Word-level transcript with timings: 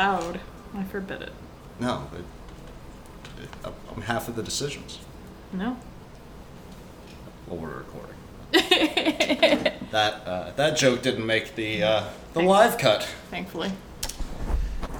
loud. 0.00 0.40
I 0.74 0.82
forbid 0.84 1.20
it. 1.20 1.32
No, 1.78 2.08
it, 2.14 2.24
it, 3.42 3.72
I'm 3.94 4.02
half 4.02 4.28
of 4.28 4.36
the 4.36 4.42
decisions. 4.42 4.98
No. 5.52 5.76
Well, 7.46 7.58
we're 7.58 7.68
recording. 7.68 8.16
that 9.90 10.26
uh, 10.26 10.52
that 10.56 10.78
joke 10.78 11.02
didn't 11.02 11.26
make 11.26 11.54
the 11.54 11.82
uh, 11.82 12.04
the 12.32 12.40
live 12.40 12.78
cut, 12.78 13.02
Thankfully. 13.30 13.72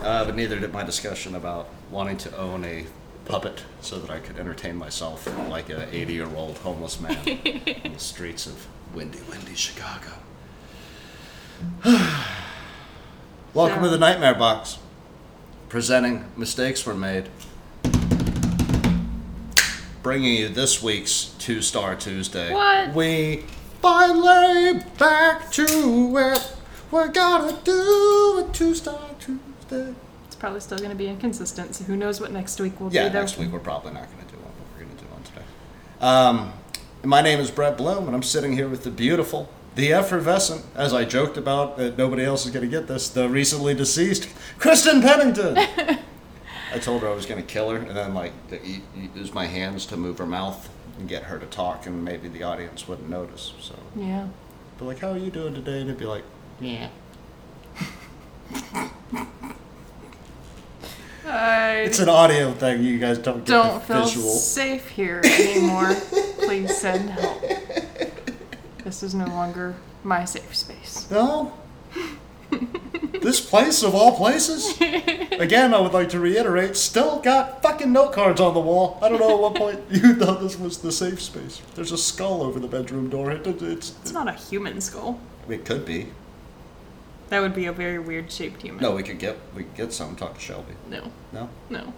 uh, 0.03 0.25
but 0.27 0.37
neither 0.37 0.61
did 0.61 0.73
my 0.73 0.85
discussion 0.85 1.35
about 1.35 1.69
wanting 1.91 2.19
to 2.19 2.37
own 2.37 2.65
a 2.65 2.85
puppet 3.25 3.63
so 3.81 3.99
that 4.01 4.11
I 4.11 4.19
could 4.19 4.39
entertain 4.39 4.77
myself 4.77 5.27
like 5.49 5.71
an 5.71 5.89
80 5.91 6.13
year 6.13 6.29
old 6.37 6.59
homeless 6.59 7.01
man 7.01 7.17
in 7.27 7.95
the 7.95 7.99
streets 7.99 8.47
of 8.47 8.67
windy, 8.95 9.21
windy 9.31 9.55
Chicago. 9.55 10.13
Welcome 13.55 13.83
to 13.83 13.89
the 13.89 13.99
Nightmare 13.99 14.35
Box. 14.35 14.79
Presenting 15.71 16.25
mistakes 16.37 16.85
were 16.85 16.95
made. 16.95 17.29
Bringing 20.03 20.35
you 20.35 20.49
this 20.49 20.83
week's 20.83 21.27
Two 21.39 21.63
Star 21.63 21.95
Tuesday. 21.95 22.53
What? 22.53 22.93
We 22.95 23.45
finally 23.81 24.81
back 24.99 25.51
to 25.53 25.63
it. 26.19 26.53
We're 26.91 27.09
gonna 27.09 27.57
do 27.63 28.45
a 28.45 28.53
Two 28.53 28.75
Star 28.75 28.99
Tuesday. 29.21 29.95
It's 30.27 30.35
probably 30.35 30.61
still 30.61 30.79
going 30.79 30.91
to 30.91 30.97
be 30.97 31.07
inconsistent, 31.07 31.75
so 31.77 31.85
who 31.85 31.97
knows 31.97 32.21
what 32.21 32.33
next 32.33 32.59
week 32.61 32.81
will 32.81 32.93
Yeah, 32.93 33.05
be. 33.05 33.09
though. 33.11 33.21
next 33.21 33.37
week 33.39 33.53
we're 33.53 33.59
probably 33.61 33.93
not 33.93 34.07
going 34.11 34.27
to 34.27 34.33
do 34.35 34.41
one, 34.41 34.51
but 34.59 34.67
we're 34.79 34.85
going 34.85 34.97
to 34.97 35.05
do 35.05 35.11
one 35.11 35.23
today. 35.23 35.43
Um, 36.01 36.53
my 37.05 37.21
name 37.21 37.39
is 37.41 37.51
Brett 37.51 37.77
Bloom, 37.77 38.07
and 38.07 38.15
I'm 38.17 38.23
sitting 38.23 38.53
here 38.55 38.69
with 38.69 38.83
the 38.85 38.91
beautiful, 38.91 39.49
the 39.77 39.93
effervescent, 39.93 40.65
as 40.75 40.93
I 40.93 41.05
joked 41.05 41.37
about, 41.37 41.77
that 41.79 41.97
nobody 41.97 42.25
else 42.25 42.45
is 42.45 42.51
going 42.53 42.65
to 42.65 42.71
get 42.71 42.87
this, 42.89 43.09
the 43.09 43.29
recently 43.29 43.75
deceased 43.75 44.29
Kristen 44.59 45.01
Pennington. 45.01 45.57
I 46.73 46.79
told 46.79 47.03
her 47.03 47.09
I 47.09 47.15
was 47.15 47.27
going 47.27 47.41
to 47.41 47.47
kill 47.47 47.71
her, 47.71 47.79
and 47.79 47.97
then 47.97 48.15
like 48.15 48.33
to 48.51 48.59
use 49.15 49.33
my 49.35 49.47
hands 49.47 49.87
to 49.87 49.97
move 49.97 50.19
her 50.19 50.27
mouth 50.27 50.69
and 50.99 51.09
get 51.09 51.25
her 51.25 51.39
to 51.39 51.47
talk, 51.47 51.87
and 51.87 52.05
maybe 52.05 52.29
the 52.29 52.43
audience 52.43 52.87
wouldn't 52.87 53.09
notice. 53.09 53.55
So, 53.61 53.75
Yeah. 53.97 54.29
but 54.79 54.85
like, 54.85 54.99
how 55.01 55.11
are 55.11 55.17
you 55.19 55.31
doing 55.31 55.55
today? 55.55 55.81
And 55.81 55.89
it'd 55.89 55.99
be 55.99 56.05
like, 56.07 56.25
yeah. 56.61 56.89
I 61.27 61.83
It's 61.87 61.99
an 62.01 62.09
audio 62.09 62.53
thing. 62.53 62.83
You 62.83 62.99
guys 62.99 63.19
don't 63.19 63.39
get 63.39 63.47
don't 63.47 63.75
the 63.75 63.81
feel 63.95 64.05
visual. 64.05 64.31
safe 64.31 64.89
here 64.89 65.21
anymore. 65.25 65.95
Please 66.39 66.77
send 66.77 67.11
help. 67.11 67.43
This 68.85 69.03
is 69.03 69.15
no 69.15 69.27
longer 69.27 69.77
my 70.05 70.25
safe 70.25 70.55
space. 70.57 71.09
No. 71.11 71.53
this 73.21 73.41
place 73.41 73.83
of 73.83 73.95
all 73.95 74.17
places? 74.17 74.81
Again, 74.81 75.75
I 75.75 75.81
would 75.81 75.93
like 75.93 76.09
to 76.11 76.21
reiterate, 76.21 76.77
still 76.77 77.21
got 77.21 77.63
fucking 77.63 77.93
note 77.93 78.13
cards 78.13 78.41
on 78.41 78.55
the 78.55 78.61
wall. 78.61 78.99
I 79.03 79.09
don't 79.09 79.21
know 79.21 79.35
at 79.35 79.41
what 79.41 79.55
point 79.55 79.81
you 79.91 80.15
thought 80.15 80.41
this 80.41 80.59
was 80.59 80.79
the 80.79 80.91
safe 80.93 81.21
space. 81.21 81.61
There's 81.75 81.93
a 81.93 81.99
skull 81.99 82.43
over 82.43 82.59
the 82.59 82.69
bedroom 82.69 83.09
door. 83.11 83.31
It, 83.31 83.47
it- 83.47 83.63
it's, 83.63 83.95
It's 84.03 84.13
not 84.13 84.29
a 84.29 84.33
human 84.33 84.81
skull. 84.81 85.21
it 85.49 85.65
could 85.65 85.85
be. 85.85 86.09
That 87.29 87.41
would 87.41 87.55
be 87.55 87.67
a 87.67 87.73
very 87.73 87.99
weird 88.01 88.33
shaped 88.33 88.63
human. 88.63 88.83
No, 88.83 88.91
we 88.97 89.05
could 89.05 89.21
get 89.21 89.37
we 89.55 89.63
could 89.63 89.77
get 89.77 89.93
some. 89.93 90.17
Talk 90.17 90.35
to 90.35 90.41
Shelby. 90.41 90.75
No. 90.89 91.13
No. 91.33 91.49
No. 91.69 91.93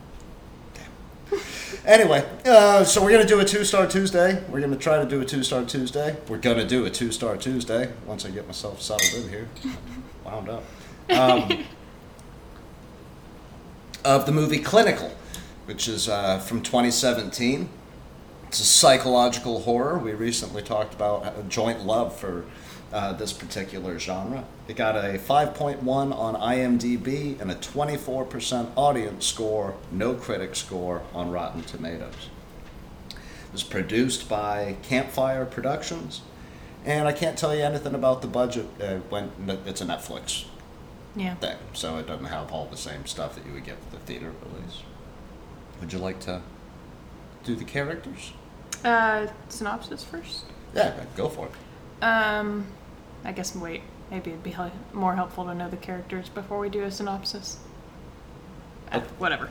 Anyway, 1.85 2.25
uh, 2.45 2.85
so 2.85 3.03
we're 3.03 3.11
gonna 3.11 3.27
do 3.27 3.41
a 3.41 3.45
two 3.45 3.65
star 3.65 3.87
Tuesday. 3.87 4.43
We're 4.49 4.61
gonna 4.61 4.77
try 4.77 4.99
to 5.03 5.09
do 5.09 5.21
a 5.21 5.25
two 5.25 5.43
star 5.43 5.65
Tuesday. 5.65 6.17
We're 6.29 6.39
gonna 6.39 6.67
do 6.67 6.85
a 6.85 6.91
two 6.91 7.11
star 7.11 7.37
Tuesday 7.37 7.93
once 8.07 8.25
I 8.25 8.31
get 8.31 8.47
myself 8.47 8.81
settled 8.81 9.25
in 9.25 9.31
here, 9.31 9.49
wound 10.25 10.49
up. 10.49 10.63
Um, 11.11 11.65
of 14.05 14.27
the 14.27 14.33
movie 14.33 14.59
Clinical, 14.59 15.13
which 15.67 15.89
is 15.89 16.09
uh, 16.09 16.39
from 16.39 16.63
2017. 16.63 17.69
It's 18.47 18.61
a 18.61 18.65
psychological 18.65 19.61
horror. 19.63 19.99
We 19.99 20.13
recently 20.13 20.63
talked 20.63 20.95
about 20.95 21.39
a 21.39 21.43
joint 21.45 21.87
love 21.87 22.17
for 22.17 22.45
uh, 22.93 23.13
this 23.15 23.33
particular 23.33 23.99
genre. 23.99 24.45
It 24.69 24.77
got 24.77 24.97
a 24.97 25.19
5.1 25.19 25.87
on 25.87 26.35
IMDb 26.35 27.41
and 27.41 27.51
a 27.51 27.55
24% 27.55 28.71
audience 28.77 29.27
score, 29.27 29.75
no 29.91 30.15
critic 30.15 30.55
score 30.55 31.03
on 31.15 31.31
Rotten 31.31 31.63
Tomatoes. 31.63 32.29
It 33.11 33.53
was 33.53 33.63
produced 33.63 34.29
by 34.29 34.77
Campfire 34.83 35.45
Productions, 35.45 36.23
and 36.85 37.07
I 37.09 37.13
can't 37.13 37.37
tell 37.39 37.55
you 37.55 37.63
anything 37.63 37.95
about 37.95 38.23
the 38.23 38.29
budget. 38.29 38.67
Uh, 38.81 38.97
when 39.09 39.31
it's 39.67 39.81
a 39.81 39.85
Netflix 39.87 40.45
Yeah. 41.15 41.35
thing, 41.37 41.57
so 41.75 41.99
it 41.99 42.07
doesn't 42.07 42.27
have 42.27 42.51
all 42.53 42.67
the 42.67 42.77
same 42.77 43.07
stuff 43.07 43.35
that 43.35 43.45
you 43.47 43.53
would 43.53 43.65
get 43.65 43.77
with 43.79 43.91
the 43.93 43.99
theater 44.07 44.33
release. 44.43 44.83
Would 45.81 45.93
you 45.93 45.99
like 45.99 46.21
to 46.21 46.41
do 47.45 47.55
the 47.55 47.65
characters? 47.65 48.33
Uh, 48.85 49.27
synopsis 49.49 50.03
first. 50.05 50.45
Yeah, 50.75 50.93
go 51.17 51.29
for 51.29 51.47
it. 51.47 52.05
Um, 52.05 52.67
I 53.25 53.33
guess 53.33 53.55
wait. 53.55 53.83
Maybe 54.11 54.31
it'd 54.31 54.43
be 54.43 54.55
more 54.93 55.15
helpful 55.15 55.45
to 55.47 55.55
know 55.55 55.71
the 55.71 55.77
characters 55.77 56.29
before 56.29 56.59
we 56.59 56.69
do 56.69 56.83
a 56.83 56.91
synopsis. 56.91 57.59
Uh, 58.91 59.01
whatever. 59.19 59.51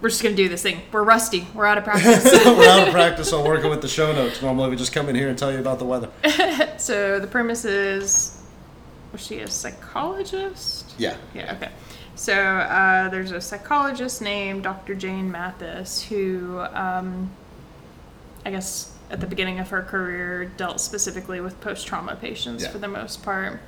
We're 0.00 0.08
just 0.08 0.22
gonna 0.22 0.34
do 0.34 0.48
this 0.48 0.62
thing. 0.62 0.82
We're 0.90 1.04
rusty. 1.04 1.46
We're 1.54 1.66
out 1.66 1.78
of 1.78 1.84
practice. 1.84 2.24
We're 2.44 2.68
out 2.68 2.88
of 2.88 2.92
practice 2.94 3.32
on 3.32 3.46
working 3.46 3.70
with 3.70 3.82
the 3.82 3.88
show 3.88 4.12
notes. 4.12 4.42
Normally, 4.42 4.70
we 4.70 4.76
just 4.76 4.92
come 4.92 5.08
in 5.08 5.14
here 5.14 5.28
and 5.28 5.38
tell 5.38 5.52
you 5.52 5.58
about 5.58 5.78
the 5.78 5.84
weather. 5.84 6.10
so 6.78 7.20
the 7.20 7.26
premise 7.26 7.64
is, 7.64 8.42
was 9.12 9.24
she 9.24 9.40
a 9.40 9.48
psychologist? 9.48 10.92
Yeah. 10.98 11.16
Yeah, 11.32 11.54
okay. 11.54 11.70
So 12.16 12.34
uh, 12.34 13.08
there's 13.08 13.32
a 13.32 13.40
psychologist 13.40 14.22
named 14.22 14.64
Dr. 14.64 14.94
Jane 14.94 15.30
Mathis 15.30 16.02
who, 16.02 16.60
um, 16.60 17.30
I 18.44 18.50
guess, 18.50 18.93
at 19.14 19.20
the 19.20 19.26
beginning 19.28 19.60
of 19.60 19.70
her 19.70 19.80
career, 19.80 20.44
dealt 20.56 20.80
specifically 20.80 21.40
with 21.40 21.60
post 21.60 21.86
trauma 21.86 22.16
patients 22.16 22.64
Yeah. 22.64 22.70
for 22.70 22.78
the 22.78 22.88
most 22.88 23.22
part. 23.22 23.60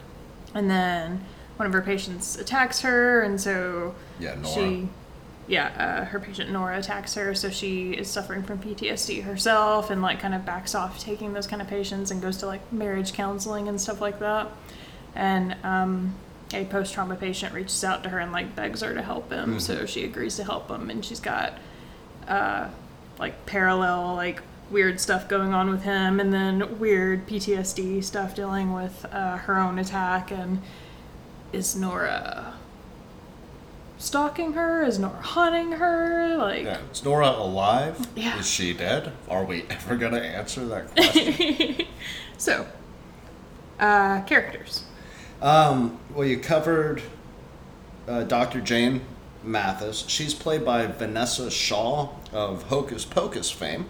And 0.54 0.68
then 0.68 1.24
one 1.56 1.66
of 1.68 1.72
her 1.72 1.80
patients 1.82 2.36
attacks 2.36 2.80
her, 2.80 3.22
and 3.22 3.40
so 3.40 3.94
Yeah, 4.18 4.34
Nora. 4.34 4.46
she, 4.52 4.88
yeah, 5.46 5.66
uh, 5.78 6.04
her 6.06 6.18
patient 6.18 6.50
Nora 6.50 6.78
attacks 6.78 7.14
her, 7.14 7.32
so 7.32 7.48
she 7.48 7.92
is 7.92 8.10
suffering 8.10 8.42
from 8.42 8.58
PTSD 8.58 9.20
herself, 9.22 9.88
and 9.88 10.02
like 10.02 10.18
kind 10.18 10.34
of 10.34 10.44
backs 10.44 10.74
off 10.74 10.98
taking 10.98 11.32
those 11.32 11.46
kind 11.46 11.62
of 11.62 11.68
patients 11.68 12.10
and 12.10 12.20
goes 12.20 12.38
to 12.38 12.46
like 12.46 12.72
marriage 12.72 13.12
counseling 13.12 13.68
and 13.68 13.80
stuff 13.80 14.00
like 14.00 14.18
that. 14.18 14.48
And 15.14 15.54
um, 15.62 16.14
a 16.52 16.64
post 16.64 16.92
trauma 16.92 17.14
patient 17.14 17.54
reaches 17.54 17.84
out 17.84 18.02
to 18.02 18.08
her 18.08 18.18
and 18.18 18.32
like 18.32 18.56
begs 18.56 18.80
her 18.82 18.92
to 18.92 19.02
help 19.02 19.30
him, 19.30 19.60
so 19.60 19.86
she 19.86 20.02
agrees 20.04 20.34
to 20.36 20.44
help 20.44 20.68
him, 20.68 20.90
and 20.90 21.04
she's 21.04 21.20
got 21.20 21.52
uh, 22.26 22.66
like 23.20 23.46
parallel 23.46 24.14
like 24.16 24.42
weird 24.70 25.00
stuff 25.00 25.28
going 25.28 25.54
on 25.54 25.70
with 25.70 25.82
him, 25.82 26.18
and 26.20 26.32
then 26.32 26.78
weird 26.78 27.26
PTSD 27.26 28.02
stuff 28.02 28.34
dealing 28.34 28.72
with 28.72 29.04
uh, 29.12 29.36
her 29.38 29.58
own 29.58 29.78
attack, 29.78 30.30
and 30.30 30.60
is 31.52 31.76
Nora 31.76 32.54
stalking 33.98 34.52
her? 34.54 34.82
Is 34.82 34.98
Nora 34.98 35.20
hunting 35.22 35.72
her? 35.72 36.36
Like, 36.36 36.64
Yeah. 36.64 36.80
Is 36.92 37.04
Nora 37.04 37.28
alive? 37.30 38.08
Yeah. 38.14 38.38
Is 38.38 38.48
she 38.50 38.72
dead? 38.74 39.12
Are 39.28 39.44
we 39.44 39.64
ever 39.70 39.96
going 39.96 40.12
to 40.12 40.22
answer 40.24 40.64
that 40.66 40.90
question? 40.96 41.86
so, 42.36 42.66
uh, 43.80 44.22
characters. 44.22 44.84
um, 45.40 45.98
well, 46.14 46.26
you 46.26 46.38
covered 46.38 47.02
uh, 48.08 48.24
Dr. 48.24 48.60
Jane 48.60 49.02
Mathis. 49.42 50.04
She's 50.08 50.34
played 50.34 50.64
by 50.64 50.86
Vinessa 50.86 51.50
Shaw 51.50 52.08
of 52.32 52.64
Hocus 52.64 53.04
Pocus 53.04 53.50
fame, 53.50 53.86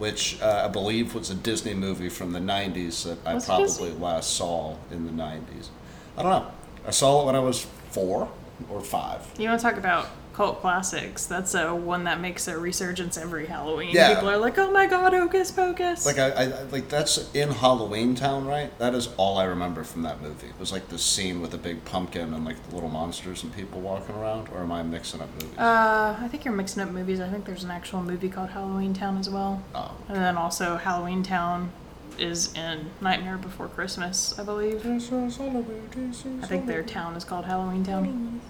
which 0.00 0.40
uh, 0.40 0.62
I 0.64 0.68
believe 0.68 1.14
was 1.14 1.28
a 1.28 1.34
Disney 1.34 1.74
movie 1.74 2.08
from 2.08 2.32
the 2.32 2.38
90s 2.40 3.04
that 3.04 3.18
I 3.28 3.34
Was 3.34 3.44
probably 3.44 3.92
last 3.92 4.34
saw 4.34 4.76
in 4.90 5.04
the 5.04 5.12
90s. 5.12 5.68
I 6.16 6.22
don't 6.22 6.32
know. 6.32 6.50
I 6.86 6.90
saw 6.90 7.22
it 7.22 7.26
when 7.26 7.36
I 7.36 7.40
was 7.40 7.66
four 7.90 8.26
or 8.70 8.80
five. 8.80 9.20
You 9.38 9.48
want 9.48 9.60
to 9.60 9.66
talk 9.66 9.76
about 9.76 10.06
cult 10.32 10.60
classics? 10.60 11.26
That's 11.26 11.54
a 11.54 11.74
one 11.74 12.04
that 12.04 12.20
makes 12.20 12.48
a 12.48 12.58
resurgence 12.58 13.16
every 13.18 13.46
Halloween. 13.46 13.90
Yeah. 13.92 14.14
People 14.14 14.30
are 14.30 14.36
like, 14.36 14.58
"Oh 14.58 14.70
my 14.70 14.86
God, 14.86 15.12
Hocus 15.12 15.50
Pocus!" 15.50 16.06
Like 16.06 16.18
I, 16.18 16.30
I 16.30 16.62
like 16.64 16.88
that's 16.88 17.30
in 17.34 17.50
Halloween 17.50 18.14
Town, 18.14 18.46
right? 18.46 18.76
That 18.78 18.94
is 18.94 19.08
all 19.16 19.38
I 19.38 19.44
remember 19.44 19.84
from 19.84 20.02
that 20.02 20.20
movie. 20.22 20.48
It 20.48 20.58
was 20.58 20.72
like 20.72 20.88
the 20.88 20.98
scene 20.98 21.40
with 21.40 21.50
the 21.50 21.58
big 21.58 21.84
pumpkin 21.84 22.34
and 22.34 22.44
like 22.44 22.62
the 22.68 22.74
little 22.74 22.90
monsters 22.90 23.42
and 23.42 23.54
people 23.54 23.80
walking 23.80 24.14
around. 24.14 24.48
Or 24.50 24.60
am 24.60 24.72
I 24.72 24.82
mixing 24.82 25.20
up 25.20 25.32
movies? 25.34 25.58
uh, 25.58 26.16
I 26.20 26.28
think 26.28 26.44
you're 26.44 26.54
mixing 26.54 26.82
up 26.82 26.90
movies. 26.90 27.20
I 27.20 27.28
think 27.28 27.44
there's 27.44 27.64
an 27.64 27.70
actual 27.70 28.02
movie 28.02 28.28
called 28.28 28.50
Halloween 28.50 28.94
Town 28.94 29.18
as 29.18 29.28
well, 29.28 29.62
oh, 29.74 29.96
and 30.08 30.16
then 30.16 30.36
also 30.36 30.76
Halloween 30.76 31.22
Town 31.22 31.72
is 32.20 32.54
in 32.54 32.90
Nightmare 33.00 33.38
Before 33.38 33.68
Christmas, 33.68 34.38
I 34.38 34.44
believe. 34.44 34.84
I 34.84 36.46
think 36.46 36.66
their 36.66 36.82
town 36.82 37.16
is 37.16 37.24
called 37.24 37.44
Halloween 37.44 37.84
Town. 37.84 38.40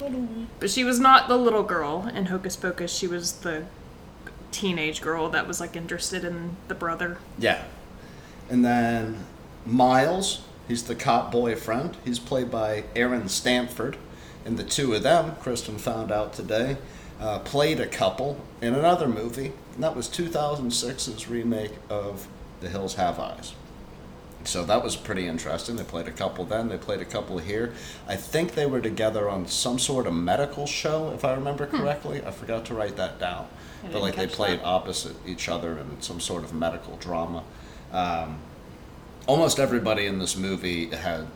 But 0.59 0.71
she 0.71 0.85
was 0.85 0.99
not 0.99 1.29
the 1.29 1.37
little 1.37 1.63
girl 1.63 2.11
in 2.15 2.27
Hocus 2.27 2.57
Pocus. 2.57 2.93
She 2.93 3.07
was 3.07 3.33
the 3.41 3.65
teenage 4.51 5.01
girl 5.01 5.29
that 5.31 5.47
was 5.47 5.61
like 5.61 5.77
interested 5.77 6.25
in 6.25 6.57
the 6.69 6.75
brother. 6.75 7.19
Yeah. 7.39 7.63
And 8.49 8.65
then 8.65 9.25
Miles, 9.65 10.43
he's 10.67 10.83
the 10.85 10.95
cop 10.95 11.31
boyfriend. 11.31 11.97
He's 12.05 12.19
played 12.19 12.51
by 12.51 12.85
Aaron 12.97 13.29
Stanford. 13.29 13.97
And 14.45 14.57
the 14.57 14.65
two 14.65 14.95
of 14.95 15.03
them, 15.03 15.37
Kristen 15.41 15.79
found 15.79 16.11
out 16.11 16.33
today, 16.33 16.79
uh, 17.21 17.39
played 17.41 17.79
a 17.79 17.87
couple 17.87 18.41
in 18.63 18.75
another 18.75 19.07
movie, 19.07 19.53
and 19.75 19.85
that 19.85 19.95
was 19.95 20.09
2006's 20.09 21.29
remake 21.29 21.73
of 21.91 22.27
The 22.61 22.71
Hills 22.71 22.95
Have 22.95 23.19
Eyes. 23.19 23.53
So 24.45 24.65
that 24.65 24.83
was 24.83 24.97
pretty 24.97 25.27
interesting. 25.27 25.77
They 25.77 25.85
played 25.85 26.09
a 26.09 26.13
couple 26.13 26.45
then, 26.45 26.69
they 26.69 26.79
played 26.79 27.01
a 27.01 27.05
couple 27.05 27.39
here. 27.39 27.73
I 28.09 28.17
think 28.17 28.55
they 28.55 28.67
were 28.67 28.81
together 28.81 29.29
on 29.29 29.47
some 29.47 29.79
sort 29.79 30.07
of 30.07 30.15
medical 30.15 30.67
show, 30.67 31.11
if 31.15 31.25
I 31.25 31.35
remember 31.35 31.67
correctly. 31.67 32.23
I 32.25 32.31
forgot 32.31 32.65
to 32.67 32.75
write 32.75 32.97
that 32.97 33.19
down. 33.19 33.47
I 33.85 33.89
but 33.89 34.03
like 34.03 34.17
they 34.17 34.27
played 34.27 34.61
that. 34.61 34.65
opposite 34.67 35.17
each 35.27 35.49
other 35.49 35.79
in 35.79 36.01
some 36.01 36.21
sort 36.21 36.45
of 36.45 36.55
medical 36.55 36.97
drama. 36.97 37.43
Um, 37.93 38.39
almost 39.27 39.59
everybody 39.59 40.07
in 40.07 40.19
this 40.19 40.37
movie 40.37 40.87
had 40.87 41.27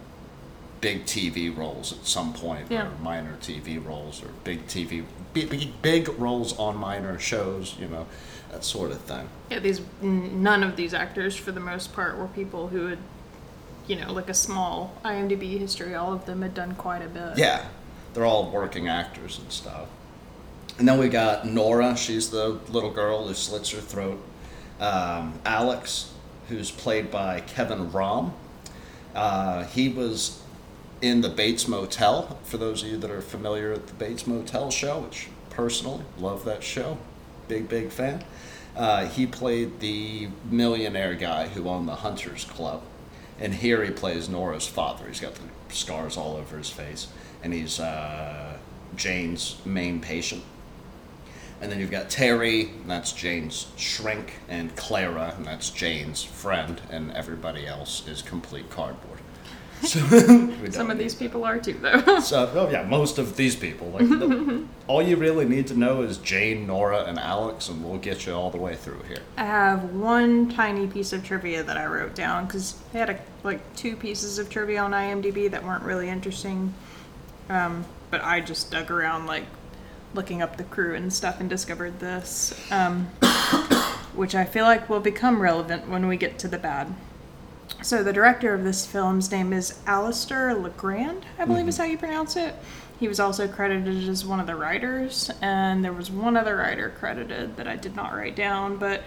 big 0.81 1.05
TV 1.05 1.55
roles 1.55 1.93
at 1.93 2.07
some 2.07 2.33
point, 2.33 2.67
Yeah. 2.71 2.87
or 2.89 2.99
minor 3.03 3.37
TV 3.41 3.79
roles, 3.85 4.23
or 4.23 4.29
big 4.45 4.67
TV, 4.67 5.05
big, 5.33 5.49
big, 5.51 5.83
big 5.83 6.09
roles 6.19 6.59
on 6.59 6.77
minor 6.77 7.19
shows, 7.19 7.75
you 7.79 7.89
know, 7.89 8.07
that 8.55 8.65
sort 8.65 8.93
of 8.93 9.01
thing. 9.01 9.29
Yeah, 9.51 9.59
these 9.59 9.81
none 10.01 10.63
of 10.63 10.77
these 10.77 10.95
actors, 10.95 11.37
for 11.37 11.51
the 11.51 11.61
most 11.61 11.93
part, 11.93 12.17
were 12.17 12.29
people 12.29 12.69
who 12.69 12.87
had, 12.87 12.99
you 13.89 13.97
know, 13.97 14.13
like 14.13 14.29
a 14.29 14.35
small 14.35 14.97
IMDb 15.05 15.59
history. 15.59 15.95
All 15.95 16.13
of 16.13 16.25
them 16.27 16.43
had 16.43 16.55
done 16.55 16.75
quite 16.77 17.03
a 17.03 17.09
bit. 17.09 17.37
Yeah, 17.37 17.67
they're 18.13 18.25
all 18.25 18.51
working 18.51 18.89
actors 18.89 19.39
and 19.39 19.51
stuff. 19.53 19.89
And 20.79 20.89
then 20.89 20.99
we 20.99 21.09
got 21.09 21.47
Nora. 21.47 21.97
She's 21.97 22.31
the 22.31 22.61
little 22.69 22.91
girl 22.91 23.27
who 23.27 23.35
slits 23.35 23.71
her 23.71 23.81
throat. 23.81 24.23
Um, 24.81 25.35
Alex, 25.45 26.13
who's 26.49 26.71
played 26.71 27.11
by 27.11 27.41
Kevin 27.41 27.91
Rahm. 27.91 28.33
Uh, 29.15 29.65
he 29.65 29.89
was 29.89 30.43
in 31.01 31.21
the 31.21 31.29
Bates 31.29 31.69
Motel. 31.69 32.39
For 32.45 32.57
those 32.57 32.83
of 32.83 32.89
you 32.89 32.97
that 32.99 33.11
are 33.11 33.21
familiar 33.21 33.73
with 33.73 33.89
the 33.89 33.95
Bates 33.95 34.27
Motel 34.27 34.71
show, 34.71 35.01
which 35.01 35.29
personally 35.51 36.05
love 36.19 36.45
that 36.45 36.63
show, 36.63 36.99
big 37.55 37.69
big 37.69 37.91
fan. 37.91 38.25
Uh, 38.77 39.07
he 39.07 39.27
played 39.27 39.79
the 39.79 40.29
millionaire 40.51 41.15
guy 41.15 41.47
who 41.47 41.69
owned 41.69 41.87
the 41.87 41.95
Hunters 41.95 42.45
Club, 42.45 42.83
and 43.39 43.55
here 43.55 43.85
he 43.85 43.93
plays 43.93 44.29
Nora's 44.29 44.67
father. 44.67 45.07
He's 45.07 45.21
got 45.21 45.37
the 45.37 45.43
scars 45.73 46.17
all 46.17 46.37
over 46.37 46.59
his 46.59 46.71
face, 46.71 47.07
and 47.45 47.53
he's 47.53 47.79
uh, 47.79 48.57
Jane's 48.97 49.65
main 49.65 50.01
patient. 50.01 50.43
And 51.61 51.71
then 51.71 51.79
you've 51.79 51.93
got 51.93 52.11
Terry, 52.11 52.63
and 52.63 52.91
that's 52.91 53.13
Jane's 53.13 53.69
shrink, 53.77 54.33
and 54.49 54.75
Clara, 54.75 55.35
and 55.37 55.47
that's 55.47 55.71
Jane's 55.71 56.25
friend, 56.25 56.81
and 56.91 57.13
everybody 57.13 57.69
else 57.69 58.07
is 58.09 58.21
complete 58.21 58.69
cardboard. 58.69 59.14
So 59.85 60.01
we 60.63 60.71
Some 60.71 60.87
don't 60.87 60.91
of 60.93 60.99
these 60.99 61.15
people 61.15 61.45
are 61.45 61.59
too, 61.59 61.75
though. 61.75 62.21
so, 62.21 62.51
oh 62.55 62.71
yeah, 62.71 62.83
most 62.85 63.19
of 63.19 63.37
these 63.37 63.55
people. 63.55 63.89
Like, 63.91 64.09
the, 64.09 64.65
all 64.87 65.03
you 65.03 65.17
really 65.17 65.45
need 65.45 65.67
to 65.69 65.79
know 65.79 66.03
is 66.03 66.19
Jane, 66.19 66.67
Nora, 66.67 67.05
and 67.05 67.19
Alex, 67.19 67.69
and 67.69 67.85
we'll 67.85 67.99
get 67.99 68.27
you 68.27 68.33
all 68.33 68.51
the 68.51 68.59
way 68.59 68.77
through 68.77 69.03
here. 69.09 69.19
I 69.37 69.45
have 69.45 69.95
one 69.95 70.51
tiny 70.51 70.87
piece 70.87 71.13
of 71.13 71.25
trivia 71.25 71.63
that 71.63 71.77
I 71.77 71.87
wrote 71.87 72.15
down 72.15 72.47
because 72.47 72.77
I 72.95 72.99
had 72.99 73.11
a, 73.11 73.19
like 73.43 73.61
two 73.77 73.97
pieces 73.97 74.39
of 74.39 74.49
trivia 74.49 74.81
on 74.81 74.93
IMDb 74.93 75.51
that 75.51 75.63
weren't 75.65 75.85
really 75.85 76.09
interesting. 76.09 76.73
Um, 77.51 77.85
but 78.11 78.25
I 78.25 78.41
just 78.41 78.71
dug 78.71 78.91
around, 78.91 79.27
like 79.27 79.45
looking 80.15 80.41
up 80.41 80.57
the 80.57 80.65
crew 80.65 80.95
and 80.95 81.13
stuff, 81.13 81.41
and 81.41 81.51
discovered 81.51 82.01
this, 82.01 82.55
um, 82.71 83.07
which 84.15 84.35
I 84.35 84.45
feel 84.45 84.65
like 84.65 84.89
will 84.89 85.01
become 85.01 85.43
relevant 85.43 85.89
when 85.89 86.09
we 86.09 86.17
get 86.17 86.39
to 86.39 86.49
the 86.49 86.59
bad. 86.59 86.95
So 87.83 88.03
the 88.03 88.13
director 88.13 88.55
of 88.55 88.65
this 88.65 88.87
film's 88.87 89.31
name 89.31 89.53
is 89.53 89.79
Alistair 89.87 90.55
Legrand, 90.55 91.27
I 91.39 91.45
believe 91.45 91.69
is 91.69 91.75
mm-hmm. 91.75 91.85
how 91.85 91.91
you 91.91 91.99
pronounce 91.99 92.37
it. 92.37 92.55
He 92.99 93.09
was 93.09 93.21
also 93.21 93.49
credited 93.49 94.09
as 94.09 94.25
one 94.25 94.41
of 94.41 94.47
the 94.47 94.55
writers, 94.55 95.31
and 95.43 95.85
there 95.85 95.93
was 95.93 96.11
one 96.11 96.37
other 96.37 96.57
writer 96.57 96.93
credited 96.99 97.57
that 97.57 97.67
I 97.67 97.77
did 97.77 97.97
not 97.97 98.15
write 98.15 98.37
down, 98.37 98.77
but 98.77 99.03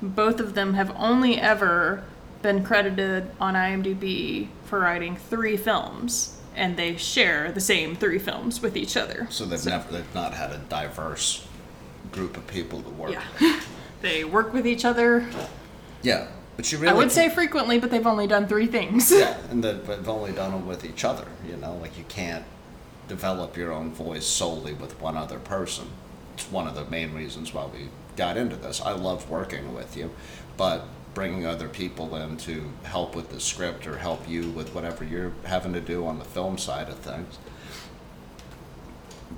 both 0.00 0.38
of 0.38 0.54
them 0.54 0.74
have 0.74 0.94
only 0.96 1.40
ever 1.40 2.04
been 2.42 2.64
credited 2.64 3.30
on 3.40 3.54
IMDb 3.54 4.48
for 4.64 4.80
writing 4.80 5.16
three 5.16 5.56
films, 5.56 6.38
and 6.54 6.76
they 6.76 6.96
share 6.96 7.50
the 7.50 7.60
same 7.60 7.96
three 7.96 8.18
films 8.18 8.60
with 8.60 8.76
each 8.76 8.96
other. 8.96 9.26
So 9.30 9.44
they've 9.44 9.64
never, 9.64 9.90
they've 9.90 10.14
not 10.14 10.34
had 10.34 10.52
a 10.52 10.58
diverse 10.58 11.46
group 12.10 12.36
of 12.36 12.46
people 12.46 12.82
to 12.82 12.90
work. 12.90 13.12
Yeah. 13.40 13.60
they 14.02 14.24
work 14.24 14.52
with 14.52 14.66
each 14.66 14.84
other. 14.84 15.26
Yeah, 16.02 16.28
but 16.56 16.70
you 16.70 16.78
really. 16.78 16.92
I 16.92 16.96
would 16.96 17.12
say 17.12 17.28
frequently, 17.28 17.78
but 17.78 17.90
they've 17.90 18.06
only 18.06 18.26
done 18.26 18.46
three 18.46 18.66
things. 18.66 19.10
Yeah, 19.10 19.36
and 19.50 19.62
that- 19.64 19.86
they've 19.86 20.08
only 20.08 20.32
done 20.32 20.52
them 20.52 20.66
with 20.66 20.84
each 20.84 21.04
other. 21.04 21.26
You 21.48 21.56
know, 21.56 21.74
like 21.76 21.96
you 21.98 22.04
can't 22.08 22.44
develop 23.08 23.56
your 23.56 23.72
own 23.72 23.92
voice 23.92 24.26
solely 24.26 24.72
with 24.72 25.00
one 25.00 25.16
other 25.16 25.38
person. 25.38 25.86
It's 26.34 26.50
one 26.50 26.66
of 26.66 26.74
the 26.74 26.84
main 26.86 27.12
reasons 27.12 27.52
why 27.52 27.66
we 27.66 27.88
got 28.16 28.36
into 28.36 28.56
this. 28.56 28.80
I 28.80 28.92
love 28.92 29.28
working 29.28 29.74
with 29.74 29.96
you, 29.96 30.10
but 30.56 30.84
bringing 31.14 31.44
other 31.44 31.68
people 31.68 32.16
in 32.16 32.38
to 32.38 32.70
help 32.84 33.14
with 33.14 33.30
the 33.30 33.38
script 33.38 33.86
or 33.86 33.98
help 33.98 34.26
you 34.26 34.48
with 34.50 34.74
whatever 34.74 35.04
you're 35.04 35.32
having 35.44 35.74
to 35.74 35.80
do 35.80 36.06
on 36.06 36.18
the 36.18 36.24
film 36.24 36.56
side 36.56 36.88
of 36.88 36.96
things 36.98 37.38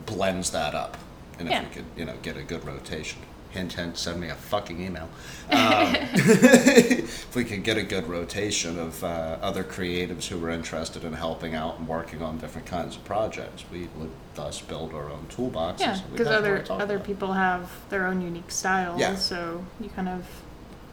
blends 0.06 0.50
that 0.50 0.74
up. 0.74 0.96
And 1.38 1.48
if 1.48 1.62
we 1.62 1.74
could, 1.74 1.84
you 1.96 2.04
know, 2.04 2.14
get 2.22 2.36
a 2.36 2.42
good 2.42 2.64
rotation. 2.64 3.20
Hint, 3.54 3.72
hint, 3.74 3.96
send 3.96 4.20
me 4.20 4.28
a 4.30 4.34
fucking 4.34 4.80
email. 4.80 5.08
Um, 5.48 5.94
if 5.94 7.36
we 7.36 7.44
could 7.44 7.62
get 7.62 7.76
a 7.76 7.84
good 7.84 8.08
rotation 8.08 8.80
of 8.80 9.04
uh, 9.04 9.38
other 9.40 9.62
creatives 9.62 10.26
who 10.26 10.38
were 10.38 10.50
interested 10.50 11.04
in 11.04 11.12
helping 11.12 11.54
out 11.54 11.78
and 11.78 11.86
working 11.86 12.20
on 12.20 12.38
different 12.38 12.66
kinds 12.66 12.96
of 12.96 13.04
projects, 13.04 13.64
we 13.70 13.88
would 13.96 14.10
thus 14.34 14.60
build 14.60 14.92
our 14.92 15.08
own 15.08 15.26
toolboxes. 15.30 15.78
Yeah, 15.80 16.00
because 16.10 16.26
other 16.26 16.64
other 16.68 16.96
about. 16.96 17.06
people 17.06 17.32
have 17.34 17.70
their 17.90 18.06
own 18.08 18.20
unique 18.22 18.50
styles, 18.50 18.98
Yeah. 19.00 19.14
so 19.14 19.64
you 19.80 19.88
kind 19.88 20.08
of 20.08 20.26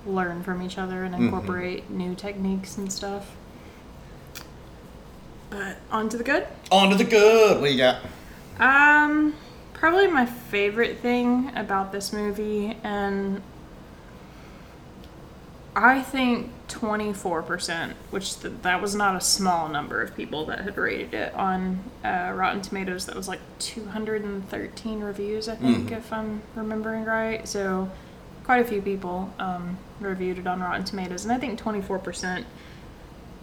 learn 0.05 0.43
from 0.43 0.61
each 0.61 0.77
other 0.77 1.03
and 1.03 1.15
Mhm. 1.15 1.19
incorporate 1.19 1.89
new 1.89 2.13
techniques 2.13 2.77
and 2.77 2.93
stuff. 2.93 3.31
But 5.49 5.77
on 5.91 6.09
to 6.09 6.17
the 6.17 6.23
good. 6.23 6.45
On 6.71 6.91
to 6.91 6.95
the 6.95 7.03
good. 7.05 7.59
What 7.59 7.65
do 7.67 7.73
you 7.73 7.77
got? 7.79 8.01
Um, 8.59 9.33
probably 9.81 10.05
my 10.05 10.27
favorite 10.27 10.99
thing 10.99 11.51
about 11.55 11.91
this 11.91 12.13
movie, 12.13 12.77
and 12.83 13.41
I 15.75 16.01
think 16.03 16.51
24%, 16.67 17.93
which 18.11 18.39
th- 18.39 18.53
that 18.61 18.79
was 18.79 18.93
not 18.93 19.15
a 19.15 19.21
small 19.21 19.69
number 19.69 19.99
of 19.99 20.15
people 20.15 20.45
that 20.45 20.61
had 20.61 20.77
rated 20.77 21.15
it 21.15 21.33
on 21.33 21.79
uh, 22.05 22.31
Rotten 22.35 22.61
Tomatoes. 22.61 23.07
That 23.07 23.15
was 23.15 23.27
like 23.27 23.39
213 23.57 24.99
reviews, 24.99 25.49
I 25.49 25.55
think, 25.55 25.89
Mhm. 25.89 25.97
if 25.97 26.13
I'm 26.13 26.43
remembering 26.55 27.03
right. 27.05 27.47
So, 27.47 27.89
quite 28.43 28.61
a 28.61 28.65
few 28.67 28.83
people 28.83 29.33
um, 29.39 29.79
reviewed 29.99 30.37
it 30.37 30.45
on 30.45 30.59
Rotten 30.61 30.83
Tomatoes, 30.83 31.23
and 31.23 31.33
I 31.33 31.39
think 31.39 31.59
24% 31.59 32.45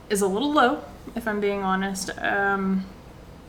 is 0.09 0.23
a 0.23 0.28
little 0.28 0.52
low, 0.52 0.85
if 1.16 1.26
I'm 1.26 1.40
being 1.40 1.64
honest. 1.64 2.11
Um, 2.18 2.85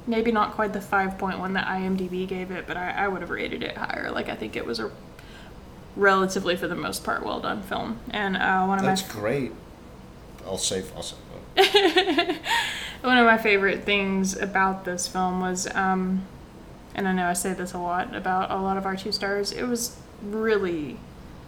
maybe 0.08 0.32
not 0.32 0.53
quite 0.53 0.74
the 0.74 0.79
5.1 0.79 1.53
that 1.53 1.68
IMDb 1.68 2.27
gave 2.27 2.51
it, 2.51 2.65
but 2.68 2.77
I, 2.77 2.91
I 2.91 3.08
would 3.08 3.22
have 3.22 3.29
rated 3.29 3.63
it 3.63 3.77
higher. 3.77 4.12
Like, 4.12 4.29
I 4.29 4.36
think 4.36 4.56
it 4.56 4.65
was 4.65 4.79
a 4.79 4.91
relatively, 5.96 6.56
for 6.56 6.68
the 6.68 6.75
most 6.75 7.03
part, 7.03 7.24
well 7.24 7.39
done 7.39 7.62
film. 7.62 8.00
And 8.12 8.38
uh, 8.38 8.65
one 8.65 8.79
of 8.79 8.86
my 8.86 8.91
That's 8.91 9.08
my 9.13 9.22
great. 9.22 9.51
I'll 10.46 10.58
save. 10.58 10.91
I'll 10.96 11.03
say. 11.03 11.15
one 13.01 13.18
of 13.18 13.25
my 13.25 13.38
favorite 13.38 13.84
things 13.84 14.38
about 14.38 14.86
this 14.86 15.08
film 15.08 15.41
was, 15.41 15.68
um, 15.75 16.25
and 16.96 17.08
I 17.08 17.13
know 17.13 17.27
I 17.27 17.34
say 17.34 17.53
this 17.53 17.74
a 17.74 17.79
lot 17.79 18.15
about 18.15 18.51
a 18.51 18.58
lot 18.58 18.77
of 18.77 18.86
our 18.86 18.96
two 18.96 19.12
stars. 19.12 19.51
It 19.51 19.63
was 19.63 19.98
really 20.22 20.98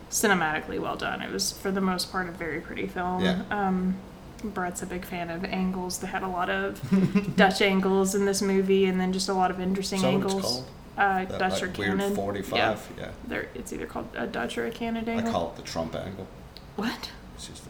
cinematically 0.09 0.79
well 0.79 0.95
done. 0.95 1.21
It 1.21 1.31
was, 1.31 1.51
for 1.51 1.71
the 1.71 1.81
most 1.81 2.11
part, 2.11 2.27
a 2.27 2.31
very 2.31 2.61
pretty 2.61 2.87
film. 2.87 3.23
Yeah. 3.23 3.43
Um, 3.49 3.97
Brett's 4.43 4.81
a 4.81 4.85
big 4.85 5.05
fan 5.05 5.29
of 5.29 5.43
angles. 5.45 5.99
They 5.99 6.07
had 6.07 6.23
a 6.23 6.27
lot 6.27 6.49
of 6.49 7.35
Dutch 7.35 7.61
angles 7.61 8.15
in 8.15 8.25
this 8.25 8.41
movie, 8.41 8.85
and 8.85 8.99
then 8.99 9.13
just 9.13 9.29
a 9.29 9.33
lot 9.33 9.51
of 9.51 9.59
interesting 9.59 10.03
angles. 10.03 10.63
Uh, 10.97 11.25
That, 11.25 11.39
Dutch 11.39 11.61
like, 11.61 11.77
or 11.77 11.81
weird 11.81 11.99
canted. 11.99 12.15
45. 12.15 12.89
Yeah. 12.97 13.11
They're, 13.27 13.47
it's 13.55 13.71
either 13.73 13.85
called 13.85 14.09
a 14.15 14.27
Dutch 14.27 14.57
or 14.57 14.65
a 14.65 14.71
canted 14.71 15.07
I 15.09 15.21
call 15.29 15.51
it 15.51 15.55
the 15.55 15.61
Trump 15.63 15.95
angle. 15.95 16.27
what? 16.75 17.09
It's, 17.35 17.47
just 17.47 17.63
the, 17.63 17.69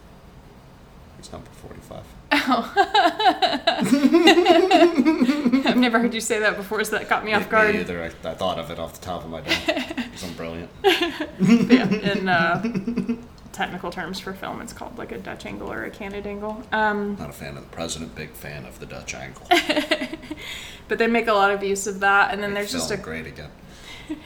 it's 1.20 1.32
number 1.32 1.50
45. 1.52 2.04
Oh. 2.34 2.74
I've 5.66 5.78
never 5.78 6.00
heard 6.00 6.14
you 6.14 6.22
say 6.22 6.40
that 6.40 6.58
before, 6.58 6.84
so 6.84 6.98
that 6.98 7.08
caught 7.08 7.24
me 7.26 7.34
off 7.34 7.44
Me 7.46 7.50
guard. 7.52 7.76
either. 7.76 8.02
I, 8.04 8.30
I 8.30 8.34
thought 8.34 8.58
of 8.58 8.72
it 8.72 8.80
off 8.80 8.94
the 9.00 9.06
top 9.06 9.24
of 9.24 9.30
my 9.30 9.42
head. 9.42 9.94
Because 9.96 10.24
I'm 10.24 10.34
brilliant. 10.34 10.70
yeah, 10.84 11.88
in 11.90 12.28
uh, 12.30 12.64
technical 13.54 13.92
terms 13.92 14.20
for 14.20 14.34
film, 14.34 14.62
it's 14.62 14.74
called 14.74 14.98
like 14.98 15.12
a 15.12 15.18
Dutch 15.18 15.46
angle 15.46 15.72
or 15.72 15.84
a 15.86 15.90
canted 15.92 16.26
angle. 16.28 16.64
Um, 16.72 17.16
Not 17.20 17.30
a 17.30 17.34
fan 17.34 17.58
of 17.58 17.64
the 17.64 17.70
president, 17.76 18.16
big 18.16 18.32
fan 18.32 18.66
of 18.66 18.80
the 18.80 18.86
Dutch 18.86 19.14
angle. 19.14 19.48
but 20.88 20.98
they 20.98 21.08
make 21.08 21.28
a 21.28 21.34
lot 21.34 21.52
of 21.52 21.64
use 21.64 21.88
of 21.88 22.00
that, 22.02 22.34
and 22.34 22.42
then 22.42 22.54
there's 22.54 22.72
just 22.72 22.92
a 22.92 22.98
great 22.98 23.28
again. 23.28 23.50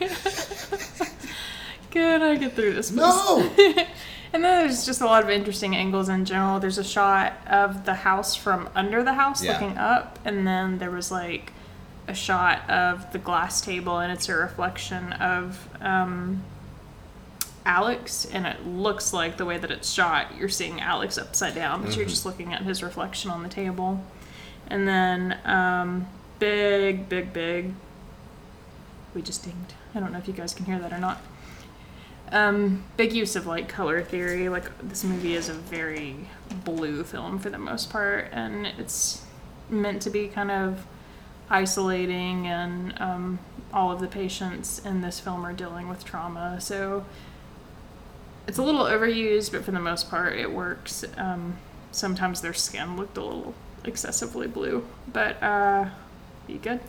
Can 1.91 2.21
I 2.21 2.35
get 2.35 2.53
through 2.53 2.73
this? 2.73 2.89
please? 2.91 2.97
No! 2.97 3.51
And 4.33 4.43
then 4.43 4.65
there's 4.65 4.85
just 4.85 4.99
a 4.99 5.05
lot 5.05 5.23
of 5.23 5.29
interesting 5.29 5.77
angles 5.77 6.09
in 6.09 6.25
general. 6.25 6.59
There's 6.59 6.77
a 6.77 6.83
shot 6.83 7.31
of 7.47 7.85
the 7.85 7.93
house 7.93 8.35
from 8.35 8.67
under 8.75 9.01
the 9.01 9.13
house 9.13 9.41
Yeah. 9.41 9.53
looking 9.53 9.77
up, 9.77 10.19
and 10.25 10.45
then 10.45 10.77
there 10.77 10.91
was 10.91 11.09
like 11.09 11.53
a 12.09 12.13
shot 12.13 12.69
of 12.69 13.09
the 13.13 13.17
glass 13.17 13.61
table, 13.61 13.97
and 13.99 14.11
it's 14.11 14.27
a 14.27 14.35
reflection 14.35 15.13
of 15.13 15.69
um, 15.79 16.43
Alex, 17.65 18.25
and 18.25 18.45
it 18.45 18.65
looks 18.65 19.11
like 19.11 19.37
the 19.37 19.45
way 19.45 19.57
that 19.57 19.71
it's 19.71 19.91
shot, 19.91 20.37
you're 20.37 20.49
seeing 20.49 20.79
Alex 20.79 21.17
upside 21.17 21.55
down, 21.55 21.83
but 21.83 21.95
you're 21.95 22.05
just 22.05 22.25
looking 22.25 22.53
at 22.53 22.61
his 22.61 22.83
reflection 22.83 23.31
on 23.31 23.41
the 23.41 23.49
table. 23.49 24.03
And 24.67 24.87
then 24.87 25.39
um, 25.45 26.07
big, 26.39 27.09
big, 27.09 27.33
big. 27.33 27.73
We 29.15 29.21
just 29.21 29.43
dinged. 29.43 29.73
I 29.95 29.99
don't 29.99 30.11
know 30.11 30.19
if 30.19 30.27
you 30.27 30.33
guys 30.33 30.53
can 30.53 30.65
hear 30.65 30.77
that 30.79 30.93
or 30.93 30.99
not. 30.99 31.21
Um, 32.31 32.83
big 32.97 33.13
use 33.13 33.35
of 33.35 33.45
like 33.45 33.69
color 33.69 34.03
theory. 34.03 34.49
Like 34.49 34.77
this 34.79 35.03
movie 35.03 35.35
is 35.35 35.49
a 35.49 35.53
very 35.53 36.15
blue 36.63 37.03
film 37.03 37.39
for 37.39 37.49
the 37.49 37.57
most 37.57 37.89
part, 37.89 38.29
and 38.31 38.67
it's 38.67 39.23
meant 39.69 40.01
to 40.03 40.09
be 40.09 40.27
kind 40.27 40.51
of 40.51 40.85
isolating, 41.49 42.47
and 42.47 42.99
um, 42.99 43.39
all 43.73 43.91
of 43.91 43.99
the 43.99 44.07
patients 44.07 44.83
in 44.85 45.01
this 45.01 45.19
film 45.19 45.45
are 45.45 45.53
dealing 45.53 45.87
with 45.87 46.03
trauma. 46.03 46.59
So 46.59 47.05
it's 48.47 48.57
a 48.57 48.63
little 48.63 48.85
overused, 48.85 49.51
but 49.51 49.63
for 49.63 49.71
the 49.71 49.79
most 49.79 50.09
part, 50.09 50.37
it 50.37 50.51
works. 50.51 51.03
Um, 51.17 51.57
sometimes 51.91 52.41
their 52.41 52.53
skin 52.53 52.97
looked 52.97 53.17
a 53.17 53.23
little 53.23 53.53
excessively 53.83 54.47
blue, 54.47 54.85
but 55.11 55.41
uh, 55.41 55.89
you 56.47 56.57
good? 56.57 56.79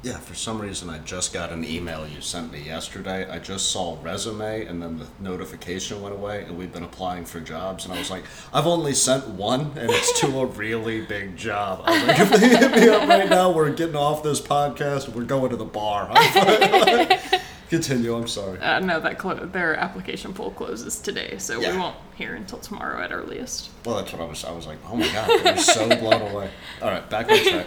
Yeah, 0.00 0.18
for 0.18 0.36
some 0.36 0.62
reason, 0.62 0.88
I 0.88 0.98
just 0.98 1.32
got 1.32 1.50
an 1.50 1.64
email 1.64 2.06
you 2.06 2.20
sent 2.20 2.52
me 2.52 2.62
yesterday. 2.62 3.28
I 3.28 3.40
just 3.40 3.72
saw 3.72 3.94
a 3.94 3.96
resume, 3.96 4.64
and 4.64 4.80
then 4.80 4.98
the 4.98 5.06
notification 5.18 6.00
went 6.00 6.14
away, 6.14 6.44
and 6.44 6.56
we've 6.56 6.72
been 6.72 6.84
applying 6.84 7.24
for 7.24 7.40
jobs. 7.40 7.84
And 7.84 7.92
I 7.92 7.98
was 7.98 8.08
like, 8.08 8.22
I've 8.54 8.68
only 8.68 8.94
sent 8.94 9.26
one, 9.26 9.72
and 9.76 9.90
it's 9.90 10.20
to 10.20 10.38
a 10.38 10.46
really 10.46 11.00
big 11.00 11.36
job. 11.36 11.82
I 11.84 11.90
was 11.90 12.06
like, 12.06 12.20
if 12.20 12.30
they 12.30 12.48
hit 12.48 12.70
me 12.70 12.88
up 12.88 13.08
right 13.08 13.28
now, 13.28 13.50
we're 13.50 13.72
getting 13.72 13.96
off 13.96 14.22
this 14.22 14.40
podcast, 14.40 15.08
we're 15.08 15.24
going 15.24 15.50
to 15.50 15.56
the 15.56 15.64
bar. 15.64 16.08
Continue, 17.68 18.14
I'm 18.16 18.26
sorry. 18.28 18.58
Uh, 18.60 18.80
no, 18.80 18.98
that 19.00 19.18
clo- 19.18 19.34
their 19.46 19.76
application 19.76 20.32
pool 20.32 20.50
closes 20.52 20.98
today, 20.98 21.36
so 21.38 21.60
Yeah. 21.60 21.72
we 21.72 21.78
won't 21.78 21.96
hear 22.16 22.34
until 22.34 22.58
tomorrow 22.58 23.02
at 23.02 23.12
earliest. 23.12 23.70
Well, 23.84 23.96
that's 23.96 24.12
what 24.12 24.22
I 24.22 24.24
was. 24.24 24.44
I 24.44 24.52
was 24.52 24.66
like, 24.66 24.78
oh 24.88 24.96
my 24.96 25.06
god, 25.12 25.30
I 25.46 25.52
was 25.52 25.66
so 25.66 25.86
blown 25.88 26.22
away. 26.32 26.50
All 26.80 26.88
right, 26.90 27.08
back 27.10 27.30
on 27.30 27.38
track. 27.44 27.66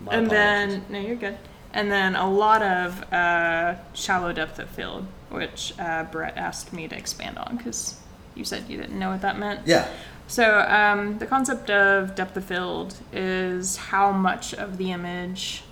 My 0.00 0.14
and 0.14 0.26
apologies. 0.26 0.30
then 0.30 0.84
no, 0.88 0.98
you're 1.00 1.16
good. 1.16 1.36
And 1.74 1.90
then 1.92 2.16
a 2.16 2.28
lot 2.30 2.62
of 2.62 3.12
uh, 3.12 3.76
shallow 3.94 4.32
depth 4.32 4.58
of 4.58 4.68
field, 4.70 5.06
which 5.30 5.72
uh, 5.78 6.04
Brett 6.04 6.36
asked 6.36 6.72
me 6.72 6.88
to 6.88 6.96
expand 6.96 7.38
on 7.38 7.56
because 7.58 7.98
you 8.34 8.44
said 8.44 8.64
you 8.68 8.76
didn't 8.78 8.98
know 8.98 9.10
what 9.10 9.20
that 9.22 9.38
meant. 9.38 9.60
yeah, 9.66 9.88
So 10.28 10.60
um, 10.60 11.18
the 11.18 11.26
concept 11.26 11.68
of 11.70 12.14
depth 12.14 12.36
of 12.36 12.44
field 12.44 12.96
is 13.12 13.76
how 13.76 14.12
much 14.12 14.54
of 14.54 14.76
the 14.78 14.92
image 14.92 15.62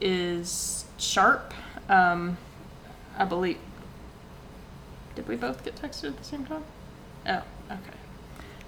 is 0.00 0.84
sharp. 0.98 1.52
Um, 1.88 2.36
I 3.16 3.24
believe. 3.24 3.58
Did 5.14 5.28
we 5.28 5.36
both 5.36 5.64
get 5.64 5.76
texted 5.76 6.08
at 6.08 6.18
the 6.18 6.24
same 6.24 6.44
time? 6.44 6.64
Oh, 7.26 7.42
okay. 7.70 7.96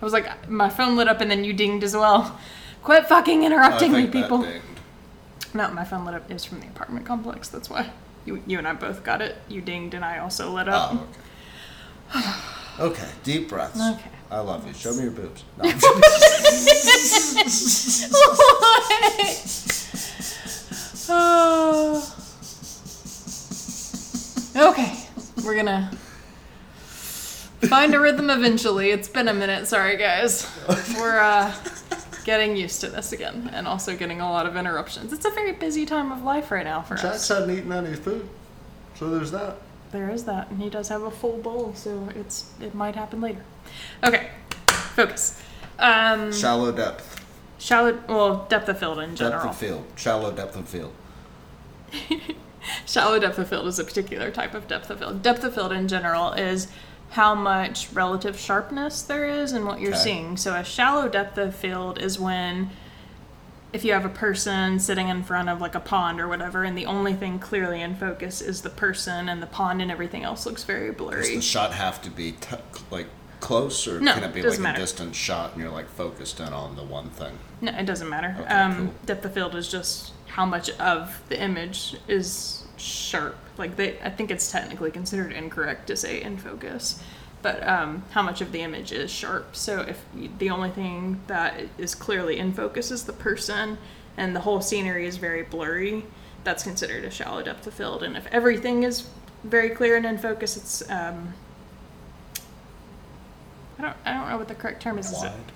I 0.01 0.05
was 0.05 0.13
like, 0.13 0.49
my 0.49 0.69
phone 0.69 0.97
lit 0.97 1.09
up 1.09 1.21
and 1.21 1.31
then 1.31 1.45
you 1.45 1.53
dinged 1.53 1.83
as 1.83 1.95
well. 1.95 2.39
Quit 2.83 3.09
fucking 3.09 3.43
interrupting 3.43 3.93
me, 3.93 4.07
people. 4.07 4.47
No, 5.55 5.71
my 5.71 5.85
phone 5.85 6.05
lit 6.05 6.15
up. 6.15 6.31
It 6.31 6.35
was 6.35 6.45
from 6.45 6.61
the 6.61 6.67
apartment 6.67 7.07
complex. 7.07 7.49
That's 7.49 7.69
why. 7.69 7.91
You, 8.25 8.43
you 8.47 8.59
and 8.59 8.69
I 8.69 8.75
both 8.75 9.03
got 9.03 9.23
it. 9.23 9.37
You 9.49 9.61
dinged 9.61 9.95
and 9.95 10.05
I 10.05 10.19
also 10.19 10.53
lit 10.53 10.69
up. 10.69 10.95
Oh, 12.15 12.77
okay. 12.79 13.03
okay, 13.03 13.11
deep 13.25 13.49
breaths. 13.49 13.81
Okay. 13.81 14.11
I 14.31 14.41
love 14.41 14.67
you. 14.67 14.75
Show 14.75 14.95
me 14.95 15.05
your 15.05 15.13
boobs. 15.13 15.45
No, 15.57 15.71
Oh. 21.09 22.26
Okay, 24.57 24.97
we're 25.45 25.55
gonna 25.55 25.91
find 27.69 27.95
a 27.95 28.01
rhythm 28.01 28.31
eventually. 28.31 28.91
It's 28.91 29.09
been 29.09 29.29
a 29.29 29.35
minute. 29.35 29.67
Sorry, 29.67 29.97
guys. 29.99 30.51
We're 30.97 31.19
uh, 31.21 31.55
getting 32.25 32.57
used 32.57 32.81
to 32.81 32.89
this 32.89 33.13
again, 33.13 33.51
and 33.53 33.69
also 33.69 33.95
getting 33.97 34.21
a 34.23 34.31
lot 34.31 34.47
of 34.47 34.57
interruptions. 34.57 35.13
It's 35.13 35.27
a 35.27 35.31
very 35.31 35.53
busy 35.53 35.85
time 35.85 36.11
of 36.11 36.23
life 36.23 36.51
right 36.51 36.65
now 36.65 36.81
for 36.81 36.95
us. 36.95 37.03
Jax 37.03 37.29
hadn't 37.29 37.51
eaten 37.51 37.71
any 37.73 37.95
food, 37.95 38.29
so 38.95 39.11
there's 39.11 39.31
that. 39.33 39.57
There 39.93 40.09
is 40.09 40.25
that, 40.25 40.51
and 40.51 40.63
he 40.63 40.71
does 40.71 40.89
have 40.89 41.03
a 41.03 41.11
full 41.11 41.37
bowl, 41.39 41.75
so 41.75 42.09
it's 42.15 42.51
it 42.61 42.75
might 42.75 42.95
happen 42.95 43.21
later. 43.21 43.45
Okay, 44.03 44.31
focus. 44.69 45.41
Um, 45.79 46.33
Shallow 46.33 46.73
depth. 46.73 47.23
shallow, 47.59 47.99
well, 48.09 48.47
depth 48.49 48.71
of 48.71 48.79
field 48.79 49.01
in 49.01 49.15
general. 49.17 49.43
Depth 49.43 49.55
of 49.55 49.57
field. 49.59 49.85
Shallow 49.97 50.33
depth 50.33 50.57
of 50.57 50.67
field. 50.67 50.93
Shallow 52.87 53.19
depth 53.19 53.39
of 53.39 53.49
field 53.49 53.67
is 53.67 53.79
a 53.79 53.85
particular 53.85 54.31
type 54.31 54.55
of 54.55 54.67
depth 54.69 54.91
of 54.91 54.99
field. 54.99 55.23
Depth 55.23 55.45
of 55.45 55.55
field 55.55 55.73
in 55.73 55.89
general 55.89 56.33
is 56.33 56.69
how 57.11 57.35
much 57.35 57.93
relative 57.93 58.39
sharpness 58.39 59.03
there 59.03 59.29
is 59.29 59.53
in 59.53 59.65
what 59.65 59.81
you're 59.81 59.93
Okay. 59.93 60.01
seeing. 60.03 60.37
So 60.37 60.55
a 60.55 60.65
shallow 60.65 61.09
depth 61.09 61.39
of 61.39 61.55
field 61.55 61.99
is 62.01 62.19
when 62.19 62.71
if 63.73 63.85
you 63.85 63.93
have 63.93 64.05
a 64.05 64.09
person 64.11 64.79
sitting 64.79 65.09
in 65.09 65.23
front 65.23 65.49
of 65.49 65.61
like 65.61 65.75
a 65.75 65.81
pond 65.81 66.21
or 66.21 66.29
whatever 66.29 66.65
and 66.65 66.79
the 66.79 66.87
only 66.87 67.13
thing 67.13 67.39
clearly 67.39 67.83
in 67.83 67.95
focus 67.95 68.41
is 68.41 68.63
the 68.63 68.71
person 68.71 69.29
and 69.29 69.43
the 69.43 69.47
pond 69.47 69.83
and 69.83 69.91
everything 69.91 70.23
else 70.25 70.47
looks 70.47 70.65
very 70.65 70.91
blurry. 70.93 71.21
Does 71.23 71.31
the 71.31 71.41
shot 71.43 71.75
have 71.75 72.01
to 72.03 72.11
be 72.11 72.33
t- 72.33 72.57
like 72.91 73.07
close, 73.41 73.87
or 73.87 74.01
No, 74.01 74.15
can 74.15 74.25
it 74.25 74.33
be 74.35 74.41
like 74.43 74.59
matter. 74.59 74.79
a 74.79 74.81
distant 74.81 75.15
shot 75.15 75.53
and 75.53 75.61
you're 75.63 75.71
like 75.71 75.91
focused 75.91 76.41
in 76.41 76.53
on 76.55 76.75
the 76.77 76.83
one 76.85 77.11
thing? 77.11 77.39
No, 77.61 77.71
it 77.73 77.85
doesn't 77.85 78.09
matter. 78.09 78.35
Okay, 78.41 78.49
um, 78.55 78.77
cool. 78.77 78.95
Depth 79.05 79.25
of 79.27 79.35
field 79.35 79.55
is 79.55 79.69
just 79.69 80.13
how 80.27 80.47
much 80.47 80.71
of 80.71 81.21
the 81.29 81.41
image 81.41 81.97
is 82.09 82.56
sharp. 82.77 83.37
Like 83.59 83.77
they, 83.77 83.99
I 84.01 84.11
think 84.11 84.31
it's 84.31 84.51
technically 84.51 84.91
considered 84.91 85.33
incorrect 85.33 85.87
to 85.89 85.97
say 85.97 86.23
in 86.23 86.37
focus, 86.37 87.03
but 87.43 87.67
um, 87.67 88.05
how 88.11 88.23
much 88.23 88.41
of 88.41 88.53
the 88.53 88.61
image 88.61 88.93
is 88.93 89.11
sharp. 89.11 89.57
So 89.57 89.81
if 89.81 90.05
you, 90.15 90.31
the 90.39 90.51
only 90.51 90.71
thing 90.71 91.21
that 91.27 91.55
is 91.79 91.95
clearly 91.95 92.39
in 92.39 92.53
focus 92.53 92.91
is 92.91 93.05
the 93.05 93.13
person, 93.13 93.79
and 94.17 94.35
the 94.35 94.41
whole 94.41 94.61
scenery 94.61 95.07
is 95.07 95.17
very 95.17 95.43
blurry, 95.43 96.05
that's 96.45 96.63
considered 96.63 97.05
a 97.05 97.11
shallow 97.11 97.43
depth 97.43 97.67
of 97.67 97.75
field. 97.75 98.03
And 98.03 98.17
if 98.17 98.27
everything 98.29 98.83
is 98.83 99.09
very 99.45 99.71
clear 99.71 99.97
and 99.97 100.07
in 100.07 100.19
focus, 100.19 100.57
it's 100.57 100.91
um, 100.91 101.35
I 103.79 103.83
don't, 103.83 103.97
I 104.05 104.13
don't 104.15 104.29
know 104.31 104.39
what 104.39 104.49
the 104.49 104.55
correct 104.55 104.83
term 104.83 104.99
is. 104.99 105.11
Is 105.11 105.23
it? 105.23 105.27
Wide. 105.27 105.53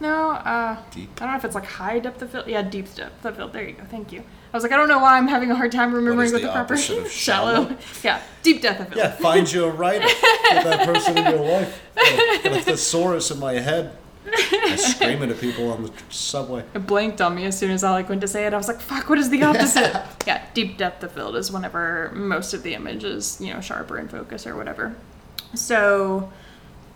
No, 0.00 0.30
uh, 0.30 0.76
Deep. 0.90 1.10
I 1.18 1.24
don't 1.24 1.32
know 1.32 1.38
if 1.38 1.44
it's 1.44 1.54
like 1.54 1.64
high 1.64 1.98
depth 1.98 2.22
of 2.22 2.30
field. 2.30 2.46
Yeah, 2.46 2.62
deep 2.62 2.92
depth 2.94 3.24
of 3.24 3.36
field. 3.36 3.52
There 3.52 3.68
you 3.68 3.74
go. 3.74 3.84
Thank 3.84 4.12
you. 4.12 4.24
I 4.52 4.56
was 4.56 4.62
like, 4.62 4.72
I 4.72 4.76
don't 4.76 4.88
know 4.88 4.98
why 4.98 5.16
I'm 5.16 5.28
having 5.28 5.50
a 5.50 5.54
hard 5.54 5.72
time 5.72 5.94
remembering 5.94 6.26
is 6.26 6.32
what 6.32 6.42
the 6.42 6.48
the, 6.48 6.52
proper 6.52 6.74
opposite 6.74 6.98
of 6.98 7.10
shallow. 7.10 7.64
shallow? 7.64 7.76
yeah, 8.04 8.22
deep 8.42 8.60
depth 8.60 8.80
of 8.80 8.88
field. 8.88 8.98
Yeah, 8.98 9.12
find 9.12 9.50
you 9.50 9.64
a 9.64 9.70
writer. 9.70 10.06
Get 10.06 10.64
that 10.64 10.86
person 10.86 11.16
in 11.16 11.24
your 11.24 11.40
life. 11.40 11.82
Got 11.94 12.06
a- 12.12 12.42
got 12.42 12.58
a 12.58 12.62
thesaurus 12.62 13.30
in 13.30 13.38
my 13.38 13.54
head. 13.54 13.96
I'm 14.52 14.78
screaming 14.78 15.30
at 15.30 15.40
people 15.40 15.72
on 15.72 15.82
the 15.82 15.92
subway. 16.10 16.64
It 16.74 16.86
blanked 16.86 17.20
on 17.20 17.34
me 17.34 17.44
as 17.44 17.58
soon 17.58 17.70
as 17.70 17.82
I 17.82 17.90
like 17.90 18.08
went 18.08 18.20
to 18.20 18.28
say 18.28 18.46
it. 18.46 18.54
I 18.54 18.56
was 18.56 18.68
like, 18.68 18.80
"Fuck! 18.80 19.08
What 19.08 19.18
is 19.18 19.30
the 19.30 19.42
opposite?" 19.42 20.00
yeah, 20.26 20.44
deep 20.54 20.78
depth 20.78 21.02
of 21.02 21.12
field 21.12 21.34
is 21.34 21.50
whenever 21.50 22.12
most 22.14 22.54
of 22.54 22.62
the 22.62 22.74
image 22.74 23.02
is 23.04 23.40
you 23.40 23.52
know 23.52 23.60
sharper 23.60 23.98
in 23.98 24.08
focus 24.08 24.46
or 24.46 24.54
whatever. 24.54 24.94
So 25.54 26.30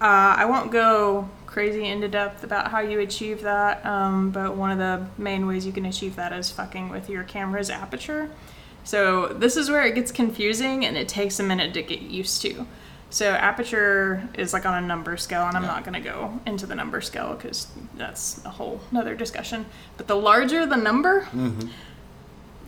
uh, 0.00 0.36
I 0.38 0.44
won't 0.44 0.70
go 0.70 1.28
crazy 1.56 1.86
into 1.86 2.06
depth 2.06 2.44
about 2.44 2.70
how 2.70 2.80
you 2.80 3.00
achieve 3.00 3.40
that, 3.40 3.82
um, 3.86 4.30
but 4.30 4.54
one 4.54 4.70
of 4.70 4.76
the 4.76 5.06
main 5.16 5.46
ways 5.46 5.64
you 5.64 5.72
can 5.72 5.86
achieve 5.86 6.14
that 6.14 6.30
is 6.30 6.50
fucking 6.50 6.90
with 6.90 7.08
your 7.08 7.22
camera's 7.24 7.70
aperture. 7.70 8.28
So 8.84 9.28
this 9.28 9.56
is 9.56 9.70
where 9.70 9.82
it 9.86 9.94
gets 9.94 10.12
confusing 10.12 10.84
and 10.84 10.98
it 10.98 11.08
takes 11.08 11.40
a 11.40 11.42
minute 11.42 11.72
to 11.72 11.80
get 11.82 12.02
used 12.02 12.42
to. 12.42 12.66
So 13.08 13.30
aperture 13.30 14.28
is 14.34 14.52
like 14.52 14.66
on 14.66 14.84
a 14.84 14.86
number 14.86 15.16
scale, 15.16 15.44
and 15.46 15.56
I'm 15.56 15.62
Yeah. 15.62 15.68
not 15.70 15.84
going 15.84 15.94
to 15.94 16.00
go 16.06 16.38
into 16.44 16.66
the 16.66 16.74
number 16.74 17.00
scale 17.00 17.32
because 17.32 17.68
that's 17.96 18.44
a 18.44 18.50
whole 18.50 18.82
another 18.90 19.14
discussion. 19.14 19.64
But 19.96 20.08
the 20.08 20.16
larger 20.16 20.66
the 20.66 20.76
number, 20.76 21.22
Mm-hmm. 21.34 21.68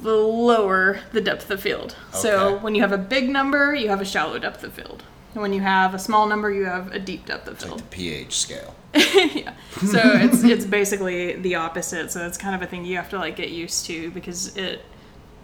the 0.02 0.16
lower 0.16 1.00
the 1.12 1.20
depth 1.20 1.50
of 1.50 1.60
field. 1.60 1.94
So 2.14 2.56
when 2.56 2.74
you 2.74 2.80
have 2.80 2.92
a 2.92 2.96
big 2.98 3.28
number, 3.28 3.74
you 3.74 3.90
have 3.90 4.00
a 4.00 4.06
shallow 4.06 4.38
depth 4.38 4.64
of 4.64 4.72
field. 4.72 5.02
And 5.34 5.42
when 5.42 5.52
you 5.52 5.60
have 5.60 5.94
a 5.94 5.98
small 5.98 6.26
number, 6.26 6.50
you 6.50 6.64
have 6.64 6.92
a 6.92 6.98
deep 6.98 7.26
depth 7.26 7.46
of 7.48 7.54
It's 7.54 7.62
like 7.64 7.70
field. 7.70 7.80
the 7.80 7.96
pH 7.96 8.38
scale. 8.38 8.74
yeah. 8.94 9.52
So 9.86 10.00
it's 10.02 10.42
it's 10.42 10.64
basically 10.64 11.34
the 11.36 11.56
opposite. 11.56 12.10
So 12.10 12.26
it's 12.26 12.38
kind 12.38 12.54
of 12.54 12.62
a 12.62 12.66
thing 12.66 12.84
you 12.84 12.96
have 12.96 13.10
to 13.10 13.18
like 13.18 13.36
get 13.36 13.50
used 13.50 13.86
to 13.86 14.10
because 14.12 14.56
it 14.56 14.84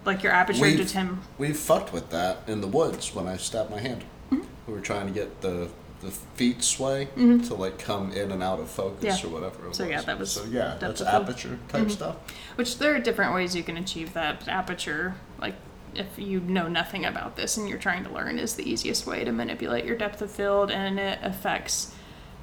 like 0.03 0.23
your 0.23 0.31
aperture 0.31 0.61
We've- 0.61 0.77
to 0.77 0.85
Tim. 0.85 1.21
We've 1.37 1.57
fucked 1.57 1.93
with 1.93 2.09
that 2.09 2.37
in 2.47 2.61
the 2.61 2.67
woods 2.67 3.13
when 3.13 3.27
I 3.27 3.37
stabbed 3.37 3.69
my 3.71 3.79
hand. 3.79 4.03
Mm-hmm. 4.31 4.45
We 4.67 4.73
were 4.73 4.81
trying 4.81 5.07
to 5.07 5.13
get 5.13 5.41
the 5.41 5.69
the 6.01 6.11
feet 6.11 6.61
sway 6.63 7.07
to 7.15 7.53
like 7.55 7.79
come 7.79 8.11
in 8.11 8.31
and 8.31 8.43
out 8.43 8.59
of 8.59 8.69
focus 8.69 9.23
Yeah. 9.23 9.29
or 9.29 9.31
whatever. 9.33 9.67
It 9.69 9.75
So, 9.75 9.83
was. 9.85 9.91
yeah, 9.91 10.01
that 10.01 10.19
was 10.19 10.31
so 10.31 10.43
yeah, 10.45 10.75
that's 10.79 11.01
field. 11.01 11.13
aperture 11.13 11.59
type 11.69 11.89
stuff. 11.89 12.15
Which 12.55 12.77
there 12.79 12.93
are 12.95 12.99
different 12.99 13.33
ways 13.33 13.55
you 13.55 13.63
can 13.63 13.77
achieve 13.77 14.13
that. 14.13 14.39
But 14.39 14.49
aperture, 14.49 15.15
like 15.39 15.55
if 15.95 16.17
you 16.17 16.39
know 16.41 16.67
nothing 16.67 17.05
about 17.05 17.35
this 17.35 17.57
and 17.57 17.67
you're 17.69 17.77
trying 17.79 18.03
to 18.05 18.11
learn, 18.11 18.37
is 18.39 18.55
the 18.55 18.69
easiest 18.69 19.05
way 19.07 19.23
to 19.23 19.31
manipulate 19.31 19.85
your 19.85 19.95
depth 19.97 20.21
of 20.21 20.31
field, 20.31 20.71
and 20.71 20.99
it 20.99 21.19
affects 21.21 21.93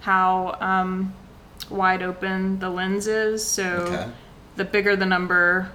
how 0.00 0.56
um, 0.60 1.14
wide 1.70 2.02
open 2.02 2.58
the 2.58 2.68
lens 2.70 3.06
is. 3.06 3.44
So 3.46 3.64
Okay. 3.64 4.10
the 4.56 4.64
bigger 4.64 4.96
the 4.96 5.06
number, 5.06 5.70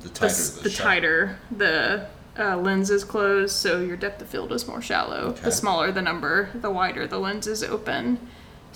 The 0.00 0.08
the, 0.08 0.14
tighter 0.14 0.34
the, 0.34 0.60
the 0.62 0.70
shot. 0.70 0.82
tighter 0.84 1.38
the 1.50 2.06
uh, 2.38 2.56
lens 2.56 2.88
is 2.90 3.04
closed, 3.04 3.54
so 3.56 3.80
your 3.80 3.96
depth 3.96 4.22
of 4.22 4.28
field 4.28 4.52
is 4.52 4.66
more 4.68 4.80
shallow. 4.80 5.30
Okay. 5.30 5.42
The 5.42 5.52
smaller 5.52 5.90
the 5.92 6.02
number, 6.02 6.50
the 6.54 6.70
wider 6.70 7.06
the 7.06 7.18
lens 7.18 7.46
is 7.46 7.62
open. 7.64 8.18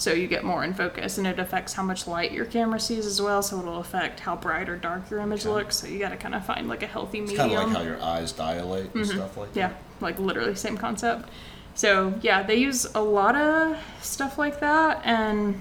So 0.03 0.13
you 0.13 0.27
get 0.27 0.43
more 0.43 0.65
in 0.65 0.75
focus, 0.75 1.17
and 1.17 1.27
it 1.29 1.39
affects 1.39 1.75
how 1.75 1.85
much 1.85 2.09
light 2.09 2.33
your 2.33 2.45
camera 2.45 2.81
sees 2.81 3.07
as 3.07 3.23
well. 3.23 3.41
So 3.41 3.61
it'll 3.61 3.79
affect 3.79 4.19
how 4.19 4.35
bright 4.35 4.69
or 4.69 4.77
dark 4.77 5.09
your 5.11 5.21
image 5.21 5.43
Okay. 5.47 5.51
looks. 5.55 5.77
So 5.77 5.87
you 5.87 6.01
got 6.01 6.09
to 6.09 6.17
kind 6.17 6.35
of 6.35 6.45
find 6.45 6.69
like 6.69 6.83
a 6.83 6.89
healthy 6.89 7.21
It's 7.21 7.31
medium. 7.31 7.51
kind 7.51 7.63
of 7.63 7.69
like 7.69 7.77
how 7.77 7.89
your 7.89 8.03
eyes 8.03 8.33
dilate 8.33 8.93
and 8.95 9.07
stuff 9.07 9.37
like 9.37 9.51
Mm-hmm. 9.51 9.59
Yeah, 9.61 9.69
that. 9.69 9.77
like 10.01 10.19
literally 10.19 10.57
same 10.57 10.77
concept. 10.77 11.29
So 11.77 12.15
yeah, 12.21 12.43
they 12.43 12.57
use 12.57 12.85
a 12.95 13.01
lot 13.01 13.37
of 13.37 13.79
stuff 14.01 14.39
like 14.39 14.59
that, 14.61 15.01
and 15.05 15.61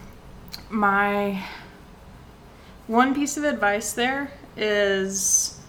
my 0.70 1.44
one 2.88 3.14
piece 3.14 3.38
of 3.38 3.44
advice 3.44 3.94
there 3.94 4.32
is 4.58 5.60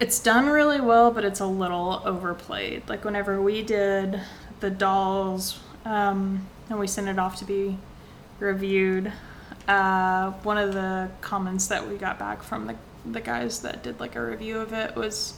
it's 0.00 0.18
done 0.20 0.46
really 0.46 0.80
well, 0.80 1.10
but 1.10 1.24
it's 1.24 1.40
a 1.40 1.46
little 1.46 2.02
overplayed. 2.04 2.88
Like 2.88 3.04
whenever 3.04 3.42
we 3.42 3.62
did 3.62 4.20
the 4.60 4.70
dolls, 4.70 5.60
um, 5.84 6.46
and 6.70 6.78
we 6.78 6.86
sent 6.86 7.08
it 7.08 7.18
off 7.18 7.36
to 7.38 7.44
be 7.44 7.78
reviewed, 8.38 9.12
uh, 9.68 10.30
one 10.42 10.58
of 10.58 10.74
the 10.74 11.10
comments 11.20 11.66
that 11.68 11.88
we 11.88 11.96
got 11.96 12.18
back 12.18 12.42
from 12.42 12.66
the 12.66 12.76
the 13.06 13.20
guys 13.20 13.60
that 13.60 13.82
did 13.82 14.00
like 14.00 14.16
a 14.16 14.24
review 14.24 14.58
of 14.58 14.72
it 14.72 14.96
was 14.96 15.34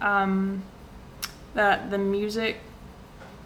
um, 0.00 0.62
that 1.54 1.90
the 1.90 1.98
music 1.98 2.58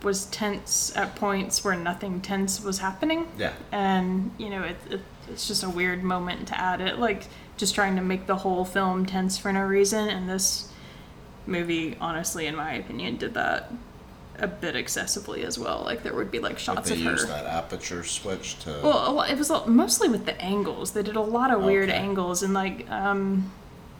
was 0.02 0.26
tense 0.26 0.94
at 0.96 1.16
points 1.16 1.64
where 1.64 1.74
nothing 1.74 2.20
tense 2.20 2.62
was 2.62 2.78
happening. 2.78 3.26
Yeah. 3.38 3.52
and 3.72 4.30
you 4.38 4.50
know 4.50 4.62
it, 4.62 4.76
it, 4.90 5.00
it's 5.28 5.48
just 5.48 5.64
a 5.64 5.68
weird 5.68 6.02
moment 6.02 6.48
to 6.48 6.60
add 6.60 6.80
it 6.80 6.98
like 6.98 7.24
just 7.56 7.74
trying 7.74 7.96
to 7.96 8.02
make 8.02 8.26
the 8.26 8.36
whole 8.36 8.64
film 8.64 9.06
tense 9.06 9.38
for 9.38 9.52
no 9.52 9.62
reason. 9.62 10.08
And 10.08 10.28
this 10.28 10.70
movie 11.46 11.96
honestly 12.00 12.46
in 12.46 12.54
my 12.54 12.74
opinion 12.74 13.16
did 13.16 13.34
that 13.34 13.72
a 14.40 14.47
bit 14.47 14.76
excessively 14.76 15.45
as 15.45 15.59
well 15.59 15.83
like 15.85 16.02
there 16.02 16.14
would 16.14 16.30
be 16.30 16.38
like 16.38 16.59
shots 16.59 16.88
they 16.88 16.95
of 16.95 17.02
her 17.02 17.11
use 17.12 17.26
that 17.26 17.45
aperture 17.47 18.04
switch 18.04 18.59
to. 18.61 18.71
well, 18.83 19.12
lot, 19.14 19.30
it 19.30 19.37
was 19.38 19.50
mostly 19.66 20.09
with 20.09 20.26
the 20.26 20.40
angles. 20.40 20.92
They 20.92 21.02
did 21.02 21.16
a 21.16 21.21
lot 21.21 21.50
of 21.50 21.62
weird 21.62 21.88
Okay. 21.88 21.99
angles, 21.99 22.42
and 22.42 22.54
like 22.54 22.88
um, 22.90 23.50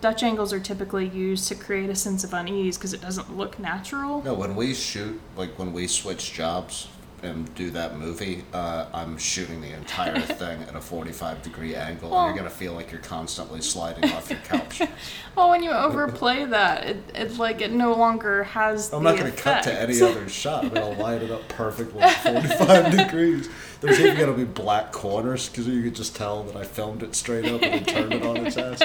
Dutch 0.01 0.23
angles 0.23 0.53
are 0.53 0.61
typically 0.61 1.09
used 1.09 1.49
to 1.49 1.55
create 1.57 1.91
a 1.91 1.95
sense 1.97 2.23
of 2.23 2.33
unease 2.33 2.79
because 2.79 2.93
it 2.95 3.01
doesn't 3.01 3.37
look 3.37 3.59
natural. 3.59 4.23
No, 4.23 4.35
when 4.35 4.55
we 4.55 4.75
shoot, 4.75 5.21
like 5.37 5.59
when 5.59 5.73
we 5.73 5.87
switch 5.89 6.33
jobs 6.33 6.87
and 7.23 7.53
do 7.55 7.71
that 7.71 7.97
movie, 7.99 8.45
uh, 8.53 8.87
I'm 8.93 9.19
shooting 9.19 9.61
the 9.61 9.73
entire 9.75 10.21
thing 10.41 10.63
at 10.63 10.75
a 10.77 10.81
45 10.81 11.43
degree 11.43 11.75
angle, 11.75 12.11
Well- 12.11 12.21
and 12.27 12.29
you're 12.35 12.37
gonna 12.45 12.55
feel 12.55 12.75
like 12.75 12.91
you're 12.93 13.01
constantly 13.01 13.61
sliding 13.61 14.11
off 14.13 14.31
your 14.31 14.39
couch. 14.41 14.83
Well, 15.37 15.51
when 15.51 15.63
you 15.63 15.71
overplay 15.71 16.47
that, 16.47 16.85
it, 16.85 16.97
it 17.15 17.39
like 17.39 17.61
it 17.61 17.71
no 17.71 17.95
longer 17.95 18.43
has. 18.43 18.93
I'm 18.93 19.05
the 19.05 19.11
not 19.13 19.19
gonna 19.21 19.31
cut 19.31 19.63
to 19.65 19.73
any 19.81 20.03
other 20.03 20.29
shot. 20.43 20.65
I'm 20.65 20.71
gonna 20.71 20.99
line 20.99 21.23
it 21.23 21.31
up 21.31 21.47
perfectly 21.49 22.01
at 22.03 22.11
45 22.25 22.91
degrees. 22.97 23.49
There's 23.81 24.01
even 24.01 24.19
gonna 24.19 24.33
be 24.33 24.43
black 24.45 24.91
corners 24.91 25.49
because 25.49 25.69
you 25.69 25.81
could 25.85 25.95
just 25.95 26.17
tell 26.17 26.43
that 26.43 26.57
I 26.57 26.65
filmed 26.65 27.05
it 27.05 27.15
straight 27.15 27.45
up 27.45 27.63
and 27.63 27.85
then 27.85 27.85
turned 27.85 28.15
it 28.15 28.23
on 28.25 28.47
its 28.49 28.57
ass. 28.57 28.83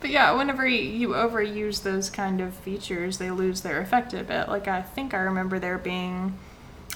But 0.00 0.08
yeah, 0.08 0.32
whenever 0.32 0.66
you, 0.66 0.80
you 0.82 1.08
overuse 1.08 1.82
those 1.82 2.08
kind 2.08 2.40
of 2.40 2.54
features, 2.54 3.18
they 3.18 3.30
lose 3.30 3.60
their 3.60 3.80
effect 3.82 4.14
a 4.14 4.24
bit. 4.24 4.48
Like 4.48 4.66
I 4.68 4.80
think 4.80 5.12
I 5.12 5.18
remember 5.18 5.58
there 5.58 5.76
being 5.76 6.38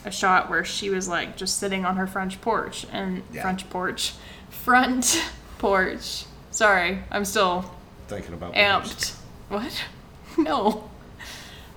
a 0.09 0.11
shot 0.12 0.51
where 0.51 0.64
she 0.64 0.90
was 0.90 1.07
like 1.09 1.37
just 1.37 1.59
sitting 1.59 1.85
on 1.85 1.97
her 1.97 2.07
French 2.07 2.40
porch 2.40 2.87
and 2.92 3.23
Yeah. 3.33 3.42
French 3.42 3.68
porch, 3.71 4.14
front 4.51 5.23
porch. 5.59 6.25
Sorry, 6.51 7.05
I'm 7.11 7.25
still 7.25 7.73
Thinking 8.09 8.35
about 8.35 8.55
amped. 8.55 9.14
What? 9.49 9.85
No. 10.38 10.88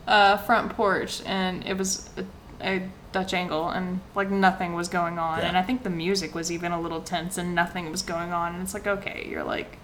Uh, 0.08 0.38
front 0.38 0.74
porch, 0.74 1.22
and 1.26 1.65
it 1.65 1.78
was 1.78 2.10
a, 2.17 2.26
a 2.62 2.89
Dutch 3.12 3.34
angle, 3.34 3.70
and 3.70 4.02
like 4.15 4.30
nothing 4.30 4.74
was 4.74 4.88
going 4.88 5.17
on. 5.20 5.39
Yeah. 5.39 5.48
And 5.48 5.58
I 5.58 5.63
think 5.63 5.82
the 5.84 5.89
music 5.89 6.36
was 6.36 6.52
even 6.52 6.72
a 6.72 6.80
little 6.80 7.02
tense, 7.02 7.38
and 7.39 7.56
nothing 7.56 7.89
was 7.91 8.02
going 8.04 8.32
on. 8.32 8.54
And 8.54 8.63
it's 8.63 8.74
like, 8.76 8.86
okay, 8.88 9.28
you're 9.30 9.44
like 9.44 9.78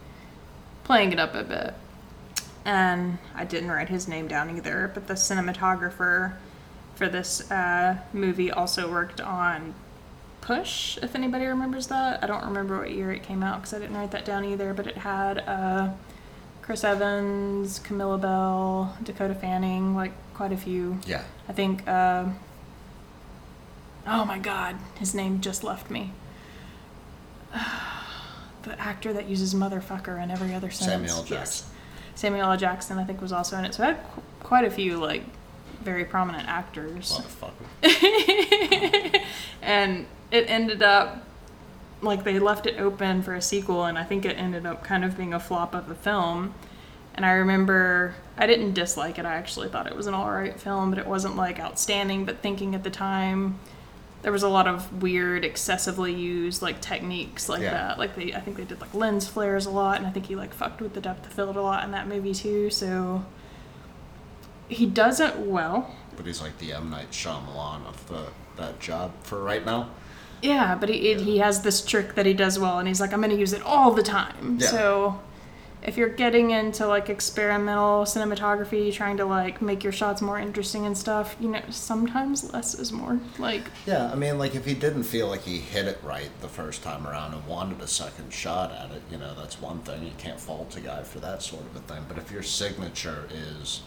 playing 0.83 1.11
it 1.11 1.19
up 1.19 1.33
a 1.35 1.43
bit. 1.43 1.73
And 2.65 3.17
I 3.35 3.45
didn't 3.45 3.71
write 3.71 3.89
his 3.89 4.07
name 4.07 4.27
down 4.27 4.55
either, 4.55 4.91
but 4.93 5.07
the 5.07 5.13
cinematographer 5.15 6.33
for 6.97 7.07
this 7.07 7.49
uh, 7.51 7.99
movie 8.11 8.51
also 8.51 8.91
worked 8.91 9.21
on 9.21 9.75
Push, 10.41 10.97
if 10.99 11.13
anybody 11.13 11.45
remembers 11.45 11.87
that. 11.87 12.23
I 12.23 12.27
don't 12.27 12.45
remember 12.45 12.79
what 12.79 12.91
year 12.91 13.11
it 13.11 13.21
came 13.21 13.43
out 13.43 13.59
because 13.59 13.73
I 13.73 13.79
didn't 13.79 13.97
write 13.97 14.11
that 14.11 14.23
down 14.23 14.45
either, 14.45 14.73
but 14.73 14.87
it 14.87 14.97
had 14.97 15.39
uh, 15.39 15.89
Chris 16.61 16.85
Evans, 16.85 17.79
Camilla 17.79 18.17
Belle, 18.17 18.97
Dakota 19.03 19.35
Fanning, 19.35 19.93
like 19.93 20.13
quite 20.33 20.53
a 20.53 20.57
few. 20.57 20.99
Yeah. 21.05 21.23
I 21.49 21.53
think. 21.53 21.85
Uh, 21.87 22.29
oh 24.07 24.23
my 24.23 24.39
God, 24.39 24.77
his 24.97 25.13
name 25.13 25.41
just 25.41 25.65
left 25.65 25.91
me. 25.91 26.13
the 28.63 28.79
actor 28.79 29.11
that 29.11 29.27
uses 29.27 29.53
motherfucker 29.53 30.21
in 30.21 30.31
every 30.31 30.53
other 30.53 30.71
sentence. 30.71 31.11
Samuel 31.11 31.25
L. 31.25 31.39
Yes. 31.39 31.59
Jackson. 31.59 31.75
Samuel 32.15 32.51
L. 32.51 32.57
Jackson, 32.57 32.97
I 32.97 33.03
think, 33.03 33.21
was 33.21 33.33
also 33.33 33.57
in 33.57 33.65
it. 33.65 33.73
So 33.73 33.83
had 33.83 33.97
qu- 34.13 34.21
quite 34.39 34.63
a 34.63 34.71
few 34.71 34.97
like 34.97 35.23
very 35.87 36.03
prominent 36.03 36.45
actors, 36.49 37.17
Motherfucker. 37.81 39.21
and 39.61 40.05
it 40.31 40.49
ended 40.49 40.83
up 40.83 41.23
like 42.01 42.25
they 42.25 42.39
left 42.39 42.65
it 42.67 42.77
open 42.77 43.23
for 43.23 43.33
a 43.33 43.41
sequel, 43.41 43.85
and 43.85 43.97
I 43.97 44.03
think 44.03 44.25
it 44.25 44.37
ended 44.37 44.65
up 44.65 44.83
kind 44.83 45.05
of 45.05 45.15
being 45.15 45.33
a 45.33 45.39
flop 45.39 45.73
of 45.73 45.89
a 45.89 45.95
film. 45.95 46.53
And 47.15 47.25
I 47.25 47.31
remember 47.31 48.15
I 48.37 48.45
didn't 48.47 48.73
dislike 48.73 49.17
it. 49.17 49.25
I 49.25 49.35
actually 49.35 49.69
thought 49.69 49.87
it 49.87 49.95
was 49.95 50.07
an 50.07 50.13
alright 50.13 50.59
film, 50.59 50.89
but 50.89 50.99
it 50.99 51.07
wasn't 51.07 51.37
like 51.37 51.57
outstanding. 51.57 52.25
But 52.25 52.39
thinking 52.41 52.75
at 52.75 52.83
the 52.83 52.89
time, 52.91 53.57
there 54.23 54.33
was 54.33 54.43
a 54.43 54.49
lot 54.49 54.67
of 54.67 55.01
weird, 55.01 55.45
excessively 55.45 56.13
used 56.13 56.61
like 56.61 56.81
techniques 56.81 57.47
like 57.47 57.61
Yeah. 57.61 57.71
that. 57.71 57.97
Like 57.97 58.13
they, 58.17 58.33
I 58.33 58.41
think 58.41 58.57
they 58.57 58.65
did 58.65 58.81
like 58.81 58.93
lens 58.93 59.25
flares 59.25 59.65
a 59.65 59.71
lot, 59.71 59.97
and 59.99 60.05
I 60.05 60.09
think 60.11 60.25
he 60.25 60.35
like 60.35 60.53
fucked 60.53 60.81
with 60.81 60.93
the 60.93 61.01
depth 61.01 61.25
of 61.25 61.31
field 61.33 61.55
a 61.55 61.61
lot 61.61 61.85
in 61.85 61.91
that 61.91 62.09
movie 62.09 62.33
too. 62.33 62.69
So 62.69 63.23
he 64.67 64.85
does 64.85 65.19
it 65.19 65.37
well. 65.37 65.95
But 66.15 66.25
he's 66.25 66.41
like 66.41 66.57
the 66.57 66.73
M 66.73 66.89
Night 66.89 67.11
Shyamalan 67.11 67.85
of 67.85 68.07
the 68.07 68.27
that 68.57 68.79
job 68.79 69.11
for 69.23 69.43
right 69.43 69.65
now. 69.65 69.89
Yeah, 70.41 70.75
but 70.75 70.89
he 70.89 71.15
he 71.15 71.37
has 71.39 71.61
this 71.61 71.83
trick 71.83 72.15
that 72.15 72.25
he 72.25 72.33
does 72.33 72.59
well, 72.59 72.79
and 72.79 72.87
he's 72.87 73.01
like, 73.01 73.13
I'm 73.13 73.21
gonna 73.21 73.35
use 73.35 73.53
it 73.53 73.61
all 73.63 73.91
the 73.91 74.03
time. 74.03 74.57
Yeah. 74.59 74.67
So 74.67 75.19
if 75.83 75.95
you're 75.95 76.09
getting 76.09 76.51
into 76.51 76.85
like 76.87 77.09
experimental 77.09 78.03
cinematography, 78.03 78.91
trying 78.93 79.17
to 79.17 79.25
like 79.25 79.61
make 79.61 79.83
your 79.83 79.93
shots 79.93 80.21
more 80.21 80.39
interesting 80.39 80.85
and 80.85 80.97
stuff, 80.97 81.35
you 81.39 81.47
know, 81.49 81.61
sometimes 81.69 82.51
less 82.51 82.73
is 82.73 82.91
more. 82.91 83.19
Like, 83.37 83.63
Yeah, 83.85 84.11
I 84.11 84.15
mean, 84.15 84.37
like 84.37 84.55
if 84.55 84.65
he 84.65 84.73
didn't 84.73 85.03
feel 85.03 85.27
like 85.27 85.43
he 85.43 85.59
hit 85.59 85.85
it 85.85 85.99
right 86.03 86.29
the 86.41 86.47
first 86.47 86.83
time 86.83 87.07
around 87.07 87.33
and 87.33 87.45
wanted 87.45 87.79
a 87.81 87.87
second 87.87 88.33
shot 88.33 88.71
at 88.71 88.91
it, 88.91 89.01
you 89.11 89.17
know, 89.17 89.33
that's 89.35 89.61
one 89.61 89.79
thing. 89.79 90.03
You 90.03 90.11
can't 90.17 90.39
fault 90.39 90.75
a 90.75 90.81
guy 90.81 91.03
for 91.03 91.19
that 91.19 91.41
sort 91.43 91.63
of 91.63 91.75
a 91.75 91.79
thing. 91.79 92.03
But 92.07 92.17
if 92.17 92.31
your 92.31 92.43
signature 92.43 93.27
is 93.31 93.81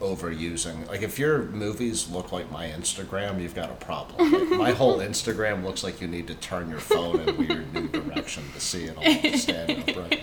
overusing, 0.00 0.86
like 0.88 1.02
if 1.02 1.18
your 1.18 1.44
movies 1.44 2.08
look 2.08 2.32
like 2.32 2.50
my 2.50 2.66
Instagram, 2.68 3.40
you've 3.40 3.54
got 3.54 3.70
a 3.70 3.74
problem. 3.74 4.30
Like, 4.32 4.58
my 4.58 4.70
whole 4.72 4.98
Instagram 5.00 5.64
looks 5.64 5.82
like 5.82 6.00
you 6.00 6.08
need 6.08 6.26
to 6.28 6.34
turn 6.34 6.70
your 6.70 6.80
phone 6.80 7.20
in 7.20 7.28
a 7.28 7.32
weird 7.32 7.72
new 7.74 7.88
direction 7.88 8.44
to 8.54 8.60
see 8.60 8.84
it 8.84 8.96
all 8.96 9.38
stand 9.38 9.88
upright. 9.88 10.22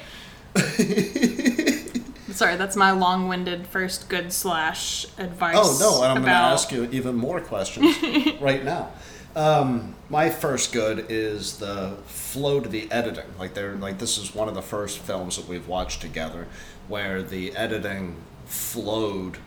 sorry, 2.36 2.56
that's 2.58 2.76
my 2.76 2.92
long-winded 2.92 3.66
first 3.68 4.10
good 4.10 4.32
slash 4.32 5.06
advice. 5.18 5.56
Oh 5.58 5.78
no, 5.80 6.04
and 6.04 6.12
I'm 6.12 6.18
going 6.18 6.26
to 6.26 6.32
ask 6.32 6.72
you 6.72 6.88
even 6.92 7.16
more 7.16 7.40
questions 7.42 7.96
right 8.42 8.64
now. 8.64 8.92
Um, 9.36 9.96
my 10.10 10.30
first 10.30 10.72
good 10.72 11.08
is 11.10 11.58
the 11.58 11.98
flow 12.06 12.60
to 12.62 12.70
the 12.70 12.90
editing. 12.92 13.26
Like 13.38 13.54
they're 13.54 13.76
like 13.76 14.00
this 14.00 14.18
is 14.18 14.34
one 14.34 14.48
of 14.48 14.56
the 14.56 14.62
first 14.62 15.00
films 15.00 15.36
that 15.36 15.48
we've 15.48 15.68
watched 15.68 16.02
together 16.02 16.48
where 16.88 17.22
the 17.22 17.56
editing 17.56 18.16
flowed 18.46 19.38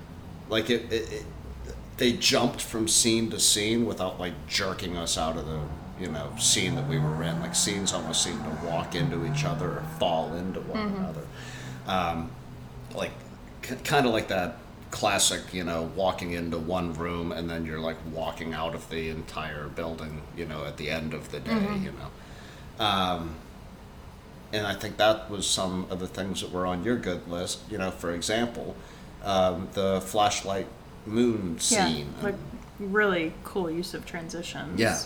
like 0.49 0.71
it, 0.71 0.93
it, 0.93 1.13
it 1.13 1.25
they 1.97 2.13
jumped 2.13 2.63
from 2.63 2.87
scene 2.89 3.29
to 3.31 3.41
scene 3.41 3.85
without 3.87 4.19
like 4.21 4.35
jerking 4.47 4.97
us 4.97 5.19
out 5.19 5.37
of 5.37 5.47
the 5.47 5.61
you 6.01 6.11
know 6.11 6.31
scene 6.39 6.75
that 6.77 6.89
we 6.89 6.99
were 6.99 7.23
in. 7.23 7.41
Like 7.41 7.55
scenes 7.55 7.93
almost 7.93 8.23
seemed 8.23 8.43
to 8.45 8.67
walk 8.67 8.95
into 8.95 9.27
each 9.31 9.45
other 9.45 9.67
or 9.67 9.83
fall 9.99 10.33
into 10.35 10.61
one 10.61 10.79
another. 10.97 11.27
Um, 11.87 12.31
like 12.95 13.13
k- 13.63 13.77
kind 13.85 14.07
of 14.07 14.13
like 14.13 14.29
that 14.29 14.57
classic 14.91 15.53
you 15.53 15.65
know 15.65 15.91
walking 15.95 16.33
into 16.33 16.57
one 16.57 16.95
room 16.95 17.31
and 17.31 17.51
then 17.51 17.67
you're 17.67 17.81
like 17.81 17.99
walking 18.11 18.55
out 18.55 18.75
of 18.75 18.89
the 18.89 19.11
entire 19.11 19.69
building 19.69 20.23
you 20.35 20.47
know 20.47 20.65
at 20.65 20.79
the 20.79 20.89
end 20.89 21.13
of 21.13 21.31
the 21.31 21.39
day 21.41 21.53
you 21.83 21.93
know? 21.93 22.83
Um, 22.83 23.35
and 24.51 24.67
i 24.67 24.73
think 24.75 24.97
that 24.97 25.31
was 25.31 25.47
some 25.47 25.87
of 25.91 26.01
the 26.01 26.07
things 26.07 26.41
that 26.41 26.51
were 26.51 26.65
on 26.65 26.85
your 26.85 26.97
good 26.97 27.29
list. 27.29 27.61
You 27.71 27.77
know 27.77 27.91
for 27.91 28.13
example 28.13 28.77
um, 29.29 29.69
the 29.75 30.01
flashlight 30.01 30.67
moon 31.07 31.59
scene. 31.61 32.13
yeah, 32.19 32.25
like 32.25 32.35
really 32.81 33.33
cool 33.45 33.71
use 33.71 33.95
of 33.95 34.05
transitions. 34.07 34.81
Yeah. 34.81 34.99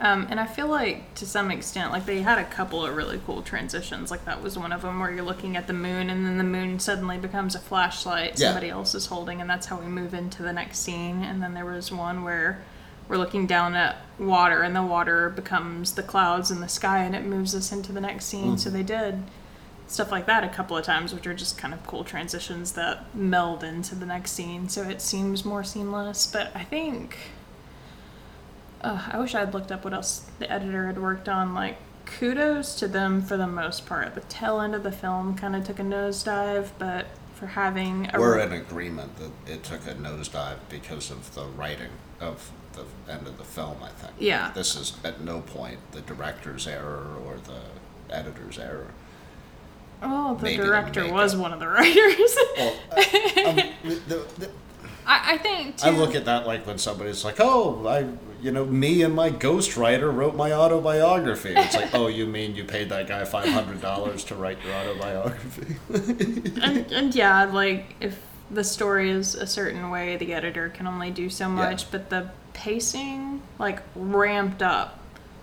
Um, 0.00 0.26
and 0.30 0.40
I 0.40 0.46
feel 0.46 0.66
like 0.66 1.14
to 1.16 1.26
some 1.26 1.50
extent, 1.52 1.92
like 1.92 2.06
they 2.06 2.22
had 2.22 2.38
a 2.38 2.44
couple 2.44 2.84
of 2.84 2.96
really 2.96 3.20
cool 3.24 3.40
transitions. 3.42 4.10
Like 4.10 4.24
that 4.24 4.42
was 4.42 4.58
one 4.58 4.72
of 4.72 4.82
them 4.82 4.98
where 4.98 5.12
you're 5.12 5.22
looking 5.24 5.56
at 5.56 5.68
the 5.68 5.72
moon, 5.72 6.10
and 6.10 6.26
then 6.26 6.38
the 6.38 6.44
moon 6.44 6.80
suddenly 6.80 7.18
becomes 7.18 7.54
a 7.54 7.60
flashlight 7.60 8.38
Yeah. 8.38 8.48
somebody 8.48 8.68
else 8.68 8.94
is 8.96 9.06
holding, 9.06 9.40
and 9.40 9.48
that's 9.48 9.66
how 9.66 9.78
we 9.78 9.86
move 9.86 10.12
into 10.12 10.42
the 10.42 10.52
next 10.52 10.80
scene. 10.80 11.22
And 11.22 11.40
then 11.42 11.54
there 11.54 11.64
was 11.66 11.92
one 11.92 12.24
where 12.24 12.62
we're 13.08 13.16
looking 13.18 13.46
down 13.46 13.74
at 13.76 13.96
water, 14.18 14.62
and 14.62 14.74
the 14.74 14.82
water 14.82 15.28
becomes 15.30 15.92
the 15.92 16.02
clouds 16.02 16.50
in 16.50 16.60
the 16.60 16.68
sky, 16.68 17.04
and 17.04 17.14
it 17.14 17.24
moves 17.24 17.54
us 17.54 17.70
into 17.70 17.92
the 17.92 18.00
next 18.00 18.24
scene. 18.24 18.58
So 18.58 18.70
they 18.70 18.82
did 18.82 19.22
stuff 19.86 20.10
like 20.10 20.26
that 20.26 20.44
a 20.44 20.48
couple 20.48 20.76
of 20.76 20.84
times, 20.84 21.14
which 21.14 21.26
are 21.26 21.34
just 21.34 21.58
kind 21.58 21.74
of 21.74 21.86
cool 21.86 22.04
transitions 22.04 22.72
that 22.72 23.14
meld 23.14 23.62
into 23.62 23.94
the 23.94 24.06
next 24.06 24.32
scene. 24.32 24.68
So 24.68 24.82
it 24.82 25.02
seems 25.02 25.44
more 25.44 25.64
seamless. 25.64 26.26
But 26.26 26.50
I 26.54 26.64
think 26.64 27.18
uh, 28.82 29.10
I 29.12 29.18
wish 29.18 29.34
I 29.34 29.40
had 29.40 29.54
looked 29.54 29.70
up 29.70 29.84
what 29.84 29.92
else 29.92 30.30
the 30.38 30.50
editor 30.50 30.86
had 30.86 31.00
worked 31.00 31.28
on. 31.28 31.54
Like, 31.54 31.76
kudos 32.04 32.74
to 32.76 32.88
them 32.88 33.22
for 33.22 33.36
the 33.36 33.46
most 33.46 33.86
part. 33.86 34.14
The 34.14 34.22
tail 34.22 34.60
end 34.60 34.74
of 34.74 34.82
the 34.82 34.92
film 34.92 35.36
kind 35.36 35.54
of 35.54 35.64
took 35.64 35.78
a 35.78 35.82
nosedive, 35.82 36.70
but 36.78 37.06
for 37.34 37.46
having 37.46 38.10
a 38.12 38.20
We're 38.20 38.38
in 38.38 38.52
agreement 38.52 39.16
that 39.16 39.30
it 39.52 39.62
took 39.62 39.86
a 39.86 39.94
nosedive 39.94 40.58
because 40.68 41.10
of 41.10 41.34
the 41.34 41.44
writing 41.44 41.90
of 42.20 42.50
the 42.72 42.84
end 43.12 43.26
of 43.26 43.38
the 43.38 43.44
film, 43.44 43.78
I 43.82 43.88
think. 43.88 44.14
Yeah. 44.18 44.50
This 44.54 44.76
is 44.76 44.94
at 45.04 45.20
no 45.20 45.40
point 45.40 45.78
the 45.92 46.00
director's 46.00 46.66
error 46.66 47.16
or 47.24 47.36
the 47.36 48.14
editor's 48.14 48.58
error. 48.58 48.88
Oh, 50.02 50.34
the 50.36 50.56
director 50.56 51.10
was 51.10 51.36
one 51.36 51.52
of 51.52 51.60
the 51.60 51.68
writers. 51.68 52.36
Well, 52.56 52.76
I, 52.92 53.74
um, 53.84 53.90
the, 54.08 54.26
the, 54.38 54.50
I, 55.06 55.34
I 55.34 55.38
think 55.38 55.78
too. 55.78 55.88
I 55.88 55.90
look 55.90 56.14
at 56.14 56.24
that 56.26 56.46
like 56.46 56.66
when 56.66 56.78
somebody's 56.78 57.24
like, 57.24 57.36
"Oh, 57.38 57.86
I, 57.86 58.06
you 58.42 58.50
know, 58.50 58.64
me 58.64 59.02
and 59.02 59.14
my 59.14 59.30
ghostwriter 59.30 60.14
wrote 60.14 60.36
my 60.36 60.52
autobiography." 60.52 61.54
It's 61.56 61.74
like, 61.74 61.94
"Oh, 61.94 62.08
you 62.08 62.26
mean 62.26 62.54
you 62.54 62.64
paid 62.64 62.88
that 62.90 63.08
guy 63.08 63.24
five 63.24 63.48
hundred 63.48 63.80
dollars 63.80 64.24
to 64.24 64.34
write 64.34 64.58
your 64.64 64.74
autobiography?" 64.74 65.76
and, 66.62 66.90
and 66.92 67.14
yeah, 67.14 67.44
like 67.44 67.96
if 68.00 68.20
the 68.50 68.64
story 68.64 69.10
is 69.10 69.34
a 69.34 69.46
certain 69.46 69.90
way, 69.90 70.16
the 70.16 70.34
editor 70.34 70.68
can 70.68 70.86
only 70.86 71.10
do 71.10 71.30
so 71.30 71.48
much. 71.48 71.90
But 71.90 72.10
the 72.10 72.30
pacing, 72.52 73.42
like, 73.58 73.80
ramped 73.94 74.62
up 74.62 74.98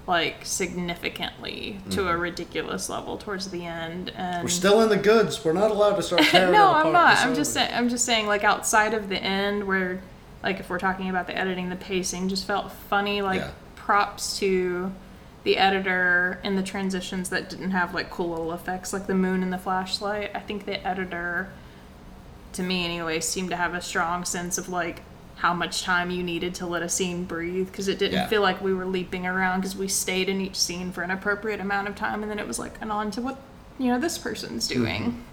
like 0.09 0.43
significantly 0.43 1.79
to 1.91 2.07
a 2.07 2.11
mm-hmm. 2.13 2.19
ridiculous 2.19 2.89
level 2.89 3.15
towards 3.15 3.51
the 3.51 3.63
end. 3.63 4.11
And 4.15 4.43
We're 4.43 4.49
still 4.49 4.81
in 4.81 4.89
the 4.89 4.97
goods. 4.97 5.45
We're 5.45 5.53
not 5.53 5.69
allowed 5.69 5.97
to 5.97 6.01
start 6.01 6.23
tearing 6.31 6.51
no, 6.51 6.71
I'm 6.73 6.91
not. 6.91 7.19
I'm 7.19 7.35
just 7.35 7.53
saying. 7.53 7.71
I'm 7.71 7.89
just 7.89 8.05
saying. 8.05 8.25
Like 8.25 8.43
outside 8.43 8.95
of 8.95 9.07
the 9.07 9.21
end, 9.21 9.65
where, 9.65 10.01
like, 10.41 10.59
if 10.59 10.67
we're 10.67 10.79
talking 10.79 11.11
about 11.11 11.27
the 11.27 11.37
editing, 11.37 11.69
the 11.69 11.75
pacing 11.75 12.27
just 12.27 12.47
felt 12.47 12.71
funny. 12.71 13.21
Like 13.21 13.41
Yeah. 13.41 13.51
props 13.75 14.39
to 14.39 14.91
the 15.43 15.57
editor 15.57 16.39
and 16.43 16.57
the 16.57 16.63
transitions 16.63 17.29
that 17.29 17.47
didn't 17.47 17.71
have 17.71 17.93
like 17.93 18.09
cool 18.09 18.29
little 18.29 18.51
effects, 18.51 18.91
like 18.91 19.05
the 19.05 19.13
moon 19.13 19.43
and 19.43 19.53
the 19.53 19.59
flashlight. 19.59 20.31
I 20.33 20.39
think 20.39 20.65
the 20.65 20.85
editor, 20.85 21.49
to 22.53 22.63
me 22.63 22.83
anyway, 22.83 23.19
seemed 23.19 23.51
to 23.51 23.55
have 23.55 23.75
a 23.75 23.81
strong 23.81 24.25
sense 24.25 24.57
of 24.57 24.69
like 24.69 25.03
how 25.39 25.53
much 25.53 25.83
time 25.83 26.11
you 26.11 26.21
needed 26.21 26.53
to 26.55 26.65
let 26.65 26.81
a 26.83 26.89
scene 26.89 27.23
breathe 27.23 27.67
because 27.67 27.87
it 27.87 27.97
didn't 27.97 28.13
Yeah. 28.19 28.27
feel 28.27 28.41
like 28.41 28.61
we 28.61 28.73
were 28.73 28.85
leaping 28.85 29.25
around 29.25 29.61
because 29.61 29.75
we 29.75 29.87
stayed 29.87 30.27
in 30.27 30.41
each 30.41 30.57
scene 30.59 30.91
for 30.91 31.01
an 31.01 31.11
appropriate 31.11 31.61
amount 31.61 31.87
of 31.87 31.95
time 31.95 32.21
and 32.23 32.29
then 32.29 32.39
it 32.39 32.45
was 32.47 32.59
like 32.59 32.73
and 32.81 32.91
on 32.91 33.09
to 33.11 33.21
what 33.21 33.37
you 33.77 33.87
know 33.87 33.97
this 33.99 34.17
person's 34.17 34.67
doing 34.67 35.23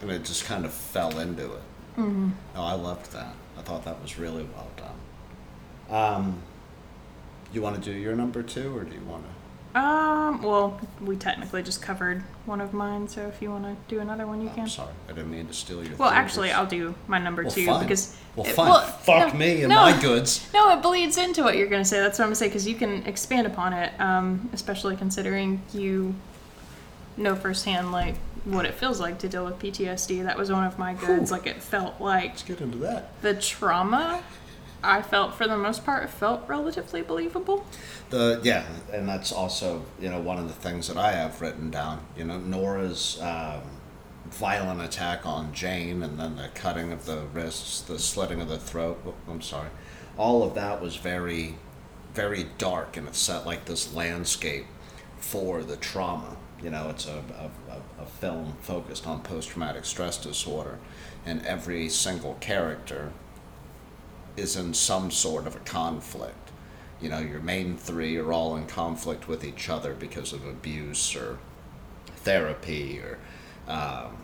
and 0.00 0.10
it 0.10 0.24
just 0.24 0.44
kind 0.46 0.64
of 0.64 0.72
fell 0.74 1.16
into 1.20 1.44
it. 1.44 1.62
Mm-hmm. 1.96 2.30
Oh, 2.56 2.62
I 2.64 2.72
loved 2.74 3.12
that. 3.12 3.34
I 3.56 3.62
thought 3.62 3.84
that 3.84 4.02
was 4.02 4.18
really 4.18 4.48
well 4.56 4.68
done. 4.76 5.96
Um, 5.96 6.42
you 7.52 7.62
want 7.62 7.76
to 7.76 7.82
do 7.92 7.96
your 7.96 8.16
number 8.16 8.42
two, 8.42 8.76
or 8.76 8.82
do 8.82 8.94
you 8.94 9.02
want 9.02 9.24
to? 9.24 9.30
Um, 9.74 10.42
well, 10.42 10.78
we 11.00 11.16
technically 11.16 11.62
just 11.62 11.80
covered 11.80 12.22
one 12.44 12.60
of 12.60 12.74
mine, 12.74 13.08
so 13.08 13.26
if 13.26 13.40
you 13.40 13.50
want 13.50 13.64
to 13.64 13.74
do 13.94 14.00
another 14.00 14.26
one, 14.26 14.42
you 14.42 14.48
I'm 14.50 14.54
can. 14.54 14.68
sorry, 14.68 14.92
I 15.08 15.12
didn't 15.12 15.30
mean 15.30 15.46
to 15.46 15.54
steal 15.54 15.82
your. 15.82 15.96
Well, 15.96 16.10
thunder. 16.10 16.14
actually, 16.22 16.50
I'll 16.52 16.66
do 16.66 16.94
my 17.06 17.18
number 17.18 17.42
Well, 17.42 17.52
two 17.52 17.64
fine. 17.66 17.82
because. 17.82 18.14
Well, 18.36 18.46
it- 18.46 18.52
fine. 18.54 18.86
Fuck 19.02 19.32
no, 19.32 19.38
me 19.38 19.62
and 19.62 19.70
no, 19.70 19.76
my 19.76 19.98
goods. 20.00 20.46
No, 20.52 20.76
it 20.76 20.82
bleeds 20.82 21.16
into 21.16 21.42
what 21.42 21.56
you're 21.56 21.68
going 21.68 21.82
to 21.82 21.88
say. 21.88 22.00
That's 22.00 22.18
what 22.18 22.24
I'm 22.26 22.28
going 22.28 22.34
to 22.34 22.38
say 22.40 22.48
because 22.48 22.66
you 22.68 22.74
can 22.74 23.02
expand 23.06 23.46
upon 23.46 23.72
it, 23.72 23.92
um, 23.98 24.50
especially 24.52 24.94
considering 24.96 25.62
you 25.72 26.14
know 27.16 27.34
firsthand 27.36 27.92
like 27.92 28.16
what 28.44 28.64
it 28.66 28.74
feels 28.74 28.98
like 29.00 29.18
to 29.20 29.28
deal 29.28 29.44
with 29.44 29.58
PTSD. 29.58 30.24
That 30.24 30.36
was 30.36 30.50
one 30.52 30.64
of 30.64 30.78
my 30.78 30.92
goods. 30.94 31.30
Like 31.30 31.46
it 31.46 31.62
felt 31.62 32.00
like 32.00 32.30
Let's 32.30 32.42
get 32.42 32.60
into 32.60 32.78
that. 32.78 33.20
the 33.22 33.34
trauma. 33.34 34.22
I 34.82 35.02
felt 35.02 35.34
for 35.34 35.46
the 35.46 35.56
most 35.56 35.84
part 35.84 36.04
it 36.04 36.10
felt 36.10 36.48
relatively 36.48 37.02
believable. 37.02 37.64
The 38.10 38.40
yeah, 38.42 38.64
and 38.92 39.08
that's 39.08 39.32
also 39.32 39.84
you 40.00 40.10
know 40.10 40.20
one 40.20 40.38
of 40.38 40.48
the 40.48 40.54
things 40.54 40.88
that 40.88 40.96
I 40.96 41.12
have 41.12 41.40
written 41.40 41.70
down. 41.70 42.04
You 42.16 42.24
know, 42.24 42.38
Nora's 42.38 43.20
um, 43.20 43.62
violent 44.26 44.80
attack 44.80 45.24
on 45.24 45.52
Jane, 45.52 46.02
and 46.02 46.18
then 46.18 46.36
the 46.36 46.48
cutting 46.54 46.92
of 46.92 47.06
the 47.06 47.22
wrists, 47.32 47.80
the 47.80 47.98
slitting 47.98 48.40
of 48.40 48.48
the 48.48 48.58
throat. 48.58 49.00
oh, 49.06 49.14
I'm 49.28 49.40
sorry, 49.42 49.68
all 50.16 50.42
of 50.42 50.54
that 50.54 50.80
was 50.80 50.96
very, 50.96 51.56
very 52.14 52.46
dark, 52.58 52.96
and 52.96 53.06
it 53.06 53.14
set 53.14 53.46
like 53.46 53.66
this 53.66 53.94
landscape 53.94 54.66
for 55.18 55.62
the 55.62 55.76
trauma. 55.76 56.36
You 56.62 56.70
know, 56.70 56.90
it's 56.90 57.06
a, 57.06 57.22
a, 57.38 58.02
a 58.02 58.06
film 58.06 58.56
focused 58.60 59.06
on 59.06 59.22
post 59.22 59.50
traumatic 59.50 59.84
stress 59.84 60.16
disorder, 60.16 60.78
and 61.24 61.44
every 61.46 61.88
single 61.88 62.34
character 62.34 63.12
is 64.36 64.56
in 64.56 64.74
some 64.74 65.10
sort 65.10 65.46
of 65.46 65.56
a 65.56 65.60
conflict. 65.60 66.50
You 67.00 67.08
know, 67.08 67.18
your 67.18 67.40
main 67.40 67.76
three 67.76 68.16
are 68.16 68.32
all 68.32 68.56
in 68.56 68.66
conflict 68.66 69.28
with 69.28 69.44
each 69.44 69.68
other 69.68 69.94
because 69.94 70.32
of 70.32 70.46
abuse 70.46 71.16
or 71.16 71.38
therapy 72.16 73.00
or 73.00 73.18
um, 73.68 74.16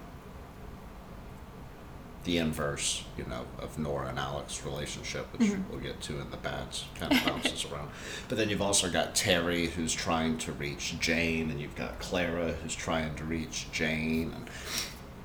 the 2.25 2.39
inverse, 2.39 3.05
you 3.17 3.25
know, 3.25 3.47
of 3.59 3.79
Nora 3.79 4.09
and 4.09 4.19
Alex's 4.19 4.65
relationship, 4.65 5.27
which 5.37 5.51
we'll 5.71 5.81
get 5.81 6.01
to 6.03 6.21
in 6.21 6.31
the 6.31 6.37
bads, 6.37 6.85
kind 6.95 7.13
of 7.13 7.25
bounces 7.25 7.65
around. 7.73 7.89
But 8.29 8.39
then 8.39 8.49
you've 8.49 8.63
also 8.63 8.91
got 8.91 9.15
Terry, 9.15 9.67
who's 9.67 9.95
trying 9.95 10.39
to 10.39 10.53
reach 10.53 10.99
Jane, 11.01 11.51
and 11.51 11.61
you've 11.61 11.77
got 11.77 11.99
Clara, 11.99 12.53
who's 12.53 12.75
trying 12.75 13.15
to 13.17 13.25
reach 13.25 13.67
Jane, 13.73 14.33
and 14.35 14.51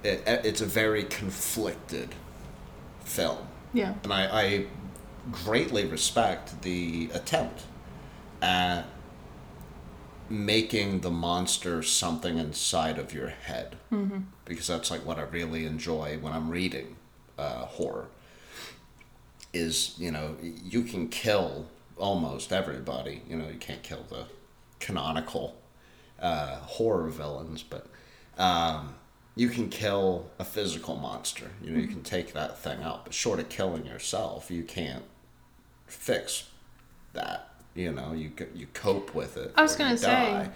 it, 0.04 0.24
it's 0.46 0.62
a 0.62 0.65
very 0.65 1.04
conflicted 1.04 2.15
film 3.02 3.48
Yeah. 3.73 3.95
and 4.03 4.13
I, 4.13 4.25
I 4.25 4.65
greatly 5.31 5.86
respect 5.86 6.62
the 6.62 7.09
attempt 7.13 7.63
at 8.41 8.86
making 10.29 11.01
the 11.01 11.12
monster 11.12 11.83
something 11.83 12.38
inside 12.38 12.97
of 12.97 13.13
your 13.13 13.27
head 13.27 13.75
mm-hmm. 13.91 14.19
because 14.45 14.67
that's 14.67 14.89
like 14.89 15.05
what 15.05 15.17
I 15.17 15.23
really 15.23 15.65
enjoy 15.65 16.17
when 16.19 16.33
I'm 16.33 16.49
reading 16.49 16.95
uh, 17.38 17.65
horror 17.65 18.07
is 19.53 19.93
you 19.97 20.12
know 20.12 20.36
you 20.41 20.81
can 20.83 21.07
kill 21.07 21.67
almost 21.97 22.51
everybody 22.51 23.21
you 23.29 23.36
know 23.38 23.47
you 23.47 23.59
can't 23.59 23.83
kill 23.83 24.03
the 24.09 24.25
canonical 24.79 25.55
uh, 26.19 26.55
horror 26.57 27.09
villains 27.09 27.63
but 27.63 27.88
um, 28.38 28.95
you 29.36 29.50
can 29.50 29.67
kill 29.69 30.30
a 30.39 30.43
physical 30.46 30.96
monster 30.96 31.50
you 31.63 31.72
know 31.72 31.80
you 31.80 31.88
can 31.88 32.04
take 32.04 32.34
that 32.34 32.58
thing 32.60 32.82
out 32.84 33.04
but 33.06 33.13
short 33.13 33.39
of 33.39 33.50
killing 33.50 33.86
yourself 33.86 34.52
you 34.52 34.63
can't 34.63 35.04
fix 35.88 36.50
that 37.13 37.50
you 37.76 37.91
know 37.91 38.13
you 38.13 38.32
you 38.54 38.67
cope 38.74 39.13
with 39.15 39.38
it 39.38 39.52
I 39.56 39.62
was 39.63 39.76
gonna 39.76 39.98
say. 39.98 40.08
die. 40.08 40.50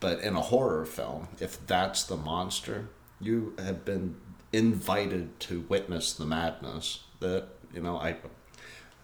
but 0.00 0.20
in 0.20 0.36
a 0.36 0.40
horror 0.42 0.84
film 0.84 1.28
if 1.40 1.64
that's 1.66 2.02
the 2.04 2.16
monster 2.16 2.88
you 3.20 3.54
have 3.58 3.84
been 3.84 4.16
invited 4.52 5.38
to 5.40 5.60
witness 5.68 6.12
the 6.12 6.24
madness 6.26 7.04
that 7.20 7.48
you 7.74 7.80
know 7.82 7.96
i 7.98 8.16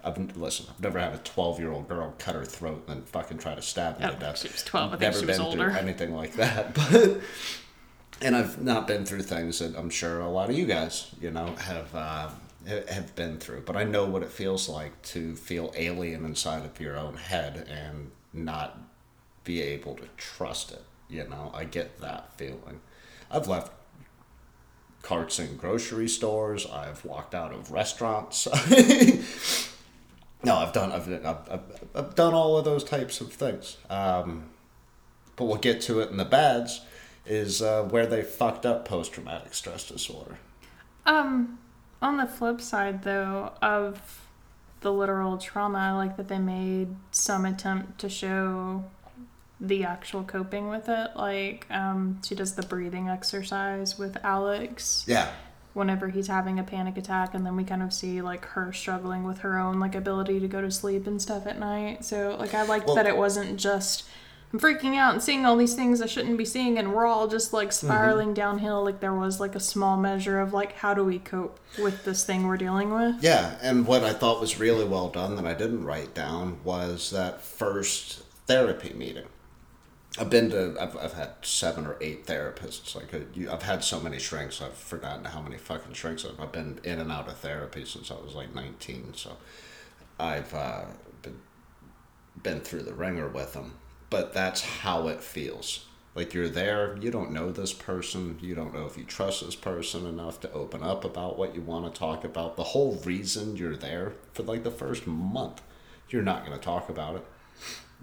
I've 0.07 0.37
listen. 0.37 0.67
I've 0.69 0.83
never 0.83 0.99
had 0.99 1.15
a 1.15 1.19
twelve-year-old 1.19 1.89
girl 1.89 2.13
cut 2.19 2.35
her 2.35 2.45
throat 2.45 2.85
and 2.87 2.97
then 2.99 3.05
fucking 3.07 3.39
try 3.39 3.55
to 3.55 3.63
stab 3.63 3.99
me 3.99 4.05
Oh, 4.05 4.11
to 4.11 4.17
death. 4.17 4.39
she 4.39 4.49
was 4.49 4.63
12. 4.63 4.87
I 4.87 4.91
think 4.91 5.01
Never 5.01 5.19
she 5.21 5.25
was 5.25 5.39
been 5.39 5.47
older. 5.47 5.71
through 5.71 5.79
anything 5.81 6.15
like 6.15 6.35
that, 6.35 6.75
but 6.91 7.21
and 8.25 8.35
I've 8.35 8.61
not 8.61 8.87
been 8.87 9.05
through 9.05 9.23
things 9.23 9.59
that 9.59 9.77
I'm 9.77 9.91
sure 9.91 10.21
a 10.21 10.31
lot 10.31 10.49
of 10.49 10.57
you 10.57 10.65
guys, 10.65 11.11
you 11.21 11.31
know, 11.31 11.55
have 11.57 11.95
uh, 11.95 12.31
have 12.67 13.15
been 13.15 13.39
through. 13.39 13.63
But 13.67 13.77
I 13.77 13.85
know 13.85 14.07
what 14.07 14.23
it 14.23 14.31
feels 14.31 14.69
like 14.69 15.01
to 15.03 15.37
feel 15.37 15.73
alien 15.77 16.25
inside 16.25 16.65
of 16.65 16.81
your 16.81 16.97
own 16.97 17.17
head 17.17 17.69
and 17.69 18.11
not 18.33 18.79
be 19.45 19.61
able 19.61 19.95
to 19.97 20.09
trust 20.17 20.73
it. 20.73 20.83
You 21.09 21.29
know, 21.29 21.53
I 21.55 21.65
get 21.65 22.01
that 22.01 22.37
feeling. 22.39 22.81
I've 23.31 23.47
left 23.47 23.73
carts 25.03 25.39
in 25.39 25.57
grocery 25.57 26.09
stores. 26.09 26.67
I've 26.67 27.05
walked 27.05 27.35
out 27.35 27.53
of 27.53 27.71
restaurants. 27.71 28.47
no, 30.43 30.57
I've 30.57 30.73
done 30.73 30.93
I've, 30.93 31.27
I've, 31.27 31.61
I've, 31.95 32.15
done 32.15 32.33
all 32.33 32.57
of 32.57 32.65
those 32.65 32.85
types 32.85 33.21
of 33.21 33.31
things. 33.35 33.77
Um, 33.91 34.45
but 35.37 35.45
we'll 35.45 35.57
get 35.57 35.83
to 35.83 36.01
it 36.01 36.11
in 36.11 36.17
the 36.17 36.25
bads. 36.25 36.81
Is 37.27 37.63
uh, 37.63 37.85
where 37.85 38.07
they 38.07 38.23
fucked 38.23 38.67
up 38.67 38.85
post 38.87 39.13
traumatic 39.15 39.55
stress 39.55 39.89
disorder. 39.89 40.39
Um, 41.07 41.59
on 42.03 42.19
the 42.19 42.27
flip 42.27 42.61
side, 42.61 43.03
though, 43.03 43.53
of 43.63 44.21
the 44.83 44.93
literal 44.93 45.39
trauma, 45.39 45.79
I 45.79 45.93
like 45.93 46.19
that 46.19 46.29
they 46.29 46.39
made 46.39 46.89
some 47.13 47.47
attempt 47.47 47.99
to 48.01 48.11
show 48.11 48.85
the 49.59 49.85
actual 49.85 50.23
coping 50.25 50.69
with 50.69 50.89
it. 50.91 51.11
Like 51.17 51.67
um, 51.71 52.21
she 52.27 52.35
does 52.35 52.55
the 52.57 52.63
breathing 52.63 53.09
exercise 53.09 53.99
with 53.99 54.19
Alex 54.23 55.05
Yeah. 55.09 55.31
whenever 55.73 56.09
he's 56.09 56.27
having 56.27 56.59
a 56.59 56.63
panic 56.63 56.99
attack, 56.99 57.33
and 57.33 57.47
then 57.47 57.57
we 57.57 57.65
kind 57.65 57.83
of 57.83 57.91
see 57.95 58.21
like 58.21 58.45
her 58.45 58.71
struggling 58.75 59.25
with 59.25 59.39
her 59.39 59.59
own 59.59 59.81
like 59.81 59.95
ability 59.95 60.41
to 60.41 60.49
go 60.49 60.61
to 60.61 60.71
sleep 60.71 61.07
and 61.07 61.23
stuff 61.23 61.47
at 61.47 61.59
night. 61.59 62.05
So 62.05 62.37
like 62.39 62.53
I 62.53 62.65
liked 62.67 62.87
Well- 62.87 62.97
that 62.97 63.07
it 63.07 63.17
wasn't 63.17 63.59
just. 63.59 64.05
I'm 64.55 64.61
freaking 64.61 64.95
out 64.95 65.15
and 65.15 65.21
seeing 65.21 65.45
all 65.45 65.57
these 65.57 65.75
things 65.75 66.01
I 66.01 66.07
shouldn't 66.07 66.39
be 66.39 66.45
seeing, 66.45 66.79
and 66.79 66.95
we're 66.95 67.07
all 67.07 67.27
just 67.27 67.53
like 67.53 67.73
spiraling 67.73 68.35
downhill. 68.35 68.85
Like 68.85 69.01
there 69.01 69.13
was 69.13 69.41
like 69.41 69.57
a 69.57 69.61
small 69.61 69.97
measure 69.97 70.39
of 70.39 70.53
like, 70.53 70.75
how 70.75 70.95
do 70.95 71.03
we 71.03 71.19
cope 71.19 71.59
with 71.77 72.05
this 72.05 72.23
thing 72.23 72.47
we're 72.47 72.57
dealing 72.57 72.95
with? 72.95 73.17
Yeah, 73.21 73.57
and 73.63 73.85
what 73.85 74.05
I 74.05 74.13
thought 74.13 74.41
was 74.41 74.61
really 74.61 74.85
well 74.85 75.09
done 75.09 75.35
that 75.35 75.45
I 75.45 75.55
didn't 75.55 75.85
write 75.85 76.15
down 76.15 76.61
was 76.63 77.11
that 77.11 77.43
first 77.43 78.23
therapy 78.47 78.95
meeting. 78.95 79.27
I've 80.21 80.31
been 80.31 80.51
to, 80.51 80.77
I've, 80.81 80.97
I've 80.99 81.15
had 81.15 81.31
seven 81.43 81.85
or 81.85 81.97
eight 82.01 82.25
therapists. 82.25 82.95
Like, 82.95 83.13
uh, 83.13 83.53
I've 83.53 83.65
had 83.65 83.83
so 83.83 83.99
many 83.99 84.21
shrinks, 84.21 84.63
I've 84.63 84.75
forgotten 84.75 85.25
how 85.25 85.41
many 85.41 85.57
fucking 85.57 85.95
shrinks 85.95 86.25
I've, 86.25 86.39
I've 86.39 86.53
been 86.53 86.79
in 86.85 87.01
and 87.01 87.11
out 87.11 87.27
of 87.27 87.39
therapy 87.39 87.85
since 87.85 88.13
I 88.13 88.15
was 88.15 88.37
like 88.37 88.55
19. 88.55 89.15
So 89.15 89.37
I've 90.21 90.55
uh, 90.55 90.85
been, 91.23 91.41
been 92.41 92.61
through 92.61 92.83
the 92.83 92.95
ringer 92.95 93.27
with 93.27 93.55
them. 93.55 93.79
But 94.15 94.33
that's 94.33 94.61
how 94.63 95.09
it 95.09 95.25
feels. 95.25 95.87
Like 96.15 96.35
you're 96.35 96.49
there, 96.49 96.97
you 97.01 97.11
don't 97.11 97.33
know 97.33 97.51
this 97.51 97.73
person, 97.73 98.39
you 98.41 98.55
don't 98.55 98.73
know 98.73 98.87
if 98.87 98.97
you 98.97 99.03
trust 99.03 99.45
this 99.45 99.57
person 99.57 100.07
enough 100.07 100.39
to 100.43 100.53
open 100.53 100.85
up 100.85 101.05
about 101.05 101.37
what 101.37 101.57
you 101.57 101.63
want 101.63 101.93
to 101.93 101.99
talk 101.99 102.23
about. 102.23 102.55
The 102.55 102.63
whole 102.63 103.03
reason 103.05 103.57
you're 103.57 103.75
there 103.75 104.13
for 104.33 104.45
like 104.45 104.63
the 104.63 104.71
first 104.71 105.09
month, 105.09 105.63
you're 106.11 106.23
not 106.23 106.47
going 106.47 106.57
to 106.57 106.65
talk 106.65 106.89
about 106.89 107.17
it. 107.17 107.25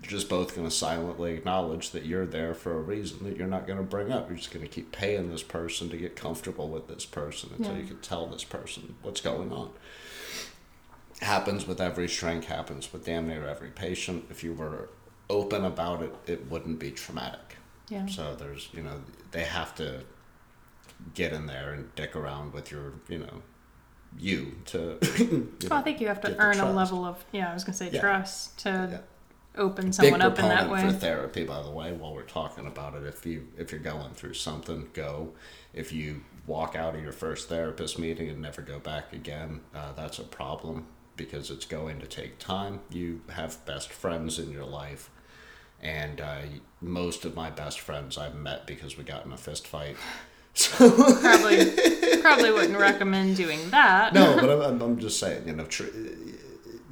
You're 0.02 0.12
just 0.12 0.28
both 0.28 0.54
going 0.54 0.68
to 0.68 0.76
silently 0.76 1.32
acknowledge 1.34 1.92
that 1.92 2.06
you're 2.06 2.26
there 2.26 2.54
for 2.54 2.74
a 2.74 2.82
reason 2.82 3.24
that 3.24 3.38
you're 3.38 3.48
not 3.48 3.66
going 3.66 3.80
to 3.80 3.84
bring 3.86 4.12
up. 4.12 4.28
You're 4.28 4.38
just 4.38 4.52
going 4.52 4.66
to 4.66 4.72
keep 4.72 4.92
paying 4.92 5.30
this 5.32 5.44
person 5.44 5.88
to 5.92 5.98
get 5.98 6.18
comfortable 6.18 6.68
with 6.68 6.90
this 6.90 7.06
person 7.06 7.52
until 7.58 7.76
Yeah. 7.76 7.84
you 7.84 7.88
can 7.88 8.02
tell 8.02 8.28
this 8.28 8.44
person 8.44 8.96
what's 9.02 9.22
going 9.22 9.54
on 9.54 9.70
happens 11.22 11.68
with 11.68 11.80
every 11.80 12.08
shrink, 12.08 12.46
happens 12.46 12.92
with 12.92 13.06
damn 13.06 13.28
near 13.28 13.48
every 13.48 13.70
patient. 13.70 14.26
If 14.30 14.44
you 14.44 14.54
were 14.54 14.90
open 15.32 15.64
about 15.66 16.04
it, 16.04 16.14
it 16.28 16.50
wouldn't 16.52 16.78
be 16.78 16.92
traumatic. 16.92 17.56
Yeah. 17.90 18.06
So 18.06 18.36
there's, 18.36 18.70
you 18.74 18.84
know, 18.84 19.02
they 19.32 19.44
have 19.46 19.74
to 19.76 20.02
get 21.14 21.34
in 21.34 21.48
there 21.48 21.74
and 21.74 21.94
dick 21.96 22.16
around 22.16 22.54
with 22.54 22.70
your, 22.72 22.94
you 23.08 23.20
know, 23.20 23.42
you 24.20 24.58
to. 24.66 24.98
you 25.18 25.52
Well, 25.70 25.80
I 25.80 25.82
think 25.82 26.02
you 26.02 26.08
have 26.08 26.22
to 26.22 26.38
earn 26.38 26.60
a 26.60 26.72
level 26.72 27.06
of 27.06 27.24
yeah. 27.32 27.50
I 27.50 27.54
was 27.54 27.64
gonna 27.64 27.78
say 27.78 27.90
Yeah. 27.92 28.02
trust 28.02 28.60
to 28.60 28.70
Yeah. 28.92 29.62
open 29.62 29.86
Big 29.86 29.94
someone 29.94 30.22
up 30.22 30.38
in 30.38 30.46
that 30.46 30.70
way. 30.70 30.82
for 30.82 30.92
therapy, 30.92 31.44
by 31.46 31.62
the 31.64 31.72
way. 31.72 31.92
While 31.94 32.14
we're 32.14 32.24
talking 32.24 32.68
about 32.68 32.94
it, 32.96 33.04
if 33.06 33.26
you 33.26 33.48
if 33.58 33.72
you're 33.72 33.80
going 33.82 34.14
through 34.14 34.34
something, 34.34 34.90
go. 34.94 35.34
If 35.74 35.94
you 35.94 36.22
walk 36.46 36.76
out 36.76 36.96
of 36.96 37.02
your 37.04 37.14
first 37.14 37.48
therapist 37.48 37.98
meeting 37.98 38.30
and 38.30 38.42
never 38.42 38.62
go 38.62 38.80
back 38.80 39.14
again, 39.14 39.62
uh, 39.74 39.94
that's 39.94 40.20
a 40.20 40.24
problem 40.24 40.88
because 41.16 41.50
it's 41.52 41.66
going 41.66 42.00
to 42.00 42.08
take 42.08 42.40
time. 42.40 42.80
You 42.90 43.22
have 43.30 43.64
best 43.66 43.92
friends 43.94 44.40
in 44.40 44.52
your 44.52 44.66
life, 44.66 45.10
and 45.82 46.22
uh, 46.22 46.42
most 46.80 47.26
of 47.26 47.36
my 47.36 47.50
best 47.50 47.80
friends 47.80 48.18
I've 48.18 48.36
met 48.36 48.68
because 48.68 48.98
we 48.98 49.04
got 49.04 49.26
in 49.26 49.32
a 49.32 49.38
fist 49.38 49.68
fight. 49.68 49.98
probably 50.56 51.72
probably 52.22 52.52
wouldn't 52.52 52.78
recommend 52.78 53.38
doing 53.38 53.70
that. 53.72 54.14
No, 54.14 54.36
but 54.40 54.50
I'm, 54.50 54.62
I'm, 54.62 54.82
I'm 54.82 55.00
just 55.00 55.20
saying, 55.20 55.48
you 55.48 55.54
know, 55.54 55.66
tr- 55.66 55.86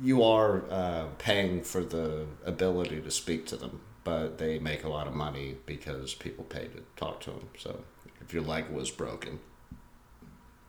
you 0.01 0.23
are 0.23 0.63
uh, 0.69 1.05
paying 1.17 1.61
for 1.61 1.83
the 1.83 2.25
ability 2.45 3.01
to 3.01 3.11
speak 3.11 3.45
to 3.47 3.57
them, 3.57 3.81
but 4.03 4.37
they 4.37 4.59
make 4.59 4.83
a 4.83 4.89
lot 4.89 5.07
of 5.07 5.13
money 5.13 5.57
because 5.65 6.13
people 6.13 6.45
pay 6.45 6.67
to 6.67 6.83
talk 6.95 7.19
to 7.21 7.31
them. 7.31 7.49
So 7.57 7.83
if 8.21 8.33
your 8.33 8.43
leg 8.43 8.69
was 8.69 8.89
broken, 8.89 9.39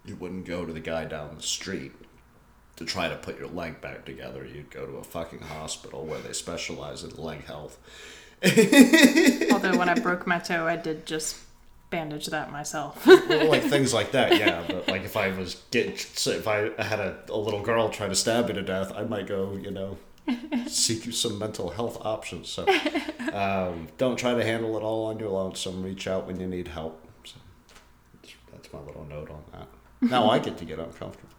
you 0.05 0.17
wouldn't 0.17 0.47
go 0.47 0.67
to 0.67 0.73
the 0.73 0.81
guy 0.81 1.05
down 1.05 1.37
the 1.37 1.43
street 1.43 1.93
to 2.81 2.87
try 2.87 3.11
to 3.11 3.17
put 3.17 3.39
your 3.39 3.49
leg 3.49 3.83
back 3.83 4.07
together. 4.07 4.43
You'd 4.43 4.71
go 4.71 4.87
to 4.87 4.97
a 4.97 5.05
fucking 5.05 5.41
hospital 5.41 6.07
where 6.07 6.19
they 6.19 6.33
specialize 6.33 7.05
in 7.05 7.11
leg 7.11 7.45
health. 7.45 7.79
Although 9.53 9.77
when 9.77 9.91
I 9.91 10.01
broke 10.01 10.27
my 10.27 10.39
toe, 10.39 10.67
I 10.67 10.77
did 10.77 11.05
just 11.05 11.37
bandage 11.91 12.27
that 12.29 12.51
myself. 12.51 13.07
Well, 13.07 13.51
like 13.51 13.65
things 13.65 13.93
like 13.93 14.13
that, 14.13 14.39
yeah. 14.39 14.65
But 14.67 14.89
like 14.89 15.03
if 15.03 15.15
I 15.15 15.29
was 15.29 15.57
getting, 15.71 15.93
if 15.93 16.49
I 16.49 16.71
had 16.83 17.01
a, 17.01 17.19
a 17.29 17.37
little 17.37 17.61
girl 17.61 17.91
try 17.91 18.09
to 18.09 18.15
stab 18.15 18.49
me 18.49 18.55
to 18.55 18.63
death, 18.63 18.93
I 18.97 19.03
might 19.05 19.27
go, 19.27 19.59
you 19.63 19.71
know, 19.71 19.99
seek 20.67 21.13
some 21.13 21.39
mental 21.39 21.69
health 21.69 21.99
options. 22.01 22.49
So 22.49 22.67
um, 23.35 23.89
don't 23.99 24.17
try 24.17 24.33
to 24.33 24.43
handle 24.43 24.75
it 24.79 24.83
all 24.83 25.05
on 25.09 25.19
your 25.19 25.29
lonesome. 25.29 25.83
Reach 25.83 26.07
out 26.09 26.27
when 26.27 26.41
you 26.41 26.47
need 26.47 26.69
help. 26.69 27.07
So 27.25 27.37
that's 28.53 28.73
my 28.73 28.81
little 28.81 29.05
note 29.05 29.29
on 29.29 29.43
that. 29.53 29.69
Now 30.01 30.31
I 30.31 30.39
get 30.39 30.57
to 30.57 30.65
get 30.65 30.79
uncomfortable. 30.79 31.30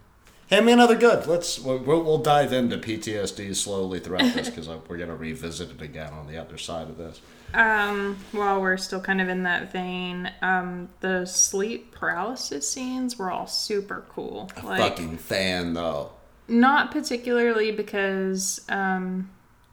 Hand 0.51 0.65
me 0.65 0.73
another 0.73 0.95
good. 0.97 1.27
Let's 1.27 1.57
we'll, 1.59 1.79
we'll 1.79 2.17
dive 2.17 2.51
into 2.51 2.77
PTSD 2.77 3.55
slowly 3.55 3.99
throughout 4.01 4.33
this 4.33 4.49
because 4.49 4.67
we're 4.67 4.97
gonna 4.97 5.15
revisit 5.15 5.71
it 5.71 5.81
again 5.81 6.11
on 6.11 6.27
the 6.27 6.37
other 6.37 6.57
side 6.57 6.89
of 6.89 6.97
this. 6.97 7.21
um, 7.53 8.17
while 8.33 8.59
we're 8.59 8.75
still 8.77 8.99
kind 8.99 9.21
of 9.21 9.29
in 9.29 9.43
that 9.43 9.71
vein, 9.71 10.29
um, 10.41 10.89
the 10.99 11.25
sleep 11.25 11.93
paralysis 11.95 12.69
scenes 12.69 13.17
were 13.17 13.31
all 13.31 13.47
super 13.47 14.05
cool. 14.09 14.51
Like 14.61 14.79
Fucking 14.79 15.17
fan 15.17 15.73
though. 15.73 16.11
not 16.49 16.91
particularly 16.91 17.71
because 17.71 18.59
um, 18.67 19.29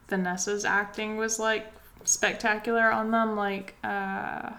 Vinessa's 0.09 0.64
acting 0.64 1.17
was 1.17 1.41
like 1.41 1.67
spectacular 2.05 2.88
on 2.91 3.11
them. 3.11 3.35
Like 3.35 3.75
uh, 3.83 4.51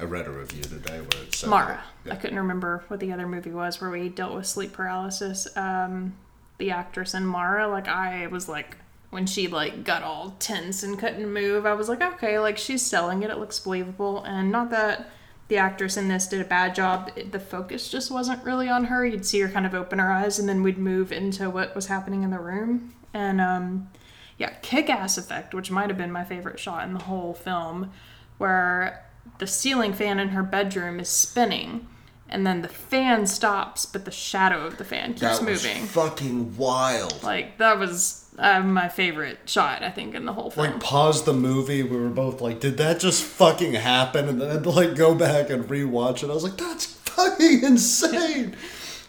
I 0.00 0.04
read 0.04 0.26
a 0.26 0.30
review 0.30 0.62
today 0.62 1.00
where 1.00 1.22
it 1.22 1.34
said 1.34 1.50
Mara. 1.50 1.82
Yeah. 2.04 2.14
I 2.14 2.16
couldn't 2.16 2.38
remember 2.38 2.82
what 2.88 3.00
the 3.00 3.12
other 3.12 3.26
movie 3.26 3.50
was 3.50 3.80
where 3.80 3.90
we 3.90 4.08
dealt 4.08 4.34
with 4.34 4.46
sleep 4.46 4.72
paralysis. 4.72 5.46
Um, 5.56 6.16
the 6.58 6.70
actress 6.70 7.14
in 7.14 7.26
Mara, 7.26 7.68
like 7.68 7.88
I 7.88 8.26
was 8.28 8.48
like 8.48 8.76
when 9.10 9.26
she 9.26 9.46
like 9.46 9.84
got 9.84 10.02
all 10.02 10.36
tense 10.38 10.82
and 10.82 10.98
couldn't 10.98 11.30
move, 11.30 11.66
I 11.66 11.74
was 11.74 11.88
like, 11.88 12.00
okay, 12.00 12.38
like 12.38 12.56
she's 12.56 12.80
selling 12.80 13.22
it. 13.22 13.30
It 13.30 13.38
looks 13.38 13.60
believable, 13.60 14.22
and 14.24 14.50
not 14.50 14.70
that 14.70 15.10
the 15.48 15.58
actress 15.58 15.98
in 15.98 16.08
this 16.08 16.26
did 16.26 16.40
a 16.40 16.46
bad 16.46 16.74
job. 16.74 17.10
The 17.30 17.38
focus 17.38 17.90
just 17.90 18.10
wasn't 18.10 18.42
really 18.42 18.70
on 18.70 18.84
her. 18.84 19.04
You'd 19.04 19.26
see 19.26 19.40
her 19.40 19.48
kind 19.48 19.66
of 19.66 19.74
open 19.74 19.98
her 19.98 20.10
eyes, 20.10 20.38
and 20.38 20.48
then 20.48 20.62
we'd 20.62 20.78
move 20.78 21.12
into 21.12 21.50
what 21.50 21.74
was 21.74 21.86
happening 21.86 22.22
in 22.22 22.30
the 22.30 22.38
room, 22.38 22.94
and 23.12 23.38
um, 23.40 23.90
yeah, 24.38 24.54
kick-ass 24.62 25.18
effect, 25.18 25.52
which 25.52 25.70
might 25.70 25.90
have 25.90 25.98
been 25.98 26.10
my 26.10 26.24
favorite 26.24 26.58
shot 26.58 26.86
in 26.86 26.94
the 26.94 27.04
whole 27.04 27.34
film, 27.34 27.92
where 28.38 29.04
the 29.42 29.46
ceiling 29.48 29.92
fan 29.92 30.20
in 30.20 30.28
her 30.28 30.42
bedroom 30.44 31.00
is 31.00 31.08
spinning, 31.08 31.84
and 32.28 32.46
then 32.46 32.62
the 32.62 32.68
fan 32.68 33.26
stops, 33.26 33.84
but 33.84 34.04
the 34.04 34.10
shadow 34.12 34.64
of 34.64 34.78
the 34.78 34.84
fan 34.84 35.08
keeps 35.14 35.20
That 35.22 35.42
was 35.44 35.64
moving. 35.64 35.82
fucking 35.86 36.56
wild. 36.56 37.20
Like 37.24 37.58
that 37.58 37.76
was 37.76 38.24
uh, 38.38 38.60
my 38.60 38.88
favorite 38.88 39.38
shot, 39.46 39.82
I 39.82 39.90
think, 39.90 40.14
in 40.14 40.24
the 40.26 40.32
whole 40.32 40.50
film. 40.52 40.66
Like 40.70 40.80
pause 40.80 41.24
the 41.24 41.32
movie. 41.32 41.82
We 41.82 41.96
were 41.96 42.08
both 42.08 42.40
like, 42.40 42.60
"Did 42.60 42.76
that 42.76 43.00
just 43.00 43.24
fucking 43.24 43.72
happen?" 43.72 44.28
And 44.28 44.40
then 44.40 44.56
I'd 44.56 44.64
like 44.64 44.94
go 44.94 45.12
back 45.16 45.50
and 45.50 45.64
rewatch 45.64 46.22
it. 46.22 46.30
I 46.30 46.34
was 46.34 46.44
like, 46.44 46.56
"That's 46.56 46.86
fucking 46.86 47.64
insane." 47.72 48.54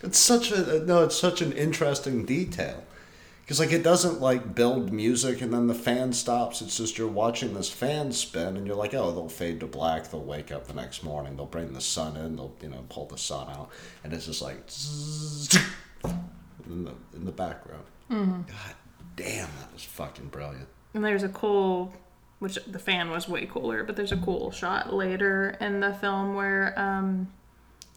it's 0.02 0.18
such 0.18 0.52
a 0.52 0.84
no. 0.84 1.04
It's 1.04 1.16
such 1.16 1.42
an 1.44 1.52
interesting 1.54 2.26
detail 2.26 2.84
because 3.44 3.60
like 3.60 3.74
it 3.74 3.84
doesn't 3.84 4.22
like 4.22 4.56
build 4.56 4.94
music 4.94 5.42
and 5.42 5.54
then 5.54 5.68
the 5.68 5.74
fan 5.76 6.14
stops. 6.14 6.62
It's 6.62 6.78
just 6.78 6.98
you're 6.98 7.08
watching 7.08 7.54
this 7.54 7.70
fan 7.70 8.14
spin 8.14 8.56
and 8.56 8.66
you're 8.66 8.76
like, 8.76 8.94
"Oh, 8.94 9.12
they'll 9.12 9.28
fade 9.30 9.60
to 9.60 9.68
black. 9.68 10.10
They'll 10.10 10.24
wake 10.24 10.52
up 10.52 10.68
the 10.68 10.74
next 10.74 11.04
morning. 11.04 11.36
They'll 11.36 11.46
bring 11.46 11.74
the 11.74 11.82
sun 11.82 12.16
in. 12.16 12.38
They'll 12.38 12.56
you 12.62 12.70
know 12.70 12.86
pull 12.90 13.06
the 13.06 13.18
sun 13.18 13.50
out." 13.50 13.70
And 14.04 14.14
it's 14.14 14.26
just 14.28 14.42
like 14.42 14.58
in 16.66 16.86
the 16.86 16.94
in 17.14 17.26
the 17.26 17.32
background. 17.32 17.84
God 18.10 18.76
damn, 19.16 19.50
that 19.60 19.74
was 19.74 19.84
fucking 19.84 20.28
brilliant. 20.28 20.68
And 20.94 21.04
there's 21.04 21.24
a 21.24 21.30
cool, 21.30 21.94
which 22.40 22.60
the 22.68 22.80
fan 22.80 23.10
was 23.10 23.28
way 23.28 23.46
cooler, 23.46 23.84
but 23.84 23.96
there's 23.96 24.12
a 24.12 24.18
cool 24.18 24.52
shot 24.52 24.94
later 24.94 25.58
in 25.60 25.80
the 25.80 25.94
film 25.96 26.36
where 26.36 26.74
um, 26.78 27.32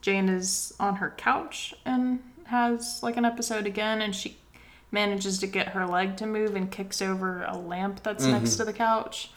Jane 0.00 0.28
is 0.28 0.72
on 0.80 0.96
her 0.96 1.12
couch 1.16 1.74
and 1.84 2.20
has 2.44 3.02
like 3.02 3.16
an 3.16 3.24
episode 3.24 3.66
again, 3.66 4.00
and 4.00 4.14
she 4.14 4.36
manages 4.90 5.38
to 5.40 5.46
get 5.46 5.68
her 5.68 5.86
leg 5.86 6.16
to 6.18 6.26
move 6.26 6.54
and 6.56 6.70
kicks 6.70 7.02
over 7.02 7.42
a 7.44 7.56
lamp 7.56 8.02
that's 8.02 8.24
next 8.24 8.56
to 8.56 8.64
the 8.64 8.72
couch. 8.72 9.30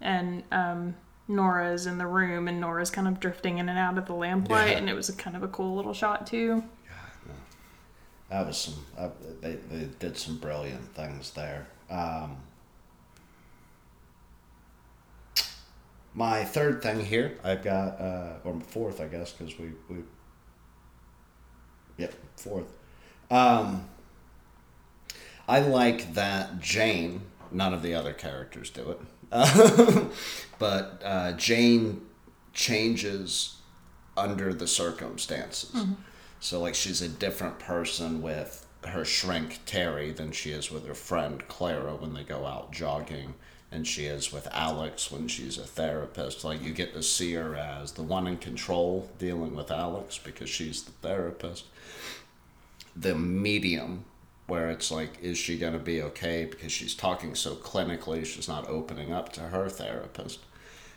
And 0.00 0.42
um, 0.52 0.96
Nora 1.28 1.72
is 1.72 1.86
in 1.86 1.98
the 1.98 2.06
room, 2.06 2.48
and 2.48 2.60
Nora's 2.60 2.90
kind 2.90 3.08
of 3.08 3.18
drifting 3.20 3.58
in 3.58 3.68
and 3.68 3.78
out 3.78 3.98
of 3.98 4.06
the 4.06 4.14
lamplight, 4.14 4.70
Yeah. 4.72 4.78
and 4.78 4.88
it 4.90 4.94
was 4.94 5.08
a 5.08 5.14
kind 5.14 5.36
of 5.36 5.42
a 5.42 5.48
cool 5.48 5.74
little 5.76 5.94
shot 5.94 6.26
too. 6.26 6.62
That 8.30 8.46
was 8.46 8.56
some. 8.56 8.74
Uh, 8.98 9.10
they 9.40 9.56
they 9.70 9.88
did 9.98 10.16
some 10.16 10.38
brilliant 10.38 10.94
things 10.94 11.30
there. 11.32 11.68
Um, 11.90 12.38
my 16.14 16.44
third 16.44 16.82
thing 16.82 17.04
here, 17.04 17.38
I've 17.42 17.62
got, 17.62 18.00
uh, 18.00 18.34
or 18.44 18.60
fourth, 18.60 19.00
I 19.00 19.06
guess, 19.06 19.32
because 19.32 19.58
we 19.58 19.72
we. 19.88 20.02
Yep, 21.98 22.14
fourth. 22.36 22.66
Um, 23.30 23.88
I 25.48 25.60
like 25.60 26.14
that 26.14 26.60
Jane 26.60 27.22
none 27.50 27.72
of 27.72 27.82
the 27.82 27.94
other 27.94 28.12
characters 28.12 28.70
do 28.70 28.90
it. 28.90 29.00
but 30.58 31.02
uh, 31.04 31.32
Jane 31.32 32.02
changes 32.52 33.60
under 34.16 34.52
the 34.52 34.66
circumstances. 34.66 35.72
So, 36.40 36.60
like, 36.60 36.74
she's 36.74 37.00
a 37.00 37.08
different 37.08 37.58
person 37.58 38.20
with 38.20 38.66
her 38.84 39.04
shrink 39.04 39.60
Terry 39.64 40.12
than 40.12 40.30
she 40.32 40.50
is 40.50 40.70
with 40.70 40.86
her 40.86 40.94
friend 40.94 41.46
Clara 41.48 41.94
when 41.94 42.12
they 42.12 42.22
go 42.22 42.44
out 42.44 42.70
jogging, 42.70 43.34
and 43.72 43.86
she 43.86 44.04
is 44.04 44.32
with 44.32 44.46
Alex 44.52 45.10
when 45.10 45.26
she's 45.26 45.56
a 45.56 45.64
therapist. 45.64 46.44
Like, 46.44 46.62
you 46.62 46.72
get 46.72 46.92
to 46.92 47.02
see 47.02 47.32
her 47.32 47.56
as 47.56 47.92
the 47.92 48.02
one 48.02 48.26
in 48.26 48.36
control 48.36 49.10
dealing 49.18 49.56
with 49.56 49.70
Alex 49.70 50.18
because 50.18 50.50
she's 50.50 50.82
the 50.82 50.92
therapist. 50.92 51.64
The 52.94 53.14
medium, 53.14 54.04
where 54.46 54.68
it's 54.70 54.90
like, 54.90 55.18
is 55.22 55.38
she 55.38 55.58
going 55.58 55.72
to 55.72 55.78
be 55.78 56.02
okay 56.02 56.44
because 56.44 56.70
she's 56.72 56.94
talking 56.94 57.34
so 57.34 57.54
clinically, 57.54 58.24
she's 58.26 58.48
not 58.48 58.68
opening 58.68 59.12
up 59.12 59.32
to 59.32 59.40
her 59.40 59.68
therapist. 59.68 60.40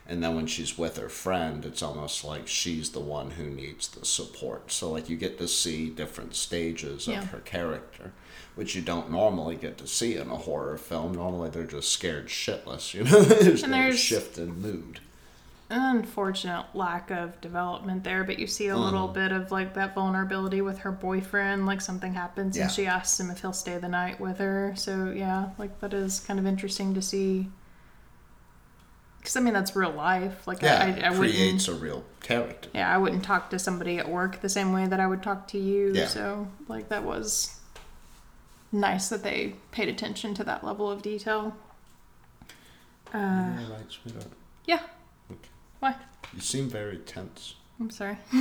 And 0.09 0.23
then 0.23 0.35
when 0.35 0.47
she's 0.47 0.77
with 0.77 0.95
her 0.97 1.09
friend, 1.09 1.65
it's 1.65 1.83
almost 1.83 2.23
like 2.23 2.47
she's 2.47 2.91
the 2.91 2.99
one 3.01 3.31
who 3.31 3.43
needs 3.49 3.89
the 3.89 4.05
support. 4.05 4.71
So, 4.71 4.89
like, 4.91 5.09
you 5.09 5.17
get 5.17 5.37
to 5.39 5.49
see 5.49 5.89
different 5.89 6.33
stages 6.33 7.07
Yeah. 7.07 7.19
of 7.23 7.31
her 7.31 7.39
character, 7.41 8.13
which 8.55 8.73
you 8.73 8.81
don't 8.81 9.11
normally 9.11 9.57
get 9.57 9.77
to 9.79 9.87
see 9.87 10.15
in 10.15 10.29
a 10.29 10.37
horror 10.37 10.77
film. 10.77 11.13
Normally, 11.13 11.49
they're 11.49 11.65
just 11.65 11.89
scared 11.91 12.27
shitless, 12.27 12.93
you 12.93 13.03
know? 13.03 13.19
there's 13.21 13.63
And 13.63 13.73
no 13.73 13.77
there's- 13.79 13.97
shift 13.99 14.37
in 14.37 14.61
mood. 14.61 15.01
Unfortunate 15.69 16.65
lack 16.73 17.11
of 17.11 17.39
development 17.41 18.03
there, 18.05 18.23
but 18.23 18.39
you 18.39 18.47
see 18.47 18.67
a 18.67 18.73
Mm-hmm. 18.73 18.83
little 18.83 19.07
bit 19.09 19.31
of 19.33 19.51
like 19.51 19.73
that 19.73 19.93
vulnerability 19.95 20.61
with 20.61 20.79
her 20.79 20.91
boyfriend. 20.91 21.65
Like 21.65 21.81
something 21.81 22.13
happens 22.13 22.55
Yeah. 22.55 22.63
and 22.63 22.71
she 22.71 22.85
asks 22.87 23.19
him 23.19 23.29
if 23.29 23.41
he'll 23.41 23.51
stay 23.53 23.77
the 23.77 23.89
night 23.89 24.19
with 24.19 24.37
her. 24.37 24.73
So 24.77 25.11
yeah, 25.11 25.49
like 25.57 25.79
that 25.81 25.93
is 25.93 26.21
kind 26.21 26.39
of 26.39 26.45
interesting 26.45 26.93
to 26.93 27.01
see. 27.01 27.49
Because 29.19 29.35
I 29.35 29.41
mean 29.41 29.53
that's 29.53 29.75
real 29.75 29.91
life. 29.91 30.47
Like 30.47 30.61
Yeah, 30.61 30.75
I, 31.01 31.01
I, 31.01 31.07
I 31.07 31.09
wouldn't. 31.09 31.35
creates 31.35 31.67
a 31.67 31.73
real 31.75 32.05
character. 32.21 32.69
Yeah, 32.73 32.93
I 32.93 32.97
wouldn't 32.97 33.23
talk 33.25 33.49
to 33.49 33.59
somebody 33.59 33.97
at 33.97 34.07
work 34.07 34.39
the 34.39 34.47
same 34.49 34.71
way 34.71 34.87
that 34.87 35.01
I 35.01 35.07
would 35.07 35.21
talk 35.21 35.49
to 35.49 35.57
you. 35.59 35.91
Yeah. 35.93 36.07
So 36.07 36.47
like 36.69 36.87
that 36.87 37.03
was 37.03 37.59
nice 38.71 39.09
that 39.09 39.23
they 39.23 39.55
paid 39.71 39.89
attention 39.89 40.33
to 40.35 40.45
that 40.45 40.63
level 40.63 40.89
of 40.89 41.01
detail. 41.01 41.57
Uh, 43.13 43.17
yeah, 43.17 43.69
right, 43.71 43.85
sweetheart. 43.89 44.27
yeah. 44.65 44.79
Okay. 45.31 45.39
Why? 45.79 45.95
You 46.33 46.41
seem 46.41 46.69
very 46.69 46.97
tense. 46.97 47.55
I'm 47.79 47.89
sorry. 47.89 48.17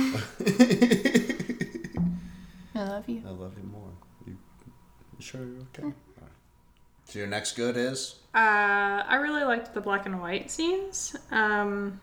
I 2.75 2.83
love 2.83 3.07
you. 3.09 3.23
I 3.25 3.29
love 3.31 3.53
you 3.57 3.63
more. 3.71 3.91
You, 4.25 4.37
you 5.17 5.19
sure 5.23 5.41
you're 5.41 5.61
okay? 5.73 5.83
Right. 5.83 5.93
So, 7.05 7.19
your 7.19 7.27
next 7.27 7.53
good 7.55 7.77
is? 7.77 8.15
Uh, 8.35 8.37
I 9.07 9.15
really 9.21 9.43
liked 9.43 9.73
the 9.73 9.81
black 9.81 10.05
and 10.05 10.19
white 10.21 10.51
scenes. 10.51 11.15
Um, 11.31 11.99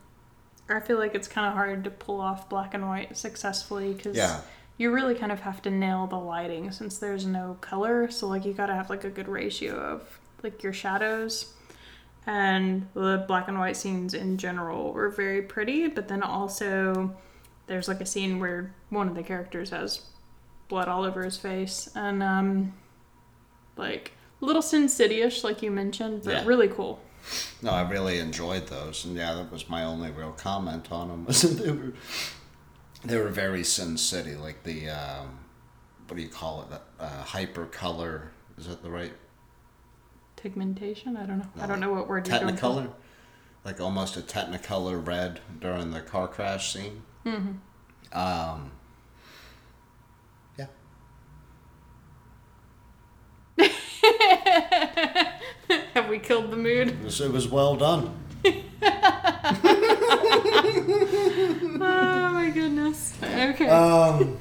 I 0.68 0.81
feel 0.81 0.99
like 0.99 1.14
it's 1.14 1.29
kind 1.29 1.47
of 1.47 1.53
hard 1.53 1.85
to 1.85 1.90
pull 1.90 2.20
off 2.20 2.49
black 2.49 2.75
and 2.75 2.88
white 2.88 3.16
successfully 3.16 3.92
because 3.92 4.16
Yeah. 4.16 4.40
you 4.79 4.90
really 4.92 5.14
kind 5.14 5.31
of 5.31 5.40
have 5.40 5.61
to 5.62 5.70
nail 5.70 6.07
the 6.07 6.16
lighting 6.18 6.73
since 6.73 6.99
there's 6.99 7.27
no 7.27 7.59
color. 7.61 8.11
So 8.11 8.27
like 8.29 8.44
you 8.47 8.55
gotta 8.55 8.75
have 8.75 8.88
like 8.90 9.05
a 9.05 9.11
good 9.11 9.29
ratio 9.29 9.75
of 9.77 10.18
like 10.42 10.62
your 10.62 10.73
shadows. 10.73 11.53
And 12.27 12.89
the 12.95 13.25
black 13.29 13.49
and 13.49 13.59
white 13.59 13.77
scenes 13.77 14.15
in 14.15 14.39
general 14.39 14.93
were 14.93 15.11
very 15.11 15.43
pretty, 15.43 15.89
but 15.89 16.09
then 16.09 16.23
also 16.23 17.15
there's 17.67 17.89
like 17.89 18.01
a 18.01 18.07
scene 18.07 18.39
where 18.41 18.75
one 18.91 19.09
of 19.09 19.15
the 19.15 19.23
characters 19.23 19.71
has 19.71 20.03
blood 20.69 20.89
all 20.89 21.05
over 21.05 21.23
his 21.23 21.37
face 21.37 21.91
and 21.95 22.23
um 22.23 22.73
like 23.77 24.13
a 24.41 24.45
little 24.45 24.63
Sin 24.63 24.89
City-ish, 24.89 25.45
like 25.45 25.63
you 25.63 25.71
mentioned, 25.71 26.23
but 26.25 26.33
Yeah. 26.33 26.43
really 26.47 26.69
cool. 26.69 27.01
No, 27.63 27.71
I 27.71 27.89
really 27.89 28.19
enjoyed 28.19 28.67
those, 28.69 29.05
and 29.05 29.17
yeah, 29.17 29.35
that 29.35 29.51
was 29.51 29.69
my 29.69 29.85
only 29.85 30.11
real 30.11 30.33
comment 30.33 30.93
on 30.93 31.09
them. 31.09 31.25
Was 31.27 31.43
that 31.43 31.63
they 31.63 31.71
were 31.71 31.93
they 33.03 33.19
were 33.19 33.29
very 33.31 33.65
Sin 33.65 33.97
City, 33.97 34.35
like 34.35 34.63
the 34.63 34.91
um, 34.91 35.39
what 36.07 36.17
do 36.17 36.23
you 36.23 36.29
call 36.29 36.63
it? 36.71 36.81
Uh, 37.01 37.23
hyper 37.23 37.65
color. 37.67 38.31
Is 38.59 38.67
that 38.67 38.83
the 38.83 38.91
right 38.91 39.13
Pigmentation? 40.44 41.16
I 41.16 41.24
don't 41.24 41.38
know. 41.38 41.46
I 41.59 41.66
don't 41.66 41.80
know 41.80 41.90
what 41.90 42.07
word 42.07 42.28
you're 42.28 42.38
going 42.38 42.54
for. 42.54 42.66
Technicolor? 42.66 42.90
Like 43.64 43.80
almost 43.80 44.18
a 44.18 44.20
Technicolor 44.20 45.04
red 45.04 45.40
during 45.59 45.90
the 45.90 46.02
car 46.02 46.28
crash 46.28 46.70
scene. 46.70 47.00
Mm-hmm. 47.24 47.52
Um, 48.12 48.70
yeah. 50.59 50.66
Have 55.94 56.11
we 56.11 56.18
killed 56.18 56.50
the 56.50 56.59
mood? 56.59 56.88
It 56.88 57.02
was, 57.02 57.22
it 57.22 57.33
was 57.33 57.48
well 57.48 57.76
done. 57.76 58.14
Oh 61.87 62.30
my 62.33 62.50
goodness. 62.50 63.14
Okay. 63.22 63.68
Um, 63.68 64.38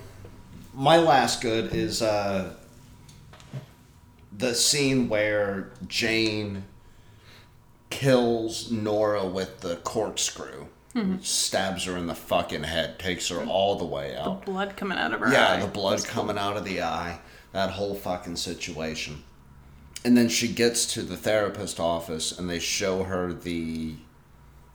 my 0.73 0.97
last 0.97 1.41
good 1.41 1.73
is 1.73 2.01
uh, 2.01 2.53
the 4.43 4.53
scene 4.53 5.07
where 5.07 5.71
Jane 5.87 6.65
kills 7.89 8.69
Nora 8.69 9.25
with 9.25 9.61
the 9.61 9.77
corkscrew, 9.77 10.67
mm-hmm. 10.93 11.19
stabs 11.21 11.85
her 11.85 11.95
in 11.95 12.07
the 12.07 12.15
fucking 12.15 12.63
head, 12.63 12.99
takes 12.99 13.29
her 13.29 13.41
all 13.45 13.77
the 13.77 13.85
way 13.85 14.17
out. 14.17 14.45
The 14.45 14.51
blood 14.51 14.75
coming 14.75 14.97
out 14.97 15.13
of 15.13 15.21
her 15.21 15.31
Yeah, 15.31 15.53
eye. 15.53 15.59
the 15.61 15.67
blood 15.67 16.03
coming 16.05 16.37
out 16.37 16.57
of 16.57 16.65
the 16.65 16.81
eye, 16.81 17.19
that 17.53 17.71
whole 17.71 17.95
fucking 17.95 18.35
situation. 18.35 19.23
And 20.03 20.17
then 20.17 20.27
she 20.27 20.49
gets 20.49 20.85
to 20.93 21.03
the 21.03 21.15
therapist 21.15 21.79
office 21.79 22.37
and 22.37 22.49
they 22.49 22.59
show 22.59 23.03
her 23.03 23.31
the 23.31 23.95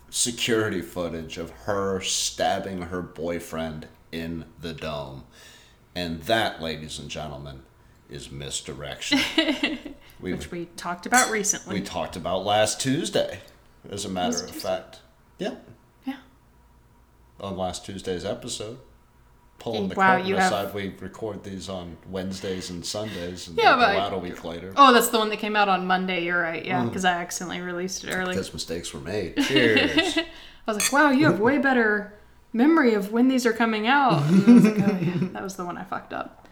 security 0.09 0.81
footage 0.81 1.37
of 1.37 1.51
her 1.51 2.01
stabbing 2.01 2.83
her 2.83 3.03
boyfriend 3.03 3.87
in 4.11 4.47
the 4.63 4.73
dome. 4.73 5.25
And 5.95 6.23
that, 6.23 6.63
ladies 6.63 6.99
and 6.99 7.11
gentlemen, 7.11 7.61
is 8.11 8.31
misdirection. 8.31 9.19
we, 10.21 10.33
Which 10.33 10.51
we 10.51 10.67
talked 10.77 11.07
about 11.07 11.31
recently. 11.31 11.75
we 11.75 11.81
talked 11.85 12.17
about 12.17 12.45
last 12.45 12.81
Tuesday, 12.81 13.41
as 13.91 14.05
a 14.05 14.09
matter 14.09 14.45
of 14.45 14.51
fact. 14.51 15.01
Yep, 15.39 15.65
yeah. 16.07 16.17
on 17.41 17.57
last 17.57 17.85
Tuesday's 17.85 18.25
episode. 18.25 18.79
Pulling 19.61 19.89
the 19.89 19.97
Wow, 19.97 20.13
curtain 20.15 20.27
you 20.29 20.37
have- 20.37 20.53
aside, 20.53 20.75
we 20.75 20.95
record 21.01 21.43
these 21.43 21.69
on 21.69 21.97
Wednesdays 22.09 22.71
and 22.71 22.87
Sundays, 22.87 23.49
and 23.49 23.59
Yeah, 23.59 23.75
but- 23.77 23.97
out 23.97 24.13
a 24.13 24.19
week 24.19 24.45
later. 24.45 24.73
Oh, 24.77 24.93
that's 24.93 25.09
the 25.09 25.19
one 25.19 25.31
that 25.31 25.39
came 25.41 25.57
out 25.57 25.69
on 25.69 25.85
Monday. 25.87 26.25
You're 26.25 26.41
right. 26.41 26.65
Yeah, 26.65 26.83
mm. 26.83 26.87
because 26.87 27.05
I 27.05 27.15
accidentally 27.15 27.61
released 27.61 28.05
it 28.05 28.13
early. 28.13 28.35
Because 28.35 28.53
mistakes 28.53 28.95
were 28.95 29.01
made. 29.01 29.37
Cheers. 29.43 30.19
I 30.67 30.73
was 30.73 30.77
like, 30.77 30.93
wow, 30.93 31.11
you 31.11 31.27
have 31.27 31.41
way 31.41 31.59
better 31.59 32.15
memory 32.53 32.95
of 32.95 33.11
when 33.11 33.27
these 33.29 33.47
are 33.47 33.53
coming 33.53 33.89
out. 33.89 34.23
And 34.29 34.45
I 34.49 34.53
was 34.53 34.65
like, 34.65 34.79
oh, 34.79 34.99
yeah, 35.01 35.29
that 35.33 35.43
was 35.43 35.57
the 35.57 35.65
one 35.65 35.77
I 35.77 35.83
fucked 35.85 36.13
up. 36.13 36.47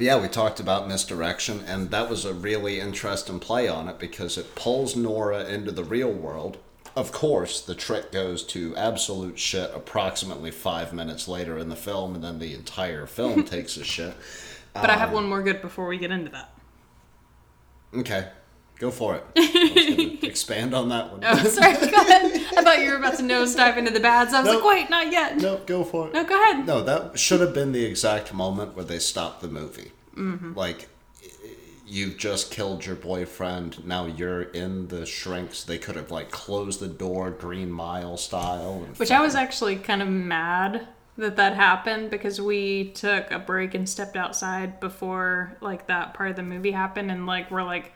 But 0.00 0.06
yeah, 0.06 0.18
we 0.18 0.28
talked 0.28 0.60
about 0.60 0.88
misdirection, 0.88 1.60
and 1.66 1.90
that 1.90 2.08
was 2.08 2.24
a 2.24 2.32
really 2.32 2.80
interesting 2.80 3.38
play 3.38 3.68
on 3.68 3.86
it 3.86 3.98
because 3.98 4.38
it 4.38 4.54
pulls 4.54 4.96
Nora 4.96 5.44
into 5.44 5.70
the 5.72 5.84
real 5.84 6.10
world. 6.10 6.56
Of 6.96 7.12
course, 7.12 7.60
the 7.60 7.74
trick 7.74 8.10
goes 8.10 8.42
to 8.44 8.74
absolute 8.78 9.38
shit 9.38 9.70
approximately 9.74 10.52
five 10.52 10.94
minutes 10.94 11.28
later 11.28 11.58
in 11.58 11.68
the 11.68 11.76
film, 11.76 12.14
and 12.14 12.24
then 12.24 12.38
the 12.38 12.54
entire 12.54 13.04
film 13.04 13.44
takes 13.44 13.76
a 13.76 13.84
shit. 13.84 14.14
But 14.72 14.88
I 14.88 14.94
Um, 14.94 15.00
have 15.00 15.12
one 15.12 15.28
more 15.28 15.42
good 15.42 15.60
before 15.60 15.86
we 15.86 15.98
get 15.98 16.10
into 16.10 16.30
that. 16.30 16.50
Okay, 17.94 18.26
go 18.78 18.90
for 18.90 19.16
it. 19.16 19.24
I 19.36 20.26
expand 20.26 20.72
on 20.72 20.88
that 20.88 21.12
one. 21.12 21.20
Oh, 21.24 21.44
sorry. 21.44 21.74
Go 21.74 21.96
ahead. 21.98 22.29
I 22.56 22.62
thought 22.62 22.80
you 22.80 22.90
were 22.90 22.96
about 22.96 23.16
to 23.16 23.22
nosedive 23.22 23.76
into 23.76 23.90
the 23.90 24.00
bads. 24.00 24.32
I 24.34 24.40
was 24.40 24.50
Nope. 24.50 24.64
like, 24.64 24.74
wait, 24.74 24.90
not 24.90 25.12
yet. 25.12 25.36
No, 25.36 25.58
go 25.66 25.84
for 25.84 26.08
it. 26.08 26.14
No, 26.14 26.24
go 26.24 26.40
ahead. 26.42 26.66
No, 26.66 26.82
that 26.82 27.18
should 27.18 27.40
have 27.40 27.54
been 27.54 27.72
the 27.72 27.84
exact 27.84 28.32
moment 28.34 28.74
where 28.76 28.84
they 28.84 28.98
stopped 28.98 29.40
the 29.40 29.48
movie. 29.48 29.92
Mm-hmm. 30.16 30.54
Like, 30.54 30.88
you've 31.86 32.16
just 32.16 32.50
killed 32.50 32.86
your 32.86 32.96
boyfriend. 32.96 33.84
Now 33.84 34.06
you're 34.06 34.42
in 34.42 34.88
the 34.88 35.06
shrinks. 35.06 35.64
They 35.64 35.78
could 35.78 35.96
have 35.96 36.10
like 36.10 36.30
closed 36.30 36.80
the 36.80 36.88
door, 36.88 37.30
Green 37.30 37.70
Mile 37.70 38.16
style. 38.16 38.82
And 38.86 38.96
Which 38.96 39.10
I 39.10 39.20
was 39.20 39.34
actually 39.34 39.76
kind 39.76 40.00
of 40.02 40.08
mad 40.08 40.86
that 41.16 41.36
that 41.36 41.54
happened 41.54 42.10
because 42.10 42.40
we 42.40 42.90
took 42.92 43.30
a 43.30 43.38
break 43.38 43.74
and 43.74 43.88
stepped 43.88 44.16
outside 44.16 44.80
before 44.80 45.56
like 45.60 45.86
that 45.86 46.14
part 46.14 46.30
of 46.30 46.36
the 46.36 46.42
movie 46.42 46.70
happened 46.70 47.10
and 47.10 47.26
like 47.26 47.50
we're 47.50 47.62
like 47.62 47.92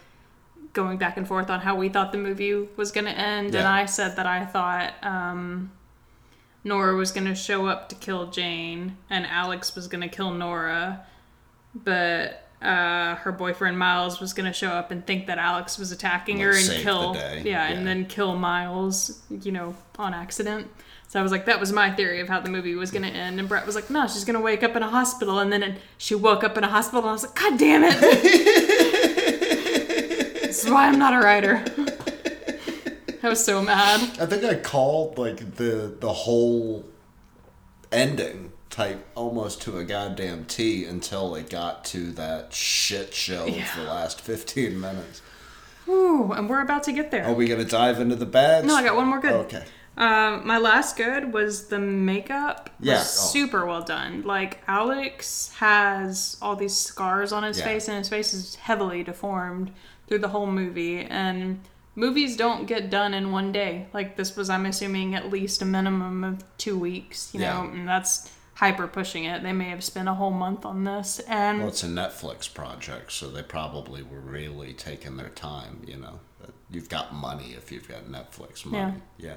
going 0.75 0.99
back 0.99 1.17
and 1.17 1.27
forth 1.27 1.49
on 1.49 1.61
how 1.61 1.75
we 1.75 1.89
thought 1.89 2.13
the 2.13 2.19
movie 2.19 2.55
was 2.77 2.93
going 2.93 3.07
to 3.07 3.11
end 3.19 3.55
and 3.55 3.67
I 3.67 3.87
said 3.87 4.17
that 4.17 4.27
I 4.27 4.45
thought 4.45 4.93
um 5.03 5.73
Nora 6.65 6.95
was 6.97 7.13
going 7.13 7.27
to 7.27 7.35
show 7.35 7.67
up 7.67 7.89
to 7.91 7.95
kill 7.95 8.31
Jane 8.31 8.97
and 9.11 9.27
Alex 9.27 9.75
was 9.75 9.87
going 9.89 10.03
to 10.03 10.09
kill 10.09 10.31
Nora 10.33 11.07
but 11.75 12.41
uh, 12.63 13.17
her 13.17 13.31
boyfriend 13.33 13.79
Miles 13.79 14.21
was 14.21 14.33
going 14.33 14.47
to 14.47 14.53
show 14.53 14.69
up 14.71 14.91
and 14.91 15.07
think 15.07 15.27
that 15.27 15.37
Alex 15.39 15.77
was 15.79 15.93
attacking 15.93 16.39
Like, 16.39 16.47
her 16.47 16.57
and 16.57 16.83
kill 16.83 17.15
yeah, 17.15 17.35
Yeah. 17.35 17.69
and 17.69 17.87
then 17.87 18.07
kill 18.07 18.37
Miles, 18.37 19.21
you 19.29 19.53
know, 19.53 19.75
on 19.99 20.15
accident. 20.15 20.71
So 21.09 21.21
I 21.21 21.23
was 21.23 21.31
like, 21.31 21.45
that 21.45 21.61
was 21.61 21.73
my 21.73 21.91
theory 21.91 22.21
of 22.21 22.29
how 22.29 22.41
the 22.41 22.49
movie 22.49 22.75
was 22.75 22.91
going 22.91 23.03
to 23.03 23.11
end. 23.11 23.39
And 23.39 23.49
Brett 23.49 23.67
was 23.67 23.75
like, 23.75 23.91
no, 23.91 24.07
she's 24.07 24.25
going 24.25 24.35
to 24.35 24.41
wake 24.41 24.63
up 24.63 24.75
in 24.77 24.83
a 24.83 24.89
hospital. 24.89 25.41
And 25.41 25.53
then 25.53 25.63
it, 25.63 25.79
she 25.99 26.15
woke 26.15 26.43
up 26.43 26.57
in 26.57 26.65
a 26.65 26.69
hospital. 26.69 27.01
And 27.01 27.11
I 27.11 27.13
was 27.13 27.25
like, 27.25 27.35
God 27.35 27.59
damn 27.59 27.83
it. 27.85 27.95
This 30.65 30.71
is 30.71 30.75
why 30.77 30.87
I'm 30.89 30.99
not 30.99 31.13
a 31.13 31.19
writer. 31.19 31.63
I 33.23 33.29
was 33.29 33.45
so 33.45 33.61
mad. 33.61 34.01
I 34.19 34.25
think 34.25 34.45
I 34.45 34.55
called 34.55 35.19
like 35.19 35.57
the 35.57 35.95
the 36.01 36.11
whole 36.11 36.87
ending 37.93 38.51
type 38.71 39.05
almost 39.15 39.61
to 39.63 39.77
a 39.77 39.85
goddamn 39.85 40.47
T 40.47 40.87
until 40.87 41.35
it 41.35 41.51
got 41.51 41.85
to 41.87 42.13
that 42.13 42.55
shit 42.55 43.13
show 43.13 43.45
Yeah. 43.45 43.63
of 43.71 43.77
the 43.85 43.91
last 43.91 44.23
fifteen 44.23 44.81
minutes. 44.81 45.21
Ooh, 45.87 46.33
and 46.33 46.49
we're 46.49 46.63
about 46.63 46.85
to 46.85 46.93
get 46.93 47.11
there. 47.11 47.27
Are 47.27 47.35
we 47.35 47.47
gonna 47.47 47.67
dive 47.67 48.01
into 48.01 48.17
the 48.17 48.25
bads? 48.25 48.67
No, 48.67 48.75
I 48.75 48.83
got 48.83 48.97
one 48.97 49.09
more 49.09 49.21
good. 49.21 49.33
Okay. 49.35 49.65
Um, 49.99 50.47
my 50.47 50.57
last 50.57 50.97
good 50.97 51.35
was 51.35 51.67
the 51.67 51.79
makeup. 51.79 52.71
Was 52.81 52.89
Yeah, 52.89 53.01
oh. 53.01 53.03
super 53.03 53.67
well 53.67 53.83
done. 53.83 54.23
Like 54.23 54.63
Alex 54.67 55.53
has 55.59 56.39
all 56.41 56.57
these 56.57 56.75
scars 56.75 57.33
on 57.33 57.43
his 57.43 57.59
Yeah. 57.59 57.67
face, 57.67 57.87
and 57.87 57.99
his 57.99 58.09
face 58.09 58.33
is 58.33 58.55
heavily 58.55 59.03
deformed 59.05 59.71
through 60.07 60.19
the 60.19 60.29
whole 60.29 60.47
movie. 60.47 61.01
And 61.01 61.61
movies 61.95 62.37
don't 62.37 62.67
get 62.67 62.91
done 62.91 63.15
in 63.15 63.33
one 63.33 63.53
day. 63.53 63.87
Like 63.93 64.17
this 64.17 64.37
was, 64.37 64.51
I'm 64.51 64.67
assuming, 64.67 65.15
at 65.15 65.31
least 65.31 65.63
a 65.63 65.65
minimum 65.65 66.25
of 66.25 66.45
two 66.59 66.79
weeks. 66.79 67.31
You 67.35 67.41
know, 67.41 67.71
and 67.73 67.89
that's 67.89 68.31
hyper 68.55 68.87
pushing 68.87 69.25
it. 69.25 69.43
They 69.43 69.53
may 69.53 69.71
have 69.71 69.83
spent 69.83 70.09
a 70.09 70.15
whole 70.15 70.31
month 70.31 70.65
on 70.65 70.85
this, 70.85 71.19
and 71.29 71.59
Well, 71.59 71.69
it's 71.69 71.83
a 71.83 71.89
Netflix 71.89 72.53
project, 72.53 73.13
so 73.13 73.29
they 73.29 73.43
probably 73.43 74.03
were 74.03 74.21
really 74.21 74.73
taking 74.73 75.17
their 75.17 75.31
time. 75.31 75.83
You 75.87 75.97
know, 75.97 76.21
you've 76.71 76.89
got 76.89 77.15
money 77.15 77.55
if 77.57 77.73
you've 77.73 77.89
got 77.89 78.05
Netflix 78.05 78.65
money. 78.65 79.01
Yeah. 79.19 79.35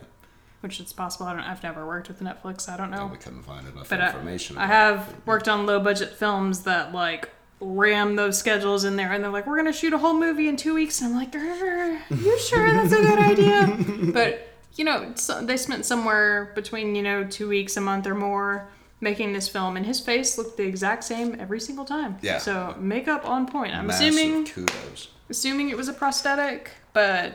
which 0.62 0.80
it's 0.80 0.94
possible. 0.94 1.28
I 1.28 1.34
don't. 1.34 1.44
I've 1.44 1.64
never 1.64 1.86
worked 1.86 2.08
with 2.10 2.20
Netflix. 2.20 2.70
I 2.70 2.78
don't 2.78 2.92
know. 2.92 3.04
And 3.04 3.12
we 3.12 3.18
couldn't 3.18 3.44
find 3.44 3.68
enough 3.68 3.90
But 3.90 4.02
information. 4.02 4.58
I 4.58 4.66
about 4.66 4.76
have 4.76 5.16
worked 5.26 5.48
on 5.48 5.66
low 5.66 5.80
budget 5.80 6.14
films 6.14 6.64
that 6.64 6.94
like 6.94 7.30
ram 7.60 8.16
those 8.16 8.38
schedules 8.38 8.84
in 8.84 8.96
there, 8.96 9.12
and 9.14 9.24
they're 9.24 9.32
like, 9.32 9.48
"We're 9.48 9.58
gonna 9.58 9.74
shoot 9.74 9.94
a 9.94 9.98
whole 9.98 10.14
movie 10.14 10.48
in 10.48 10.58
two 10.58 10.74
weeks," 10.74 11.02
and 11.02 11.12
I'm 11.12 11.16
like, 11.16 11.36
"Er, 11.36 12.00
"You 12.10 12.40
sure 12.40 12.72
that's 12.72 12.94
a 12.94 13.02
good 13.02 13.20
idea?" 13.20 14.12
but 14.14 14.48
you 14.76 14.86
know, 14.86 15.12
so 15.16 15.42
they 15.44 15.58
spent 15.58 15.86
somewhere 15.86 16.52
between 16.56 16.96
you 16.96 17.02
know 17.02 17.24
two 17.24 17.50
weeks, 17.50 17.78
a 17.78 17.82
month, 17.82 18.06
or 18.08 18.16
more 18.16 18.70
making 19.00 19.34
this 19.34 19.48
film, 19.48 19.78
and 19.78 19.86
his 19.86 20.00
face 20.00 20.38
looked 20.38 20.58
the 20.58 20.64
exact 20.64 21.04
same 21.04 21.36
every 21.40 21.60
single 21.60 21.86
time. 21.86 22.18
Yeah. 22.22 22.38
So 22.40 22.76
makeup 22.80 23.28
on 23.28 23.46
point. 23.48 23.76
I'm 23.76 23.88
Massive 23.88 24.10
assuming 24.10 24.46
kudos. 24.46 25.10
assuming 25.30 25.70
it 25.70 25.78
was 25.78 25.88
a 25.88 25.94
prosthetic, 25.94 26.72
but 26.94 27.34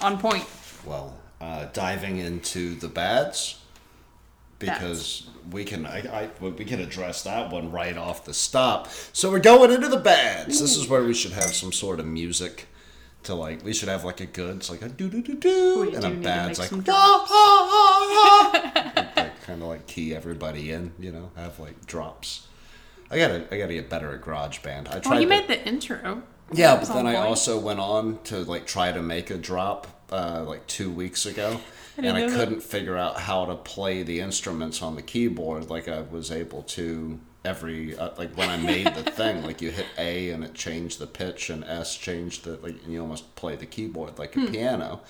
on 0.00 0.18
point. 0.18 0.44
Well, 0.84 1.16
uh, 1.40 1.66
diving 1.72 2.18
into 2.18 2.74
the 2.74 2.88
bads 2.88 3.59
because 4.60 5.26
we 5.50 5.64
can 5.64 5.86
I, 5.86 5.98
I 6.24 6.30
we 6.40 6.64
can 6.64 6.80
address 6.80 7.24
that 7.24 7.50
one 7.50 7.72
right 7.72 7.96
off 7.96 8.24
the 8.24 8.34
stop. 8.34 8.88
So 9.12 9.30
we're 9.30 9.40
going 9.40 9.72
into 9.72 9.88
the 9.88 9.96
bads. 9.98 10.60
This 10.60 10.76
is 10.76 10.86
where 10.88 11.02
we 11.02 11.14
should 11.14 11.32
have 11.32 11.52
some 11.54 11.72
sort 11.72 11.98
of 11.98 12.06
music 12.06 12.68
to 13.24 13.34
like. 13.34 13.64
We 13.64 13.72
should 13.72 13.88
have 13.88 14.04
like 14.04 14.20
a 14.20 14.26
goods 14.26 14.70
like 14.70 14.82
a 14.82 14.88
do 14.88 15.08
do 15.08 15.22
do 15.22 15.34
do 15.34 15.92
and 15.94 16.04
a 16.04 16.10
bads 16.10 16.58
like 16.58 16.70
kind 19.42 19.62
of 19.62 19.68
like 19.68 19.86
key 19.86 20.14
everybody 20.14 20.70
in. 20.70 20.92
You 20.98 21.12
know, 21.12 21.30
have 21.36 21.58
like 21.58 21.86
drops. 21.86 22.46
I 23.10 23.18
gotta 23.18 23.46
I 23.52 23.58
gotta 23.58 23.74
get 23.74 23.90
better 23.90 24.14
at 24.14 24.20
GarageBand. 24.20 24.88
I 24.88 25.00
tried. 25.00 25.06
Well, 25.06 25.20
you 25.20 25.26
to- 25.26 25.30
made 25.30 25.48
the 25.48 25.66
intro. 25.66 26.22
yeah, 26.52 26.76
but 26.76 26.88
then 26.88 27.06
I 27.06 27.14
point. 27.14 27.26
also 27.26 27.58
went 27.58 27.80
on 27.80 28.18
to 28.24 28.38
like 28.44 28.66
try 28.66 28.92
to 28.92 29.02
make 29.02 29.30
a 29.30 29.36
drop 29.38 29.86
uh, 30.12 30.44
like 30.46 30.66
two 30.66 30.90
weeks 30.90 31.26
ago, 31.26 31.60
and 32.04 32.16
I 32.16 32.28
couldn't 32.28 32.62
figure 32.62 32.96
out 32.96 33.20
how 33.20 33.44
to 33.46 33.54
play 33.54 34.02
the 34.02 34.20
instruments 34.20 34.82
on 34.82 34.96
the 34.96 35.02
keyboard 35.02 35.70
like 35.70 35.88
I 35.88 36.00
was 36.02 36.30
able 36.30 36.62
to 36.64 37.20
every 37.44 37.96
uh, 37.96 38.10
like 38.18 38.36
when 38.36 38.48
I 38.48 38.56
made 38.56 38.86
the 38.94 39.02
thing. 39.10 39.42
Like 39.42 39.60
you 39.62 39.70
hit 39.70 39.86
A 39.98 40.30
and 40.30 40.44
it 40.44 40.54
changed 40.54 40.98
the 40.98 41.06
pitch, 41.06 41.50
and 41.50 41.64
S 41.64 41.96
changed 41.96 42.44
the 42.44 42.56
like 42.56 42.82
and 42.84 42.92
you 42.92 43.00
almost 43.00 43.34
play 43.36 43.56
the 43.56 43.66
keyboard 43.66 44.18
like 44.18 44.36
a 44.36 44.40
Hmm. 44.40 44.46
piano. 44.52 45.00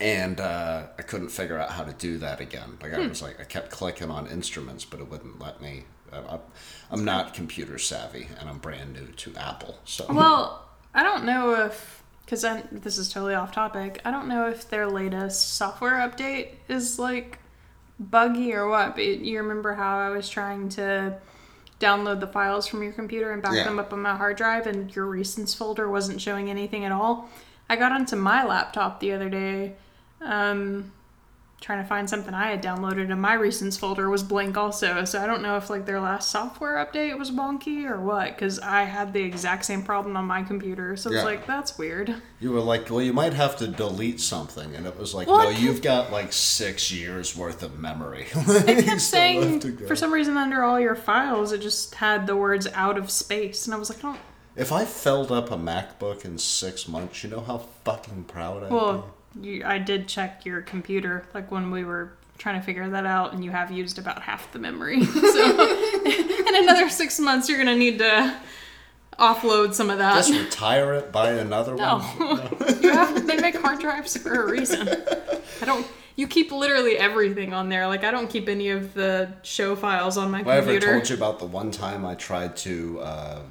And 0.00 0.40
uh, 0.40 0.84
I 0.98 1.02
couldn't 1.02 1.28
figure 1.28 1.58
out 1.58 1.70
how 1.72 1.84
to 1.84 1.92
do 1.92 2.16
that 2.18 2.40
again. 2.40 2.78
Like 2.82 2.92
Hmm. 2.92 3.00
I 3.02 3.06
was 3.08 3.20
like, 3.22 3.38
I 3.40 3.44
kept 3.44 3.70
clicking 3.70 4.10
on 4.10 4.26
instruments, 4.26 4.84
but 4.84 5.00
it 5.00 5.10
wouldn't 5.10 5.38
let 5.40 5.60
me. 5.60 5.84
I, 6.12 6.18
I, 6.18 6.38
I'm 6.90 7.04
not 7.04 7.34
computer 7.34 7.78
savvy, 7.78 8.28
and 8.38 8.48
I'm 8.48 8.58
brand 8.58 8.94
new 8.94 9.06
to 9.08 9.36
Apple. 9.36 9.78
So 9.84 10.06
Well, 10.08 10.64
I 10.94 11.02
don't 11.02 11.24
know 11.24 11.54
if 11.66 11.99
because 12.30 12.46
this 12.70 12.96
is 12.96 13.12
totally 13.12 13.34
off 13.34 13.50
topic. 13.50 14.00
I 14.04 14.12
don't 14.12 14.28
know 14.28 14.48
if 14.48 14.70
their 14.70 14.86
latest 14.86 15.54
software 15.54 15.94
update 15.94 16.50
is 16.68 16.96
like 16.96 17.40
buggy 17.98 18.54
or 18.54 18.68
what. 18.68 18.94
But 18.94 19.04
you 19.04 19.40
remember 19.40 19.74
how 19.74 19.98
I 19.98 20.10
was 20.10 20.28
trying 20.28 20.68
to 20.70 21.18
download 21.80 22.20
the 22.20 22.28
files 22.28 22.68
from 22.68 22.84
your 22.84 22.92
computer 22.92 23.32
and 23.32 23.42
back 23.42 23.54
Yeah. 23.54 23.64
them 23.64 23.80
up 23.80 23.92
on 23.92 24.00
my 24.00 24.14
hard 24.14 24.36
drive, 24.36 24.68
and 24.68 24.94
your 24.94 25.06
recents 25.06 25.56
folder 25.56 25.90
wasn't 25.90 26.20
showing 26.20 26.48
anything 26.48 26.84
at 26.84 26.92
all. 26.92 27.28
I 27.68 27.74
got 27.74 27.90
onto 27.90 28.14
my 28.14 28.44
laptop 28.44 29.00
the 29.00 29.10
other 29.12 29.28
day. 29.28 29.74
Um, 30.20 30.92
trying 31.60 31.82
to 31.82 31.88
find 31.88 32.08
something 32.08 32.32
I 32.32 32.50
had 32.50 32.62
downloaded, 32.62 33.10
and 33.10 33.20
my 33.20 33.36
recents 33.36 33.78
folder 33.78 34.08
was 34.08 34.22
blank 34.22 34.56
also. 34.56 35.04
So 35.04 35.22
I 35.22 35.26
don't 35.26 35.42
know 35.42 35.56
if 35.58 35.68
like 35.68 35.84
their 35.84 36.00
last 36.00 36.30
software 36.30 36.84
update 36.84 37.18
was 37.18 37.30
wonky 37.30 37.84
or 37.84 38.00
what, 38.00 38.34
because 38.34 38.58
I 38.58 38.84
had 38.84 39.12
the 39.12 39.22
exact 39.22 39.66
same 39.66 39.82
problem 39.82 40.16
on 40.16 40.24
my 40.24 40.42
computer. 40.42 40.96
So 40.96 41.10
it's 41.12 41.24
like 41.24 41.46
that's 41.46 41.76
weird. 41.76 42.14
You 42.40 42.52
were 42.52 42.60
like, 42.60 42.88
well, 42.88 43.02
you 43.02 43.12
might 43.12 43.34
have 43.34 43.56
to 43.58 43.66
delete 43.66 44.20
something, 44.20 44.74
and 44.74 44.86
it 44.86 44.98
was 44.98 45.14
like, 45.14 45.28
Well, 45.28 45.44
no, 45.44 45.50
you've 45.50 45.82
got 45.82 46.10
like 46.10 46.32
six 46.32 46.90
years 46.90 47.36
worth 47.36 47.62
of 47.62 47.78
memory. 47.78 48.26
It 48.70 48.84
kept 48.84 49.00
saying 49.00 49.60
for 49.86 49.96
some 49.96 50.12
reason 50.12 50.36
under 50.36 50.62
all 50.62 50.78
your 50.80 50.94
files, 50.94 51.52
it 51.52 51.60
just 51.60 51.94
had 51.96 52.26
the 52.26 52.36
words 52.36 52.66
out 52.74 52.96
of 52.96 53.10
space, 53.10 53.66
and 53.66 53.74
I 53.74 53.78
was 53.78 53.90
like, 53.90 53.98
oh, 54.04 54.16
If 54.56 54.72
I 54.72 54.84
filled 54.84 55.30
up 55.30 55.50
a 55.50 55.56
MacBook 55.56 56.24
in 56.24 56.38
six 56.38 56.88
months, 56.88 57.22
you 57.22 57.30
know 57.30 57.40
how 57.40 57.58
fucking 57.84 58.24
proud 58.24 58.64
I'd 58.64 58.70
well, 58.70 59.14
you, 59.40 59.62
I 59.64 59.78
did 59.78 60.08
check 60.08 60.44
your 60.44 60.62
computer 60.62 61.24
like 61.34 61.50
when 61.50 61.70
we 61.70 61.84
were 61.84 62.12
trying 62.38 62.58
to 62.58 62.64
figure 62.64 62.88
that 62.88 63.06
out, 63.06 63.32
and 63.32 63.44
you 63.44 63.50
have 63.50 63.70
used 63.70 63.98
about 63.98 64.22
half 64.22 64.50
the 64.52 64.58
memory. 64.58 65.04
so 65.04 66.02
in 66.04 66.56
another 66.64 66.88
six 66.88 67.20
months, 67.20 67.48
you're 67.48 67.58
gonna 67.58 67.76
need 67.76 67.98
to 67.98 68.36
offload 69.18 69.74
some 69.74 69.90
of 69.90 69.98
that. 69.98 70.16
Just 70.16 70.32
retire 70.32 70.94
it, 70.94 71.12
buy 71.12 71.32
another 71.32 71.74
No, 71.74 71.98
one. 72.00 72.78
you 72.82 72.90
have. 72.90 73.26
They 73.26 73.36
make 73.36 73.56
hard 73.56 73.78
drives 73.78 74.16
for 74.16 74.42
a 74.42 74.50
reason. 74.50 74.88
I 74.88 75.64
don't. 75.64 75.86
You 76.16 76.26
keep 76.26 76.50
literally 76.52 76.98
everything 76.98 77.54
on 77.54 77.68
there. 77.68 77.86
Like 77.86 78.04
I 78.04 78.10
don't 78.10 78.28
keep 78.28 78.48
any 78.48 78.70
of 78.70 78.94
the 78.94 79.32
show 79.42 79.76
files 79.76 80.18
on 80.18 80.30
my 80.30 80.38
Have 80.38 80.48
I 80.48 80.56
ever 80.56 80.80
told 80.80 81.08
you 81.08 81.16
about 81.16 81.38
the 81.38 81.46
one 81.46 81.70
time 81.70 82.04
I 82.04 82.14
tried 82.14 82.56
to 82.58 83.00
uh, 83.00 83.42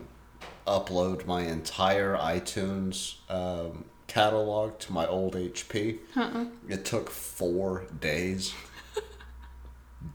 upload 0.67 1.25
my 1.25 1.41
entire 1.41 2.15
iTunes 2.17 3.15
um, 3.29 3.85
catalog 4.09 4.77
to 4.79 4.91
my 4.91 5.07
old 5.07 5.35
HP? 5.35 5.99
Uh-uh. 6.15 6.45
It 6.67 6.83
took 6.83 7.09
four 7.09 7.85
days. 8.01 8.53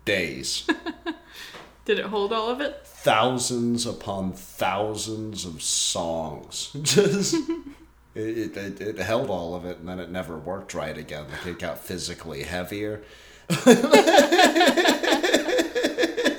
days. 0.05 0.67
Did 1.87 1.99
it 1.99 2.07
hold 2.07 2.33
all 2.33 2.49
of 2.51 2.61
it? 2.61 2.81
thousands 3.05 3.85
upon 3.87 4.33
thousands 4.33 5.45
of 5.45 5.63
songs. 5.63 6.71
Just 6.83 7.35
it, 8.15 8.57
it, 8.57 8.81
it 8.81 8.97
held 8.99 9.29
all 9.29 9.55
of 9.55 9.67
it, 9.67 9.79
and 9.79 9.87
then 9.87 10.01
it 10.01 10.11
never 10.11 10.39
worked 10.39 10.73
right 10.73 10.97
again. 10.97 11.27
Like 11.31 11.47
it 11.47 11.59
got 11.59 11.79
physically 11.79 12.45
heavier. 12.45 13.03
I 13.51 13.75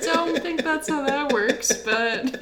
don't 0.02 0.42
think 0.42 0.64
that's 0.64 0.88
how 0.88 1.06
that 1.06 1.32
works, 1.32 1.72
but 1.84 2.36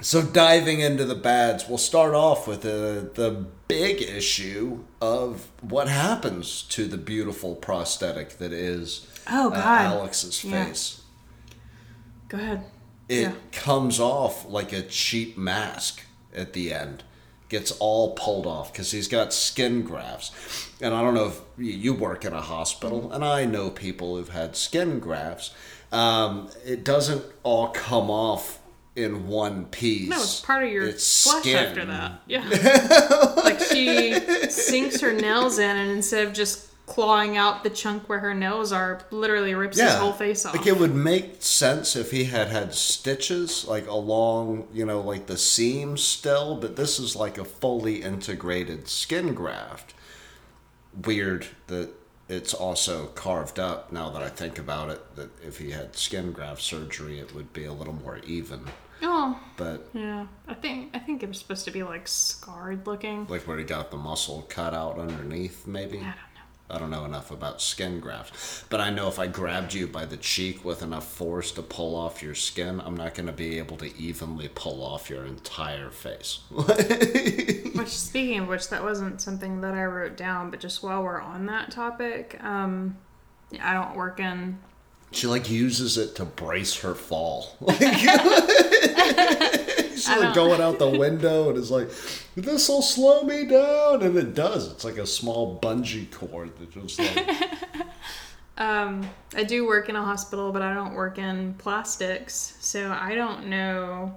So 0.00 0.22
diving 0.22 0.78
into 0.80 1.04
the 1.04 1.14
bads, 1.16 1.68
we'll 1.68 1.76
start 1.78 2.14
off 2.14 2.46
with 2.46 2.62
the 2.62 3.10
the 3.14 3.46
big 3.66 4.00
issue 4.00 4.84
of 5.00 5.48
what 5.60 5.88
happens 5.88 6.62
to 6.70 6.86
the 6.86 6.96
beautiful 6.96 7.54
prosthetic 7.54 8.38
that 8.38 8.52
is 8.52 9.06
Oh, 9.30 9.48
uh, 9.48 9.50
God. 9.50 9.86
Alex's 9.98 10.42
Yeah. 10.44 10.64
face. 10.64 11.00
go 12.28 12.38
ahead. 12.38 12.64
it 13.08 13.20
Yeah. 13.22 13.32
comes 13.52 13.98
off 14.00 14.46
like 14.48 14.72
a 14.72 14.82
cheap 14.82 15.36
mask 15.36 16.02
at 16.34 16.52
the 16.54 16.72
end 16.72 17.02
gets 17.50 17.70
all 17.72 18.12
pulled 18.14 18.46
off 18.46 18.70
because 18.72 18.90
he's 18.90 19.08
got 19.08 19.32
skin 19.32 19.80
grafts 19.82 20.30
and 20.82 20.92
i 20.94 21.00
don't 21.00 21.14
know 21.14 21.28
if 21.28 21.40
you 21.56 21.94
work 21.94 22.26
in 22.26 22.34
a 22.34 22.40
hospital 22.42 23.10
and 23.12 23.24
i 23.24 23.46
know 23.46 23.70
people 23.70 24.16
who've 24.16 24.28
had 24.28 24.54
skin 24.54 24.98
grafts 25.00 25.52
um, 25.90 26.50
it 26.66 26.84
doesn't 26.84 27.24
all 27.42 27.68
come 27.68 28.10
off 28.10 28.57
in 28.98 29.26
one 29.28 29.66
piece 29.66 30.08
No, 30.08 30.16
it's 30.16 30.40
part 30.40 30.64
of 30.64 30.70
your 30.70 30.86
It's 30.86 31.22
flesh 31.24 31.42
skin. 31.42 31.56
after 31.56 31.84
that. 31.86 32.20
Yeah. 32.26 32.44
like 33.44 33.60
she 33.60 34.18
sinks 34.50 35.00
her 35.00 35.12
nails 35.12 35.58
in, 35.58 35.76
and 35.76 35.90
instead 35.90 36.26
of 36.26 36.32
just 36.34 36.66
clawing 36.86 37.36
out 37.36 37.62
the 37.64 37.70
chunk 37.70 38.08
where 38.08 38.18
her 38.18 38.32
nails 38.34 38.72
are, 38.72 39.00
literally 39.10 39.54
rips 39.54 39.78
his 39.78 39.92
whole 39.94 40.12
face 40.12 40.44
off. 40.46 40.56
Like 40.56 40.66
it 40.66 40.78
would 40.78 40.94
make 40.94 41.42
sense 41.42 41.94
if 41.94 42.10
he 42.10 42.24
had 42.24 42.48
had 42.48 42.74
stitches 42.74 43.66
like 43.66 43.86
along, 43.86 44.68
you 44.72 44.84
know, 44.86 45.00
like 45.00 45.26
the 45.26 45.36
seams 45.38 46.02
still, 46.02 46.56
but 46.56 46.76
this 46.76 46.98
is 46.98 47.14
like 47.14 47.36
a 47.38 47.44
fully 47.44 48.02
integrated 48.02 48.88
skin 48.88 49.34
graft. 49.34 49.94
Weird 51.04 51.46
that 51.66 51.90
it's 52.28 52.52
also 52.54 53.06
carved 53.08 53.58
up 53.58 53.92
now 53.92 54.10
that 54.10 54.22
I 54.22 54.28
think 54.28 54.58
about 54.58 54.90
it 54.90 55.16
that 55.16 55.30
if 55.42 55.58
he 55.58 55.70
had 55.70 55.96
skin 55.96 56.32
graft 56.32 56.60
surgery 56.62 57.18
it 57.18 57.34
would 57.34 57.52
be 57.52 57.64
a 57.64 57.72
little 57.72 57.94
more 57.94 58.18
even. 58.26 58.64
Oh, 59.02 59.38
but 59.56 59.88
yeah. 59.92 60.26
I 60.46 60.54
think 60.54 60.90
I 60.94 60.98
think 60.98 61.22
it 61.22 61.28
was 61.28 61.38
supposed 61.38 61.64
to 61.66 61.70
be 61.70 61.82
like 61.82 62.08
scarred 62.08 62.86
looking. 62.86 63.26
like 63.28 63.42
where 63.46 63.58
he 63.58 63.64
got 63.64 63.90
the 63.90 63.96
muscle 63.96 64.44
cut 64.48 64.74
out 64.74 64.98
underneath, 64.98 65.66
maybe. 65.66 65.98
I 65.98 66.02
don't 66.02 66.04
know. 66.04 66.14
I 66.70 66.78
don't 66.78 66.90
know 66.90 67.04
enough 67.06 67.30
about 67.30 67.62
skin 67.62 67.98
grafts, 67.98 68.64
but 68.68 68.78
I 68.80 68.90
know 68.90 69.08
if 69.08 69.18
I 69.18 69.26
grabbed 69.26 69.72
you 69.72 69.86
by 69.86 70.04
the 70.04 70.18
cheek 70.18 70.64
with 70.66 70.82
enough 70.82 71.08
force 71.10 71.50
to 71.52 71.62
pull 71.62 71.94
off 71.96 72.22
your 72.22 72.34
skin, 72.34 72.82
I'm 72.84 72.94
not 72.96 73.14
going 73.14 73.26
to 73.26 73.32
be 73.32 73.58
able 73.58 73.78
to 73.78 73.96
evenly 73.98 74.48
pull 74.48 74.82
off 74.82 75.08
your 75.08 75.24
entire 75.24 75.88
face. 75.90 76.40
Which, 76.50 77.88
speaking 77.88 78.40
of 78.40 78.48
which, 78.48 78.68
that 78.68 78.82
wasn't 78.82 79.22
something 79.22 79.60
that 79.62 79.74
I 79.74 79.84
wrote 79.84 80.16
down, 80.16 80.50
but 80.50 80.60
just 80.60 80.82
while 80.82 81.02
we're 81.02 81.20
on 81.20 81.46
that 81.46 81.70
topic, 81.70 82.36
um, 82.42 82.98
I 83.62 83.72
don't 83.72 83.96
work 83.96 84.20
in. 84.20 84.58
She 85.10 85.26
like 85.26 85.50
uses 85.50 85.98
it 85.98 86.16
to 86.16 86.24
brace 86.24 86.80
her 86.80 86.94
fall. 86.94 87.56
She's 89.98 90.08
like 90.08 90.34
going 90.34 90.60
out 90.60 90.78
the 90.78 90.96
window 90.96 91.48
and 91.48 91.58
is 91.58 91.70
like, 91.70 91.90
"This 92.36 92.68
will 92.68 92.82
slow 92.82 93.22
me 93.22 93.44
down," 93.46 94.02
and 94.02 94.16
it 94.16 94.34
does. 94.34 94.70
It's 94.70 94.84
like 94.84 94.96
a 94.96 95.06
small 95.06 95.58
bungee 95.58 96.10
cord 96.10 96.56
that 96.58 96.70
just 96.70 96.98
like 96.98 97.28
Um, 98.58 99.08
I 99.36 99.44
do 99.44 99.66
work 99.66 99.88
in 99.88 99.94
a 99.94 100.02
hospital, 100.02 100.50
but 100.50 100.62
I 100.62 100.74
don't 100.74 100.94
work 100.94 101.18
in 101.18 101.54
plastics, 101.54 102.56
so 102.58 102.90
I 102.90 103.14
don't 103.14 103.46
know 103.46 104.16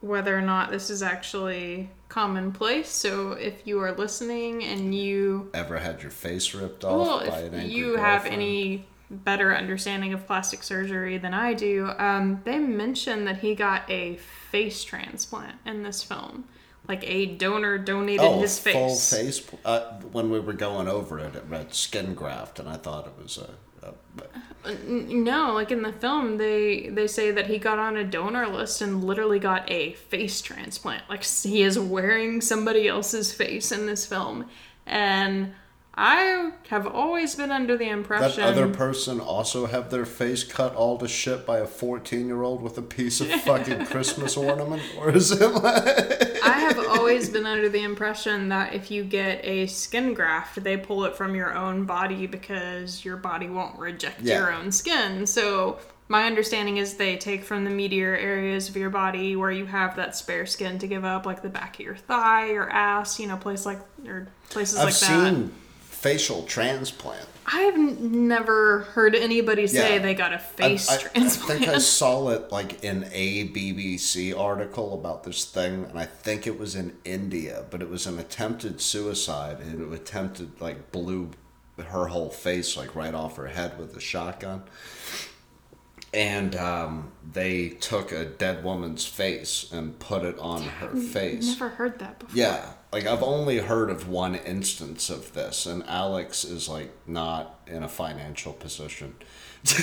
whether 0.00 0.36
or 0.36 0.42
not 0.42 0.70
this 0.70 0.90
is 0.90 1.02
actually 1.02 1.88
commonplace. 2.08 2.88
So 2.88 3.32
if 3.32 3.64
you 3.64 3.80
are 3.80 3.92
listening 3.92 4.64
and 4.64 4.92
you 4.92 5.50
ever 5.54 5.78
had 5.78 6.02
your 6.02 6.10
face 6.10 6.52
ripped 6.52 6.84
off 6.84 7.06
Well, 7.06 7.30
by 7.30 7.40
an 7.40 7.54
angry 7.54 7.70
you 7.72 7.96
have 7.96 8.26
any 8.26 8.86
better 9.10 9.54
understanding 9.54 10.12
of 10.12 10.26
plastic 10.26 10.62
surgery 10.62 11.18
than 11.18 11.34
I 11.34 11.54
do, 11.54 11.90
um, 11.98 12.40
they 12.44 12.58
mentioned 12.58 13.26
that 13.26 13.38
he 13.38 13.54
got 13.54 13.88
a 13.90 14.16
face 14.16 14.84
transplant 14.84 15.56
in 15.64 15.82
this 15.82 16.02
film. 16.02 16.44
Like 16.86 17.04
a 17.04 17.26
donor 17.26 17.76
donated 17.76 18.20
oh, 18.24 18.40
his 18.40 18.58
face. 18.58 18.74
full 18.74 18.96
face. 18.96 19.46
Uh, 19.64 20.00
when 20.12 20.30
we 20.30 20.40
were 20.40 20.54
going 20.54 20.88
over 20.88 21.18
it, 21.18 21.34
it 21.36 21.44
read 21.46 21.74
skin 21.74 22.14
graft, 22.14 22.58
and 22.58 22.68
I 22.68 22.76
thought 22.76 23.06
it 23.06 23.22
was 23.22 23.36
a. 23.38 23.50
a 23.86 23.92
N- 24.64 25.22
No, 25.22 25.52
like 25.52 25.70
in 25.70 25.82
the 25.82 25.92
film, 25.92 26.38
they 26.38 26.88
they 26.88 27.06
say 27.06 27.30
that 27.30 27.46
he 27.46 27.58
got 27.58 27.78
on 27.78 27.98
a 27.98 28.04
donor 28.04 28.48
list 28.48 28.80
and 28.80 29.04
literally 29.04 29.38
got 29.38 29.70
a 29.70 29.92
face 29.94 30.40
transplant. 30.40 31.02
Like 31.10 31.24
he 31.24 31.62
is 31.62 31.78
wearing 31.78 32.40
somebody 32.40 32.88
else's 32.88 33.34
face 33.34 33.70
in 33.70 33.84
this 33.84 34.06
film, 34.06 34.48
and 34.86 35.52
I 36.00 36.52
have 36.68 36.86
always 36.86 37.34
been 37.34 37.50
under 37.50 37.76
the 37.76 37.88
impression 37.88 38.40
that 38.40 38.50
other 38.50 38.68
person 38.68 39.18
also 39.20 39.66
have 39.66 39.90
their 39.90 40.06
face 40.06 40.44
cut 40.44 40.74
all 40.76 40.96
to 40.98 41.08
shit 41.08 41.44
by 41.44 41.58
a 41.58 41.66
14 41.66 42.26
year 42.26 42.42
old 42.42 42.62
with 42.62 42.78
a 42.78 42.82
piece 42.82 43.20
of 43.20 43.28
fucking 43.42 43.86
Christmas 43.86 44.36
ornament? 44.36 44.80
Or 44.96 45.10
is 45.10 45.32
it 45.32 45.40
like. 45.48 46.38
I 46.44 46.60
have 46.60 46.78
always 46.78 47.28
been 47.28 47.46
under 47.46 47.68
the 47.68 47.82
impression 47.82 48.48
that 48.50 48.74
if 48.74 48.92
you 48.92 49.02
get 49.02 49.44
a 49.44 49.66
skin 49.66 50.14
graft, 50.14 50.62
they 50.62 50.76
pull 50.76 51.04
it 51.04 51.16
from 51.16 51.34
your 51.34 51.52
own 51.52 51.84
body 51.84 52.28
because 52.28 53.04
your 53.04 53.16
body 53.16 53.48
won't 53.48 53.76
reject 53.76 54.20
Yeah. 54.22 54.38
your 54.38 54.52
own 54.52 54.70
skin. 54.70 55.26
So 55.26 55.78
my 56.06 56.24
understanding 56.26 56.76
is 56.76 56.94
they 56.94 57.16
take 57.16 57.42
from 57.42 57.64
the 57.64 57.70
meatier 57.72 58.16
areas 58.16 58.68
of 58.68 58.76
your 58.76 58.90
body 58.90 59.34
where 59.34 59.50
you 59.50 59.66
have 59.66 59.96
that 59.96 60.14
spare 60.16 60.46
skin 60.46 60.78
to 60.78 60.86
give 60.86 61.04
up, 61.04 61.26
like 61.26 61.42
the 61.42 61.48
back 61.48 61.74
of 61.74 61.80
your 61.84 61.96
thigh 61.96 62.50
your 62.52 62.70
ass, 62.70 63.18
you 63.18 63.26
know, 63.26 63.36
place 63.36 63.66
like 63.66 63.80
or 64.06 64.28
places 64.48 64.78
I've 64.78 64.84
like 64.84 64.94
that. 64.94 65.34
seen 65.34 65.52
facial 66.02 66.42
transplant. 66.44 67.26
I've 67.50 67.78
never 67.78 68.80
heard 68.92 69.14
anybody 69.14 69.66
say 69.66 69.94
Yeah. 69.96 70.02
they 70.02 70.14
got 70.14 70.32
a 70.32 70.38
face 70.38 70.88
I- 70.88 70.94
I 70.94 70.98
transplant. 70.98 71.60
think 71.60 71.70
I 71.74 71.78
saw 71.98 72.28
it 72.28 72.52
like 72.52 72.84
in 72.84 73.08
a 73.12 73.48
BBC 73.48 74.32
article 74.38 74.94
about 74.94 75.24
this 75.24 75.44
thing, 75.44 75.84
and 75.88 75.98
I 75.98 76.04
think 76.04 76.46
it 76.46 76.58
was 76.58 76.76
in 76.76 76.96
India, 77.04 77.64
but 77.70 77.82
it 77.82 77.88
was 77.88 78.06
an 78.06 78.18
attempted 78.18 78.80
suicide, 78.80 79.60
and 79.60 79.80
it 79.80 79.94
attempted 80.00 80.60
like 80.60 80.92
blew 80.92 81.30
her 81.78 82.06
whole 82.08 82.30
face 82.30 82.76
like 82.76 82.94
right 82.94 83.14
off 83.14 83.36
her 83.36 83.46
head 83.46 83.78
with 83.78 83.96
a 83.96 84.00
shotgun. 84.00 84.62
And 86.14 86.56
um, 86.56 87.12
they 87.32 87.68
took 87.68 88.12
a 88.12 88.24
dead 88.24 88.64
woman's 88.64 89.04
face 89.04 89.70
and 89.72 89.98
put 89.98 90.22
it 90.24 90.38
on 90.38 90.62
her 90.62 90.88
face. 90.96 91.50
I've 91.52 91.60
never 91.60 91.68
heard 91.70 91.98
that 91.98 92.18
before. 92.18 92.36
Yeah, 92.36 92.70
like 92.92 93.06
I've 93.06 93.22
only 93.22 93.58
heard 93.58 93.90
of 93.90 94.08
one 94.08 94.34
instance 94.34 95.10
of 95.10 95.34
this, 95.34 95.66
and 95.66 95.82
Alex 95.86 96.44
is 96.44 96.68
like 96.68 96.90
not 97.06 97.60
in 97.66 97.82
a 97.82 97.88
financial 97.88 98.52
position 98.52 99.14
to 99.64 99.74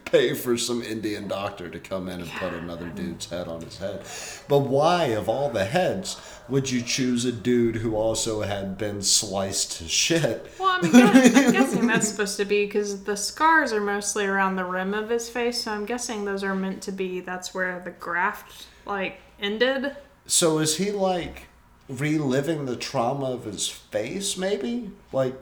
pay 0.04 0.34
for 0.34 0.56
some 0.58 0.82
Indian 0.82 1.28
doctor 1.28 1.68
to 1.70 1.78
come 1.78 2.08
in 2.08 2.20
and 2.20 2.30
put 2.32 2.52
another 2.52 2.88
dude's 2.88 3.30
head 3.30 3.46
on 3.48 3.62
his 3.62 3.78
head. 3.78 4.02
But 4.48 4.60
why, 4.60 5.04
of 5.06 5.28
all 5.28 5.50
the 5.50 5.64
heads, 5.64 6.20
would 6.48 6.68
you 6.70 6.82
choose 6.82 7.24
a 7.24 7.30
dude 7.32 7.76
who 7.76 7.94
also 7.94 8.40
had 8.42 8.76
been 8.76 9.02
sliced 9.02 9.78
to 9.78 9.88
shit? 9.88 10.50
Well, 10.58 10.80
I'm, 10.82 10.90
guess- 10.90 11.36
I'm 11.36 11.52
guessing 11.52 11.86
that's 11.86 12.08
supposed 12.08 12.36
to 12.38 12.44
be 12.44 12.66
because 12.66 13.04
the 13.04 13.16
scars 13.16 13.72
are 13.72 13.80
mostly 13.80 14.26
around 14.26 14.56
the 14.56 14.64
rim 14.64 14.94
of 14.94 15.08
his 15.08 15.28
face, 15.30 15.62
so 15.62 15.70
I'm 15.72 15.86
guessing 15.86 16.24
those 16.24 16.42
are 16.42 16.56
meant 16.56 16.82
to 16.82 16.92
be 16.92 17.20
that's 17.20 17.54
where 17.54 17.80
the 17.84 17.92
graft 17.92 18.66
like 18.86 19.20
ended. 19.38 19.94
So 20.30 20.58
is 20.58 20.76
he 20.76 20.92
like 20.92 21.48
reliving 21.88 22.66
the 22.66 22.76
trauma 22.76 23.32
of 23.32 23.44
his 23.46 23.68
face, 23.68 24.36
maybe? 24.36 24.92
Like 25.12 25.34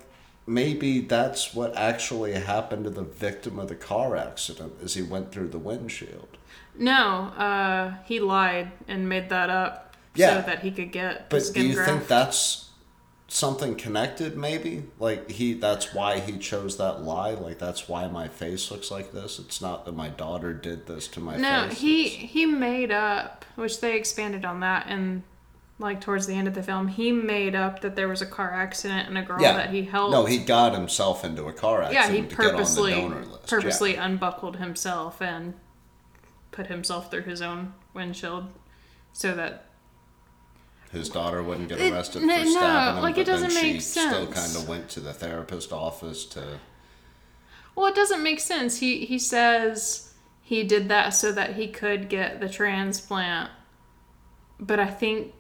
maybe 0.47 1.01
that's 1.01 1.53
what 1.55 1.77
actually 1.77 2.33
happened 2.33 2.85
to 2.85 2.91
the 2.91 3.03
victim 3.03 3.59
of 3.59 3.69
the 3.69 3.75
car 3.75 4.17
accident 4.17 4.73
as 4.83 4.95
he 4.95 5.03
went 5.03 5.31
through 5.31 5.49
the 5.49 5.59
windshield. 5.59 6.39
No, 6.75 7.33
uh, 7.37 7.97
he 8.07 8.19
lied 8.19 8.71
and 8.89 9.07
made 9.11 9.29
that 9.29 9.51
up 9.51 9.95
Yeah. 10.15 10.41
so 10.41 10.47
that 10.47 10.61
he 10.61 10.71
could 10.71 10.91
get 10.91 11.29
But 11.29 11.51
do 11.53 11.67
you 11.67 11.75
graft. 11.75 11.91
think 11.91 12.09
that's 12.09 12.68
something 13.29 13.75
connected 13.77 14.37
maybe? 14.37 14.85
Like 14.99 15.31
he 15.31 15.53
that's 15.55 15.95
why 15.95 16.19
he 16.21 16.39
chose 16.39 16.79
that 16.79 17.03
lie, 17.03 17.33
like 17.33 17.59
that's 17.59 17.89
why 17.89 18.09
my 18.09 18.27
face 18.29 18.71
looks 18.71 18.91
like 18.91 19.13
this. 19.13 19.39
It's 19.39 19.61
not 19.61 19.85
that 19.85 19.93
my 19.95 20.09
daughter 20.09 20.53
did 20.53 20.87
this 20.87 21.07
to 21.09 21.21
my 21.21 21.35
face. 21.35 21.43
no, 21.43 21.69
face. 21.69 21.79
he 21.79 22.07
It's- 22.07 22.31
he 22.33 22.47
made 22.47 22.91
up, 22.91 23.45
which 23.55 23.81
they 23.81 23.97
expanded 23.97 24.45
on 24.45 24.61
that 24.61 24.87
and 24.89 25.23
like 25.81 26.01
towards 26.01 26.27
the 26.27 26.35
end 26.35 26.49
of 26.49 26.55
the 26.55 26.63
film, 26.63 26.89
he 26.89 27.13
made 27.13 27.55
up 27.55 27.83
that 27.83 27.95
there 27.95 28.09
was 28.09 28.21
a 28.21 28.27
car 28.27 28.53
accident 28.53 29.09
and 29.09 29.17
a 29.17 29.23
girl 29.23 29.41
yeah. 29.41 29.53
that 29.53 29.71
he 29.71 29.85
helped. 29.85 30.11
No, 30.11 30.25
he 30.25 30.39
got 30.39 30.75
himself 30.75 31.25
into 31.25 31.45
a 31.45 31.53
car 31.53 31.83
accident 31.83 32.07
yeah, 32.09 32.13
he 32.23 32.23
to 32.23 32.35
get 32.35 32.47
on 32.47 32.51
purposely 32.51 32.95
the 32.95 33.01
donor 33.01 33.25
list. 33.25 33.47
purposely 33.47 33.95
unbuckled 33.95 34.57
himself 34.57 35.23
and 35.23 35.55
put 36.51 36.67
himself 36.67 37.11
through 37.13 37.23
his 37.23 37.41
own 37.41 37.75
windshield 37.95 38.53
so 39.13 39.35
that 39.37 39.53
Yeah. 39.53 39.59
His 40.93 41.11
daughter 41.11 41.43
wouldn't 41.43 41.69
get 41.69 41.81
arrested 41.81 42.23
no, 42.23 42.39
for 42.39 42.45
no, 42.45 42.51
stabbing 42.51 42.97
him, 42.97 43.03
like, 43.03 43.15
but 43.17 43.21
it 43.21 43.25
doesn't 43.25 43.53
then 43.53 43.63
she 43.63 43.73
make 43.75 43.83
still 43.83 44.27
kind 44.27 44.57
of 44.57 44.69
went 44.69 44.89
to 44.91 45.01
the 45.01 45.13
therapist 45.13 45.73
office 45.73 46.25
to. 46.27 46.61
well 47.75 47.87
it 47.87 47.95
doesn't 47.95 48.23
make 48.23 48.41
sense 48.41 48.79
he 48.79 49.05
he 49.05 49.19
says 49.19 50.15
he 50.43 50.65
did 50.65 50.89
that 50.89 51.11
so 51.11 51.31
that 51.31 51.57
he 51.57 51.69
could 51.69 52.09
get 52.09 52.41
the 52.41 52.49
transplant 52.49 53.51
but 54.59 54.81
i 54.81 54.87
think 54.87 55.35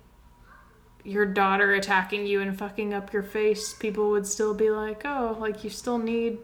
your 1.02 1.24
daughter 1.24 1.72
attacking 1.72 2.26
you 2.26 2.42
and 2.42 2.58
fucking 2.58 2.92
up 2.92 3.12
your 3.12 3.22
face 3.22 3.72
people 3.72 4.10
would 4.10 4.26
still 4.26 4.52
be 4.52 4.68
like 4.68 5.02
oh 5.06 5.36
like 5.40 5.64
you 5.64 5.70
still 5.70 5.96
need 5.98 6.36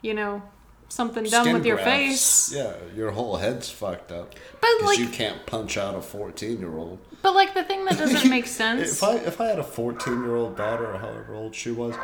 you 0.00 0.14
know 0.14 0.42
something 0.88 1.24
done 1.24 1.44
skin 1.44 1.54
with 1.54 1.66
your 1.66 1.76
grafts. 1.76 2.48
face 2.48 2.54
Yeah, 2.54 2.74
your 2.94 3.10
whole 3.10 3.36
head's 3.36 3.68
fucked 3.68 4.12
up. 4.12 4.34
But, 4.60 4.70
like- 4.84 4.98
you 4.98 5.08
can't 5.08 5.44
punch 5.46 5.76
out 5.76 5.94
a 5.94 6.00
fourteen-year-old. 6.00 6.98
But 7.26 7.34
like 7.34 7.54
the 7.54 7.64
thing 7.64 7.84
that 7.86 7.98
doesn't 7.98 8.30
make 8.30 8.46
sense 8.62 8.92
If 8.92 9.02
I 9.02 9.16
if 9.16 9.40
I 9.40 9.46
had 9.46 9.58
a 9.58 9.64
fourteen-year-old 9.64 10.56
daughter 10.56 10.86
or 10.86 10.98
however 10.98 11.34
old 11.34 11.56
she 11.56 11.72
was, 11.72 11.96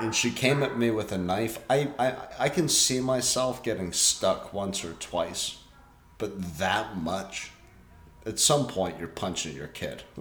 and 0.00 0.14
she 0.14 0.30
came 0.30 0.62
at 0.62 0.76
me 0.76 0.90
with 0.90 1.12
a 1.12 1.18
knife, 1.18 1.58
I 1.70 1.88
I 1.98 2.16
I 2.38 2.48
can 2.50 2.68
see 2.68 3.00
myself 3.00 3.62
getting 3.62 3.90
stuck 3.94 4.52
once 4.52 4.84
or 4.84 4.92
twice, 4.92 5.60
but 6.18 6.58
that 6.58 6.98
much. 6.98 7.52
At 8.24 8.38
some 8.38 8.68
point, 8.68 8.98
you're 9.00 9.08
punching 9.08 9.56
your 9.56 9.68
kid. 9.68 10.04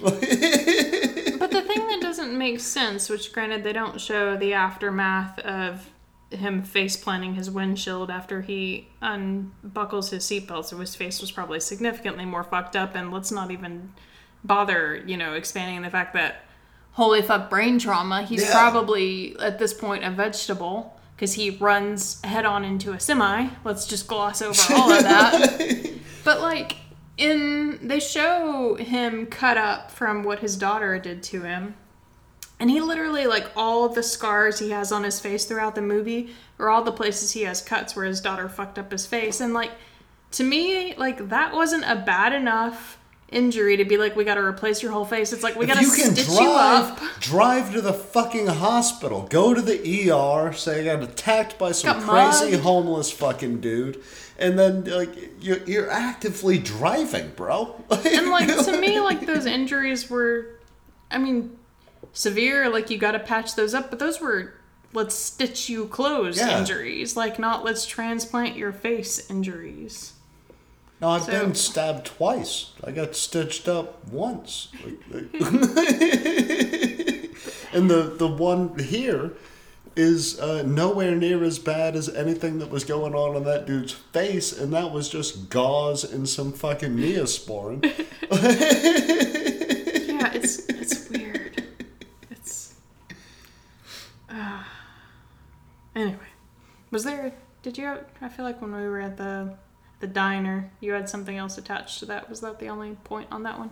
But 1.41 1.49
the 1.49 1.63
thing 1.63 1.87
that 1.87 1.99
doesn't 2.01 2.37
make 2.37 2.59
sense, 2.59 3.09
which 3.09 3.33
granted 3.33 3.63
they 3.63 3.73
don't 3.73 3.99
show 3.99 4.37
the 4.37 4.53
aftermath 4.53 5.39
of 5.39 5.89
him 6.31 6.63
face 6.63 6.95
planting 6.97 7.35
his 7.35 7.49
windshield 7.51 8.09
after 8.09 8.41
he 8.41 8.87
unbuckles 9.01 10.09
his 10.11 10.23
seatbelt, 10.23 10.65
so 10.65 10.77
his 10.77 10.95
face 10.95 11.21
was 11.21 11.31
probably 11.31 11.59
significantly 11.59 12.25
more 12.25 12.43
fucked 12.43 12.75
up. 12.75 12.95
And 12.95 13.11
let's 13.11 13.31
not 13.31 13.51
even 13.51 13.93
bother, 14.43 15.03
you 15.05 15.17
know, 15.17 15.33
expanding 15.33 15.81
the 15.81 15.89
fact 15.89 16.13
that 16.13 16.43
holy 16.93 17.21
fuck 17.21 17.49
brain 17.49 17.79
trauma. 17.79 18.23
He's 18.23 18.43
Yeah. 18.43 18.51
probably 18.53 19.35
at 19.39 19.59
this 19.59 19.73
point 19.73 20.03
a 20.03 20.11
vegetable 20.11 20.99
because 21.15 21.33
he 21.33 21.51
runs 21.51 22.21
head 22.23 22.45
on 22.45 22.65
into 22.65 22.93
a 22.93 22.99
semi. 22.99 23.49
Let's 23.63 23.85
just 23.85 24.07
gloss 24.07 24.41
over 24.41 24.73
all 24.73 24.91
of 24.91 25.03
that. 25.03 25.87
But 26.23 26.39
like 26.39 26.77
in 27.17 27.79
they 27.87 27.99
show 27.99 28.75
him 28.75 29.25
cut 29.25 29.57
up 29.57 29.89
from 29.91 30.21
what 30.23 30.39
his 30.39 30.55
daughter 30.55 30.99
did 30.99 31.23
to 31.23 31.41
him. 31.41 31.73
And 32.61 32.69
he 32.69 32.79
literally 32.79 33.25
like 33.25 33.47
all 33.55 33.89
the 33.89 34.03
scars 34.03 34.59
he 34.59 34.69
has 34.69 34.91
on 34.91 35.03
his 35.03 35.19
face 35.19 35.45
throughout 35.45 35.73
the 35.73 35.81
movie 35.81 36.29
are 36.59 36.69
all 36.69 36.83
the 36.83 36.91
places 36.91 37.31
he 37.31 37.41
has 37.41 37.59
cuts 37.59 37.95
where 37.95 38.05
his 38.05 38.21
daughter 38.21 38.47
fucked 38.47 38.77
up 38.77 38.91
his 38.91 39.05
face 39.07 39.41
and 39.41 39.53
like 39.53 39.71
to 40.33 40.43
me, 40.43 40.93
like 40.95 41.29
that 41.29 41.53
wasn't 41.53 41.83
a 41.85 41.95
bad 41.95 42.33
enough 42.33 42.99
injury 43.29 43.77
to 43.77 43.85
be 43.85 43.97
like, 43.97 44.15
we 44.15 44.23
got 44.23 44.35
to 44.35 44.41
replace 44.41 44.83
your 44.83 44.91
whole 44.91 45.05
face. 45.05 45.33
It's 45.33 45.43
like 45.43 45.55
we 45.55 45.65
got 45.65 45.77
to 45.77 45.81
you 45.83 45.91
can 45.91 46.15
stitch 46.15 46.27
drive, 46.27 46.39
you 46.39 46.49
up. 46.51 46.99
drive 47.19 47.73
to 47.73 47.81
the 47.81 47.93
fucking 47.93 48.47
hospital. 48.47 49.27
Go 49.29 49.53
to 49.53 49.61
the 49.61 50.11
ER. 50.11 50.53
Say 50.53 50.81
I 50.89 50.95
got 50.95 51.03
attacked 51.03 51.57
by 51.57 51.71
some 51.71 51.99
Got 51.99 52.07
crazy 52.07 52.51
mugged. 52.51 52.63
homeless 52.63 53.11
fucking 53.11 53.59
dude, 53.61 54.01
and 54.37 54.59
then 54.59 54.83
like 54.85 55.09
you're, 55.41 55.63
you're 55.63 55.89
actively 55.89 56.57
driving, 56.59 57.31
bro. 57.35 57.75
And 58.05 58.29
like 58.29 58.47
to 58.65 58.77
me, 58.79 58.99
like 58.99 59.25
those 59.25 59.45
injuries 59.45 60.09
were, 60.09 60.59
I 61.09 61.17
mean, 61.17 61.57
severe. 62.13 62.69
Like 62.69 62.89
you 62.89 62.97
got 62.97 63.11
to 63.11 63.19
patch 63.19 63.55
those 63.55 63.73
up, 63.73 63.89
but 63.89 63.99
those 63.99 64.19
were 64.21 64.53
let's 64.93 65.15
stitch 65.15 65.69
you 65.69 65.87
closed 65.87 66.37
Yeah. 66.39 66.59
injuries. 66.59 67.15
Like 67.15 67.39
not 67.39 67.63
let's 67.63 67.85
transplant 67.85 68.55
your 68.57 68.71
face 68.71 69.29
injuries. 69.29 70.13
No, 71.01 71.09
I've 71.09 71.23
So- 71.23 71.31
been 71.31 71.55
stabbed 71.55 72.05
twice. 72.05 72.71
I 72.83 72.91
got 72.91 73.15
stitched 73.15 73.67
up 73.67 74.07
once. 74.07 74.67
And 77.73 77.89
the 77.89 78.03
the 78.17 78.27
one 78.27 78.77
here 78.79 79.31
is 79.95 80.37
uh, 80.39 80.61
nowhere 80.63 81.15
near 81.15 81.41
as 81.43 81.57
bad 81.57 81.95
as 81.95 82.09
anything 82.09 82.59
that 82.59 82.69
was 82.69 82.83
going 82.83 83.15
on 83.15 83.35
in 83.37 83.45
that 83.45 83.65
dude's 83.65 83.93
face, 83.93 84.51
and 84.57 84.73
that 84.73 84.91
was 84.91 85.07
just 85.09 85.49
gauze 85.49 86.03
and 86.03 86.27
some 86.27 86.51
fucking 86.51 86.95
neosporin. 86.97 87.81
Yeah, 90.11 90.31
it's 90.33 90.59
it's 90.67 91.09
weird. 91.09 91.63
It's. 92.29 92.73
Uh, 94.29 94.63
anyway, 95.95 96.17
was 96.91 97.03
there? 97.03 97.33
Did 97.63 97.77
you? 97.77 97.97
I 98.21 98.29
feel 98.29 98.45
like 98.45 98.61
when 98.61 98.73
we 98.75 98.81
were 98.81 98.99
at 99.01 99.17
the 99.17 99.55
the 99.99 100.07
diner, 100.07 100.71
you 100.79 100.93
had 100.93 101.07
something 101.09 101.37
else 101.37 101.57
attached 101.57 101.99
to 101.99 102.05
that. 102.07 102.29
Was 102.29 102.41
that 102.41 102.59
the 102.59 102.67
only 102.69 102.95
point 103.03 103.27
on 103.31 103.43
that 103.43 103.59
one? 103.59 103.71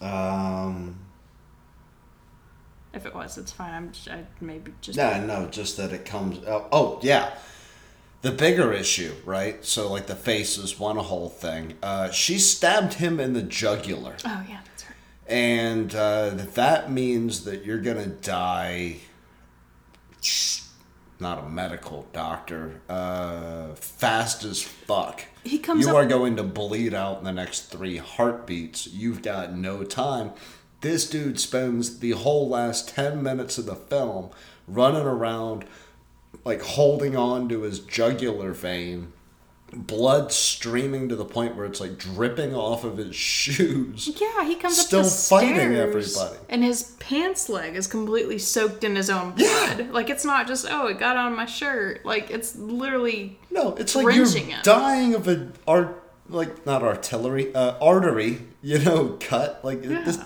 Um, 0.00 0.98
If 2.92 3.06
it 3.06 3.14
was, 3.14 3.38
it's 3.38 3.52
fine. 3.52 3.72
I'm 3.72 3.92
just, 3.92 4.08
I 4.08 4.24
maybe 4.40 4.72
just. 4.80 4.96
yeah, 4.98 5.24
no, 5.24 5.46
just 5.46 5.76
that 5.76 5.92
it 5.92 6.04
comes. 6.04 6.38
Oh, 6.46 6.66
oh, 6.72 6.98
yeah. 7.02 7.34
The 8.22 8.32
bigger 8.32 8.72
issue, 8.72 9.12
right? 9.24 9.64
So, 9.64 9.92
like, 9.92 10.06
the 10.06 10.16
face 10.16 10.58
is 10.58 10.78
one 10.80 10.96
whole 10.96 11.28
thing. 11.28 11.74
Uh, 11.82 12.10
she 12.10 12.38
stabbed 12.38 12.94
him 12.94 13.20
in 13.20 13.34
the 13.34 13.42
jugular. 13.42 14.16
Oh 14.24 14.44
yeah, 14.48 14.60
that's 14.64 14.84
right. 14.86 14.96
and 15.32 15.94
uh, 15.94 16.30
that 16.54 16.90
means 16.90 17.44
that 17.44 17.64
you're 17.64 17.80
gonna 17.80 18.06
die. 18.06 18.96
Not 21.20 21.44
a 21.44 21.48
medical 21.48 22.06
doctor. 22.12 22.80
Uh, 22.88 23.74
fast 23.74 24.44
as 24.44 24.62
fuck. 24.62 25.24
He 25.44 25.58
comes 25.58 25.84
You 25.86 25.90
up- 25.90 25.96
are 25.96 26.06
going 26.06 26.36
to 26.36 26.42
bleed 26.42 26.92
out 26.94 27.18
in 27.18 27.24
the 27.24 27.32
next 27.32 27.70
three 27.70 27.98
heartbeats. 27.98 28.86
You've 28.88 29.22
got 29.22 29.52
no 29.54 29.84
time. 29.84 30.32
This 30.80 31.08
dude 31.08 31.38
spends 31.40 32.00
the 32.00 32.10
whole 32.12 32.48
last 32.48 32.88
ten 32.90 33.22
minutes 33.22 33.56
of 33.58 33.66
the 33.66 33.76
film 33.76 34.30
running 34.66 35.06
around, 35.06 35.64
like 36.44 36.60
holding 36.62 37.16
on 37.16 37.48
to 37.48 37.62
his 37.62 37.78
jugular 37.78 38.52
vein, 38.52 39.12
blood 39.76 40.30
streaming 40.32 41.08
to 41.08 41.16
the 41.16 41.24
point 41.24 41.56
where 41.56 41.66
it's 41.66 41.80
like 41.80 41.98
dripping 41.98 42.54
off 42.54 42.84
of 42.84 42.96
his 42.96 43.14
shoes. 43.14 44.08
Yeah, 44.20 44.44
he 44.44 44.54
comes 44.54 44.78
Still 44.78 45.00
up 45.00 45.06
the 45.06 45.10
fighting 45.10 45.74
everybody. 45.74 46.36
and 46.48 46.62
his 46.62 46.94
pants 47.00 47.48
leg 47.48 47.74
is 47.76 47.86
completely 47.86 48.38
soaked 48.38 48.84
in 48.84 48.94
his 48.96 49.10
own 49.10 49.34
Yeah. 49.36 49.74
blood. 49.76 49.90
Like 49.90 50.10
it's 50.10 50.24
not 50.24 50.46
just 50.46 50.66
oh, 50.70 50.86
it 50.86 50.98
got 50.98 51.16
on 51.16 51.34
my 51.34 51.46
shirt. 51.46 52.04
Like 52.06 52.30
it's 52.30 52.56
literally 52.56 53.38
No, 53.50 53.74
it's 53.74 53.94
like 53.96 54.14
you're 54.14 54.28
him. 54.28 54.60
dying 54.62 55.14
of 55.14 55.26
a 55.28 55.50
art 55.66 56.00
like 56.28 56.64
not 56.64 56.82
artillery, 56.82 57.54
uh, 57.54 57.74
artery, 57.82 58.40
you 58.62 58.78
know, 58.78 59.16
cut. 59.20 59.60
Like 59.64 59.82
this, 59.82 60.18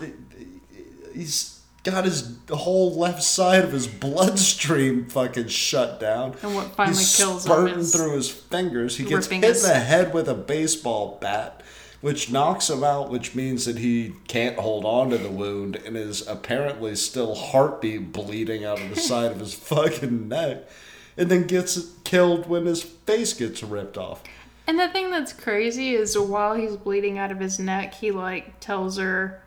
he's 1.15 1.58
got 1.91 2.05
his 2.05 2.37
whole 2.51 2.95
left 2.95 3.23
side 3.23 3.65
of 3.65 3.73
his 3.73 3.87
bloodstream 3.87 5.07
fucking 5.09 5.49
shut 5.49 6.01
down. 6.01 6.35
And 6.43 6.55
what 6.55 6.75
finally 6.75 6.99
he's 6.99 7.17
kills 7.17 7.45
him 7.47 7.53
spurting 7.53 7.79
is 7.81 7.95
through 7.95 8.17
his 8.17 8.31
fingers. 8.31 8.97
He 8.97 9.05
gets 9.05 9.27
hit 9.27 9.43
his- 9.45 9.65
in 9.65 9.71
the 9.71 9.79
head 9.79 10.13
with 10.15 10.29
a 10.29 10.35
baseball 10.35 11.19
bat. 11.21 11.63
Which 12.01 12.31
knocks 12.31 12.71
him 12.71 12.85
out, 12.85 13.11
which 13.11 13.35
means 13.35 13.65
that 13.65 13.79
he 13.79 14.13
can't 14.29 14.57
hold 14.57 14.85
on 14.85 15.11
to 15.11 15.19
the 15.19 15.29
wound 15.31 15.75
and 15.85 15.97
is 15.97 16.25
apparently 16.29 16.95
still 16.95 17.35
heartbeat 17.35 18.13
bleeding 18.13 18.65
out 18.65 18.81
of 18.81 18.91
the 18.91 19.01
side 19.01 19.33
of 19.33 19.41
his 19.41 19.53
fucking 19.55 20.29
neck, 20.29 20.59
and 21.17 21.29
then 21.29 21.49
gets 21.49 21.77
killed 22.05 22.49
when 22.49 22.67
his 22.67 22.85
face 22.85 23.33
gets 23.33 23.65
ripped 23.65 23.99
off. 23.99 24.23
And 24.69 24.79
the 24.79 24.87
thing 24.87 25.11
that's 25.11 25.33
crazy 25.33 25.95
is 25.97 26.17
while 26.17 26.55
he's 26.55 26.77
bleeding 26.77 27.19
out 27.19 27.33
of 27.33 27.41
his 27.41 27.59
neck, 27.59 27.95
he 27.95 28.13
like 28.13 28.61
tells 28.61 28.97
her 28.99 29.43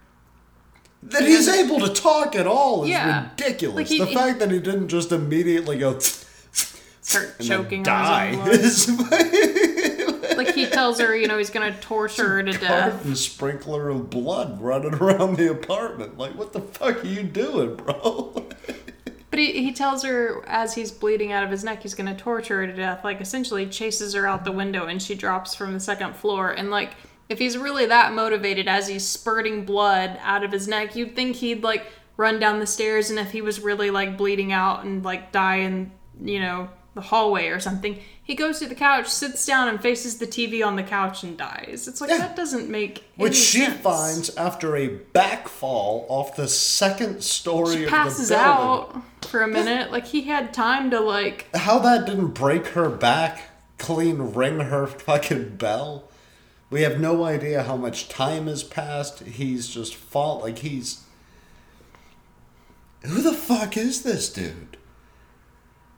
That 1.04 1.24
he's 1.24 1.48
able 1.48 1.80
to 1.80 1.90
talk 1.90 2.36
at 2.36 2.46
all 2.48 2.84
is 2.84 2.90
Yeah. 2.92 3.30
ridiculous. 3.32 3.76
Like, 3.76 3.88
he- 3.88 4.00
the 4.00 4.06
he- 4.06 4.14
fact 4.16 4.40
that 4.40 4.52
he 4.52 4.60
didn't 4.60 4.88
just 4.90 5.12
immediately 5.12 5.78
go 5.80 5.98
start 6.00 7.36
and 7.40 7.48
choking 7.48 7.80
on 7.80 7.84
die 7.86 8.28
his 8.52 8.88
own 8.90 8.96
blood. 8.98 9.12
is 9.12 10.38
like 10.38 10.54
he 10.54 10.68
tells 10.68 11.00
her, 11.00 11.16
you 11.16 11.28
know, 11.28 11.38
he's 11.38 11.50
gonna 11.50 11.76
torture 11.82 12.28
her 12.30 12.44
to 12.44 12.52
death. 12.54 13.16
sprinkler 13.18 13.90
of 13.90 14.10
blood 14.10 14.62
running 14.62 14.94
around 14.96 15.38
the 15.38 15.50
apartment. 15.52 16.18
Like, 16.18 16.36
what 16.36 16.54
the 16.54 16.62
fuck 16.62 17.04
are 17.04 17.08
you 17.08 17.24
doing, 17.24 17.76
bro? 17.76 18.46
But 19.32 19.40
he, 19.40 19.64
he 19.64 19.72
tells 19.72 20.04
her 20.04 20.44
as 20.46 20.76
he's 20.76 20.92
bleeding 20.92 21.32
out 21.32 21.46
of 21.46 21.50
his 21.50 21.64
neck, 21.64 21.84
he's 21.84 21.94
gonna 21.94 22.18
torture 22.18 22.58
her 22.58 22.68
to 22.68 22.74
death. 22.76 23.06
Like 23.06 23.22
essentially 23.22 23.66
chases 23.66 24.14
her 24.14 24.28
out 24.28 24.44
the 24.44 24.52
window 24.52 24.88
and 24.88 25.02
she 25.02 25.16
drops 25.16 25.56
from 25.56 25.72
the 25.74 25.80
second 25.80 26.18
floor. 26.18 26.52
And 26.52 26.70
like 26.70 26.90
if 27.32 27.40
he's 27.40 27.58
really 27.58 27.86
that 27.88 28.14
motivated 28.14 28.68
as 28.68 28.88
he's 28.88 29.08
spurting 29.08 29.66
blood 29.66 30.20
out 30.22 30.44
of 30.44 30.52
his 30.52 30.68
neck, 30.68 30.96
you'd 30.96 31.16
think 31.16 31.38
he'd 31.38 31.64
like 31.64 31.88
run 32.18 32.40
down 32.40 32.60
the 32.60 32.68
stairs 32.68 33.10
and 33.10 33.18
if 33.18 33.32
he 33.32 33.42
was 33.42 33.60
really 33.60 33.90
like 33.90 34.18
bleeding 34.18 34.52
out 34.52 34.84
and 34.84 35.04
like 35.04 35.32
die 35.32 35.58
in, 35.58 35.92
you 36.22 36.40
know, 36.40 36.70
the 36.94 37.02
hallway 37.02 37.48
or 37.48 37.60
something, 37.60 37.98
he 38.22 38.36
goes 38.36 38.60
to 38.60 38.68
the 38.68 38.76
couch, 38.76 39.08
sits 39.08 39.46
down 39.46 39.70
and 39.70 39.82
faces 39.82 40.18
the 40.20 40.28
TV 40.28 40.64
on 40.66 40.76
the 40.76 40.84
couch 40.84 41.24
and 41.24 41.38
dies. 41.38 41.88
It's 41.88 42.02
like 42.02 42.10
Yeah. 42.10 42.18
that 42.20 42.36
doesn't 42.36 42.70
make 42.70 42.98
any 43.18 43.30
Which 43.30 43.36
she 43.36 43.60
sense. 43.60 43.82
finds 43.82 44.36
after 44.38 44.76
a 44.76 44.90
backfall 44.90 46.06
off 46.10 46.36
the 46.36 46.48
second 46.50 47.24
story 47.24 47.76
She 47.78 47.84
of 47.86 47.90
passes 47.90 48.28
the 48.30 48.36
building. 48.36 48.52
out 48.52 49.04
for 49.26 49.42
a 49.42 49.48
minute. 49.48 49.90
Like 49.92 50.06
he 50.08 50.24
had 50.24 50.54
time 50.54 50.92
to 50.92 51.00
like 51.00 51.48
How 51.56 51.80
that 51.80 52.06
didn't 52.06 52.34
break 52.34 52.68
her 52.68 52.90
back, 52.90 53.42
clean 53.78 54.34
ring 54.34 54.60
her 54.60 54.86
fucking 54.86 55.56
bell. 55.56 56.04
We 56.72 56.84
have 56.84 57.00
no 57.02 57.26
idea 57.26 57.64
how 57.64 57.76
much 57.76 58.08
time 58.08 58.48
has 58.48 58.64
passed. 58.64 59.20
He's 59.20 59.68
just 59.68 59.94
fall 59.94 60.40
like 60.40 60.60
he's. 60.60 61.04
Who 63.04 63.22
the 63.22 63.34
fuck 63.34 63.76
is 63.76 64.04
this 64.04 64.32
dude? 64.32 64.78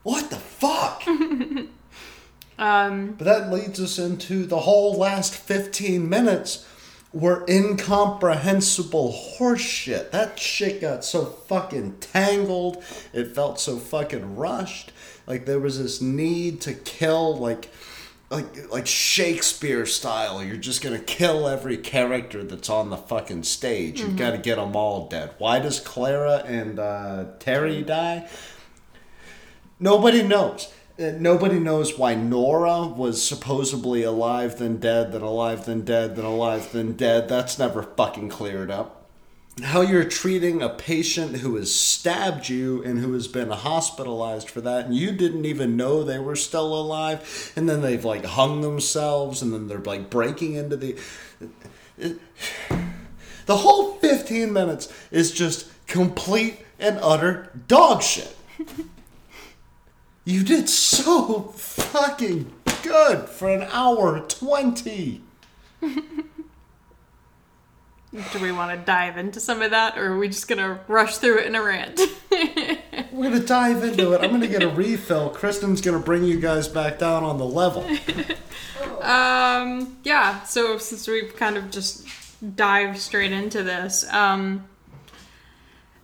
What 0.02 0.32
the 0.32 0.38
fuck? 0.38 1.04
um 2.58 3.14
but 3.14 3.26
that 3.26 3.52
leads 3.52 3.80
us 3.80 3.98
into 4.00 4.46
the 4.46 4.62
whole 4.62 4.96
last 4.96 5.36
15 5.36 6.08
minutes 6.10 6.68
were 7.14 7.46
incomprehensible 7.48 9.14
horseshit. 9.38 10.10
That 10.10 10.40
shit 10.40 10.82
got 10.82 11.06
so 11.06 11.26
fucking 11.26 11.98
tangled. 12.00 12.84
It 13.14 13.36
felt 13.36 13.60
so 13.60 13.78
fucking 13.78 14.36
rushed. 14.36 14.92
Like 15.28 15.46
there 15.46 15.60
was 15.60 15.78
this 15.78 16.02
need 16.02 16.62
to 16.62 16.74
kill 16.74 17.38
like 17.38 17.70
like 18.34 18.72
like 18.72 18.88
Shakespeare 18.88 19.86
style. 19.86 20.44
You're 20.44 20.58
just 20.58 20.82
gonna 20.82 21.00
kill 21.00 21.48
every 21.48 21.78
character 21.78 22.44
that's 22.44 22.70
on 22.70 22.90
the 22.90 22.98
fucking 22.98 23.44
stage. 23.44 24.00
You've 24.02 24.18
got 24.18 24.32
to 24.32 24.38
get 24.38 24.56
them 24.56 24.76
all 24.76 25.08
dead. 25.08 25.32
Why 25.38 25.60
does 25.60 25.80
Clara 25.80 26.38
and 26.46 26.80
uh, 26.80 27.26
Terry 27.40 27.82
die? 27.84 28.28
Nobody 29.80 30.24
knows. 30.24 30.72
Uh, 31.00 31.12
Nobody 31.18 31.60
knows 31.60 31.98
why 31.98 32.16
Nora 32.16 32.88
was 32.88 33.22
supposedly 33.22 34.04
alive 34.04 34.60
then 34.60 34.78
dead, 34.78 35.12
then 35.12 35.22
alive 35.22 35.66
then 35.66 35.82
dead, 35.82 36.16
then 36.16 36.26
alive 36.26 36.72
then 36.72 36.94
dead. 36.94 37.28
That's 37.28 37.58
never 37.60 37.84
fucking 37.84 38.30
cleared 38.30 38.70
up. 38.72 39.03
How 39.62 39.82
you're 39.82 40.04
treating 40.04 40.64
a 40.64 40.70
patient 40.70 41.38
who 41.38 41.58
has 41.58 41.74
stabbed 41.74 42.50
you 42.50 42.84
and 42.84 42.98
who 42.98 43.14
has 43.14 43.28
been 43.28 43.52
hospitalized 43.52 44.50
for 44.50 44.62
that, 44.62 44.86
and 44.86 44.96
you 44.96 45.12
didn't 45.12 45.46
even 45.46 45.78
know 45.78 46.02
they 46.02 46.18
were 46.18 46.36
still 46.36 46.74
alive, 46.74 47.54
and 47.56 47.70
then 47.70 47.82
they've 47.82 48.04
like 48.04 48.26
hung 48.26 48.62
themselves, 48.62 49.44
and 49.44 49.54
then 49.54 49.68
they're 49.68 49.78
like 49.78 50.10
breaking 50.10 50.56
into 50.56 50.76
the. 50.76 50.98
The 53.46 53.58
whole 53.58 53.96
15 53.96 54.54
minutes 54.54 54.92
is 55.12 55.32
just 55.32 55.70
complete 55.86 56.60
and 56.80 56.98
utter 57.02 57.52
dog 57.68 58.02
shit. 58.02 58.36
You 60.26 60.44
did 60.44 60.70
so 60.70 61.42
fucking 61.42 62.54
good 62.82 63.28
for 63.28 63.50
an 63.50 63.64
hour 63.64 64.22
20. 64.22 65.22
Do 68.14 68.40
we 68.40 68.52
want 68.52 68.80
to 68.80 68.86
dive 68.86 69.18
into 69.18 69.40
some 69.40 69.64
of 69.64 69.72
that, 69.72 69.98
or 69.98 70.14
are 70.14 70.18
we 70.20 70.28
just 70.28 70.48
gonna 70.48 70.80
rush 70.88 71.18
through 71.18 71.40
it 71.40 71.48
in 71.48 71.56
a 71.56 71.64
rant? 71.64 72.00
We're 73.12 73.32
gonna 73.32 73.40
dive 73.40 73.84
into 73.84 74.14
it. 74.14 74.22
I'm 74.22 74.30
gonna 74.30 74.48
get 74.48 74.62
a 74.62 74.70
refill. 74.70 75.32
Kristen's 75.32 75.82
gonna 75.82 75.98
bring 75.98 76.24
you 76.24 76.40
guys 76.40 76.68
back 76.68 77.00
down 77.00 77.24
on 77.24 77.40
the 77.40 77.46
level. 77.46 77.84
um, 79.02 79.98
yeah. 80.04 80.44
So 80.44 80.78
since 80.78 81.08
we've 81.08 81.36
kind 81.36 81.58
of 81.58 81.72
just 81.72 82.08
dived 82.56 83.00
straight 83.00 83.32
into 83.32 83.64
this, 83.64 84.08
um, 84.14 84.68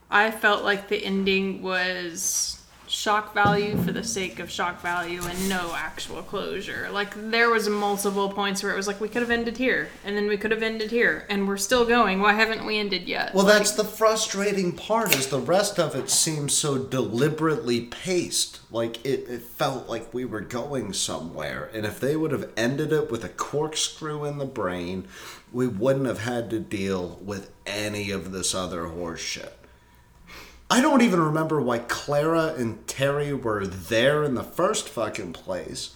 I 0.09 0.31
felt 0.31 0.63
like 0.63 0.87
the 0.87 1.03
ending 1.05 1.61
was 1.61 2.58
shock 2.89 3.33
value 3.33 3.77
for 3.83 3.91
the 3.91 4.03
sake 4.03 4.39
of 4.39 4.49
shock 4.49 4.81
value 4.81 5.21
and 5.23 5.49
no 5.49 5.73
actual 5.75 6.21
closure. 6.23 6.89
Like 6.91 7.13
there 7.29 7.49
was 7.49 7.69
multiple 7.69 8.29
points 8.29 8.63
where 8.63 8.73
it 8.73 8.75
was 8.75 8.87
like 8.87 8.99
we 8.99 9.09
could 9.09 9.21
have 9.21 9.31
ended 9.31 9.57
here 9.57 9.89
and 10.03 10.17
then 10.17 10.27
we 10.27 10.37
could 10.37 10.51
have 10.51 10.63
ended 10.63 10.91
here 10.91 11.25
and 11.29 11.47
we're 11.47 11.57
still 11.57 11.85
going. 11.85 12.19
Why 12.19 12.33
haven't 12.33 12.65
we 12.65 12.77
ended 12.77 13.07
yet? 13.07 13.33
Well, 13.33 13.45
Like, 13.45 13.57
that's 13.57 13.71
the 13.71 13.83
frustrating 13.83 14.71
part. 14.73 15.15
Is 15.15 15.27
the 15.27 15.39
rest 15.39 15.79
of 15.79 15.95
it 15.95 16.09
seems 16.09 16.53
so 16.53 16.77
deliberately 16.77 17.81
paced. 17.81 18.59
Like 18.71 19.05
it, 19.05 19.29
it 19.29 19.41
felt 19.41 19.87
like 19.87 20.13
we 20.13 20.25
were 20.25 20.41
going 20.41 20.93
somewhere. 20.93 21.69
And 21.73 21.85
if 21.85 21.99
they 21.99 22.15
would 22.15 22.31
have 22.31 22.49
ended 22.57 22.91
it 22.91 23.11
with 23.11 23.23
a 23.23 23.29
corkscrew 23.29 24.25
in 24.25 24.37
the 24.37 24.45
brain, 24.45 25.07
we 25.51 25.67
wouldn't 25.67 26.05
have 26.05 26.19
had 26.19 26.49
to 26.49 26.59
deal 26.59 27.19
with 27.21 27.51
any 27.65 28.11
of 28.11 28.31
this 28.31 28.53
other 28.53 28.87
horse 28.87 29.21
shit. 29.21 29.58
I 30.69 30.81
don't 30.81 31.01
even 31.01 31.19
remember 31.19 31.59
why 31.61 31.79
Clara 31.79 32.53
and 32.57 32.85
Terry 32.87 33.33
were 33.33 33.65
there 33.65 34.23
in 34.23 34.35
the 34.35 34.43
first 34.43 34.87
fucking 34.87 35.33
place 35.33 35.95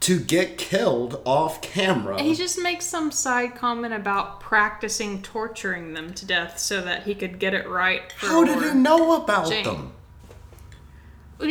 to 0.00 0.18
get 0.20 0.58
killed 0.58 1.20
off 1.24 1.60
camera. 1.60 2.20
he 2.22 2.34
just 2.34 2.60
makes 2.60 2.86
some 2.86 3.10
side 3.10 3.54
comment 3.56 3.92
about 3.94 4.40
practicing 4.40 5.22
torturing 5.22 5.92
them 5.94 6.14
to 6.14 6.24
death 6.24 6.58
so 6.58 6.80
that 6.80 7.02
he 7.04 7.14
could 7.14 7.38
get 7.38 7.52
it 7.54 7.68
right. 7.68 8.12
For 8.12 8.26
How 8.26 8.44
did 8.44 8.62
he 8.62 8.78
know 8.78 9.22
about 9.22 9.48
Jane. 9.48 9.64
them? 9.64 9.92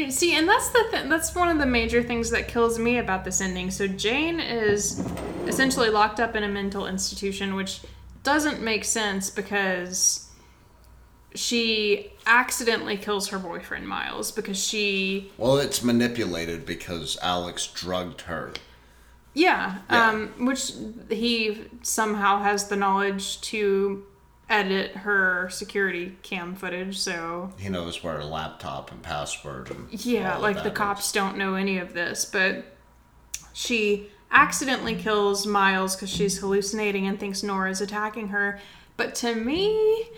See, 0.09 0.33
and 0.35 0.49
that's 0.49 0.69
the 0.69 0.85
th- 0.91 1.07
that's 1.07 1.33
one 1.33 1.47
of 1.47 1.59
the 1.59 1.65
major 1.65 2.03
things 2.03 2.29
that 2.31 2.49
kills 2.49 2.77
me 2.77 2.97
about 2.97 3.23
this 3.23 3.39
ending. 3.39 3.71
So 3.71 3.87
Jane 3.87 4.41
is 4.41 5.01
essentially 5.45 5.89
locked 5.89 6.19
up 6.19 6.35
in 6.35 6.43
a 6.43 6.47
mental 6.49 6.87
institution, 6.87 7.55
which 7.55 7.79
doesn't 8.23 8.61
make 8.61 8.83
sense 8.83 9.29
because 9.29 10.26
she 11.37 12.11
accidentally 12.25 12.97
kills 12.97 13.27
her 13.29 13.39
boyfriend 13.39 13.87
Miles 13.87 14.31
because 14.31 14.57
she 14.61 15.31
Well, 15.37 15.57
it's 15.57 15.83
manipulated 15.83 16.65
because 16.65 17.17
Alex 17.21 17.67
drugged 17.67 18.21
her. 18.21 18.53
yeah, 19.33 19.77
Yeah. 19.89 20.09
um 20.09 20.45
which 20.45 20.71
he 21.09 21.65
somehow 21.83 22.39
has 22.41 22.67
the 22.67 22.75
knowledge 22.75 23.39
to 23.41 24.05
edit 24.49 24.91
her 24.97 25.49
security 25.51 26.17
cam 26.23 26.55
footage 26.55 26.97
so 26.97 27.51
He 27.57 27.67
knows 27.69 28.01
where 28.03 28.15
her 28.15 28.23
laptop 28.23 28.91
and 28.91 29.03
password 29.03 29.69
and 29.69 29.87
Yeah, 29.91 30.37
like 30.37 30.57
the 30.57 30.63
that 30.63 30.75
cops 30.75 31.11
don't 31.11 31.37
know 31.37 31.55
any 31.55 31.77
of 31.77 31.93
this, 31.93 32.23
but 32.25 32.63
she 33.53 34.09
accidentally 34.31 34.95
kills 34.95 35.45
Miles 35.45 35.95
because 35.95 36.09
she's 36.09 36.37
hallucinating 36.39 37.07
and 37.07 37.19
thinks 37.19 37.43
Nora's 37.43 37.81
attacking 37.81 38.29
her. 38.29 38.59
But 38.95 39.15
to 39.15 39.35
me, 39.35 40.09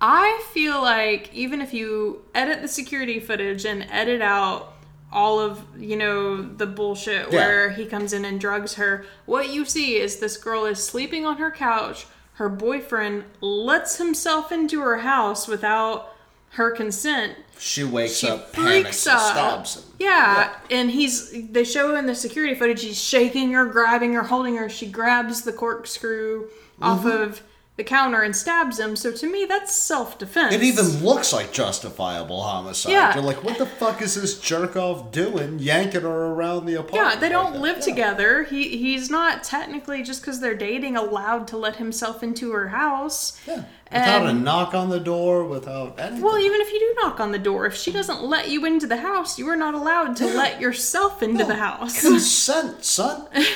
I 0.00 0.42
feel 0.52 0.80
like 0.82 1.32
even 1.34 1.60
if 1.60 1.72
you 1.72 2.22
edit 2.34 2.60
the 2.62 2.68
security 2.68 3.18
footage 3.20 3.64
and 3.64 3.86
edit 3.90 4.20
out 4.20 4.74
all 5.12 5.38
of 5.40 5.64
you 5.78 5.96
know 5.96 6.42
the 6.42 6.66
bullshit 6.66 7.32
Yeah. 7.32 7.46
where 7.46 7.70
he 7.70 7.86
comes 7.86 8.12
in 8.12 8.24
and 8.24 8.40
drugs 8.40 8.74
her 8.74 9.06
what 9.24 9.48
you 9.50 9.64
see 9.64 9.96
is 9.96 10.16
this 10.16 10.36
girl 10.36 10.66
is 10.66 10.82
sleeping 10.82 11.24
on 11.24 11.36
her 11.38 11.50
couch 11.50 12.06
her 12.34 12.48
boyfriend 12.48 13.24
lets 13.40 13.96
himself 13.96 14.50
into 14.52 14.80
her 14.80 14.98
house 14.98 15.46
without 15.46 16.12
her 16.50 16.70
consent 16.72 17.34
She 17.58 17.84
wakes 17.84 18.16
she 18.16 18.28
up, 18.28 18.52
panics, 18.52 18.82
freaks 18.82 19.06
out. 19.06 19.30
stabs 19.30 19.76
him. 19.76 19.82
Yeah, 20.00 20.52
and 20.70 20.90
he's 20.90 21.48
they 21.50 21.64
show 21.64 21.94
in 21.96 22.06
the 22.06 22.14
security 22.14 22.54
footage 22.54 22.82
he's 22.82 23.00
shaking 23.02 23.52
her, 23.52 23.64
grabbing 23.64 24.12
her, 24.14 24.24
holding 24.24 24.56
her. 24.56 24.68
She 24.68 24.86
grabs 24.86 25.42
the 25.42 25.52
corkscrew 25.52 26.48
off 26.82 27.00
Mm-hmm. 27.04 27.08
of 27.22 27.42
the 27.76 27.84
counter 27.84 28.22
and 28.22 28.34
stabs 28.34 28.78
him. 28.80 28.96
So 28.96 29.12
to 29.12 29.30
me, 29.30 29.44
that's 29.44 29.74
self 29.74 30.18
defense. 30.18 30.54
It 30.54 30.62
even 30.62 31.04
looks 31.04 31.32
like 31.32 31.52
justifiable 31.52 32.42
homicide. 32.42 32.92
Yeah. 32.92 33.14
You're 33.14 33.22
like, 33.22 33.44
what 33.44 33.58
the 33.58 33.66
fuck 33.66 34.00
is 34.00 34.14
this 34.14 34.40
jerk 34.40 34.76
off 34.76 35.12
doing, 35.12 35.58
yanking 35.58 36.00
her 36.02 36.08
around 36.26 36.66
the 36.66 36.74
apartment? 36.74 37.14
yeah, 37.14 37.20
they 37.20 37.28
don't 37.28 37.52
that? 37.52 37.60
live 37.60 37.76
Yeah. 37.76 37.82
together. 37.84 38.42
He 38.44 38.78
he's 38.78 39.10
not 39.10 39.44
technically 39.44 40.02
just 40.02 40.22
because 40.22 40.40
they're 40.40 40.54
dating 40.54 40.96
allowed 40.96 41.46
to 41.48 41.56
let 41.58 41.76
himself 41.76 42.22
into 42.22 42.52
her 42.52 42.68
house. 42.68 43.38
Yeah. 43.46 43.64
Without 43.92 44.26
a 44.26 44.32
knock 44.32 44.74
on 44.74 44.88
the 44.88 44.98
door, 44.98 45.44
without 45.44 46.00
anything. 46.00 46.20
Well, 46.20 46.38
even 46.38 46.60
if 46.60 46.72
you 46.72 46.80
do 46.80 46.94
knock 47.02 47.20
on 47.20 47.30
the 47.30 47.38
door, 47.38 47.66
if 47.66 47.76
she 47.76 47.92
doesn't 47.92 48.20
let 48.20 48.48
you 48.48 48.64
into 48.64 48.86
the 48.88 48.96
house, 48.96 49.38
you 49.38 49.48
are 49.48 49.54
not 49.54 49.74
allowed 49.74 50.16
to 50.16 50.26
let 50.26 50.60
yourself 50.60 51.22
into 51.22 51.44
the 51.44 51.54
house. 51.54 52.00
Consent, 52.00 52.84
son. 52.84 53.28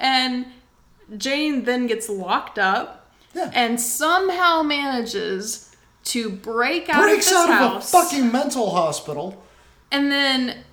And 0.00 0.46
Jane 1.16 1.64
then 1.64 1.86
gets 1.86 2.08
locked 2.08 2.58
up 2.58 2.97
Yeah. 3.34 3.50
and 3.54 3.80
somehow 3.80 4.62
manages 4.62 5.74
to 6.04 6.30
break 6.30 6.88
out 6.88 7.02
Breaks 7.02 7.26
of 7.26 7.32
this 7.32 7.38
out 7.38 7.48
house. 7.50 7.92
of 7.94 8.00
a 8.00 8.02
fucking 8.02 8.32
mental 8.32 8.70
hospital. 8.70 9.42
and 9.92 10.10
then, 10.10 10.64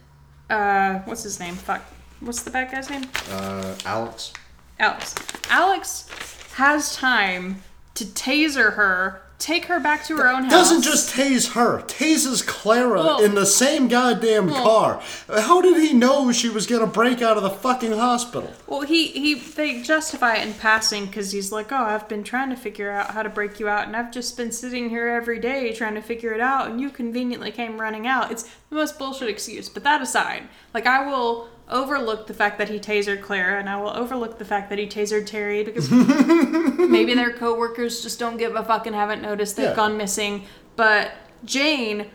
uh, 0.49 0.99
what's 0.99 1.23
his 1.23 1.39
name? 1.39 1.55
Fuck. 1.55 1.81
What's 2.21 2.43
the 2.43 2.51
bad 2.51 2.71
guy's 2.71 2.89
name? 2.89 3.03
Uh, 3.29 3.75
Alex. 3.85 4.31
Alex. 4.79 5.15
Alex 5.49 6.09
has 6.55 6.95
time 6.95 7.61
to 7.95 8.05
taser 8.05 8.73
her, 8.75 9.21
take 9.45 9.65
her 9.65 9.79
back 9.79 10.03
to 10.03 10.17
her 10.17 10.27
own 10.27 10.43
house. 10.45 10.51
Doesn't 10.51 10.81
just 10.81 11.13
tase 11.15 11.53
her, 11.53 11.83
tases 11.83 12.45
Clara 12.45 13.03
Well- 13.03 13.23
in 13.23 13.35
the 13.35 13.45
same 13.45 13.87
goddamn 13.87 14.49
car. 14.49 15.01
How 15.29 15.61
did 15.61 15.77
he 15.77 15.93
know 15.93 16.31
she 16.31 16.49
was 16.49 16.65
gonna 16.65 16.87
break 16.87 17.21
out 17.21 17.37
of 17.37 17.43
the 17.43 17.51
fucking 17.51 17.91
hospital? 17.91 18.51
Well, 18.65 18.81
he 18.81 19.07
he 19.07 19.35
they 19.35 19.83
justify 19.83 20.37
it 20.37 20.47
in 20.47 20.55
passing 20.55 21.05
because 21.05 21.31
he's 21.31 21.51
like, 21.51 21.71
oh, 21.71 21.75
I've 21.75 22.09
been 22.09 22.23
trying 22.23 22.49
to 22.49 22.55
figure 22.55 22.89
out 22.89 23.11
how 23.11 23.21
to 23.21 23.29
break 23.29 23.59
you 23.59 23.69
out, 23.69 23.85
and 23.85 23.95
I've 23.95 24.11
just 24.11 24.35
been 24.35 24.51
sitting 24.51 24.89
here 24.89 25.07
every 25.07 25.39
day 25.39 25.71
trying 25.73 25.93
to 25.93 26.01
figure 26.01 26.33
it 26.33 26.41
out, 26.41 26.67
and 26.69 26.81
you 26.81 26.89
conveniently 26.89 27.51
came 27.51 27.79
running 27.79 28.07
out. 28.07 28.31
It's 28.31 28.43
the 28.69 28.75
most 28.75 28.97
bullshit 28.97 29.29
excuse. 29.29 29.69
But 29.69 29.83
that 29.83 30.01
aside, 30.01 30.43
like 30.73 30.87
I 30.87 31.05
will 31.05 31.49
overlook 31.69 32.27
the 32.27 32.33
fact 32.33 32.57
that 32.59 32.69
he 32.69 32.79
tasered 32.79 33.21
Clara, 33.21 33.59
and 33.59 33.67
I 33.69 33.79
will 33.81 33.89
overlook 33.89 34.37
the 34.37 34.45
fact 34.45 34.69
that 34.69 34.77
he 34.79 34.87
tasered 34.87 35.25
Terry 35.25 35.63
because 35.63 35.89
maybe 36.89 37.13
their 37.13 37.33
coworkers 37.33 38.01
just 38.01 38.19
don't 38.19 38.37
give 38.37 38.55
a 38.55 38.63
fuck 38.63 38.85
and 38.87 38.95
haven't 38.95 39.21
noticed 39.21 39.55
they've 39.57 39.69
Yeah. 39.69 39.75
gone 39.75 39.97
missing. 39.97 40.45
But 40.75 41.11
Jane 41.43 42.07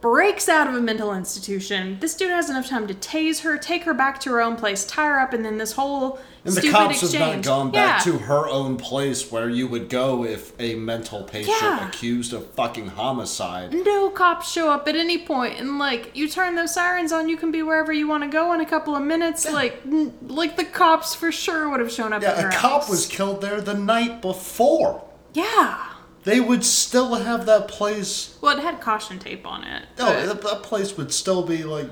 breaks 0.00 0.48
out 0.48 0.66
of 0.66 0.74
a 0.74 0.80
mental 0.80 1.12
institution. 1.14 1.98
This 2.00 2.14
dude 2.14 2.30
has 2.30 2.48
enough 2.48 2.66
time 2.68 2.86
to 2.86 2.94
tase 2.94 3.40
her, 3.42 3.58
take 3.58 3.84
her 3.84 3.92
back 3.92 4.18
to 4.20 4.30
her 4.30 4.40
own 4.40 4.56
place, 4.56 4.84
tie 4.86 5.06
her 5.06 5.20
up, 5.20 5.32
and 5.34 5.44
then 5.44 5.58
this 5.58 5.72
whole 5.72 6.18
And 6.44 6.54
the 6.54 6.70
cops 6.70 7.02
exchange. 7.02 7.14
have 7.22 7.34
not 7.36 7.44
gone 7.44 7.70
back 7.70 8.06
Yeah. 8.06 8.12
to 8.12 8.18
her 8.20 8.48
own 8.48 8.78
place 8.78 9.30
where 9.30 9.50
you 9.50 9.68
would 9.68 9.90
go 9.90 10.24
if 10.24 10.52
a 10.58 10.74
mental 10.74 11.24
patient 11.24 11.54
Yeah. 11.60 11.86
accused 11.88 12.32
of 12.32 12.46
fucking 12.52 12.88
homicide. 12.88 13.74
No 13.74 14.08
cops 14.08 14.50
show 14.50 14.70
up 14.70 14.88
at 14.88 14.96
any 14.96 15.18
point, 15.18 15.60
and 15.60 15.78
like 15.78 16.10
you 16.14 16.28
turn 16.28 16.54
those 16.54 16.72
sirens 16.72 17.12
on, 17.12 17.28
you 17.28 17.36
can 17.36 17.50
be 17.50 17.62
wherever 17.62 17.92
you 17.92 18.08
want 18.08 18.22
to 18.24 18.28
go 18.30 18.54
in 18.54 18.60
a 18.62 18.66
couple 18.66 18.96
of 18.96 19.02
minutes. 19.02 19.50
Like, 19.50 19.82
n- 19.84 20.14
like 20.26 20.56
the 20.56 20.64
cops 20.64 21.14
for 21.14 21.30
sure 21.30 21.68
would 21.68 21.80
have 21.80 21.92
shown 21.92 22.14
up. 22.14 22.22
at 22.22 22.38
Yeah, 22.38 22.48
a 22.48 22.52
cop 22.52 22.88
was 22.88 23.04
killed 23.06 23.42
there 23.42 23.60
the 23.60 23.74
night 23.74 24.22
before. 24.22 25.02
Yeah. 25.34 25.76
They 26.24 26.40
would 26.40 26.64
still 26.64 27.14
have 27.14 27.46
that 27.46 27.68
place. 27.68 28.38
Well, 28.40 28.56
it 28.58 28.62
had 28.62 28.80
caution 28.80 29.18
tape 29.18 29.46
on 29.46 29.64
it. 29.64 29.84
No, 29.98 30.06
but- 30.06 30.26
that, 30.26 30.42
that 30.42 30.62
place 30.62 30.96
would 30.96 31.12
still 31.12 31.42
be 31.42 31.64
like. 31.64 31.88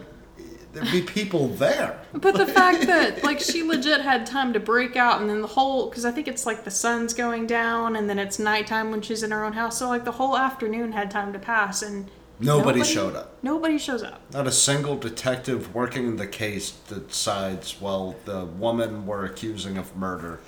There'd 0.70 0.92
be 0.92 1.00
people 1.00 1.48
there. 1.48 1.98
But 2.12 2.36
the 2.36 2.46
fact 2.46 2.82
that 2.86 3.24
like 3.24 3.40
she 3.40 3.62
legit 3.62 4.02
had 4.02 4.26
time 4.26 4.52
to 4.52 4.60
break 4.60 4.96
out, 4.96 5.18
and 5.20 5.28
then 5.28 5.40
the 5.40 5.48
whole 5.48 5.88
because 5.88 6.04
I 6.04 6.10
think 6.10 6.28
it's 6.28 6.44
like 6.44 6.62
the 6.64 6.70
sun's 6.70 7.14
going 7.14 7.46
down, 7.46 7.96
and 7.96 8.08
then 8.08 8.18
it's 8.18 8.38
nighttime 8.38 8.90
when 8.90 9.00
she's 9.00 9.22
in 9.22 9.30
her 9.30 9.44
own 9.44 9.54
house. 9.54 9.78
So 9.78 9.88
like 9.88 10.04
the 10.04 10.12
whole 10.12 10.36
afternoon 10.36 10.92
had 10.92 11.10
time 11.10 11.32
to 11.32 11.38
pass, 11.38 11.82
and 11.82 12.10
Nobody 12.40 12.84
showed 12.84 13.16
up. 13.16 13.36
Nobody 13.42 13.78
shows 13.78 14.02
up. 14.02 14.20
Not 14.32 14.46
a 14.46 14.52
single 14.52 14.96
detective 14.96 15.74
working 15.74 16.16
the 16.16 16.26
case 16.26 16.70
decides, 16.70 17.80
well, 17.80 18.14
the 18.26 18.44
woman 18.44 19.06
we're 19.06 19.24
accusing 19.24 19.76
of 19.76 19.96
murder 19.96 20.38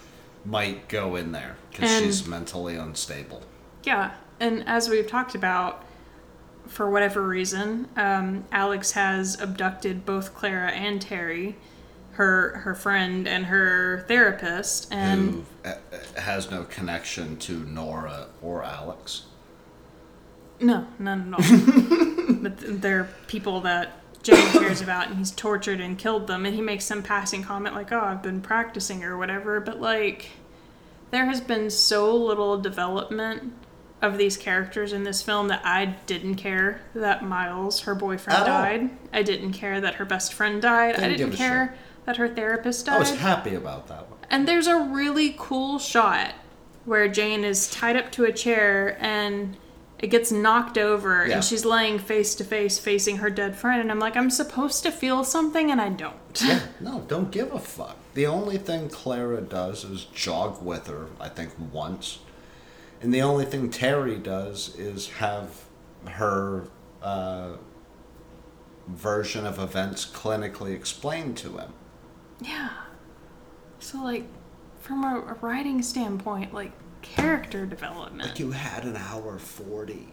might 0.45 0.89
go 0.89 1.16
in 1.16 1.33
there 1.33 1.57
because 1.70 1.91
she's 1.99 2.26
mentally 2.26 2.76
unstable. 2.76 3.43
Yeah, 3.85 4.12
and 4.39 4.66
as 4.66 4.89
we've 4.89 5.07
talked 5.07 5.35
about, 5.35 5.85
for 6.66 6.89
whatever 6.89 7.26
reason, 7.26 7.89
um, 7.97 8.45
Alex 8.53 8.93
has 8.93 9.41
abducted 9.41 10.07
both 10.07 10.35
Clara 10.35 10.70
and 10.70 11.03
Terry, 11.03 11.57
her 12.12 12.59
her 12.59 12.74
friend 12.74 13.26
and 13.26 13.47
her 13.47 14.05
therapist, 14.07 14.93
and 14.93 15.31
who 15.31 15.45
uh, 15.64 15.74
uh, 15.93 16.20
has 16.20 16.51
no 16.51 16.64
connection 16.64 17.37
to 17.39 17.64
Nora 17.64 18.28
or 18.41 18.62
Alex. 18.62 19.24
No, 20.61 20.87
none 20.99 21.35
at 21.35 21.41
all. 21.41 22.35
but 22.35 22.59
th- 22.59 22.81
they're 22.81 23.09
people 23.26 23.61
that 23.62 23.93
Jane 24.22 24.47
cares 24.53 24.81
about, 24.81 25.09
and 25.09 25.18
he's 25.18 25.31
tortured 25.31 25.81
and 25.81 25.99
killed 25.99 26.26
them. 26.26 26.45
And 26.47 26.55
he 26.55 26.61
makes 26.61 26.85
some 26.85 27.03
passing 27.03 27.43
comment 27.43 27.74
like, 27.74 27.91
"Oh, 27.91 28.01
I've 28.01 28.22
been 28.22 28.43
practicing" 28.43 29.03
or 29.03 29.16
whatever. 29.16 29.59
But 29.61 29.81
like, 29.81 30.31
there 31.11 31.26
has 31.26 31.41
been 31.41 31.70
so 31.70 32.14
little 32.14 32.59
development 32.59 33.55
of 34.03 34.17
these 34.19 34.37
characters 34.37 34.93
in 34.93 35.05
this 35.05 35.21
film 35.23 35.49
that 35.49 35.61
I 35.65 35.97
didn't 36.07 36.37
care 36.37 36.81
that 36.95 37.23
Miles, 37.25 37.81
her 37.83 37.95
boyfriend, 37.95 38.39
At 38.41 38.49
all. 38.49 38.63
died. 38.63 38.91
I 39.13 39.23
didn't 39.23 39.53
care 39.53 39.81
that 39.81 39.97
her 39.97 40.05
best 40.05 40.33
friend 40.33 40.61
died. 40.63 40.97
I 40.97 41.01
Didn't 41.09 41.17
didn't 41.19 41.33
care 41.37 41.75
that 42.07 42.17
her 42.17 42.29
therapist 42.29 42.87
died. 42.87 42.97
I 42.97 42.99
was 42.99 43.11
happy 43.17 43.55
about 43.55 43.89
that 43.89 44.09
one. 44.09 44.19
And 44.31 44.49
there's 44.49 44.67
a 44.67 44.79
really 44.81 45.35
cool 45.39 45.79
shot 45.79 46.33
where 46.87 47.09
Jane 47.09 47.45
is 47.45 47.69
tied 47.71 47.97
up 47.97 48.11
to 48.13 48.25
a 48.25 48.33
chair 48.33 48.97
and 49.01 49.57
it 49.99 50.07
gets 50.09 50.33
knocked 50.33 50.79
over 50.79 51.27
Yeah. 51.27 51.35
and 51.37 51.45
she's 51.45 51.67
laying 51.67 51.99
face 51.99 52.35
to 52.37 52.45
face 52.45 52.79
facing 52.79 53.19
her 53.19 53.29
dead 53.29 53.55
friend 53.55 53.83
and 53.83 53.91
I'm 53.93 53.99
like 53.99 54.17
I'm 54.17 54.31
supposed 54.31 54.83
to 54.85 54.91
feel 54.91 55.25
something 55.25 55.71
and 55.71 55.79
I 55.81 55.91
don't. 55.91 56.15
Yeah, 56.43 56.61
no, 56.81 57.01
don't 57.07 57.31
give 57.31 57.53
a 57.53 57.59
fuck. 57.59 57.97
The 58.15 58.27
only 58.27 58.57
thing 58.57 58.89
Clara 58.89 59.43
does 59.43 59.85
is 59.85 60.05
jog 60.07 60.63
with 60.65 60.87
her, 60.87 61.09
I 61.21 61.29
think, 61.29 61.53
once. 61.73 62.21
And 63.01 63.13
the 63.15 63.23
only 63.23 63.45
thing 63.45 63.71
Terry 63.71 64.19
does 64.19 64.75
is 64.77 65.09
have 65.11 65.65
her 66.07 66.65
uh, 67.03 67.53
version 68.89 69.47
of 69.47 69.59
events 69.59 70.05
clinically 70.05 70.75
explained 70.75 71.37
to 71.39 71.59
him. 71.59 71.73
Yeah. 72.41 72.71
So 73.79 74.03
like 74.03 74.25
from 74.81 75.05
a, 75.05 75.21
a 75.21 75.35
writing 75.41 75.83
standpoint, 75.83 76.53
like 76.53 76.73
character 77.03 77.65
development. 77.67 78.29
Like 78.29 78.39
you 78.39 78.51
had 78.51 78.85
an 78.85 78.97
hour 78.97 79.39
40. 79.39 80.09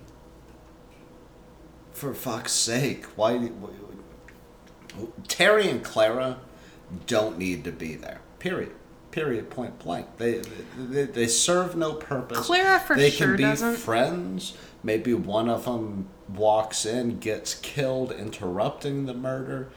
For 1.91 2.13
fuck's 2.13 2.51
sake, 2.53 3.05
why. 3.17 3.37
why- 3.37 3.71
Terry 5.27 5.69
and 5.69 5.83
Clara 5.83 6.39
don't 7.05 7.37
need 7.37 7.63
to 7.65 7.71
be 7.71 7.95
there. 7.95 8.21
Period. 8.39 8.71
Period. 9.17 9.49
Point 9.49 9.79
blank. 9.79 10.05
They 10.17 10.43
they, 10.77 11.05
they 11.05 11.25
serve 11.25 11.75
no 11.75 11.93
purpose. 11.93 12.37
Clara 12.37 12.79
for 12.79 12.93
sure. 12.93 12.97
they 12.97 13.09
sure 13.09 13.27
can 13.29 13.37
be 13.37 13.43
doesn't. 13.43 13.77
friends. 13.77 14.55
Maybe 14.83 15.15
one 15.15 15.49
of 15.49 15.65
them 15.65 16.07
walks 16.29 16.85
in, 16.85 17.17
gets 17.17 17.55
killed, 17.55 18.11
interrupting 18.11 19.07
the 19.07 19.15
murder. 19.15 19.69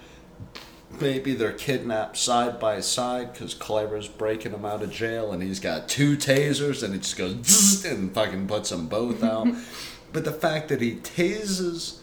Maybe 1.01 1.33
they're 1.33 1.55
kidnapped 1.55 2.19
side 2.19 2.61
by 2.61 2.81
side 2.81 3.33
because 3.33 3.55
Clara's 3.55 4.09
breaking 4.09 4.53
him 4.53 4.67
out 4.67 4.83
of 4.83 4.91
jail 4.91 5.33
and 5.33 5.43
he's 5.43 5.59
got 5.59 5.89
two 5.89 6.19
tasers 6.19 6.83
and 6.83 6.93
he 6.93 7.01
just 7.01 7.17
goes 7.17 7.83
and 7.91 8.13
fucking 8.13 8.47
puts 8.47 8.69
them 8.69 8.89
both 8.89 9.25
out. 9.25 9.49
but 10.13 10.27
the 10.27 10.33
fact 10.33 10.69
that 10.69 10.83
he 10.83 10.97
tases 10.97 12.01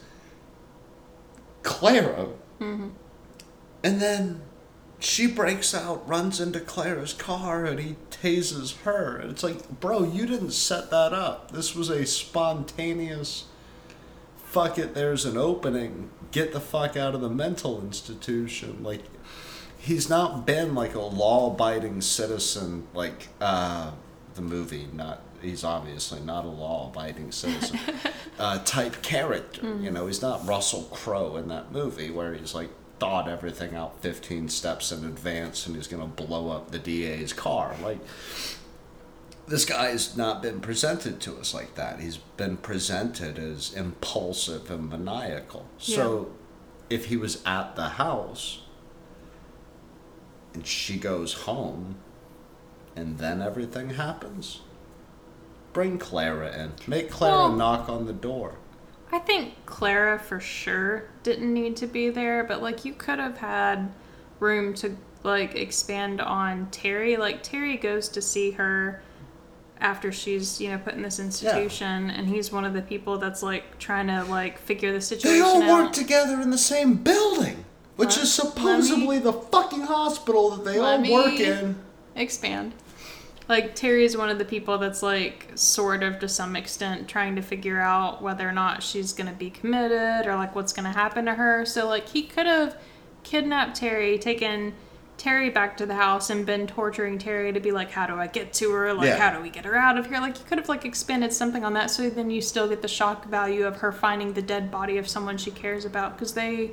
Clara 1.61 2.29
mm-hmm. 2.59 2.89
and 3.83 4.01
then 4.01 4.41
she 4.99 5.27
breaks 5.27 5.73
out, 5.75 6.07
runs 6.07 6.39
into 6.39 6.59
Clara's 6.59 7.13
car, 7.13 7.65
and 7.65 7.79
he 7.79 7.95
tases 8.09 8.81
her. 8.81 9.17
And 9.17 9.31
it's 9.31 9.43
like, 9.43 9.79
bro, 9.79 10.03
you 10.03 10.25
didn't 10.25 10.51
set 10.51 10.89
that 10.89 11.13
up. 11.13 11.51
This 11.51 11.75
was 11.75 11.89
a 11.89 12.05
spontaneous 12.05 13.45
fuck 14.47 14.79
it, 14.79 14.95
there's 14.95 15.25
an 15.25 15.37
opening. 15.37 16.09
Get 16.31 16.53
the 16.53 16.59
fuck 16.59 16.97
out 16.97 17.13
of 17.13 17.21
the 17.21 17.29
mental 17.29 17.79
institution. 17.81 18.81
Like, 18.81 19.03
he's 19.77 20.09
not 20.09 20.45
been 20.45 20.73
like 20.73 20.95
a 20.95 21.01
law 21.01 21.53
abiding 21.53 22.01
citizen, 22.01 22.87
like 22.93 23.27
uh, 23.39 23.91
the 24.35 24.41
movie, 24.41 24.87
not. 24.93 25.21
He's 25.41 25.63
obviously 25.63 26.19
not 26.21 26.45
a 26.45 26.49
law 26.49 26.89
abiding 26.89 27.31
citizen 27.31 27.79
uh, 28.39 28.63
type 28.63 29.03
character. 29.03 29.77
You 29.79 29.91
know, 29.91 30.07
he's 30.07 30.21
not 30.23 30.47
Russell 30.47 30.83
Crowe 30.91 31.35
in 31.35 31.47
that 31.49 31.71
movie 31.71 32.09
where 32.09 32.33
he's 32.33 32.55
like 32.55 32.71
thought 32.99 33.27
everything 33.27 33.75
out 33.75 34.01
15 34.01 34.49
steps 34.49 34.91
in 34.91 35.05
advance 35.05 35.67
and 35.67 35.75
he's 35.75 35.87
going 35.87 36.01
to 36.01 36.23
blow 36.23 36.49
up 36.49 36.71
the 36.71 36.79
DA's 36.79 37.33
car. 37.33 37.75
Like, 37.81 37.99
this 39.47 39.65
guy 39.65 39.89
has 39.91 40.17
not 40.17 40.41
been 40.41 40.59
presented 40.59 41.19
to 41.21 41.37
us 41.37 41.53
like 41.53 41.75
that. 41.75 41.99
He's 41.99 42.17
been 42.17 42.57
presented 42.57 43.37
as 43.39 43.73
impulsive 43.73 44.69
and 44.71 44.89
maniacal. 44.89 45.67
So, 45.77 46.31
if 46.89 47.05
he 47.05 47.17
was 47.17 47.41
at 47.45 47.75
the 47.75 47.89
house 47.89 48.61
and 50.53 50.65
she 50.65 50.97
goes 50.97 51.33
home 51.33 51.95
and 52.95 53.19
then 53.19 53.41
everything 53.41 53.91
happens, 53.91 54.61
bring 55.71 55.97
Clara 55.99 56.51
in. 56.57 56.71
Make 56.87 57.11
Clara 57.11 57.49
Well- 57.49 57.55
knock 57.55 57.89
on 57.89 58.05
the 58.07 58.13
door. 58.13 58.55
I 59.11 59.19
think 59.19 59.53
Clara 59.65 60.19
for 60.19 60.39
sure 60.39 61.05
didn't 61.23 61.53
need 61.53 61.77
to 61.77 61.87
be 61.87 62.09
there, 62.09 62.43
but 62.43 62.61
like 62.61 62.83
you 62.85 62.93
could 62.93 63.19
have 63.19 63.37
had 63.37 63.89
room 64.39 64.73
to 64.75 64.95
like 65.23 65.55
expand 65.55 66.19
on 66.21 66.67
Terry. 66.71 67.15
Like 67.17 67.41
Terry 67.43 67.77
goes 67.77 68.09
to 68.09 68.21
see 68.21 68.51
her 68.51 69.01
after 69.79 70.11
she's, 70.11 70.59
you 70.59 70.69
know, 70.69 70.77
put 70.77 70.93
in 70.95 71.01
this 71.03 71.19
institution 71.19 72.09
and 72.09 72.27
he's 72.27 72.51
one 72.51 72.65
of 72.65 72.73
the 72.73 72.81
people 72.81 73.17
that's 73.17 73.43
like 73.43 73.77
trying 73.79 74.07
to 74.07 74.23
like 74.25 74.57
figure 74.59 74.91
the 74.91 75.01
situation 75.01 75.37
They 75.37 75.41
all 75.41 75.61
out. 75.63 75.83
work 75.85 75.93
together 75.93 76.41
in 76.41 76.49
the 76.49 76.57
same 76.57 76.95
building, 76.95 77.63
which 77.95 78.15
Let- 78.17 78.23
is 78.23 78.33
supposedly 78.33 79.19
the 79.19 79.33
fucking 79.33 79.81
hospital 79.81 80.49
that 80.51 80.65
they 80.65 80.79
all 80.79 80.99
work 81.11 81.39
in. 81.39 81.77
expand. 82.15 82.73
Like 83.49 83.75
Terry's 83.75 84.17
one 84.17 84.29
of 84.29 84.39
the 84.39 84.45
people 84.45 84.77
that's 84.77 85.01
like 85.01 85.51
sort 85.55 86.03
of 86.03 86.19
to 86.19 86.27
some 86.27 86.55
extent 86.55 87.07
trying 87.07 87.35
to 87.37 87.41
figure 87.41 87.79
out 87.79 88.21
whether 88.21 88.47
or 88.47 88.51
not 88.51 88.83
she's 88.83 89.13
gonna 89.13 89.33
be 89.33 89.49
committed 89.49 90.27
or 90.27 90.35
like 90.35 90.53
what's 90.53 90.73
gonna 90.73 90.91
happen 90.91 91.25
to 91.25 91.35
her. 91.35 91.65
So 91.65 91.87
like 91.87 92.09
he 92.09 92.23
could 92.23 92.45
have 92.45 92.77
kidnapped 93.23 93.77
Terry, 93.77 94.17
taken 94.17 94.73
Terry 95.17 95.49
back 95.49 95.77
to 95.77 95.85
the 95.85 95.95
house 95.95 96.29
and 96.29 96.45
been 96.45 96.67
torturing 96.67 97.17
Terry 97.17 97.51
to 97.53 97.59
be 97.59 97.71
like, 97.71 97.89
how 97.89 98.05
do 98.05 98.15
I 98.15 98.27
get 98.27 98.51
to 98.53 98.71
her? 98.71 98.93
Like 98.93 99.07
Yeah. 99.07 99.17
how 99.17 99.35
do 99.35 99.41
we 99.41 99.49
get 99.49 99.63
her 99.65 99.75
out 99.75 99.97
of 99.97 100.07
here? 100.07 100.19
Like 100.19 100.37
you 100.37 100.45
could 100.45 100.57
have 100.57 100.67
like 100.69 100.83
expanded 100.83 101.31
something 101.31 101.63
on 101.63 101.73
that 101.73 101.89
so 101.89 102.09
then 102.09 102.29
you 102.29 102.41
still 102.41 102.67
get 102.67 102.81
the 102.81 102.87
shock 102.89 103.25
value 103.25 103.65
of 103.65 103.77
her 103.77 103.93
finding 103.93 104.33
the 104.33 104.41
dead 104.41 104.69
body 104.69 104.97
of 104.97 105.07
someone 105.07 105.37
she 105.37 105.51
cares 105.51 105.85
about 105.85 106.17
because 106.17 106.33
they 106.33 106.71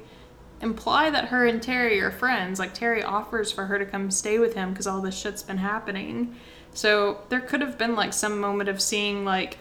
imply 0.60 1.10
that 1.10 1.26
her 1.26 1.46
and 1.46 1.62
Terry 1.62 2.00
are 2.00 2.10
friends. 2.10 2.58
Like 2.58 2.74
Terry 2.74 3.02
offers 3.02 3.52
for 3.52 3.66
her 3.66 3.78
to 3.78 3.86
come 3.86 4.10
stay 4.10 4.38
with 4.40 4.54
him 4.54 4.70
because 4.70 4.86
all 4.88 5.00
this 5.00 5.16
shit's 5.16 5.42
been 5.42 5.58
happening. 5.58 6.34
So 6.74 7.22
there 7.28 7.40
could 7.40 7.60
have 7.60 7.78
been 7.78 7.94
like 7.94 8.12
some 8.12 8.40
moment 8.40 8.68
of 8.68 8.82
seeing 8.82 9.24
like 9.24 9.58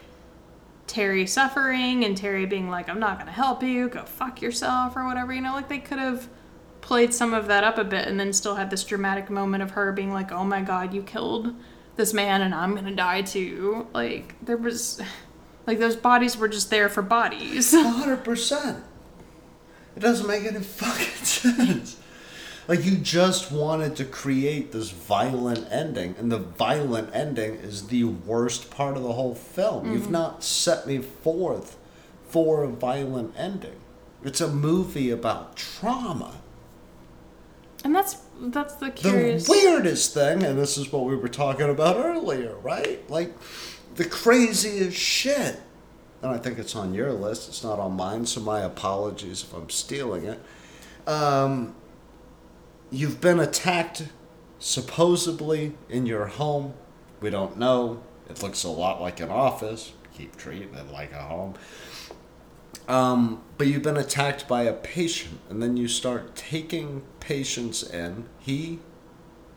Terry 0.88 1.26
suffering 1.28 2.04
and 2.04 2.18
Terry 2.18 2.46
being 2.46 2.70
like, 2.70 2.90
I'm 2.90 3.00
not 3.00 3.20
gonna 3.20 3.32
help 3.32 3.64
you, 3.64 3.88
go 3.88 4.04
fuck 4.04 4.42
yourself 4.42 4.98
or 4.98 5.06
whatever, 5.06 5.32
you 5.32 5.42
know, 5.42 5.54
like 5.54 5.70
they 5.70 5.80
could 5.80 6.00
have 6.00 6.28
played 6.82 7.14
some 7.14 7.34
of 7.34 7.48
that 7.48 7.64
up 7.64 7.78
a 7.78 7.84
bit 7.84 8.08
and 8.08 8.20
then 8.20 8.34
still 8.34 8.56
had 8.56 8.70
this 8.70 8.84
dramatic 8.84 9.30
moment 9.30 9.64
of 9.64 9.72
her 9.72 9.92
being 9.92 10.12
like, 10.12 10.32
Oh 10.32 10.44
my 10.44 10.62
god, 10.62 10.94
you 10.94 11.04
killed 11.04 11.56
this 11.96 12.14
man 12.14 12.42
and 12.42 12.54
I'm 12.54 12.76
gonna 12.76 12.96
die 12.96 13.22
too. 13.22 13.88
Like 13.94 14.36
there 14.44 14.58
was 14.58 15.00
like 15.68 15.80
those 15.80 15.96
bodies 15.96 16.36
were 16.36 16.48
just 16.48 16.72
there 16.72 16.90
for 16.90 17.04
bodies. 17.04 17.74
A 17.74 17.84
hundred 17.88 18.24
percent. 18.24 18.84
It 19.96 20.00
doesn't 20.00 20.28
make 20.28 20.46
any 20.46 20.64
fucking 20.64 21.06
sense. 21.26 21.98
Like 22.68 22.86
you 22.86 22.98
just 22.98 23.52
wanted 23.52 23.96
to 23.98 24.06
create 24.06 24.72
this 24.72 24.90
violent 24.90 25.68
ending, 25.70 26.16
and 26.18 26.32
the 26.32 26.38
violent 26.40 27.10
ending 27.14 27.56
is 27.56 27.88
the 27.88 28.06
worst 28.06 28.70
part 28.72 28.96
of 28.96 29.04
the 29.04 29.14
whole 29.14 29.36
film. 29.36 29.92
You've 29.92 30.10
not 30.10 30.44
set 30.44 30.88
me 30.88 31.00
forth 31.00 31.78
for 32.28 32.64
a 32.64 32.68
violent 32.68 33.34
ending. 33.38 33.76
It's 34.24 34.40
a 34.40 34.48
movie 34.48 35.10
about 35.12 35.58
trauma. 35.58 36.36
And 37.84 37.94
that's 37.94 38.18
that's 38.40 38.76
the 38.76 38.92
curious 38.92 39.46
The 39.46 39.52
weirdest 39.52 40.14
thing, 40.14 40.44
and 40.44 40.58
this 40.58 40.78
is 40.78 40.92
what 40.92 41.04
we 41.04 41.16
were 41.18 41.28
talking 41.28 41.70
about 41.70 41.98
earlier, 41.98 42.56
right? 42.56 43.08
Like 43.10 43.34
the 43.96 44.06
craziest 44.06 44.98
shit. 44.98 45.60
And 46.22 46.32
I 46.32 46.38
think 46.38 46.58
it's 46.58 46.76
on 46.78 46.94
your 46.94 47.12
list. 47.12 47.50
It's 47.50 47.64
not 47.64 47.80
on 47.80 47.94
mine, 47.94 48.26
so 48.26 48.40
my 48.40 48.62
apologies 48.62 49.44
if 49.44 49.54
I'm 49.54 49.70
stealing 49.70 50.24
it. 50.24 50.40
Um, 51.06 51.76
you've 52.94 53.20
been 53.20 53.40
attacked 53.40 54.08
supposedly 54.60 55.74
in 55.90 56.06
your 56.06 56.28
home. 56.28 56.76
We 57.20 57.32
don't 57.32 57.58
know. 57.58 58.04
It 58.30 58.42
looks 58.44 58.64
a 58.64 58.70
lot 58.70 59.02
like 59.02 59.20
an 59.20 59.30
office. 59.30 59.94
Keep 60.16 60.38
treating 60.38 60.76
it 60.76 60.92
like 60.92 61.12
a 61.12 61.24
home. 61.24 61.56
Um, 62.88 63.42
but 63.58 63.68
you've 63.68 63.82
been 63.82 63.98
attacked 63.98 64.48
by 64.48 64.64
a 64.64 64.74
patient, 64.74 65.40
and 65.50 65.62
then 65.62 65.76
you 65.76 65.88
start 65.88 66.36
taking 66.36 67.02
patients 67.20 67.82
in. 67.82 68.26
He 68.40 68.80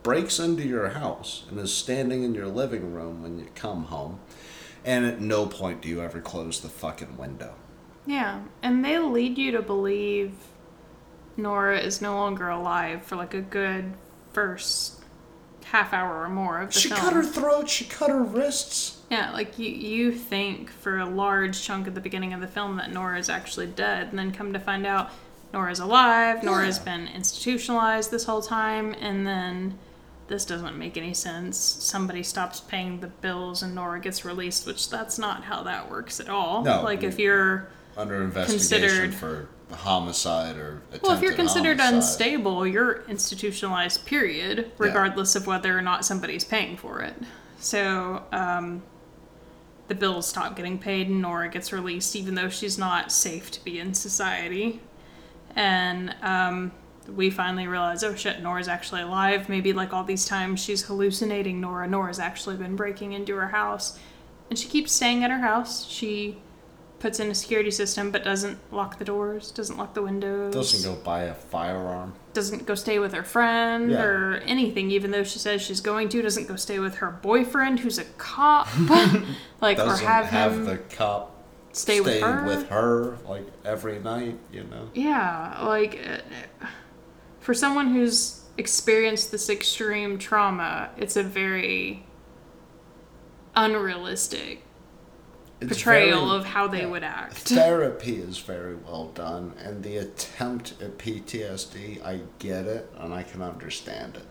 breaks 0.03 0.39
into 0.39 0.67
your 0.67 0.91
house 0.91 1.45
and 1.51 1.59
is 1.59 1.75
standing 1.75 2.23
in 2.23 2.35
your 2.35 2.47
living 2.47 2.95
room 2.95 3.23
when 3.23 3.39
you 3.39 3.49
come 3.55 3.85
home. 3.85 4.21
And 4.85 5.05
at 5.05 5.21
no 5.21 5.47
point 5.47 5.83
do 5.83 5.89
you 5.89 6.01
ever 6.01 6.21
close 6.21 6.61
the 6.61 6.69
fucking 6.69 7.17
window. 7.17 7.55
Yeah, 8.07 8.43
and 8.63 8.85
they 8.85 8.99
lead 8.99 9.37
you 9.37 9.51
to 9.51 9.63
believe 9.63 10.33
Nora 11.37 11.79
is 11.79 12.01
no 12.01 12.15
longer 12.17 12.49
alive 12.49 13.03
for 13.03 13.17
like 13.17 13.35
a 13.35 13.41
good 13.43 13.93
first 14.33 15.03
half 15.65 15.93
hour 15.93 16.23
or 16.23 16.29
more 16.29 16.61
of 16.61 16.73
the 16.73 16.79
She 16.81 16.89
film. 16.89 17.01
cut 17.01 17.13
her 17.13 17.25
throat, 17.25 17.69
she 17.69 17.85
cut 17.85 18.09
her 18.11 18.23
wrists. 18.23 18.99
Yeah, 19.11 19.33
like 19.33 19.59
you 19.59 19.69
you 19.69 20.13
think 20.13 20.71
for 20.71 20.99
a 20.99 21.07
large 21.07 21.61
chunk 21.63 21.87
at 21.87 21.95
the 21.95 22.01
beginning 22.01 22.33
of 22.33 22.41
the 22.41 22.47
film 22.47 22.77
that 22.77 22.93
Nora 22.93 23.19
is 23.19 23.29
actually 23.29 23.67
dead, 23.67 24.09
and 24.09 24.19
then 24.19 24.33
come 24.33 24.53
to 24.53 24.59
find 24.61 24.87
out 24.87 25.11
Nora's 25.53 25.79
alive. 25.81 26.43
Nora's 26.43 26.79
been 26.79 27.09
institutionalized 27.09 28.11
this 28.11 28.25
whole 28.25 28.43
time, 28.43 28.95
and 29.01 29.27
then 29.27 29.79
this 30.29 30.45
doesn't 30.45 30.77
make 30.77 30.97
any 30.97 31.15
sense. 31.15 31.57
Somebody 31.57 32.23
stops 32.25 32.59
paying 32.61 32.99
the 33.01 33.07
bills 33.07 33.63
and 33.63 33.75
Nora 33.77 34.01
gets 34.01 34.25
released, 34.25 34.67
which 34.67 34.91
that's 34.91 35.19
not 35.21 35.45
how 35.45 35.63
that 35.63 35.89
works 35.91 36.19
at 36.19 36.29
all. 36.29 36.63
No. 36.65 36.83
Like 36.83 37.05
if 37.05 37.19
you're 37.19 37.69
under 37.97 38.23
investigation 38.23 38.79
Considered- 38.81 39.15
for 39.15 39.49
homicide 39.73 40.57
or 40.57 40.83
Well, 41.03 41.13
if 41.13 41.23
you're 41.23 41.35
considered 41.35 41.79
homicide. 41.81 41.95
unstable, 41.95 42.67
you're 42.67 43.05
institutionalized, 43.09 44.07
period, 44.07 44.71
regardless 44.79 45.35
of 45.35 45.47
whether 45.47 45.77
or 45.77 45.83
not 45.83 46.05
somebody's 46.05 46.45
paying 46.45 46.77
for 46.77 47.01
it. 47.01 47.15
So, 47.59 48.23
um, 48.33 48.83
the 49.89 49.95
bills 49.95 50.27
stop 50.27 50.57
getting 50.57 50.79
paid 50.79 51.09
and 51.09 51.23
Nora 51.23 51.49
gets 51.49 51.73
released, 51.73 52.17
even 52.17 52.35
though 52.35 52.49
she's 52.49 52.77
not 52.79 53.13
safe 53.13 53.51
to 53.53 53.65
be 53.65 53.79
in 53.79 53.95
society. 53.95 54.81
And 55.55 56.15
um, 56.23 56.73
we 57.09 57.31
finally 57.31 57.67
realize, 57.67 58.03
oh 58.03 58.15
shit, 58.15 58.43
Nora's 58.43 58.69
actually 58.69 59.03
alive. 59.03 59.49
Maybe 59.49 59.73
like 59.73 59.93
all 59.93 60.05
these 60.05 60.27
times 60.27 60.61
she's 60.61 60.83
hallucinating 60.83 61.61
Nora. 61.61 61.87
Nora's 61.87 62.19
actually 62.19 62.57
been 62.57 62.77
breaking 62.77 63.13
into 63.13 63.37
her 63.37 63.49
house. 63.49 63.99
And 64.51 64.59
she 64.59 64.69
keeps 64.69 64.93
staying 64.93 65.25
at 65.25 65.31
her 65.31 65.41
house. 65.41 65.87
She 65.87 66.39
puts 66.99 67.21
in 67.21 67.31
a 67.31 67.35
security 67.35 67.71
system 67.71 68.11
but 68.11 68.25
doesn't 68.25 68.59
lock 68.73 68.99
the 68.99 69.05
doors, 69.05 69.51
doesn't 69.51 69.77
lock 69.77 69.93
the 69.95 70.03
windows 70.03 70.55
doesn't 70.55 70.83
go 70.91 70.99
buy 71.03 71.23
a 71.25 71.35
firearm. 71.35 72.15
doesn't 72.33 72.65
go 72.67 72.75
stay 72.75 72.99
with 72.99 73.13
her 73.13 73.23
friend 73.23 73.91
Yeah. 73.91 74.03
or 74.03 74.37
anything, 74.47 74.91
even 74.91 75.11
though 75.11 75.23
she 75.25 75.39
says 75.39 75.61
she's 75.63 75.81
going 75.81 76.09
to. 76.11 76.23
Doesn't 76.23 76.49
go 76.49 76.57
stay 76.57 76.79
with 76.79 76.97
her 76.97 77.11
boyfriend, 77.11 77.81
who's 77.81 77.99
a 77.99 78.05
cop, 78.19 78.67
like 79.61 79.79
or 79.79 79.85
Doesn't 79.87 80.07
have, 80.07 80.27
have, 80.27 80.53
him 80.53 80.65
the 80.65 80.79
cop 80.79 81.33
stay 81.73 82.01
with 82.01 82.15
stay 82.17 82.21
her. 82.21 82.45
with 82.47 82.69
her 82.69 83.19
like 83.29 83.45
every 83.65 83.99
night. 83.99 84.39
You 84.51 84.65
know. 84.65 84.89
Yeah, 84.95 85.63
like 85.65 86.01
uh, 86.63 86.67
for 87.41 87.53
someone 87.55 87.89
who's 87.95 88.41
experienced 88.59 89.31
this 89.33 89.51
extreme 89.51 90.19
trauma, 90.19 90.91
it's 90.97 91.17
a 91.17 91.23
very 91.23 92.07
unrealistic 93.55 94.63
portrayal 95.61 96.27
very- 96.27 96.39
of 96.39 96.45
how 96.45 96.67
they 96.67 96.81
yeah. 96.81 96.87
would 96.87 97.05
act. 97.05 97.35
Therapy 97.39 98.17
is 98.17 98.39
very 98.39 98.75
well 98.75 99.09
done, 99.09 99.55
and 99.63 99.83
the 99.83 99.97
attempt 99.97 100.75
at 100.81 100.99
PTSD, 100.99 102.03
I 102.05 102.21
get 102.39 102.67
it 102.67 102.91
and 102.99 103.15
I 103.15 103.23
can 103.23 103.43
understand 103.43 104.17
it. 104.17 104.27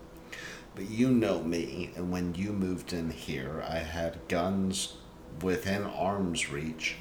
But 0.75 0.89
you 0.89 1.09
know 1.09 1.41
me, 1.41 1.91
and 1.95 2.11
when 2.11 2.35
you 2.35 2.51
moved 2.51 2.91
in 2.91 3.09
here, 3.09 3.63
I 3.67 3.77
had 3.77 4.27
guns 4.27 4.97
within 5.41 5.83
arm's 5.83 6.49
reach 6.49 6.97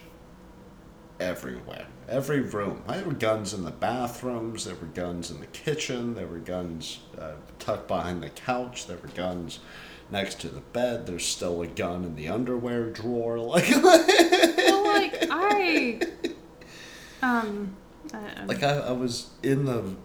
everywhere. 1.18 1.86
Every 2.08 2.40
room. 2.40 2.82
There 2.86 3.04
were 3.04 3.12
guns 3.14 3.54
in 3.54 3.64
the 3.64 3.70
bathrooms, 3.70 4.64
there 4.64 4.74
were 4.74 4.86
guns 4.88 5.30
in 5.30 5.40
the 5.40 5.46
kitchen, 5.46 6.14
there 6.14 6.26
were 6.26 6.38
guns 6.38 7.00
uh, 7.18 7.32
tucked 7.58 7.88
behind 7.88 8.22
the 8.22 8.30
couch, 8.30 8.86
there 8.86 8.98
were 8.98 9.08
guns 9.08 9.58
next 10.11 10.40
to 10.40 10.48
the 10.48 10.61
bed, 10.61 11.07
there's 11.07 11.26
still 11.26 11.62
a 11.62 11.66
gun 11.66 12.05
in 12.05 12.16
the 12.16 12.28
underwear 12.28 12.90
drawer. 12.90 13.38
Like, 13.55 13.68
well, 13.70 14.84
like 14.84 15.26
I, 15.30 16.00
um, 17.22 17.76
I, 18.12 18.44
like 18.46 18.62
I, 18.62 18.78
I 18.78 18.92
was 18.92 19.30
in 19.42 19.64
the 19.64 19.96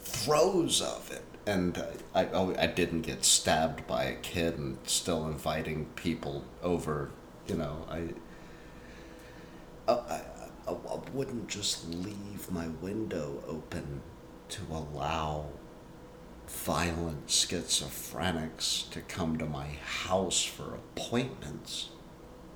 throes 0.00 0.80
of 0.80 1.10
it 1.10 1.24
and 1.46 1.82
I, 2.14 2.24
I, 2.24 2.62
I 2.62 2.66
didn't 2.66 3.02
get 3.02 3.24
stabbed 3.24 3.86
by 3.86 4.04
a 4.04 4.14
kid 4.16 4.58
and 4.58 4.78
still 4.84 5.26
inviting 5.26 5.86
people 5.96 6.44
over 6.62 7.10
you 7.46 7.56
know 7.56 7.86
I, 7.90 8.08
I 9.90 10.22
I 10.68 10.98
wouldn't 11.14 11.48
just 11.48 11.88
leave 11.88 12.50
my 12.50 12.68
window 12.68 13.42
open 13.48 14.02
to 14.50 14.62
allow 14.70 15.46
violent 16.48 17.26
schizophrenics 17.26 18.90
to 18.90 19.00
come 19.02 19.38
to 19.38 19.46
my 19.46 19.66
house 19.66 20.42
for 20.42 20.74
appointments 20.74 21.90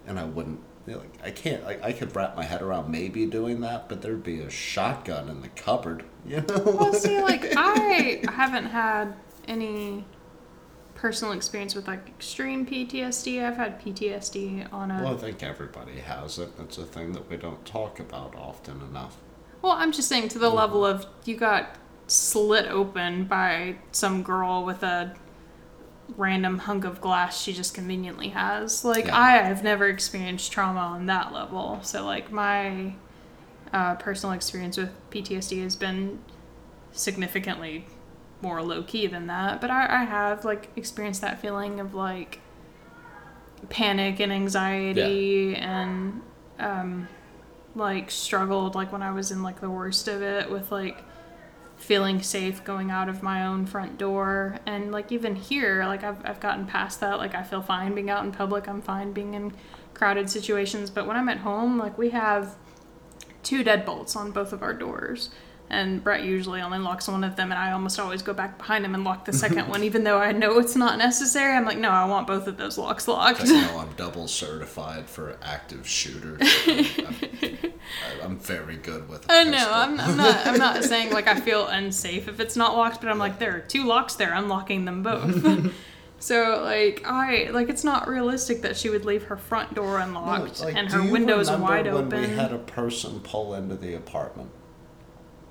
and 0.06 0.18
I 0.18 0.24
wouldn't 0.24 0.60
like 0.86 1.12
I 1.22 1.30
can't 1.30 1.64
like 1.64 1.82
I 1.82 1.92
could 1.92 2.14
wrap 2.16 2.36
my 2.36 2.44
head 2.44 2.62
around 2.62 2.90
maybe 2.90 3.26
doing 3.26 3.60
that, 3.60 3.88
but 3.88 4.02
there'd 4.02 4.24
be 4.24 4.40
a 4.40 4.50
shotgun 4.50 5.28
in 5.28 5.40
the 5.40 5.48
cupboard, 5.48 6.04
you 6.26 6.40
know. 6.40 6.62
Well, 6.64 6.92
see, 6.92 7.20
like 7.20 7.52
I 7.56 8.24
haven't 8.28 8.66
had 8.66 9.14
any 9.46 10.04
personal 10.94 11.34
experience 11.34 11.74
with 11.74 11.86
like 11.86 12.08
extreme 12.08 12.66
PTSD. 12.66 13.44
I've 13.44 13.56
had 13.56 13.80
PTSD 13.80 14.72
on 14.72 14.90
a. 14.90 15.02
well, 15.02 15.14
I 15.14 15.18
think 15.18 15.42
everybody 15.42 16.00
has 16.00 16.38
it. 16.38 16.50
It's 16.58 16.78
a 16.78 16.84
thing 16.84 17.12
that 17.12 17.30
we 17.30 17.36
don't 17.36 17.64
talk 17.64 18.00
about 18.00 18.34
often 18.34 18.80
enough. 18.80 19.16
Well, 19.62 19.72
I'm 19.72 19.92
just 19.92 20.08
saying 20.08 20.28
to 20.30 20.40
the 20.40 20.50
level 20.50 20.82
mm-hmm. 20.82 21.00
of 21.02 21.06
you 21.24 21.36
got 21.36 21.76
slit 22.06 22.66
open 22.66 23.24
by 23.24 23.76
some 23.92 24.22
girl 24.22 24.64
with 24.64 24.82
a 24.82 25.14
random 26.16 26.58
hunk 26.58 26.84
of 26.84 27.00
glass 27.00 27.40
she 27.40 27.52
just 27.52 27.74
conveniently 27.74 28.28
has. 28.28 28.84
Like 28.84 29.06
Yeah. 29.06 29.18
I 29.18 29.30
have 29.38 29.62
never 29.62 29.88
experienced 29.88 30.52
trauma 30.52 30.80
on 30.80 31.06
that 31.06 31.32
level. 31.32 31.80
So 31.82 32.04
like 32.04 32.30
my 32.30 32.94
uh, 33.72 33.94
personal 33.96 34.34
experience 34.34 34.76
with 34.76 34.90
PTSD 35.10 35.62
has 35.62 35.76
been 35.76 36.18
significantly 36.92 37.86
more 38.42 38.62
low 38.62 38.82
key 38.82 39.06
than 39.06 39.26
that. 39.28 39.60
But 39.60 39.70
I, 39.70 40.02
I 40.02 40.04
have 40.04 40.44
like 40.44 40.70
experienced 40.76 41.20
that 41.22 41.40
feeling 41.40 41.80
of 41.80 41.94
like 41.94 42.40
panic 43.68 44.20
and 44.20 44.32
anxiety 44.32 45.54
and 45.54 46.20
um, 46.58 47.08
like 47.74 48.10
struggled 48.10 48.74
like 48.74 48.92
when 48.92 49.02
I 49.02 49.12
was 49.12 49.30
in 49.30 49.42
like 49.42 49.60
the 49.60 49.70
worst 49.70 50.08
of 50.08 50.20
it 50.20 50.50
with 50.50 50.70
like 50.72 51.04
feeling 51.82 52.22
safe 52.22 52.62
going 52.64 52.92
out 52.92 53.08
of 53.08 53.22
my 53.22 53.44
own 53.44 53.66
front 53.66 53.98
door. 53.98 54.56
And 54.66 54.92
like 54.92 55.10
even 55.10 55.34
here 55.34 55.84
like 55.84 56.04
I've, 56.04 56.24
I've 56.24 56.40
gotten 56.40 56.64
past 56.64 57.00
that. 57.00 57.18
Like 57.18 57.34
I 57.34 57.42
feel 57.42 57.60
fine 57.60 57.94
being 57.94 58.08
out 58.08 58.24
in 58.24 58.30
public. 58.30 58.68
I'm 58.68 58.80
fine 58.80 59.12
being 59.12 59.34
in 59.34 59.52
crowded 59.92 60.30
situations. 60.30 60.90
But 60.90 61.06
when 61.06 61.16
I'm 61.16 61.28
at 61.28 61.38
home 61.38 61.78
like 61.78 61.98
we 61.98 62.10
have 62.10 62.54
two 63.42 63.64
deadbolts 63.64 64.14
on 64.14 64.30
both 64.30 64.52
of 64.52 64.62
our 64.62 64.72
doors. 64.72 65.30
And 65.70 66.04
Brett 66.04 66.22
usually 66.22 66.60
only 66.60 66.78
locks 66.78 67.08
one 67.08 67.24
of 67.24 67.34
them 67.34 67.50
and 67.50 67.58
I 67.58 67.72
almost 67.72 67.98
always 67.98 68.22
go 68.22 68.32
back 68.32 68.58
behind 68.58 68.84
him 68.84 68.94
and 68.94 69.02
lock 69.02 69.24
the 69.24 69.32
second 69.32 69.68
one 69.68 69.82
even 69.82 70.04
though 70.04 70.18
I 70.18 70.30
know 70.30 70.60
it's 70.60 70.76
not 70.76 70.98
necessary. 70.98 71.56
I'm 71.56 71.64
like 71.64 71.78
no 71.78 71.90
I 71.90 72.04
want 72.04 72.28
both 72.28 72.46
of 72.46 72.58
those 72.58 72.78
locks 72.78 73.08
locked. 73.08 73.40
I 73.40 73.46
know 73.46 73.78
I'm 73.78 73.92
double 73.96 74.28
certified 74.28 75.10
for 75.10 75.36
active 75.42 75.88
shooter. 75.88 76.38
I'm, 78.22 78.38
very 78.38 78.76
good 78.76 79.08
with. 79.08 79.26
know. 79.28 79.44
pistol. 79.52 79.74
I'm, 79.74 80.00
I'm 80.00 80.16
not. 80.16 80.46
I'm 80.46 80.58
not 80.58 80.84
saying 80.92 81.12
like 81.12 81.26
I 81.28 81.38
feel 81.38 81.66
unsafe 81.66 82.28
if 82.28 82.40
it's 82.40 82.56
not 82.56 82.76
locked, 82.76 83.00
but 83.00 83.10
I'm 83.10 83.18
like 83.18 83.38
there 83.38 83.56
are 83.56 83.60
two 83.60 83.84
locks 83.84 84.14
there. 84.14 84.34
I'm 84.34 84.48
locking 84.48 84.84
them 84.84 85.02
both. 85.02 85.72
so 86.18 86.62
like 86.64 87.02
I 87.06 87.50
like 87.50 87.68
it's 87.68 87.84
not 87.84 88.08
realistic 88.08 88.62
that 88.62 88.76
she 88.76 88.88
would 88.90 89.04
leave 89.04 89.24
her 89.24 89.36
front 89.36 89.74
door 89.74 89.98
No, 89.98 90.04
unlocked 90.04 90.60
like, 90.60 90.74
and 90.76 90.90
her 90.90 91.02
windows 91.02 91.50
wide 91.50 91.86
when 91.86 91.94
open. 92.06 92.20
we 92.20 92.28
had 92.28 92.52
a 92.52 92.58
person 92.58 93.20
pull 93.20 93.54
into 93.54 93.74
the 93.76 93.94
apartment, 93.94 94.50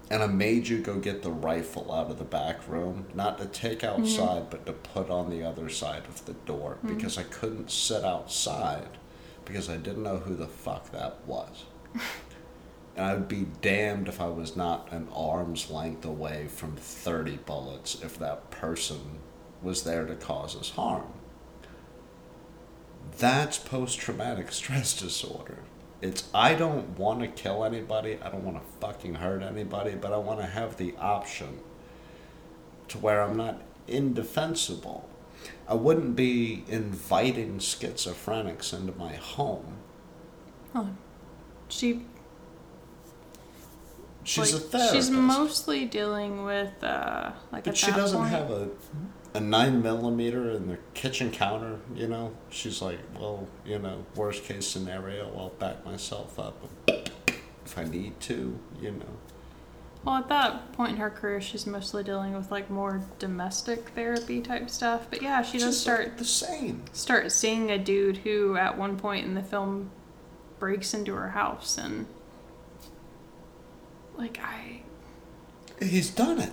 and 0.10 0.24
I 0.24 0.28
made 0.28 0.68
you 0.68 0.80
go 0.80 0.98
get 1.00 1.24
the 1.24 1.32
rifle 1.32 1.92
out 1.94 2.10
of 2.10 2.18
the 2.20 2.24
back 2.26 2.68
room, 2.68 3.06
not 3.14 3.38
to 3.40 3.46
take 3.46 3.80
Mm-hmm. 3.82 4.02
outside, 4.04 4.50
but 4.50 4.66
to 4.66 4.74
put 4.74 5.10
on 5.10 5.30
the 5.30 5.44
other 5.44 5.70
side 5.70 6.04
of 6.08 6.26
the 6.26 6.34
door 6.34 6.78
Mm-hmm. 6.84 6.96
because 6.96 7.18
I 7.18 7.24
couldn't 7.24 7.70
sit 7.72 8.04
outside 8.06 8.98
because 9.46 9.70
I 9.70 9.76
didn't 9.78 10.04
know 10.04 10.18
who 10.18 10.36
the 10.36 10.48
fuck 10.48 10.92
that 10.92 11.18
was. 11.26 11.66
And 12.96 13.06
I 13.06 13.14
would 13.14 13.28
be 13.28 13.48
damned 13.62 14.08
if 14.08 14.20
I 14.20 14.28
was 14.28 14.56
not 14.56 14.92
an 14.92 15.08
arm's 15.16 15.70
length 15.70 16.06
away 16.06 16.48
from 16.48 16.76
30 16.76 17.38
bullets 17.46 18.02
if 18.02 18.20
that 18.20 18.52
person 18.52 19.20
was 19.62 19.84
there 19.84 20.06
to 20.06 20.16
cause 20.16 20.56
us 20.56 20.72
harm. 20.72 21.14
That's 23.18 23.58
post 23.58 24.00
traumatic 24.00 24.52
stress 24.52 25.00
disorder. 25.00 25.60
It's 26.02 26.28
I 26.34 26.56
don't 26.56 26.98
want 26.98 27.22
to 27.22 27.28
kill 27.28 27.64
anybody, 27.64 28.18
I 28.22 28.30
don't 28.30 28.44
want 28.44 28.58
to 28.58 28.80
fucking 28.80 29.16
hurt 29.16 29.44
anybody, 29.44 29.96
but 29.96 30.12
I 30.12 30.18
want 30.18 30.40
to 30.40 30.48
have 30.48 30.78
the 30.78 30.96
option 31.00 31.60
to 32.88 32.98
where 32.98 33.22
I'm 33.22 33.38
not 33.38 33.62
indefensible. 33.88 35.08
I 35.68 35.76
wouldn't 35.76 36.16
be 36.16 36.64
inviting 36.68 37.60
schizophrenics 37.60 38.74
into 38.74 38.94
my 38.98 39.14
home. 39.14 39.78
Oh, 40.74 40.90
she 41.70 42.02
She's 44.24 44.54
like, 44.54 44.62
a 44.62 44.66
therapist. 44.66 44.94
She's 44.96 45.10
mostly 45.10 45.86
dealing 45.86 46.44
with 46.44 46.84
uh 46.84 47.32
like. 47.52 47.64
But 47.64 47.78
she 47.78 47.92
doesn't 47.92 48.18
point- 48.20 48.30
have 48.32 48.52
a 48.52 48.70
a 49.34 49.40
nine 49.40 49.82
millimeter 49.82 50.52
in 50.52 50.68
the 50.68 50.78
kitchen 50.94 51.32
counter. 51.32 51.80
You 51.96 52.08
know, 52.08 52.34
she's 52.50 52.82
like, 52.82 53.00
well, 53.18 53.48
you 53.66 53.80
know, 53.80 54.06
worst 54.16 54.44
case 54.44 54.68
scenario, 54.68 55.32
I'll 55.38 55.50
back 55.50 55.86
myself 55.86 56.38
up 56.38 56.62
if 56.88 57.78
I 57.78 57.86
need 57.86 58.20
to. 58.22 58.60
You 58.82 58.92
know, 58.92 59.06
Well, 60.04 60.16
at 60.16 60.28
that 60.28 60.74
point 60.74 60.92
in 60.94 60.98
her 60.98 61.10
career, 61.10 61.40
she's 61.40 61.66
mostly 61.66 62.04
dealing 62.04 62.34
with 62.36 62.52
like 62.52 62.70
more 62.70 63.02
domestic 63.20 63.90
therapy 63.90 64.42
type 64.42 64.70
stuff. 64.70 65.08
But 65.10 65.22
yeah, 65.22 65.42
she 65.44 65.60
does 65.60 65.80
start 65.80 66.18
the 66.18 66.26
same. 66.26 66.84
start 66.92 67.32
seeing 67.32 67.72
a 67.72 67.78
dude 67.78 68.18
who 68.18 68.58
at 68.58 68.78
one 68.78 68.98
point 68.98 69.26
in 69.26 69.34
the 69.36 69.44
film 69.44 69.92
breaks 70.60 70.94
into 70.94 71.14
her 71.14 71.30
house 71.30 71.78
and 71.78 72.06
like 74.22 74.40
I 74.42 74.82
He's 75.84 76.12
done 76.12 76.40
it. 76.40 76.52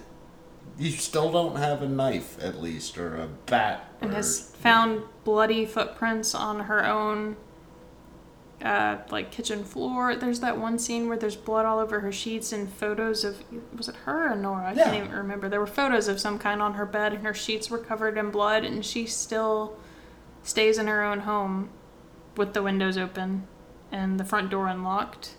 You 0.78 0.90
still 0.92 1.30
don't 1.30 1.56
have 1.56 1.82
a 1.82 1.88
knife, 1.88 2.38
at 2.42 2.62
least, 2.62 2.96
or 2.96 3.16
a 3.16 3.26
bat. 3.46 3.84
and 4.00 4.10
or, 4.10 4.14
has 4.14 4.40
found 4.62 5.02
bloody 5.24 5.66
footprints 5.66 6.34
on 6.34 6.60
her 6.60 6.86
own 6.86 7.36
uh, 8.64 8.96
like 9.10 9.30
kitchen 9.30 9.64
floor. 9.64 10.16
There's 10.16 10.40
that 10.40 10.56
one 10.58 10.78
scene 10.78 11.08
where 11.08 11.16
there's 11.18 11.36
blood 11.36 11.66
all 11.66 11.78
over 11.78 12.00
her 12.00 12.10
sheets 12.12 12.52
and 12.52 12.72
photos 12.72 13.22
of 13.24 13.42
was 13.76 13.88
it 13.88 13.96
her 14.06 14.32
or 14.32 14.36
Nora? 14.36 14.68
I 14.68 14.72
Yeah. 14.72 14.84
can't 14.84 14.96
even 15.04 15.10
remember. 15.16 15.48
There 15.48 15.60
were 15.60 15.66
photos 15.66 16.08
of 16.08 16.18
some 16.20 16.38
kind 16.38 16.62
on 16.62 16.74
her 16.74 16.86
bed, 16.86 17.12
and 17.12 17.24
her 17.24 17.34
sheets 17.34 17.68
were 17.70 17.78
covered 17.78 18.16
in 18.16 18.30
blood, 18.30 18.64
and 18.64 18.84
she 18.84 19.04
still 19.06 19.76
stays 20.42 20.78
in 20.78 20.86
her 20.86 21.02
own 21.04 21.20
home 21.20 21.68
with 22.36 22.54
the 22.54 22.62
windows 22.62 22.96
open 22.96 23.46
and 23.92 24.18
the 24.18 24.24
front 24.24 24.48
door 24.50 24.68
unlocked. 24.68 25.34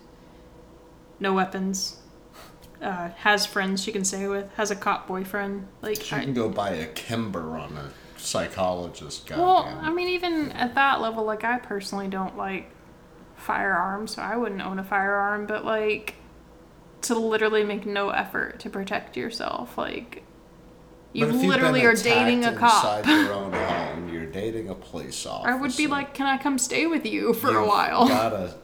No 1.18 1.32
weapons. 1.34 1.96
Uh, 2.82 3.10
has 3.18 3.44
friends 3.44 3.82
she 3.82 3.92
can 3.92 4.04
stay 4.04 4.26
with. 4.26 4.50
Has 4.54 4.70
a 4.70 4.76
cop 4.76 5.06
boyfriend. 5.06 5.66
Like 5.82 6.02
She 6.02 6.14
I- 6.16 6.20
can 6.24 6.32
go 6.34 6.48
buy 6.48 6.70
a 6.70 6.86
Kimber 6.86 7.56
on 7.58 7.76
a 7.76 7.90
psychologist. 8.18 9.30
well, 9.30 9.68
I 9.80 9.90
mean, 9.90 10.08
even 10.08 10.52
at 10.52 10.74
that 10.74 11.00
level, 11.00 11.24
like 11.24 11.44
I 11.44 11.58
personally 11.58 12.08
don't 12.08 12.36
like 12.36 12.70
firearms, 13.36 14.14
so 14.16 14.22
I 14.22 14.36
wouldn't 14.36 14.62
own 14.62 14.78
a 14.78 14.84
firearm. 14.84 15.46
But 15.46 15.64
like, 15.64 16.14
to 17.02 17.14
literally 17.18 17.64
make 17.64 17.86
no 17.86 18.10
effort 18.10 18.60
to 18.60 18.70
protect 18.70 19.16
yourself, 19.16 19.76
like 19.78 20.22
you 21.12 21.26
But 21.26 21.34
if 21.34 21.42
you've 21.42 21.50
literally 21.50 21.84
are 21.84 21.94
dating 21.94 22.44
a 22.44 22.54
cop. 22.56 23.06
Your 23.06 23.32
own 23.32 23.52
home, 23.52 24.08
you're 24.12 24.26
dating 24.26 24.68
a 24.68 24.74
police 24.74 25.26
officer. 25.26 25.50
I 25.50 25.54
would 25.60 25.76
be 25.76 25.86
like, 25.86 26.14
can 26.14 26.26
I 26.26 26.38
come 26.38 26.58
stay 26.58 26.86
with 26.86 27.04
you 27.06 27.32
for 27.34 27.56
a 27.56 27.66
while? 27.66 28.06
Got 28.08 28.32
a 28.32 28.54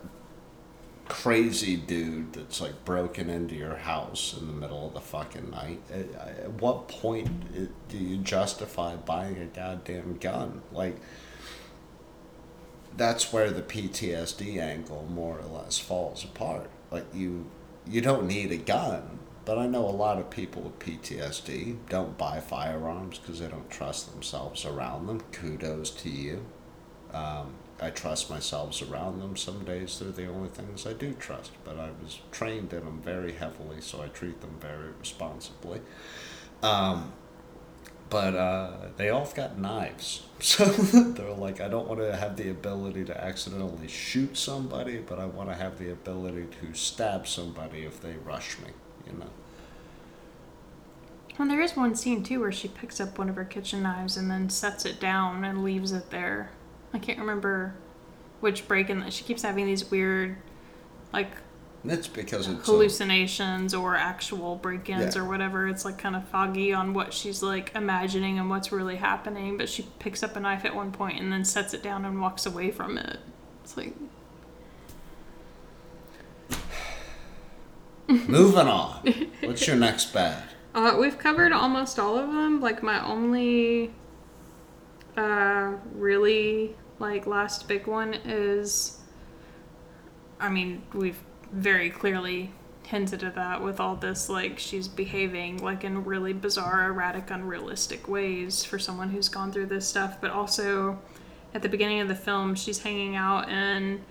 crazy 1.09 1.77
dude 1.77 2.33
that's 2.33 2.61
like 2.61 2.85
broken 2.85 3.31
into 3.31 3.55
your 3.55 3.77
house 3.77 4.37
in 4.39 4.47
the 4.47 4.53
middle 4.53 4.87
of 4.87 4.95
the 4.95 5.01
fucking 5.01 5.51
night. 5.51 5.81
At, 5.91 6.15
at 6.15 6.53
what 6.61 6.89
point 6.89 7.89
do 7.89 7.99
you 7.99 8.19
justify 8.19 8.97
buying 8.97 9.39
a 9.39 9.47
goddamn 9.47 10.19
gun? 10.19 10.63
Like, 10.73 10.97
that's 12.97 13.33
where 13.33 13.51
the 13.51 13.63
PTSD 13.63 14.59
angle 14.59 15.07
more 15.11 15.39
or 15.39 15.59
less 15.59 15.79
falls 15.79 16.25
apart. 16.25 16.71
Like 16.91 17.07
you, 17.15 17.47
you 17.87 18.01
don't 18.01 18.27
need 18.27 18.53
a 18.53 18.57
gun. 18.57 19.19
But 19.45 19.59
I 19.59 19.69
know 19.69 19.89
a 19.89 19.91
lot 19.91 20.19
of 20.19 20.29
people 20.29 20.63
with 20.63 20.79
PTSD 20.81 21.77
don't 21.89 22.19
buy 22.19 22.41
firearms 22.41 23.21
because 23.21 23.39
they 23.39 23.47
don't 23.47 23.71
trust 23.71 24.11
themselves 24.13 24.65
around 24.65 25.07
them. 25.07 25.21
Kudos 25.31 25.91
to 25.91 26.11
you. 26.11 26.45
Um, 27.13 27.55
I 27.81 27.91
trust 27.91 28.31
myself 28.31 28.81
around 28.91 29.21
them. 29.21 29.37
Some 29.37 29.65
days 29.65 29.99
they're 29.99 30.11
the 30.11 30.29
only 30.29 30.49
things 30.49 30.87
I 30.87 30.95
do 30.95 31.13
trust, 31.13 31.53
but 31.65 31.79
I 31.79 31.91
was 32.03 32.21
trained 32.33 32.73
in 32.73 32.85
them 32.85 33.01
very 33.03 33.33
heavily, 33.33 33.81
so 33.81 34.03
I 34.03 34.09
treat 34.09 34.41
them 34.41 34.57
very 34.61 34.91
responsibly. 34.99 35.81
Um, 36.63 37.13
but 38.09 38.35
uh, 38.35 38.71
they 38.97 39.11
all 39.11 39.31
got 39.35 39.59
knives. 39.59 40.23
So 40.39 40.67
they're 40.67 41.33
like, 41.33 41.63
I 41.63 41.69
don't 41.69 41.89
want 41.89 42.01
to 42.01 42.15
have 42.15 42.37
the 42.37 42.51
ability 42.51 43.07
to 43.07 43.25
accidentally 43.25 43.89
shoot 43.89 44.37
somebody, 44.37 44.99
but 44.99 45.19
I 45.19 45.25
want 45.25 45.49
to 45.49 45.55
have 45.55 45.79
the 45.79 45.91
ability 45.91 46.49
to 46.61 46.75
stab 46.75 47.27
somebody 47.27 47.85
if 47.85 48.03
they 48.03 48.17
rush 48.23 48.59
me, 48.59 48.69
you 49.07 49.19
know? 49.19 49.31
And 51.39 51.51
there 51.51 51.63
is 51.63 51.75
one 51.75 51.95
scene 51.95 52.23
too 52.23 52.41
where 52.41 52.53
she 52.53 52.69
picks 52.69 53.01
up 53.01 53.19
one 53.19 53.31
of 53.31 53.37
her 53.37 53.47
kitchen 53.47 53.83
knives 53.83 54.19
and 54.19 54.31
then 54.31 54.51
sets 54.51 54.85
it 54.85 55.01
down 55.01 55.43
and 55.43 55.65
leaves 55.65 55.93
it 55.93 56.11
there. 56.11 56.51
I 56.95 56.99
can't 56.99 57.19
remember 57.19 57.75
which 58.41 58.67
break 58.69 58.91
in 58.91 59.01
that. 59.01 59.13
She 59.13 59.25
keeps 59.25 59.43
having 59.43 59.67
these 59.67 59.91
weird, 59.91 60.37
like 61.13 61.31
it's 61.85 62.09
because 62.09 62.49
it's. 62.49 62.69
a- 62.69 62.73
hallucinations 62.73 63.73
or 63.75 63.95
actual 63.97 64.57
break-ins 64.57 65.15
Yeah. 65.15 65.23
or 65.23 65.25
whatever. 65.25 65.69
It's 65.69 65.85
like 65.85 65.99
kind 65.99 66.17
of 66.17 66.27
foggy 66.29 66.73
on 66.73 66.95
what 66.95 67.13
she's 67.15 67.43
like 67.43 67.71
imagining 67.77 68.39
and 68.39 68.51
what's 68.51 68.73
really 68.73 68.97
happening. 68.97 69.57
But 69.57 69.69
she 69.69 69.87
picks 69.99 70.23
up 70.23 70.35
a 70.37 70.41
knife 70.41 70.65
at 70.65 70.75
one 70.75 70.91
point 70.93 71.21
and 71.21 71.33
then 71.33 71.45
sets 71.45 71.75
it 71.75 71.83
down 71.83 72.05
and 72.05 72.21
walks 72.21 72.45
away 72.47 72.71
from 72.71 72.99
it. 72.99 73.19
It's 73.63 73.77
like 73.77 73.95
Moving 78.09 78.69
on. 78.69 79.03
What's 79.43 79.67
your 79.67 79.77
next 79.77 80.13
bad? 80.13 80.43
Uh, 80.77 80.95
we've 81.01 81.17
covered 81.19 81.53
almost 81.53 81.99
all 81.99 82.19
of 82.19 82.27
them. 82.31 82.61
Like 82.61 82.83
my 82.83 83.03
only, 83.03 83.91
uh, 85.17 85.73
really 85.95 86.77
like 86.99 87.27
last 87.27 87.69
big 87.69 87.87
one 87.87 88.15
is, 88.15 88.99
I 90.41 90.49
mean, 90.49 90.83
we've 90.95 91.21
very 91.53 91.91
clearly 91.91 92.53
hinted 92.83 93.25
at 93.25 93.35
that 93.35 93.63
with 93.63 93.81
all 93.81 93.97
this. 93.97 94.29
Like 94.29 94.59
she's 94.59 94.89
behaving 94.89 95.59
like 95.59 95.85
in 95.85 96.05
really 96.05 96.33
bizarre, 96.33 96.91
erratic, 96.91 97.31
unrealistic 97.31 98.09
ways 98.09 98.65
for 98.65 98.79
someone 98.79 99.11
who's 99.11 99.29
gone 99.29 99.53
through 99.53 99.67
this 99.67 99.87
stuff. 99.87 100.21
But 100.21 100.31
also, 100.31 100.99
at 101.55 101.63
the 101.63 101.69
beginning 101.69 102.01
of 102.01 102.09
the 102.09 102.15
film, 102.15 102.55
she's 102.55 102.81
hanging 102.81 103.17
out 103.17 103.49
in 103.49 104.05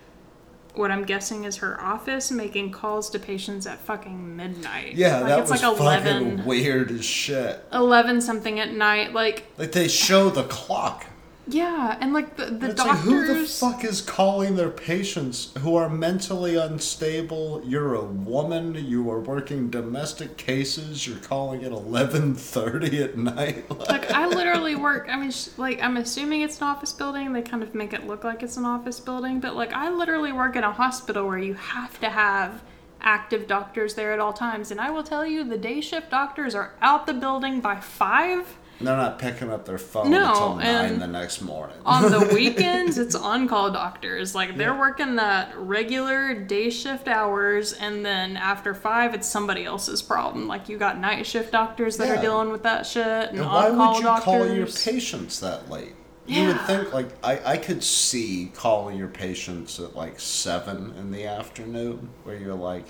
what 0.78 0.91
I'm 0.91 1.03
guessing 1.03 1.43
is 1.45 1.57
her 1.57 1.80
office, 1.82 2.32
making 2.32 2.71
calls 2.71 3.09
to 3.11 3.19
patients 3.19 3.65
at 3.67 3.80
fucking 3.80 4.36
midnight. 4.36 4.95
Yeah, 4.95 5.19
like, 5.19 5.28
that 5.28 5.39
it's 5.39 5.51
was 5.51 5.63
like 5.63 5.78
11, 5.80 6.03
fucking 6.38 6.45
weird 6.45 6.91
as 6.91 7.05
shit. 7.05 7.63
11 7.71 8.21
something 8.21 8.59
at 8.59 8.71
night. 8.73 9.13
Like, 9.13 9.45
Like 9.57 9.71
they 9.71 9.88
show 9.88 10.30
the 10.30 10.43
clock. 10.43 11.05
Yeah, 11.48 11.98
and 12.02 12.14
like 12.14 12.38
the, 12.38 12.46
the 12.46 12.72
it's 12.72 12.80
like 12.80 12.98
doctors. 12.98 13.04
who 13.04 13.28
the 13.28 13.48
fuck 13.48 13.84
is 13.84 14.02
calling 14.02 14.56
their 14.56 14.70
patients 14.70 15.54
who 15.60 15.76
are 15.76 15.89
mentally 15.89 16.56
unstable? 16.56 17.62
You're 17.66 17.93
a 17.93 18.04
woman. 18.04 18.74
You 18.74 19.10
are 19.12 19.20
working 19.20 19.70
domestic 19.70 20.38
cases. 20.38 21.06
You're 21.06 21.20
calling 21.20 21.64
at 21.64 21.72
eleven 21.72 22.34
thirty 22.34 23.02
at 23.04 23.18
night. 23.18 23.70
like 23.89 24.12
I 24.12 24.28
literally 24.28 24.76
work. 24.76 25.08
I 25.10 25.18
mean, 25.18 25.32
like 25.58 25.82
I'm 25.82 25.98
assuming 25.98 26.41
it's 26.41 26.58
an 26.58 26.68
office 26.68 26.93
building. 26.93 27.32
They 27.34 27.43
kind 27.43 27.62
of 27.62 27.76
make 27.76 27.93
it 27.93 28.08
look 28.08 28.24
like 28.24 28.41
it's 28.41 28.58
an 28.58 28.66
office 28.66 29.00
building, 29.00 29.39
but 29.39 29.56
like 29.56 29.72
I 29.74 29.89
literally 29.89 30.32
work 30.32 30.56
in 30.56 30.64
a 30.64 30.72
hospital 30.72 31.28
where 31.28 31.38
you 31.38 31.54
have 31.54 32.00
to 32.00 32.10
have 32.10 32.64
active 33.02 33.48
doctors 33.48 33.93
there 33.93 34.12
at 34.12 34.20
all 34.20 34.34
times. 34.34 34.72
And 34.72 34.82
I 34.82 34.89
will 34.89 35.04
tell 35.04 35.26
you, 35.26 35.43
the 35.43 35.58
day 35.58 35.80
shift 35.80 36.10
doctors 36.10 36.56
are 36.56 36.74
out 36.82 37.06
the 37.06 37.14
building 37.14 37.62
by 37.62 37.80
five. 37.80 38.58
They're 38.82 38.97
not 38.97 39.19
picking 39.19 39.49
up 39.51 39.65
their 39.65 39.78
phone 39.78 40.11
No, 40.11 40.30
until 40.32 40.55
nine 40.57 40.99
the 40.99 41.07
next 41.07 41.41
morning. 41.41 41.78
On 41.86 42.11
the 42.11 42.30
weekends, 42.34 42.97
it's 42.97 43.15
on 43.15 43.47
call 43.47 43.71
doctors. 43.71 44.36
Like 44.36 44.57
they're 44.57 44.73
Yeah. 44.73 44.80
working 44.80 45.15
that 45.15 45.55
regular 45.57 46.34
day 46.34 46.69
shift 46.69 47.07
hours, 47.07 47.71
and 47.73 48.06
then 48.06 48.35
after 48.35 48.73
five, 48.73 49.14
it's 49.14 49.27
somebody 49.27 49.64
else's 49.64 50.02
problem. 50.02 50.47
Like 50.47 50.68
you 50.68 50.77
got 50.77 50.99
night 50.99 51.26
shift 51.26 51.52
doctors 51.53 51.95
that 51.97 52.07
Yeah. 52.07 52.19
are 52.19 52.22
dealing 52.22 52.49
with 52.52 52.64
that 52.64 52.85
shit, 52.85 53.06
and, 53.06 53.39
And 53.39 53.45
why 53.47 53.69
would 53.69 53.97
you 53.97 54.03
doctors. 54.03 54.23
call 54.26 54.45
your 54.47 54.68
patients 54.68 55.39
that 55.39 55.69
late? 55.69 55.95
Yeah. 56.27 56.41
You 56.41 56.47
would 56.49 56.61
think 56.61 56.93
like 56.93 57.07
I, 57.23 57.53
I 57.53 57.57
could 57.57 57.84
see 57.84 58.52
calling 58.56 58.97
your 58.97 59.07
patients 59.07 59.80
at 59.80 59.95
like 59.95 60.19
seven 60.19 60.93
in 60.99 61.11
the 61.11 61.26
afternoon 61.26 62.10
where 62.23 62.35
you're 62.35 62.56
like 62.56 62.85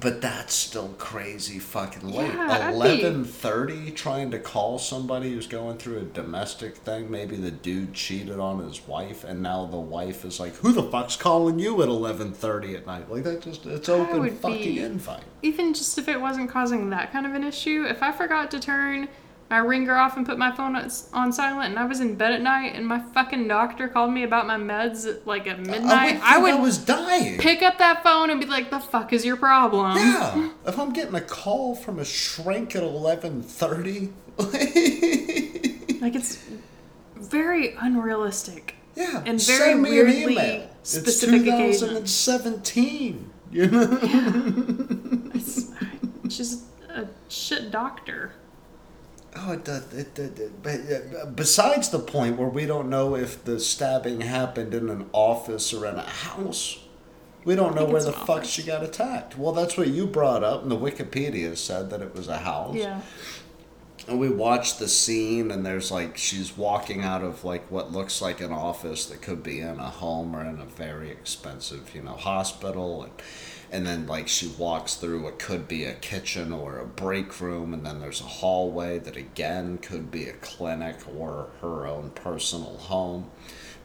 but 0.00 0.20
that's 0.20 0.54
still 0.54 0.88
crazy 0.98 1.58
fucking 1.58 2.08
late. 2.08 2.32
Yeah, 2.32 2.70
Eleven 2.70 3.24
thirty 3.24 3.90
trying 3.90 4.30
to 4.32 4.38
call 4.38 4.78
somebody 4.78 5.32
who's 5.32 5.46
going 5.46 5.78
through 5.78 5.98
a 5.98 6.04
domestic 6.04 6.76
thing. 6.78 7.10
Maybe 7.10 7.36
the 7.36 7.50
dude 7.50 7.94
cheated 7.94 8.38
on 8.38 8.58
his 8.60 8.86
wife 8.86 9.24
and 9.24 9.42
now 9.42 9.66
the 9.66 9.76
wife 9.76 10.24
is 10.24 10.38
like, 10.40 10.54
Who 10.56 10.72
the 10.72 10.82
fuck's 10.82 11.16
calling 11.16 11.58
you 11.58 11.82
at 11.82 11.88
eleven 11.88 12.32
thirty 12.32 12.74
at 12.74 12.86
night? 12.86 13.10
Like 13.10 13.24
that 13.24 13.42
just 13.42 13.66
it's 13.66 13.88
open 13.88 14.36
fucking 14.36 14.58
be- 14.58 14.80
invite. 14.80 15.24
Even 15.42 15.72
just 15.74 15.98
if 15.98 16.08
it 16.08 16.20
wasn't 16.20 16.50
causing 16.50 16.90
that 16.90 17.12
kind 17.12 17.26
of 17.26 17.34
an 17.34 17.44
issue, 17.44 17.84
if 17.84 18.02
I 18.02 18.12
forgot 18.12 18.50
to 18.52 18.60
turn 18.60 19.08
my 19.48 19.58
ringer 19.58 19.94
off 19.94 20.16
and 20.16 20.26
put 20.26 20.38
my 20.38 20.50
phone 20.54 20.74
on 21.12 21.32
silent, 21.32 21.70
and 21.70 21.78
I 21.78 21.84
was 21.84 22.00
in 22.00 22.16
bed 22.16 22.32
at 22.32 22.42
night, 22.42 22.74
and 22.74 22.86
my 22.86 22.98
fucking 22.98 23.46
doctor 23.46 23.86
called 23.88 24.12
me 24.12 24.22
about 24.24 24.46
my 24.46 24.56
meds 24.56 25.06
at, 25.08 25.26
like 25.26 25.46
at 25.46 25.58
oh, 25.58 25.62
midnight, 25.62 26.20
I 26.22 26.36
I 26.36 26.38
would, 26.38 26.52
would 26.52 26.58
I 26.58 26.62
was 26.62 26.78
dying. 26.78 27.38
pick 27.38 27.62
up 27.62 27.78
that 27.78 28.02
phone 28.02 28.30
and 28.30 28.40
be 28.40 28.46
like, 28.46 28.70
"The 28.70 28.80
fuck 28.80 29.12
is 29.12 29.24
your 29.24 29.36
problem?" 29.36 29.96
Yeah, 29.96 30.50
if 30.66 30.78
I'm 30.78 30.92
getting 30.92 31.14
a 31.14 31.20
call 31.20 31.74
from 31.76 31.98
a 31.98 32.04
shrink 32.04 32.74
at 32.74 32.82
eleven 32.82 33.42
thirty, 33.42 34.12
Like 36.00 36.14
it's 36.14 36.42
very 37.16 37.74
unrealistic. 37.80 38.74
yeah, 38.94 39.22
And 39.26 39.40
very 39.40 39.58
send 39.72 39.82
me 39.82 39.90
weirdly 39.90 40.22
an 40.24 40.30
email. 40.32 40.70
specific 40.82 41.42
it's 41.46 41.80
2017. 41.80 43.30
You 43.52 43.66
know, 43.70 43.98
It's, 45.34 45.70
she's 46.28 46.64
a 46.90 47.06
shit 47.28 47.70
doctor. 47.70 48.32
Oh, 49.38 49.52
it, 49.52 49.64
does- 49.64 49.92
it, 49.94 50.18
it, 50.18 50.62
but 50.62 50.80
uh, 50.80 51.26
besides 51.26 51.90
the 51.90 51.98
point 51.98 52.36
where 52.38 52.48
we 52.48 52.66
don't 52.66 52.88
know 52.90 53.14
if 53.16 53.44
the 53.44 53.58
stabbing 53.60 54.20
happened 54.22 54.74
in 54.74 54.88
an 54.88 55.08
office 55.12 55.72
or 55.72 55.86
in 55.86 55.96
a 55.96 56.02
house. 56.02 56.78
We 57.44 57.54
don't 57.54 57.76
know 57.76 57.84
where 57.84 58.02
the 58.02 58.12
fuck 58.12 58.28
office. 58.40 58.50
she 58.50 58.64
got 58.64 58.82
attacked. 58.82 59.38
Well, 59.38 59.52
that's 59.52 59.76
what 59.78 59.86
you 59.86 60.08
brought 60.08 60.42
up, 60.42 60.62
and 60.62 60.70
the 60.70 60.76
Wikipedia 60.76 61.56
said 61.56 61.90
that 61.90 62.02
it 62.02 62.12
was 62.12 62.26
a 62.26 62.38
house. 62.38 62.74
Yeah. 62.74 63.02
And 64.08 64.18
we 64.18 64.28
watch 64.28 64.78
the 64.78 64.88
scene, 64.88 65.52
and 65.52 65.64
there's 65.64 65.92
like 65.92 66.16
she's 66.16 66.56
walking 66.56 67.02
out 67.02 67.22
of 67.22 67.44
like 67.44 67.70
what 67.70 67.92
looks 67.92 68.20
like 68.20 68.40
an 68.40 68.50
office 68.52 69.06
that 69.06 69.22
could 69.22 69.44
be 69.44 69.60
in 69.60 69.78
a 69.78 69.90
home 69.90 70.34
or 70.34 70.44
in 70.44 70.58
a 70.58 70.64
very 70.64 71.10
expensive, 71.10 71.94
you 71.94 72.02
know, 72.02 72.14
hospital, 72.14 73.04
and 73.04 73.12
and 73.76 73.86
then 73.86 74.06
like 74.06 74.26
she 74.26 74.48
walks 74.48 74.94
through 74.94 75.22
what 75.22 75.38
could 75.38 75.68
be 75.68 75.84
a 75.84 75.92
kitchen 75.92 76.50
or 76.50 76.78
a 76.78 76.86
break 76.86 77.38
room, 77.42 77.74
and 77.74 77.84
then 77.84 78.00
there's 78.00 78.22
a 78.22 78.24
hallway 78.24 78.98
that 79.00 79.16
again 79.16 79.76
could 79.78 80.10
be 80.10 80.24
a 80.28 80.32
clinic 80.32 80.96
or 81.14 81.50
her 81.60 81.86
own 81.86 82.10
personal 82.10 82.78
home. 82.78 83.30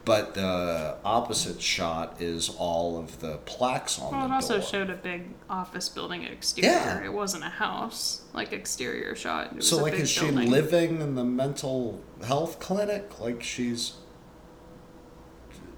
But 0.04 0.34
the 0.34 0.96
opposite 1.04 1.62
shot 1.62 2.20
is 2.20 2.48
all 2.58 2.98
of 2.98 3.20
the 3.20 3.36
plaques 3.44 4.00
on 4.00 4.12
Well, 4.12 4.24
it 4.26 4.32
also 4.32 4.58
door. 4.58 4.66
showed 4.66 4.90
a 4.90 4.96
big 4.96 5.28
office 5.48 5.88
building 5.88 6.24
exterior. 6.24 6.72
Yeah. 6.72 7.04
It 7.04 7.12
wasn't 7.12 7.44
a 7.44 7.50
house, 7.50 8.22
like 8.32 8.52
exterior 8.52 9.14
shot. 9.14 9.52
It 9.52 9.56
was 9.56 9.68
so, 9.68 9.76
like, 9.76 9.92
is 9.92 10.10
she 10.10 10.28
living 10.30 11.00
in 11.00 11.14
the 11.14 11.24
mental 11.24 12.02
health 12.26 12.58
clinic? 12.58 13.20
Like, 13.20 13.44
she's 13.44 13.92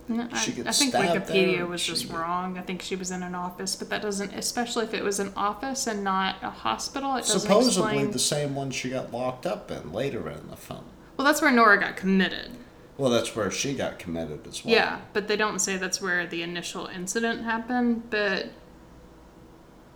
No, 0.06 0.24
I, 0.30 0.36
I 0.36 0.38
think 0.72 0.92
Wikipedia 0.94 1.66
was 1.66 1.82
just 1.82 2.08
get- 2.08 2.16
wrong. 2.16 2.58
I 2.58 2.62
think 2.62 2.82
she 2.82 2.94
was 2.94 3.10
in 3.10 3.22
an 3.22 3.34
office, 3.34 3.74
but 3.74 3.88
that 3.90 4.02
doesn't, 4.02 4.32
especially 4.34 4.84
if 4.84 4.92
it 4.92 5.02
was 5.02 5.18
an 5.18 5.32
office 5.36 5.86
and 5.86 6.04
not 6.04 6.36
a 6.42 6.50
hospital, 6.50 7.16
it 7.16 7.20
doesn't 7.20 7.40
supposedly 7.40 7.92
explain. 7.92 8.10
the 8.10 8.18
same 8.18 8.54
one 8.54 8.70
she 8.70 8.90
got 8.90 9.12
locked 9.12 9.46
up 9.46 9.70
in 9.70 9.92
later 9.92 10.28
in 10.28 10.48
the 10.50 10.56
film. 10.56 10.84
Well, 11.16 11.24
that's 11.26 11.40
where 11.40 11.50
Nora 11.50 11.78
got 11.80 11.96
committed. 11.96 12.50
Well, 12.98 13.10
that's 13.10 13.34
where 13.34 13.50
she 13.50 13.74
got 13.74 13.98
committed 13.98 14.46
as 14.46 14.64
well. 14.64 14.74
Yeah, 14.74 15.00
but 15.14 15.26
they 15.26 15.36
don't 15.36 15.58
say 15.58 15.76
that's 15.78 16.00
where 16.02 16.26
the 16.26 16.42
initial 16.42 16.86
incident 16.86 17.42
happened. 17.42 18.10
But 18.10 18.50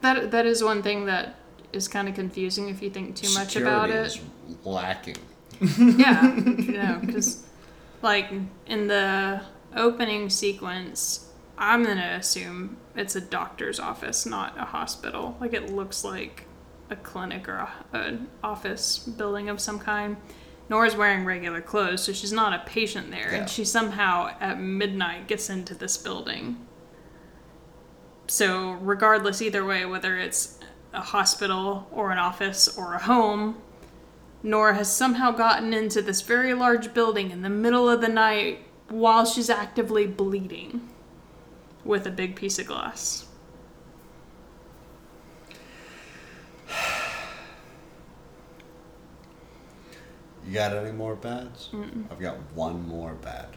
that 0.00 0.30
that 0.30 0.46
is 0.46 0.62
one 0.64 0.82
thing 0.82 1.04
that 1.06 1.36
is 1.72 1.86
kind 1.86 2.08
of 2.08 2.14
confusing 2.14 2.68
if 2.68 2.80
you 2.82 2.90
think 2.90 3.14
too 3.14 3.32
much 3.34 3.56
about 3.56 3.88
Security 3.88 3.92
it. 3.94 4.06
is 4.06 4.20
lacking. 4.64 5.16
yeah, 5.98 6.34
you 6.36 6.72
know, 6.72 6.98
because 7.04 7.44
like 8.02 8.30
in 8.66 8.86
the 8.86 9.42
opening 9.76 10.30
sequence, 10.30 11.30
I'm 11.56 11.84
gonna 11.84 12.16
assume 12.18 12.76
it's 12.94 13.16
a 13.16 13.20
doctor's 13.20 13.78
office, 13.80 14.24
not 14.26 14.56
a 14.58 14.64
hospital. 14.64 15.36
Like 15.40 15.52
it 15.52 15.70
looks 15.72 16.04
like 16.04 16.44
a 16.90 16.96
clinic 16.96 17.48
or 17.48 17.56
a, 17.56 17.70
an 17.92 18.28
office 18.42 18.98
building 18.98 19.48
of 19.48 19.60
some 19.60 19.78
kind. 19.78 20.16
Nora's 20.70 20.94
wearing 20.96 21.24
regular 21.24 21.60
clothes, 21.62 22.02
so 22.02 22.12
she's 22.12 22.32
not 22.32 22.52
a 22.52 22.62
patient 22.66 23.10
there, 23.10 23.30
Yeah. 23.32 23.38
and 23.38 23.50
she 23.50 23.64
somehow 23.64 24.36
at 24.40 24.60
midnight 24.60 25.26
gets 25.26 25.48
into 25.48 25.74
this 25.74 25.96
building. 25.96 26.66
So, 28.26 28.72
regardless, 28.72 29.40
either 29.40 29.64
way, 29.64 29.86
whether 29.86 30.18
it's 30.18 30.58
a 30.92 31.00
hospital 31.00 31.88
or 31.90 32.10
an 32.12 32.18
office 32.18 32.76
or 32.76 32.94
a 32.94 32.98
home, 32.98 33.56
Nora 34.42 34.74
has 34.74 34.94
somehow 34.94 35.30
gotten 35.30 35.72
into 35.72 36.02
this 36.02 36.20
very 36.20 36.52
large 36.54 36.92
building 36.94 37.30
in 37.30 37.40
the 37.42 37.48
middle 37.48 37.88
of 37.88 38.00
the 38.02 38.08
night 38.08 38.60
while 38.88 39.24
she's 39.24 39.50
actively 39.50 40.06
bleeding 40.06 40.88
with 41.84 42.06
a 42.06 42.10
big 42.10 42.36
piece 42.36 42.58
of 42.58 42.66
glass. 42.66 43.26
You 50.46 50.54
got 50.54 50.72
any 50.72 50.92
more 50.92 51.14
bads? 51.14 51.68
I've 52.10 52.18
got 52.18 52.36
one 52.54 52.86
more 52.88 53.14
bad. 53.14 53.48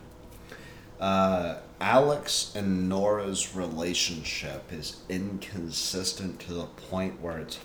Uh, 0.99 1.59
Alex 1.79 2.51
and 2.53 2.89
Nora's 2.89 3.55
relationship 3.55 4.71
is 4.71 4.97
inconsistent 5.07 6.39
to 6.41 6.53
the 6.53 6.65
point 6.65 7.21
where 7.21 7.39
it's 7.39 7.59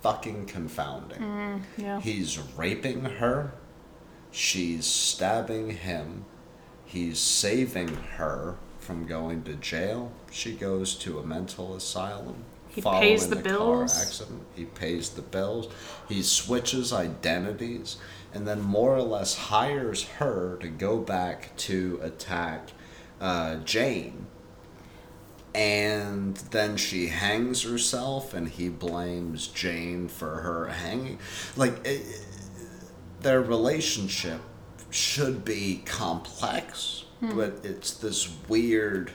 fucking 0.00 0.46
confounding. 0.46 1.62
Yeah. 1.76 2.00
He's 2.00 2.38
raping 2.56 3.04
her. 3.04 3.52
She's 4.30 4.86
stabbing 4.86 5.70
him. 5.70 6.24
He's 6.92 7.18
saving 7.18 7.88
her 8.16 8.56
from 8.78 9.06
going 9.06 9.44
to 9.44 9.54
jail. 9.54 10.12
She 10.30 10.52
goes 10.52 10.94
to 10.96 11.18
a 11.18 11.26
mental 11.26 11.74
asylum. 11.74 12.44
He 12.68 12.82
pays 12.82 13.30
the 13.30 13.36
car 13.36 13.42
bills. 13.42 13.98
accident. 13.98 14.42
He 14.54 14.66
pays 14.66 15.08
the 15.08 15.22
bills. 15.22 15.68
He 16.06 16.20
switches 16.22 16.92
identities 16.92 17.96
and 18.34 18.46
then 18.46 18.60
more 18.60 18.94
or 18.94 19.00
less 19.00 19.34
hires 19.34 20.04
her 20.18 20.58
to 20.60 20.68
go 20.68 20.98
back 20.98 21.56
to 21.56 21.98
attack 22.02 22.72
uh, 23.22 23.56
Jane. 23.56 24.26
And 25.54 26.36
then 26.36 26.76
she 26.76 27.08
hangs 27.08 27.62
herself, 27.62 28.32
and 28.32 28.48
he 28.48 28.70
blames 28.70 29.48
Jane 29.48 30.08
for 30.08 30.40
her 30.40 30.68
hanging. 30.68 31.18
Like, 31.56 31.86
it, 31.86 32.26
their 33.20 33.42
relationship 33.42 34.40
should 34.94 35.44
be 35.44 35.82
complex, 35.84 37.04
but 37.20 37.60
it's 37.64 37.92
this 37.92 38.28
weird 38.48 39.12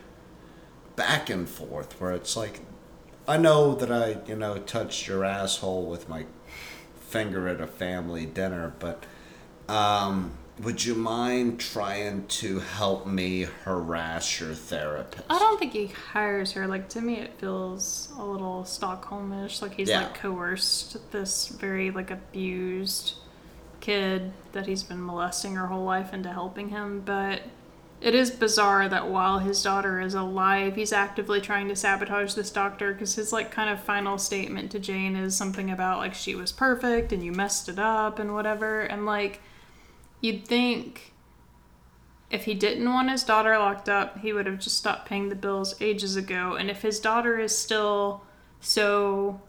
back 0.95 1.29
and 1.29 1.47
forth 1.47 1.99
where 1.99 2.11
it's 2.13 2.35
like, 2.37 2.61
I 3.27 3.37
know 3.37 3.75
that 3.75 3.91
I, 3.91 4.17
you 4.27 4.35
know, 4.35 4.57
touched 4.59 5.07
your 5.07 5.23
asshole 5.25 5.85
with 5.85 6.07
my 6.07 6.25
finger 6.99 7.47
at 7.47 7.59
a 7.61 7.67
family 7.67 8.25
dinner, 8.25 8.73
but 8.79 9.03
um, 9.67 10.31
would 10.61 10.83
you 10.85 10.95
mind 10.95 11.59
trying 11.59 12.25
to 12.27 12.59
help 12.59 13.05
me 13.05 13.47
harass 13.65 14.39
your 14.39 14.53
therapist? 14.53 15.25
I 15.29 15.37
don't 15.37 15.59
think 15.59 15.73
he 15.73 15.87
hires 15.87 16.53
her. 16.53 16.65
Like 16.67 16.89
to 16.89 17.01
me, 17.01 17.17
it 17.17 17.33
feels 17.39 18.09
a 18.17 18.23
little 18.23 18.63
Stockholmish. 18.63 19.61
Like 19.61 19.75
he's 19.75 19.89
Yeah. 19.89 20.03
like 20.03 20.15
coerced 20.15 21.11
this 21.11 21.49
very 21.49 21.91
like 21.91 22.09
abused 22.09 23.15
kid 23.87 24.33
that 24.51 24.67
he's 24.67 24.83
been 24.83 25.03
molesting 25.03 25.55
her 25.55 25.67
whole 25.67 25.85
life 25.85 26.13
into 26.13 26.29
helping 26.29 26.67
him. 26.69 27.01
But 27.05 27.43
it 28.01 28.13
is 28.13 28.29
bizarre 28.29 28.89
that 28.89 29.07
while 29.07 29.39
his 29.39 29.63
daughter 29.63 30.01
is 30.01 30.13
alive, 30.13 30.75
he's 30.75 30.91
actively 30.91 31.39
trying 31.39 31.69
to 31.69 31.75
sabotage 31.75 32.33
this 32.33 32.51
doctor 32.51 32.91
because 32.91 33.15
his 33.15 33.31
like 33.31 33.49
kind 33.49 33.69
of 33.69 33.79
final 33.79 34.17
statement 34.17 34.71
to 34.71 34.79
Jane 34.79 35.15
is 35.15 35.37
something 35.37 35.71
about 35.71 35.99
like 35.99 36.13
she 36.13 36.35
was 36.35 36.51
perfect 36.51 37.13
and 37.13 37.23
you 37.23 37.31
messed 37.31 37.69
it 37.69 37.79
up 37.79 38.19
and 38.19 38.33
whatever. 38.33 38.81
And 38.81 39.05
like 39.05 39.39
you'd 40.19 40.45
think 40.45 41.13
if 42.29 42.43
he 42.43 42.55
didn't 42.55 42.91
want 42.91 43.09
his 43.09 43.23
daughter 43.23 43.57
locked 43.57 43.87
up, 43.87 44.19
he 44.19 44.33
would 44.33 44.47
have 44.47 44.59
just 44.59 44.77
stopped 44.77 45.07
paying 45.07 45.29
the 45.29 45.35
bills 45.35 45.75
ages 45.79 46.17
ago. 46.17 46.55
And 46.55 46.69
if 46.69 46.81
his 46.81 46.99
daughter 46.99 47.39
is 47.39 47.57
still 47.57 48.21
so 48.59 49.39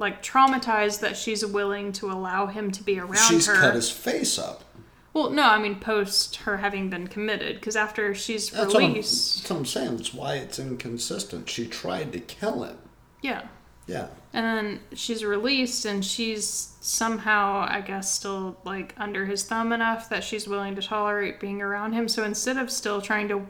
like 0.00 0.22
traumatized 0.22 0.98
that 1.00 1.16
she's 1.16 1.44
willing 1.46 1.92
to 1.92 2.10
allow 2.10 2.46
him 2.46 2.72
to 2.72 2.82
be 2.82 2.98
around 2.98 3.14
She's 3.28 3.46
her. 3.46 3.54
cut 3.54 3.74
his 3.76 3.90
face 3.90 4.38
up. 4.38 4.64
well, 5.12 5.30
no, 5.30 5.44
I 5.44 5.58
mean 5.60 5.76
post 5.78 6.36
her 6.36 6.56
having 6.56 6.90
been 6.90 7.06
committed 7.06 7.56
because 7.56 7.76
after 7.76 8.12
she's 8.14 8.50
That's 8.50 8.74
what, 8.74 8.82
I'm, 8.82 8.90
released, 8.90 9.36
that's 9.42 9.50
what 9.50 9.56
I'm 9.58 9.66
saying. 9.66 9.96
That's 9.98 10.12
why 10.14 10.34
it's 10.36 10.58
inconsistent. 10.58 11.48
She 11.48 11.66
tried 11.68 12.12
to 12.14 12.18
kill 12.20 12.64
him. 12.64 12.78
yeah. 13.22 13.46
Yeah. 13.86 14.06
And 14.32 14.44
then 14.46 14.80
she's 14.94 15.24
released 15.24 15.84
and 15.84 16.04
she's 16.04 16.76
somehow, 16.80 17.66
I 17.68 17.80
guess, 17.80 18.14
still 18.14 18.56
like 18.64 18.94
under 18.96 19.26
his 19.26 19.42
thumb 19.42 19.72
enough 19.72 20.08
that 20.10 20.22
she's 20.22 20.46
willing 20.46 20.76
to 20.76 20.82
tolerate 20.82 21.40
being 21.40 21.60
around 21.60 21.94
him. 21.94 22.06
So 22.06 22.22
instead 22.22 22.56
of 22.56 22.70
still 22.70 23.00
trying 23.00 23.26
to 23.28 23.46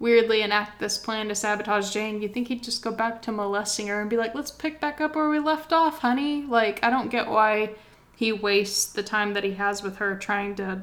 weirdly 0.00 0.40
enact 0.40 0.80
this 0.80 0.98
plan 0.98 1.28
to 1.28 1.34
sabotage 1.34 1.92
Jane, 1.92 2.22
you 2.22 2.28
think 2.28 2.48
he'd 2.48 2.64
just 2.64 2.82
go 2.82 2.90
back 2.90 3.22
to 3.22 3.30
molesting 3.30 3.86
her 3.86 4.00
and 4.00 4.10
be 4.10 4.16
like, 4.16 4.34
let's 4.34 4.50
pick 4.50 4.80
back 4.80 5.00
up 5.00 5.14
where 5.14 5.28
we 5.28 5.38
left 5.38 5.72
off, 5.72 5.98
honey? 5.98 6.42
Like, 6.42 6.82
I 6.82 6.90
don't 6.90 7.10
get 7.10 7.28
why 7.28 7.74
he 8.16 8.32
wastes 8.32 8.90
the 8.90 9.02
time 9.02 9.34
that 9.34 9.44
he 9.44 9.52
has 9.52 9.82
with 9.82 9.98
her 9.98 10.16
trying 10.16 10.56
to 10.56 10.82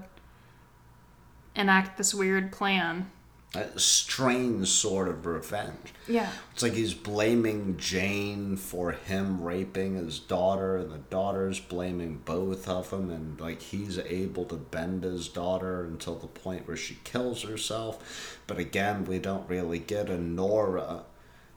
enact 1.55 1.97
this 1.97 2.13
weird 2.13 2.51
plan. 2.51 3.11
A 3.57 3.79
strange 3.79 4.67
sort 4.67 5.07
of 5.07 5.25
revenge. 5.25 5.93
Yeah. 6.07 6.31
It's 6.53 6.61
like 6.61 6.73
he's 6.73 6.93
blaming 6.93 7.77
Jane 7.77 8.55
for 8.55 8.91
him 8.91 9.41
raping 9.41 9.95
his 9.95 10.19
daughter, 10.19 10.77
and 10.77 10.91
the 10.91 10.99
daughter's 10.99 11.59
blaming 11.59 12.21
both 12.23 12.67
of 12.67 12.91
them, 12.91 13.09
and 13.09 13.39
like 13.39 13.61
he's 13.61 13.97
able 13.97 14.45
to 14.45 14.55
bend 14.55 15.03
his 15.03 15.27
daughter 15.27 15.83
until 15.85 16.15
the 16.15 16.27
point 16.27 16.67
where 16.67 16.77
she 16.77 16.99
kills 17.03 17.43
herself. 17.43 18.39
But 18.45 18.59
again, 18.59 19.05
we 19.05 19.17
don't 19.17 19.49
really 19.49 19.79
get 19.79 20.09
a 20.09 20.17
Nora 20.17 21.03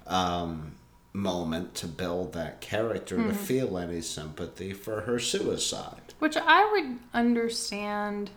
um, 0.07 0.77
moment 1.13 1.75
to 1.77 1.87
build 1.87 2.33
that 2.33 2.61
character 2.61 3.17
to 3.17 3.35
feel 3.35 3.77
any 3.77 4.01
sympathy 4.01 4.73
for 4.73 5.03
her 5.03 5.19
suicide. 5.19 6.15
Which 6.19 6.37
I 6.37 6.71
would 6.73 6.99
understand 7.13 8.31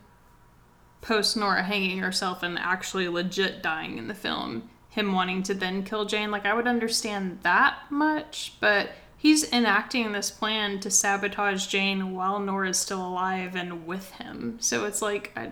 post 1.04 1.38
Nora 1.38 1.62
hanging 1.62 2.00
herself 2.00 2.42
and 2.42 2.58
actually 2.58 3.08
legit 3.08 3.62
dying 3.62 4.00
in 4.00 4.08
the 4.08 4.16
film, 4.16 4.70
him 4.90 5.14
wanting 5.14 5.44
to 5.44 5.54
then 5.54 5.84
kill 5.84 6.06
Jane. 6.06 6.32
Like, 6.32 6.46
I 6.46 6.54
would 6.54 6.66
understand 6.66 7.40
that 7.44 7.78
much, 7.92 8.56
but 8.60 8.90
he's 9.18 9.52
enacting 9.52 10.12
this 10.12 10.32
plan 10.32 10.80
to 10.80 10.90
sabotage 10.90 11.68
Jane 11.68 12.16
while 12.16 12.40
Nora's 12.40 12.80
still 12.80 13.06
alive 13.06 13.56
and 13.56 13.86
with 13.86 14.12
him. 14.12 14.58
So 14.60 14.86
it's 14.86 15.02
like, 15.02 15.32
I. 15.36 15.52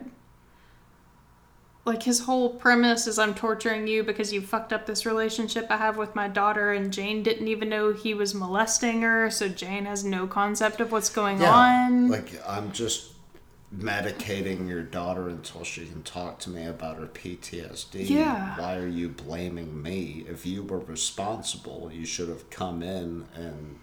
Like 1.84 2.04
his 2.04 2.20
whole 2.20 2.52
premise 2.52 3.08
is 3.08 3.18
I'm 3.18 3.34
torturing 3.34 3.88
you 3.88 4.04
because 4.04 4.32
you 4.32 4.40
fucked 4.40 4.72
up 4.72 4.86
this 4.86 5.04
relationship 5.04 5.66
I 5.72 5.78
have 5.78 5.98
with 5.98 6.14
my 6.14 6.28
daughter, 6.28 6.72
and 6.72 6.94
Jane 6.94 7.24
didn't 7.24 7.48
even 7.48 7.70
know 7.70 7.92
he 7.92 8.14
was 8.14 8.36
molesting 8.36 9.02
her, 9.02 9.32
so 9.32 9.48
Jane 9.50 9.86
has 9.86 10.06
no 10.06 10.28
concept 10.28 10.80
of 10.80 10.92
what's 10.92 11.10
going 11.10 11.44
on. 11.44 12.10
Like 12.10 12.40
I'm 12.48 12.72
just 12.72 13.14
medicating 13.76 14.68
your 14.68 14.82
daughter 14.84 15.30
until 15.30 15.64
she 15.64 15.86
can 15.86 16.04
talk 16.04 16.40
to 16.40 16.50
me 16.50 16.66
about 16.66 16.98
her 16.98 17.08
PTSD. 17.08 18.10
Yeah. 18.10 18.60
Why 18.60 18.76
are 18.78 18.88
you 18.88 19.10
blaming 19.10 19.82
me? 19.82 20.26
If 20.28 20.46
you 20.46 20.64
were 20.64 20.80
responsible, 20.80 21.90
you 21.94 22.06
should 22.06 22.30
have 22.30 22.50
come 22.50 22.84
in 22.84 23.26
and 23.36 23.80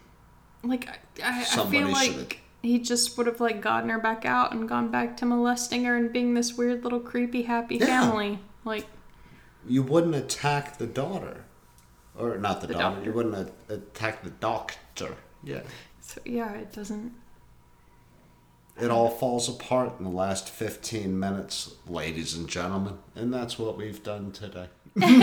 like 0.62 0.88
I, 1.22 1.40
I 1.40 1.44
Somebody 1.44 1.84
feel 1.84 1.92
like 1.92 2.40
he 2.62 2.78
just 2.80 3.16
would 3.16 3.26
have 3.26 3.40
like 3.40 3.62
gotten 3.62 3.88
her 3.88 3.98
back 3.98 4.24
out 4.24 4.52
and 4.52 4.68
gone 4.68 4.90
back 4.90 5.16
to 5.18 5.26
molesting 5.26 5.84
her 5.84 5.96
and 5.96 6.12
being 6.12 6.34
this 6.34 6.54
weird 6.54 6.84
little 6.84 7.00
creepy 7.00 7.42
happy 7.42 7.76
Yeah. 7.76 7.86
family 7.86 8.40
like 8.64 8.86
you 9.66 9.82
wouldn't 9.82 10.14
attack 10.14 10.78
the 10.78 10.86
daughter, 10.86 11.44
or 12.16 12.38
not 12.38 12.60
the, 12.60 12.66
The 12.68 12.74
daughter. 12.74 12.84
doctor. 12.96 13.04
You 13.04 13.12
wouldn't 13.12 13.50
attack 13.68 14.22
the 14.22 14.30
doctor. 14.30 15.14
Yeah. 15.42 15.60
So 16.00 16.20
yeah, 16.24 16.52
it 16.54 16.72
doesn't. 16.72 17.12
It 18.80 18.90
all 18.90 19.08
falls 19.08 19.48
apart 19.48 19.94
in 19.98 20.04
the 20.04 20.10
last 20.10 20.48
15 20.48 21.18
minutes, 21.18 21.74
ladies 21.88 22.36
and 22.36 22.48
gentlemen. 22.48 22.98
And 23.16 23.32
that's 23.34 23.58
what 23.58 23.76
we've 23.76 24.02
done 24.02 24.30
today. 24.32 24.68
That's 24.96 25.18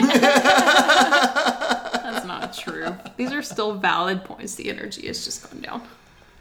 not 2.26 2.54
true. 2.58 2.96
These 3.18 3.32
are 3.34 3.42
still 3.42 3.74
valid 3.76 4.24
points. 4.24 4.56
The 4.56 4.70
energy 4.70 5.08
has 5.08 5.24
just 5.26 5.50
gone 5.50 5.62
down. 5.62 5.82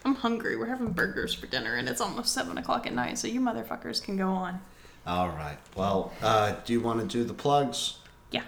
I'm 0.05 0.15
hungry. 0.15 0.57
We're 0.57 0.67
having 0.67 0.91
burgers 0.93 1.35
for 1.35 1.47
dinner, 1.47 1.75
and 1.77 1.89
it's 1.89 2.01
almost 2.01 2.33
seven 2.33 2.59
o'clock 2.59 2.87
at 2.87 2.95
night. 2.95 3.19
So 3.19 3.27
you 3.29 3.41
motherfuckers 3.41 4.03
can 4.03 4.17
go 4.17 4.29
on. 4.29 4.61
All 5.07 5.29
right. 5.29 5.59
Well, 5.77 6.13
uh, 6.23 6.55
do 6.65 6.73
you 6.73 6.81
want 6.81 7.01
to 7.01 7.07
do 7.07 7.25
the 7.25 7.35
plugs? 7.35 7.99
Yeah. 8.31 8.43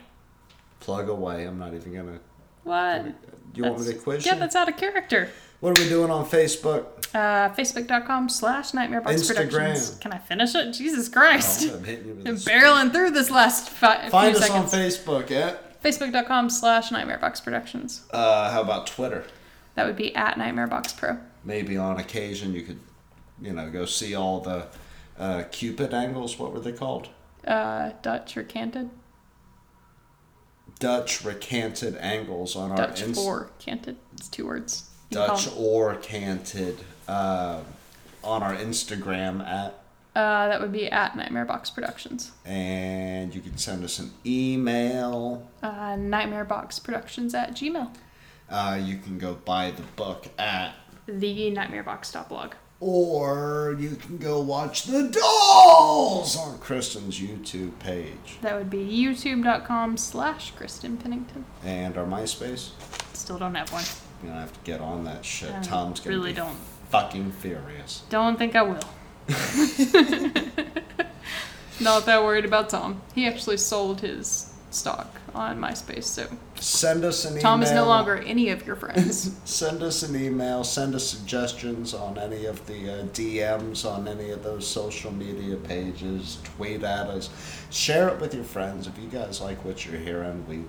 Plug 0.81 1.09
away. 1.09 1.45
I'm 1.45 1.59
not 1.59 1.75
even 1.75 1.93
going 1.93 2.07
to. 2.07 2.19
What? 2.65 3.05
Do 3.05 3.13
you 3.55 3.63
want 3.65 3.79
me 3.79 3.85
to 3.85 3.89
That's- 3.91 4.03
quiz 4.05 4.27
Yeah, 4.27 4.35
you? 4.35 4.41
that's 4.41 4.57
out 4.57 4.69
of 4.69 4.77
character. 4.77 5.31
What 5.61 5.79
are 5.79 5.83
we 5.83 5.89
doing 5.89 6.11
on 6.11 6.27
Facebook? 6.27 6.85
Uh, 7.15 7.53
Facebook.com 7.55 8.29
slash 8.29 8.73
Nightmarebox 8.73 9.05
Instagram. 9.05 9.51
Productions. 9.51 9.99
Can 10.01 10.13
I 10.13 10.19
finish 10.19 10.55
it? 10.55 10.73
Jesus 10.73 11.09
Christ. 11.09 11.69
Oh, 11.73 11.77
I'm 11.77 11.85
hitting 11.85 12.09
you 12.09 12.15
with 12.15 12.27
I'm 12.29 12.37
barreling 12.37 12.93
through 12.93 13.13
this 13.13 13.31
last 13.31 13.71
fi- 13.71 14.09
Find 14.11 14.37
us 14.37 14.51
on 14.51 14.69
seconds. 14.69 14.99
Facebook 14.99 15.31
at. 15.31 15.83
Facebook.com 15.83 16.51
slash 16.51 16.91
Nightmare 16.91 17.19
Box 17.19 17.41
Productions. 17.41 18.03
Uh, 18.11 18.51
how 18.51 18.61
about 18.61 18.87
Twitter? 18.87 19.25
That 19.77 19.87
would 19.87 19.97
be 19.97 20.15
at 20.15 20.37
Nightmare 20.37 20.67
Box 20.67 20.93
Pro. 20.93 21.19
Maybe 21.45 21.77
on 21.77 21.99
occasion 21.99 22.53
you 22.53 22.63
could, 22.63 22.81
you 23.41 23.53
know, 23.53 23.71
go 23.71 23.87
see 23.87 24.15
all 24.15 24.41
the 24.41 24.67
uh, 25.19 25.45
Cupid 25.53 25.95
angles. 25.95 26.39
What 26.39 26.53
were 26.53 26.61
they 26.61 26.73
called? 26.73 27.09
Uh, 27.47 27.93
Dutch 28.03 28.37
or 28.37 28.43
Canted? 28.43 28.91
Dutch 30.79 31.25
recanted 31.25 31.97
angles 31.97 32.55
on 32.57 32.71
our 32.73 32.77
Dutch 32.77 33.03
Inst- 33.03 33.21
or 33.21 33.51
Canted. 33.59 33.97
It's 34.15 34.29
two 34.29 34.47
words. 34.47 34.91
You 35.11 35.19
can 35.19 35.27
call 35.27 35.37
Dutch 35.37 35.49
or 35.57 35.95
canted 35.97 36.79
uh, 37.09 37.61
on 38.25 38.43
our 38.43 38.55
Instagram 38.57 39.41
at, 39.47 39.75
Uh, 40.15 40.49
that 40.49 40.61
would 40.61 40.73
be 40.73 40.91
at 40.91 41.17
Nightmare 41.17 41.45
Box 41.45 41.71
Productions. 41.71 42.33
and 42.45 43.35
you 43.35 43.41
can 43.41 43.57
send 43.59 43.85
us 43.85 43.99
an 43.99 44.11
email. 44.25 45.47
Uh, 45.63 45.97
Productions 46.81 47.35
at 47.35 47.53
Gmail. 47.53 47.91
Uh, 48.51 48.79
you 48.83 48.99
can 48.99 49.19
go 49.19 49.35
buy 49.35 49.71
the 49.73 49.83
book 49.97 50.27
at, 50.39 50.73
The 51.07 51.51
Nightmarebox.blog. 51.53 52.55
or 52.81 53.77
you 53.81 53.97
can 53.97 54.19
go 54.19 54.41
watch 54.41 54.85
the 54.85 55.09
dolls 55.09 56.37
on 56.37 56.59
Kristen's 56.59 57.19
YouTube 57.19 57.79
page 57.79 58.39
That 58.43 58.55
would 58.57 58.71
be 58.71 58.79
youtube.com 58.87 59.97
slash 59.97 60.51
Kristen 60.53 60.97
Pennington. 60.97 61.45
and 61.65 61.97
our 61.97 62.05
MySpace. 62.07 62.71
Still 63.15 63.39
don't 63.39 63.55
have 63.55 63.73
one. 63.73 63.85
You're 64.23 64.31
gonna 64.33 64.41
have 64.41 64.53
to 64.53 64.61
get 64.65 64.81
on 64.81 65.05
that 65.05 65.25
shit. 65.25 65.53
I 65.55 65.61
Tom's 65.63 66.01
gonna 66.01 66.17
really 66.17 66.31
be 66.33 66.37
don't. 66.37 66.57
fucking 66.91 67.33
furious. 67.33 68.03
Don't 68.11 68.39
think 68.39 68.55
I 68.57 68.63
will. 68.63 68.81
Not 71.81 72.07
that 72.07 72.23
worried 72.25 72.45
about 72.45 72.71
Tom. 72.71 73.03
He 73.15 73.27
actually 73.27 73.59
sold 73.59 74.01
his 74.01 74.53
stock 74.71 75.21
on 75.35 75.59
MySpace, 75.59 76.05
so 76.05 76.27
Send 76.61 77.05
us 77.05 77.25
an 77.25 77.33
email. 77.33 77.43
Tom 77.43 77.63
is 77.63 77.71
no 77.73 77.87
longer 77.87 78.17
any 78.17 78.49
of 78.49 78.67
your 78.67 78.77
friends. 78.77 79.37
Send 79.45 79.83
us 79.83 80.03
an 80.03 80.17
email. 80.21 80.65
Send 80.65 80.95
us 80.95 81.07
suggestions 81.07 81.93
on 81.93 82.19
any 82.19 82.47
of 82.47 82.67
the 82.67 82.91
uh, 82.91 83.05
DMs 83.07 83.85
on 83.91 84.09
any 84.09 84.31
of 84.31 84.43
those 84.43 84.67
social 84.67 85.13
media 85.13 85.57
pages. 85.57 86.39
Tweet 86.45 86.83
at 86.83 87.09
us. 87.09 87.29
Share 87.71 88.09
it 88.09 88.21
with 88.21 88.35
your 88.35 88.45
friends. 88.45 88.87
If 88.87 88.99
you 88.99 89.09
guys 89.09 89.41
like 89.41 89.63
what 89.65 89.85
you're 89.85 90.01
hearing, 90.01 90.47
we 90.49 90.65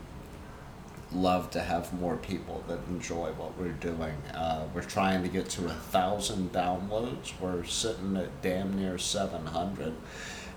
love 1.17 1.49
to 1.51 1.61
have 1.61 1.91
more 1.99 2.17
people 2.17 2.63
that 2.67 2.79
enjoy 2.89 3.31
what 3.31 3.57
we're 3.57 3.71
doing. 3.73 4.15
Uh, 4.33 4.67
we're 4.73 4.81
trying 4.81 5.23
to 5.23 5.29
get 5.29 5.49
to 5.49 5.65
a 5.65 5.73
thousand 5.73 6.51
downloads. 6.53 7.31
We're 7.39 7.63
sitting 7.63 8.15
at 8.17 8.41
damn 8.41 8.75
near 8.77 8.97
700. 8.97 9.93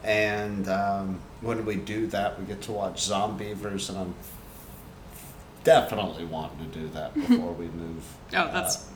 And 0.03 0.69
um, 0.69 1.21
when 1.41 1.65
we 1.65 1.77
do 1.77 2.07
that, 2.09 2.39
we 2.39 2.47
get 2.47 2.63
to 2.63 2.73
watch 2.73 3.03
Zombeavers, 3.03 3.89
and 3.89 3.99
I'm 3.99 4.15
definitely 5.65 6.25
wanting 6.25 6.71
to 6.71 6.79
do 6.79 6.89
that 6.89 7.15
before 7.15 7.53
we 7.53 7.67
move. 7.67 8.03
Oh, 8.33 8.51
that's. 8.53 8.89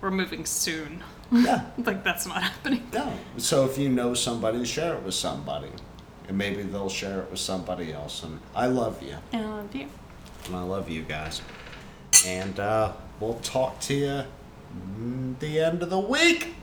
We're 0.00 0.10
moving 0.10 0.44
soon. 0.44 1.02
Uh, 1.32 1.38
yeah, 1.38 1.66
like, 1.84 2.04
that's 2.04 2.26
not 2.26 2.42
happening. 2.42 2.88
no. 2.92 3.12
So 3.36 3.64
if 3.64 3.78
you 3.78 3.88
know 3.88 4.14
somebody, 4.14 4.64
share 4.64 4.94
it 4.94 5.02
with 5.02 5.14
somebody, 5.14 5.70
and 6.28 6.38
maybe 6.38 6.62
they'll 6.62 6.88
share 6.88 7.20
it 7.20 7.30
with 7.30 7.40
somebody 7.40 7.92
else. 7.92 8.22
And 8.22 8.40
I 8.54 8.66
love 8.66 9.02
you, 9.02 9.16
I 9.32 9.40
love 9.40 9.74
you. 9.74 9.88
And 10.46 10.56
I 10.56 10.62
love 10.62 10.88
you 10.88 11.02
guys. 11.02 11.42
And 12.26 12.58
uh, 12.58 12.92
we'll 13.20 13.40
talk 13.40 13.80
to 13.80 13.94
you 13.94 14.22
mm, 15.00 15.38
the 15.38 15.60
end 15.60 15.82
of 15.82 15.90
the 15.90 15.98
week. 15.98 16.54